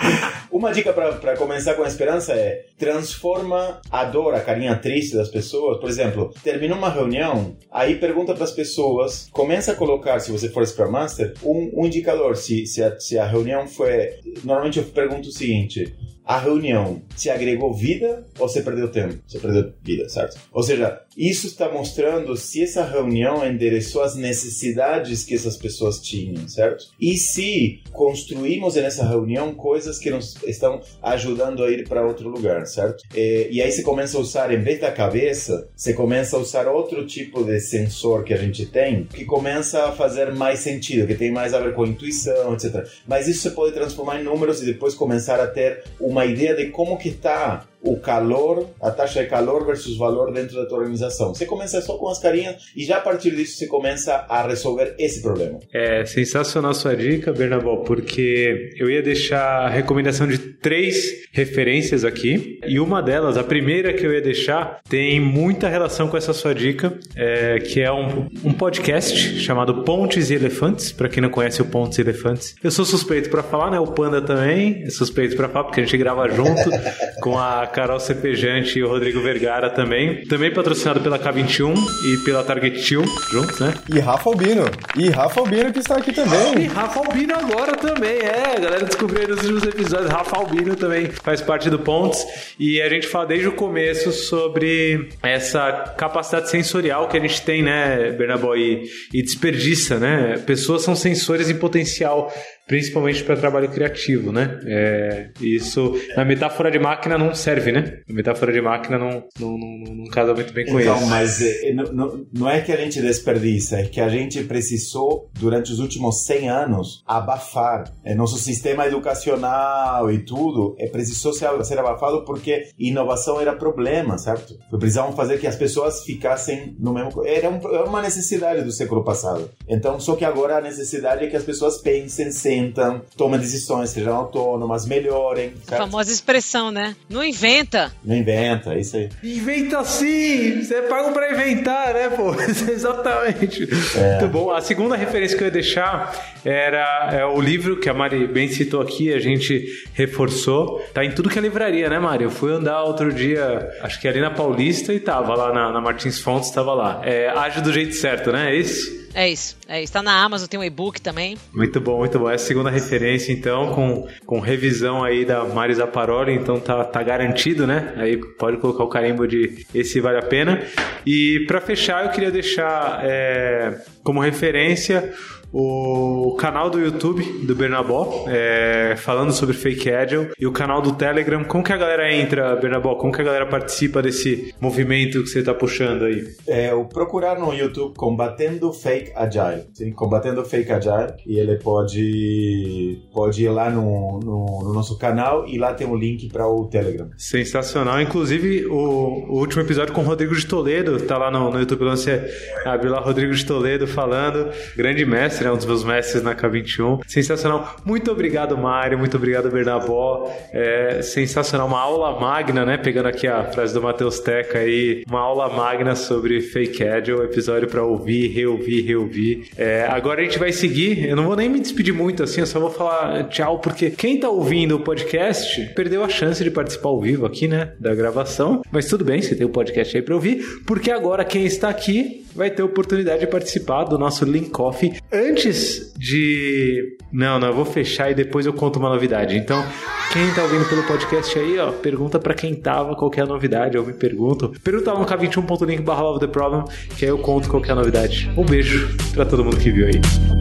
uma 0.53 0.71
dica 0.71 0.93
para 0.93 1.37
começar 1.37 1.75
com 1.75 1.83
a 1.83 1.89
esperança 1.89 2.35
é 2.35 2.67
transforma 2.79 3.81
a 3.91 4.05
dor, 4.05 4.35
a 4.35 4.41
carinha 4.41 4.77
triste 4.77 5.17
das 5.17 5.29
pessoas. 5.29 5.79
Por 5.79 5.89
exemplo, 5.89 6.35
termina 6.45 6.75
uma 6.75 6.91
reunião, 6.91 7.57
aí 7.73 7.95
pergunta 7.95 8.35
para 8.35 8.45
as 8.45 8.51
pessoas 8.51 8.66
pessoas, 8.67 9.29
começa 9.31 9.73
a 9.73 9.77
colocar, 9.77 10.19
se 10.19 10.33
você 10.33 10.49
for 10.49 10.67
Scrum 10.67 10.91
Master, 10.91 11.35
um, 11.45 11.71
um 11.81 11.87
indicador. 11.87 12.37
Se, 12.37 12.67
se 12.67 12.83
a, 12.83 12.99
se 12.99 13.17
a 13.17 13.25
reunião 13.25 13.67
foi. 13.67 14.11
Normalmente 14.43 14.79
eu 14.79 14.85
pergunto 14.85 15.29
o 15.29 15.33
seguinte: 15.33 15.95
a 16.27 16.39
reunião 16.39 17.01
se 17.17 17.31
agregou 17.31 17.73
vida 17.73 18.27
ou 18.39 18.49
você 18.49 18.61
perdeu 18.61 18.89
tempo? 18.89 19.19
Você 19.27 19.39
perdeu 19.39 19.73
vida, 19.83 20.09
certo? 20.09 20.37
Ou 20.53 20.63
seja, 20.63 21.01
isso 21.17 21.47
está 21.47 21.71
mostrando 21.71 22.37
se 22.37 22.63
essa 22.63 22.85
reunião 22.85 23.47
endereçou 23.47 24.03
as 24.03 24.17
necessidades 24.17 25.23
que 25.23 25.35
essas 25.35 25.57
pessoas 25.57 26.01
tinham, 26.01 26.49
certo? 26.49 26.85
E 27.01 27.17
se 27.17 27.81
construímos 27.93 28.75
nessa 28.75 29.07
reunião 29.07 29.55
coisas 29.55 29.99
que 29.99 30.11
nos 30.11 30.37
estão 30.45 30.81
ajudando 31.03 31.63
a 31.63 31.71
ir 31.71 31.89
para 31.89 32.07
outro 32.07 32.29
lugar, 32.29 32.67
certo? 32.67 33.05
E, 33.15 33.49
e 33.53 33.63
aí 33.63 33.71
você 33.71 33.83
começa 33.83 34.19
a 34.19 34.21
usar, 34.21 34.53
em 34.53 34.61
vez 34.61 34.81
da 34.81 34.91
cabeça, 34.91 35.69
você 35.77 35.93
começa 35.93 36.37
a 36.37 36.41
usar 36.41 36.67
outro 36.69 37.07
tipo 37.07 37.45
de 37.45 37.61
sensor 37.61 38.25
que 38.25 38.35
a 38.35 38.37
gente 38.37 38.67
tem, 38.67 39.05
que 39.05 39.25
começa 39.25 39.85
a 39.85 39.93
fazer 39.93 40.35
mais 40.35 40.59
sentido, 40.59 41.07
que 41.07 41.15
tem 41.15 41.31
mais 41.31 41.55
a 41.55 41.61
ver 41.61 41.73
com 41.75 41.87
intuição, 41.87 42.55
etc. 42.55 42.85
Mas 43.07 43.29
isso 43.29 43.43
você 43.43 43.51
pode 43.51 43.73
transformar 43.73 44.21
em 44.21 44.25
números 44.25 44.61
e 44.61 44.67
depois 44.67 44.95
começar 44.95 45.41
a 45.41 45.47
ter 45.47 45.85
uma 46.01 46.16
uma 46.17 46.25
ideia 46.25 46.55
de 46.55 46.71
como 46.71 46.97
que 46.97 47.11
está 47.11 47.67
o 47.87 47.99
calor, 47.99 48.69
a 48.83 48.91
taxa 48.91 49.23
de 49.23 49.31
calor 49.31 49.65
versus 49.65 49.97
valor 49.97 50.33
dentro 50.33 50.57
da 50.57 50.67
tua 50.67 50.79
organização. 50.79 51.35
Você 51.35 51.47
começa 51.47 51.81
só 51.81 51.97
com 51.97 52.09
as 52.09 52.19
carinhas 52.19 52.57
e 52.77 52.85
já 52.85 52.99
a 52.99 53.01
partir 53.01 53.35
disso 53.35 53.57
você 53.57 53.67
começa 53.67 54.27
a 54.29 54.47
resolver 54.47 54.95
esse 54.99 55.23
problema. 55.23 55.59
É 55.73 56.05
sensacional 56.05 56.73
a 56.73 56.75
sua 56.75 56.97
dica, 56.97 57.33
Bernabó, 57.33 57.77
porque 57.77 58.71
eu 58.77 58.91
ia 58.91 59.03
deixar 59.03 59.67
a 59.67 59.69
recomendação 59.69 60.27
de 60.27 60.39
três 60.39 61.27
referências 61.33 62.05
aqui 62.05 62.59
e 62.67 62.81
uma 62.81 63.03
delas, 63.03 63.37
a 63.37 63.45
primeira 63.45 63.93
que 63.93 64.05
eu 64.05 64.13
ia 64.13 64.21
deixar, 64.21 64.81
tem 64.89 65.21
muita 65.21 65.69
relação 65.69 66.09
com 66.09 66.17
essa 66.17 66.33
sua 66.33 66.55
dica, 66.55 66.99
é, 67.15 67.59
que 67.61 67.81
é 67.81 67.93
um, 67.93 68.29
um 68.45 68.53
podcast 68.53 69.39
chamado 69.41 69.85
Pontes 69.85 70.31
e 70.31 70.35
Elefantes. 70.35 70.93
Para 70.93 71.09
quem 71.09 71.23
não 71.23 71.31
conhece 71.31 71.63
o 71.63 71.65
Pontes 71.65 71.99
e 71.99 72.01
Elefantes, 72.01 72.55
eu 72.63 72.71
sou 72.71 72.85
suspeito 72.85 73.31
para 73.31 73.43
falar, 73.43 73.71
né? 73.71 73.79
O 73.79 73.87
Panda 73.87 74.21
também 74.21 74.83
é 74.85 74.91
suspeito 74.91 75.37
para 75.37 75.49
falar 75.49 75.65
porque 75.65 75.81
a 75.81 75.85
gente 75.85 75.97
grava 75.97 76.29
junto 76.29 76.71
com 77.21 77.39
a 77.39 77.67
Carol 77.77 78.01
Cepejante 78.01 78.79
e 78.79 78.83
o 78.83 78.89
Rodrigo 78.89 79.21
Vergara 79.21 79.69
também. 79.69 80.25
Também 80.25 80.51
patrocinado 80.51 80.99
pela 80.99 81.19
K21 81.19 81.75
e 82.07 82.25
pela 82.25 82.43
Target 82.43 82.95
2, 82.95 83.11
juntos, 83.31 83.61
né? 83.61 83.75
E 83.95 83.99
Rafa 83.99 84.31
Albino. 84.31 84.65
E 84.97 85.11
Rafa 85.11 85.41
Albino 85.41 85.71
que 85.71 85.81
está 85.81 85.99
aqui 85.99 86.11
também. 86.11 86.65
E 86.65 86.67
Rafa 86.69 87.01
Albino 87.01 87.35
agora 87.35 87.77
também, 87.77 88.17
é. 88.21 88.57
A 88.57 88.59
galera 88.59 88.87
descobriu 88.87 89.21
aí 89.21 89.29
nos 89.29 89.43
últimos 89.43 89.63
episódios. 89.65 90.11
Rafa 90.11 90.39
Albino 90.39 90.75
também 90.75 91.11
faz 91.11 91.43
parte 91.43 91.69
do 91.69 91.79
Pontes. 91.79 92.25
E 92.59 92.81
a 92.81 92.89
gente 92.89 93.07
fala 93.07 93.27
desde 93.27 93.49
o 93.49 93.53
começo 93.53 94.11
sobre 94.11 95.11
essa 95.23 95.71
capacidade 95.99 96.49
sensorial 96.49 97.09
que 97.09 97.19
a 97.19 97.21
gente 97.21 97.43
tem, 97.43 97.63
né, 97.63 98.11
Bernabó? 98.13 98.55
E, 98.57 98.85
e 99.13 99.23
desperdiça, 99.23 99.99
né? 99.99 100.43
Pessoas 100.47 100.81
são 100.81 100.97
sensores 100.97 101.51
em 101.51 101.59
potencial 101.59 102.33
principalmente 102.67 103.23
para 103.23 103.37
trabalho 103.37 103.69
criativo, 103.71 104.33
né? 104.33 104.59
É, 104.67 105.31
isso 105.41 105.99
na 106.17 106.25
metáfora 106.25 106.71
de 106.71 106.79
máquina 106.79 107.17
não 107.17 107.35
serve, 107.35 107.71
né? 107.71 108.01
A 108.09 108.13
metáfora 108.13 108.53
de 108.53 108.61
máquina 108.61 108.99
não, 108.99 109.25
não, 109.39 109.57
não, 109.57 109.95
não 109.95 110.05
casa 110.07 110.35
muito 110.35 110.53
bem 110.53 110.67
com 110.67 110.81
então, 110.81 110.97
isso. 110.97 111.07
mas 111.07 111.41
é, 111.41 111.73
não, 111.73 112.27
não 112.33 112.51
é 112.51 112.61
que 112.61 112.73
a 112.73 112.77
gente 112.77 113.01
desperdiça, 113.01 113.81
é 113.81 113.85
que 113.85 114.01
a 114.01 114.09
gente 114.09 114.43
precisou, 114.45 115.31
durante 115.35 115.73
os 115.73 115.79
últimos 115.79 116.25
100 116.25 116.49
anos, 116.49 117.05
abafar. 117.07 117.93
É, 118.05 118.15
nosso 118.15 118.39
sistema 118.39 118.87
educacional 118.87 120.11
e 120.11 120.19
tudo 120.19 120.75
é, 120.79 120.89
precisou 120.89 121.33
ser, 121.33 121.49
ser 121.65 121.79
abafado 121.79 122.25
porque 122.25 122.69
inovação 122.79 123.41
era 123.41 123.55
problema, 123.55 124.19
certo? 124.19 124.59
Precisavam 124.71 125.13
fazer 125.13 125.39
que 125.39 125.47
as 125.47 125.57
pessoas 125.57 126.03
ficassem 126.03 126.77
no 126.79 126.93
mesmo... 126.93 127.25
Era, 127.25 127.49
um, 127.49 127.57
era 127.75 127.85
uma 127.85 128.03
necessidade 128.03 128.63
do 128.63 128.73
século 128.73 129.05
passado. 129.05 129.51
Então, 129.69 130.01
só 130.01 130.17
que 130.17 130.25
agora 130.25 130.59
a 130.59 130.61
necessidade 130.61 131.25
é 131.25 131.29
que 131.29 131.37
as 131.37 131.45
pessoas 131.45 131.79
pensem 131.79 132.31
sem 132.31 132.56
inventam, 132.57 133.03
tomam 133.17 133.39
decisões, 133.39 133.91
sejam 133.91 134.15
autônomas, 134.15 134.87
melhorem. 134.87 135.53
Certo? 135.65 135.75
A 135.75 135.77
famosa 135.85 136.11
expressão, 136.11 136.71
né? 136.71 136.97
Não 137.09 137.23
inventa. 137.23 137.93
Não 138.05 138.17
inventa, 138.17 138.75
é 138.75 138.81
isso 138.81 138.97
aí. 138.97 139.09
Inventa 139.23 139.85
sim! 139.85 140.63
Você 140.63 140.75
é 140.75 140.83
pago 140.83 141.13
pra 141.13 141.33
inventar, 141.33 141.95
né, 141.95 142.09
pô? 142.09 142.35
Exatamente. 142.71 143.69
É. 143.97 144.19
Muito 144.21 144.29
bom. 144.33 144.51
A 144.51 144.61
segunda 144.61 144.97
referência 144.97 145.37
que 145.37 145.43
eu 145.43 145.47
ia 145.47 145.53
deixar 145.53 146.37
era 146.45 147.11
é 147.13 147.25
o 147.25 147.41
livro 147.41 147.79
que 147.79 147.89
a 147.89 147.95
Mari 147.95 148.27
bem 148.27 148.49
citou 148.49 148.81
aqui, 148.81 149.13
a 149.13 149.19
gente 149.19 149.67
reforçou. 149.95 150.81
Tá 150.93 151.05
em 151.05 151.11
tudo 151.11 151.29
que 151.29 151.39
é 151.39 151.43
livraria, 151.43 151.89
né, 151.89 151.99
Mari? 151.99 152.25
Eu 152.25 152.31
fui 152.31 152.53
andar 152.53 152.83
outro 152.83 153.13
dia, 153.13 153.71
acho 153.83 154.01
que 154.01 154.09
ali 154.09 154.21
na 154.21 154.31
Paulista 154.31 154.93
e 154.93 155.01
tava 155.01 155.35
lá 155.35 155.53
na, 155.53 155.73
na 155.73 155.81
Martins 155.81 156.19
Fontes, 156.19 156.51
tava 156.51 156.75
lá. 156.75 157.01
É, 157.05 157.29
age 157.29 157.61
do 157.61 157.73
jeito 157.73 157.95
certo, 157.95 158.33
né? 158.33 158.53
É 158.53 158.57
isso? 158.57 159.06
É 159.17 159.31
isso, 159.31 159.57
é. 159.67 159.83
Tá 159.87 160.03
na 160.03 160.23
Amazon, 160.23 160.47
tem 160.47 160.61
um 160.61 160.63
e-book 160.63 161.01
também. 161.01 161.39
Muito 161.51 161.81
bom, 161.81 162.01
muito 162.01 162.19
bom. 162.19 162.29
É 162.29 162.35
a 162.35 162.39
segunda 162.39 162.69
referência, 162.69 163.33
então, 163.33 163.73
com, 163.73 164.07
com 164.27 164.41
revisão 164.41 165.03
aí 165.03 165.25
da 165.25 165.43
Marisa 165.43 165.87
Paroli, 165.87 166.35
então 166.35 166.61
tá, 166.61 166.85
tá 166.85 167.03
garantido, 167.03 167.67
né? 167.67 167.95
Aí 167.97 168.19
pode 168.19 168.59
colocar 168.59 168.85
o 168.85 168.89
carimbo 168.89 169.27
de 169.27 169.67
esse 169.75 170.01
vale 170.01 170.19
a 170.19 170.23
pena. 170.23 170.63
E 171.07 171.47
para 171.47 171.63
fechar, 171.63 172.05
eu 172.05 172.11
queria 172.11 172.31
deixar 172.31 173.01
é, 173.05 173.81
como 174.05 174.21
referência 174.21 175.15
o 175.53 176.37
canal 176.39 176.69
do 176.69 176.81
YouTube 176.81 177.23
do 177.47 177.55
Bernabó, 177.55 178.27
é, 178.29 178.95
falando 178.97 179.33
sobre 179.33 179.55
Fake 179.55 179.91
Agile, 179.91 180.31
e 180.39 180.47
o 180.47 180.53
canal 180.53 180.83
do 180.83 180.93
Telegram. 180.93 181.45
Como 181.45 181.65
que 181.65 181.73
a 181.73 181.77
galera 181.77 182.13
entra, 182.13 182.57
Bernabó? 182.57 182.95
Como 182.97 183.13
que 183.13 183.21
a 183.21 183.25
galera 183.25 183.47
participa 183.47 184.03
desse 184.03 184.55
movimento 184.61 185.23
que 185.23 185.29
você 185.29 185.41
está 185.41 185.55
puxando 185.55 186.05
aí? 186.05 186.25
É, 186.47 186.75
o 186.75 186.85
procurar 186.85 187.39
no 187.39 187.53
YouTube 187.53 187.95
Combatendo 187.97 188.73
Fake 188.73 189.13
Agile. 189.15 189.65
Sim, 189.75 189.93
Combatendo 189.93 190.45
Fake 190.45 190.71
Agile. 190.71 191.15
E 191.27 191.39
ele 191.39 191.57
pode, 191.57 192.99
pode 193.13 193.45
ir 193.45 193.49
lá 193.49 193.71
no, 193.71 194.21
no, 194.21 194.65
no 194.65 194.73
nosso 194.73 194.99
canal 194.99 195.47
e 195.47 195.59
lá 195.59 195.73
tem 195.75 195.87
um 195.87 195.97
link 195.97 196.29
para 196.29 196.47
o 196.47 196.67
Telegram. 196.67 197.09
Sensacional. 197.17 198.01
Inclusive, 198.01 198.67
o, 198.67 198.77
o, 198.77 199.39
último 199.39 199.63
episódio 199.63 199.95
com 199.95 200.01
o 200.01 200.05
Rodrigo 200.05 200.35
de 200.35 200.47
Toledo, 200.47 201.01
tá 201.01 201.17
lá 201.17 201.31
no, 201.31 201.51
no 201.51 201.59
YouTube, 201.59 201.85
você 201.85 202.25
abre 202.65 202.89
lá 202.89 203.01
Rodrigo 203.01 203.33
de 203.33 203.45
Toledo 203.45 203.87
falando, 203.87 204.51
grande 204.77 205.05
mestre 205.05 205.36
mestre, 205.37 205.45
né? 205.45 205.53
Um 205.53 205.57
dos 205.57 205.67
meus 205.67 205.85
mestres 205.85 206.23
na 206.23 206.35
K21. 206.35 207.01
Sensacional. 207.07 207.77
Muito 207.85 208.11
obrigado, 208.11 208.57
Mário. 208.57 208.99
Muito 208.99 209.17
obrigado, 209.17 209.51
Bernabó. 209.51 210.31
É 210.53 211.03
sensacional. 211.03 211.67
Uma 211.67 211.81
aula 211.81 212.19
magna, 212.19 212.65
né? 212.65 212.77
Pegando 212.77 213.07
aqui 213.07 213.27
a 213.27 213.45
frase 213.45 213.75
do 213.75 213.83
Matheus 213.83 214.21
Teca 214.21 214.59
aí. 214.59 215.05
Uma 215.09 215.21
aula 215.21 215.49
magna 215.49 215.95
sobre 215.95 216.41
Fake 216.41 216.83
Agile. 216.85 217.25
Episódio 217.25 217.69
para 217.69 217.83
ouvir, 217.83 218.29
reouvir, 218.29 218.83
reouvir. 218.83 219.49
É, 219.57 219.87
agora 219.89 220.21
a 220.21 220.25
gente 220.25 220.39
vai 220.39 220.53
seguir. 220.53 221.09
Eu 221.09 221.17
não 221.17 221.25
vou 221.25 221.37
nem 221.37 221.49
me 221.49 221.61
despedir 221.61 221.95
muito 221.95 222.23
assim, 222.23 222.41
eu 222.41 222.47
só 222.47 222.59
vou 222.61 222.71
falar 222.71 223.25
tchau, 223.29 223.59
porque 223.59 223.91
quem 223.91 224.19
tá 224.19 224.29
ouvindo 224.29 224.77
o 224.77 224.81
podcast 224.81 225.61
perdeu 225.75 226.05
a 226.05 226.09
chance 226.09 226.43
de 226.43 226.51
participar 226.51 226.89
ao 226.89 227.01
vivo 227.01 227.27
aqui, 227.27 227.49
né? 227.49 227.73
Da 227.79 227.95
gravação. 227.95 228.63
Mas 228.71 228.87
tudo 228.87 229.05
bem, 229.05 229.21
você 229.21 229.35
tem 229.35 229.47
o 229.47 229.51
podcast 229.51 229.97
aí 229.97 230.03
pra 230.03 230.15
ouvir, 230.15 230.63
porque 230.67 230.91
agora 230.91 231.25
quem 231.25 231.45
está 231.45 231.69
aqui 231.69 232.27
vai 232.37 232.51
ter 232.51 232.63
a 232.63 232.67
oportunidade 232.67 233.21
de 233.21 233.27
participar 233.27 233.85
do 233.85 233.99
nosso 233.99 234.25
Link 234.25 234.51
Coffee 234.51 234.95
antes 235.31 235.93
de. 235.97 236.97
Não, 237.13 237.39
não, 237.39 237.49
eu 237.49 237.55
vou 237.55 237.65
fechar 237.65 238.11
e 238.11 238.15
depois 238.15 238.47
eu 238.47 238.53
conto 238.53 238.79
uma 238.79 238.89
novidade. 238.89 239.37
Então, 239.37 239.65
quem 240.13 240.31
tá 240.35 240.43
ouvindo 240.43 240.69
pelo 240.69 240.83
podcast 240.85 241.39
aí, 241.39 241.59
ó, 241.59 241.73
pergunta 241.73 242.19
para 242.19 242.35
quem 242.35 242.55
tava 242.55 242.95
qual 242.95 243.11
é 243.17 243.25
novidade, 243.25 243.79
ou 243.79 243.85
me 243.85 243.93
pergunto. 243.93 244.53
Pergunta 244.63 244.93
lá 244.93 245.01
no 245.01 245.07
k21.link 245.07 245.83
barra 245.83 246.19
the 246.19 246.27
Problem, 246.27 246.65
que 246.97 247.05
aí 247.05 247.11
eu 247.11 247.19
conto 247.19 247.49
qual 247.49 247.65
é 247.65 247.75
novidade. 247.75 248.31
Um 248.37 248.45
beijo 248.45 248.97
para 249.13 249.25
todo 249.25 249.45
mundo 249.45 249.57
que 249.57 249.71
viu 249.71 249.87
aí. 249.87 250.36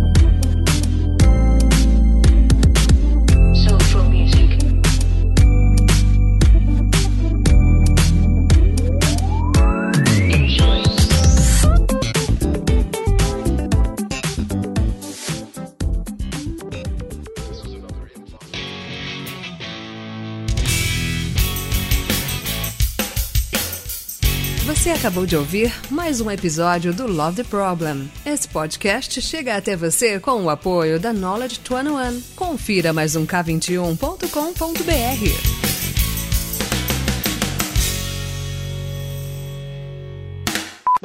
Acabou 24.96 25.26
de 25.26 25.36
ouvir 25.36 25.74
mais 25.92 26.22
um 26.22 26.32
episódio 26.32 26.94
do 26.94 27.06
Love 27.06 27.36
the 27.36 27.44
Problem. 27.44 28.10
Esse 28.26 28.48
podcast 28.48 29.22
chega 29.22 29.58
até 29.58 29.76
você 29.76 30.22
com 30.22 30.44
o 30.44 30.50
apoio 30.50 30.98
da 31.00 31.12
Knowledge 31.12 31.60
21. 31.70 32.22
Confira 32.36 32.94
mais 32.94 33.14
um 33.16 33.28
k21.com.br. 33.28 35.75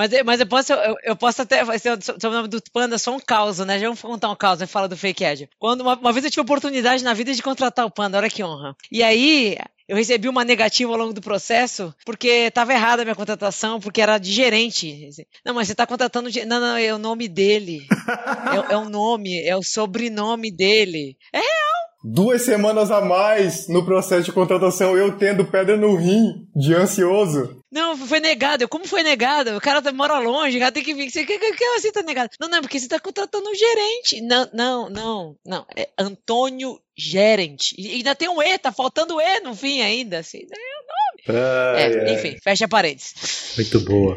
Mas, 0.01 0.11
mas 0.25 0.41
eu 0.41 0.47
posso, 0.47 0.73
eu, 0.73 0.97
eu 1.05 1.15
posso 1.15 1.43
até. 1.43 1.63
Sobre 2.01 2.29
o 2.29 2.33
nome 2.33 2.49
do 2.49 2.63
Panda, 2.73 2.97
só 2.97 3.15
um 3.15 3.21
caos, 3.21 3.59
né? 3.59 3.79
Já 3.79 3.85
vamos 3.85 4.01
contar 4.01 4.31
um 4.31 4.37
caos, 4.37 4.59
né? 4.59 4.67
Fala 4.67 4.89
do 4.89 4.97
fake 4.97 5.23
ad. 5.23 5.51
Quando 5.59 5.83
uma, 5.83 5.95
uma 5.95 6.11
vez 6.11 6.25
eu 6.25 6.31
tive 6.31 6.41
oportunidade 6.41 7.05
na 7.05 7.13
vida 7.13 7.35
de 7.35 7.43
contratar 7.43 7.85
o 7.85 7.91
Panda, 7.91 8.17
olha 8.17 8.31
que 8.31 8.43
honra. 8.43 8.75
E 8.91 9.03
aí, 9.03 9.59
eu 9.87 9.95
recebi 9.97 10.27
uma 10.27 10.43
negativa 10.43 10.91
ao 10.91 10.97
longo 10.97 11.13
do 11.13 11.21
processo 11.21 11.95
porque 12.07 12.29
estava 12.29 12.73
errada 12.73 13.03
a 13.03 13.05
minha 13.05 13.15
contratação, 13.15 13.79
porque 13.79 14.01
era 14.01 14.17
de 14.17 14.33
gerente. 14.33 15.11
Não, 15.45 15.53
mas 15.53 15.67
você 15.67 15.73
está 15.73 15.87
contratando. 15.87 16.31
De... 16.31 16.47
Não, 16.47 16.59
não, 16.59 16.77
é 16.79 16.95
o 16.95 16.99
nome 16.99 17.29
dele. 17.29 17.87
é, 18.71 18.73
é 18.73 18.77
o 18.79 18.89
nome, 18.89 19.39
é 19.43 19.55
o 19.55 19.63
sobrenome 19.63 20.51
dele. 20.51 21.15
É 21.31 21.41
real. 21.41 21.70
Duas 22.03 22.43
semanas 22.43 22.91
a 22.91 23.03
mais 23.03 23.69
no 23.69 23.85
processo 23.85 24.25
de 24.25 24.33
contratação, 24.33 24.97
eu 24.97 25.19
tendo 25.19 25.45
pedra 25.45 25.77
no 25.77 25.97
rim 25.97 26.47
de 26.57 26.75
ansioso. 26.75 27.61
Não, 27.71 27.97
foi 27.97 28.21
negado. 28.21 28.67
Como 28.69 28.87
foi 28.87 29.03
negado? 29.03 29.57
O 29.57 29.61
cara 29.61 29.93
mora 29.93 30.19
longe, 30.19 30.57
o 30.57 30.61
cara 30.61 30.73
tem 30.73 30.83
que 30.83 30.95
vir. 30.95 31.11
Você, 31.11 31.27
que, 31.27 31.39
que, 31.39 31.53
que 31.53 31.65
assim 31.65 31.93
tá 31.93 32.03
negado? 32.03 32.31
Não, 32.41 32.49
não, 32.49 32.63
porque 32.63 32.81
você 32.81 32.89
tá 32.89 32.99
contratando 32.99 33.49
um 33.49 33.55
gerente. 33.55 34.21
Não, 34.23 34.49
não, 34.53 34.89
não, 34.89 35.37
não. 35.45 35.67
É 35.77 35.89
Antônio 35.99 36.81
Gerente. 36.97 37.75
E 37.79 37.89
ainda 37.93 38.15
tem 38.15 38.29
um 38.29 38.43
E, 38.43 38.59
tá 38.59 38.73
faltando 38.73 39.21
E 39.21 39.41
no 39.41 39.55
fim 39.55 39.83
ainda. 39.83 40.19
Assim, 40.19 40.39
é 40.39 40.43
o 40.43 41.33
nome. 41.33 41.41
Ai, 41.41 41.83
é, 41.83 42.09
ai. 42.09 42.15
enfim, 42.15 42.37
fecha 42.43 42.67
paredes. 42.67 43.15
Muito 43.57 43.81
boa. 43.81 44.17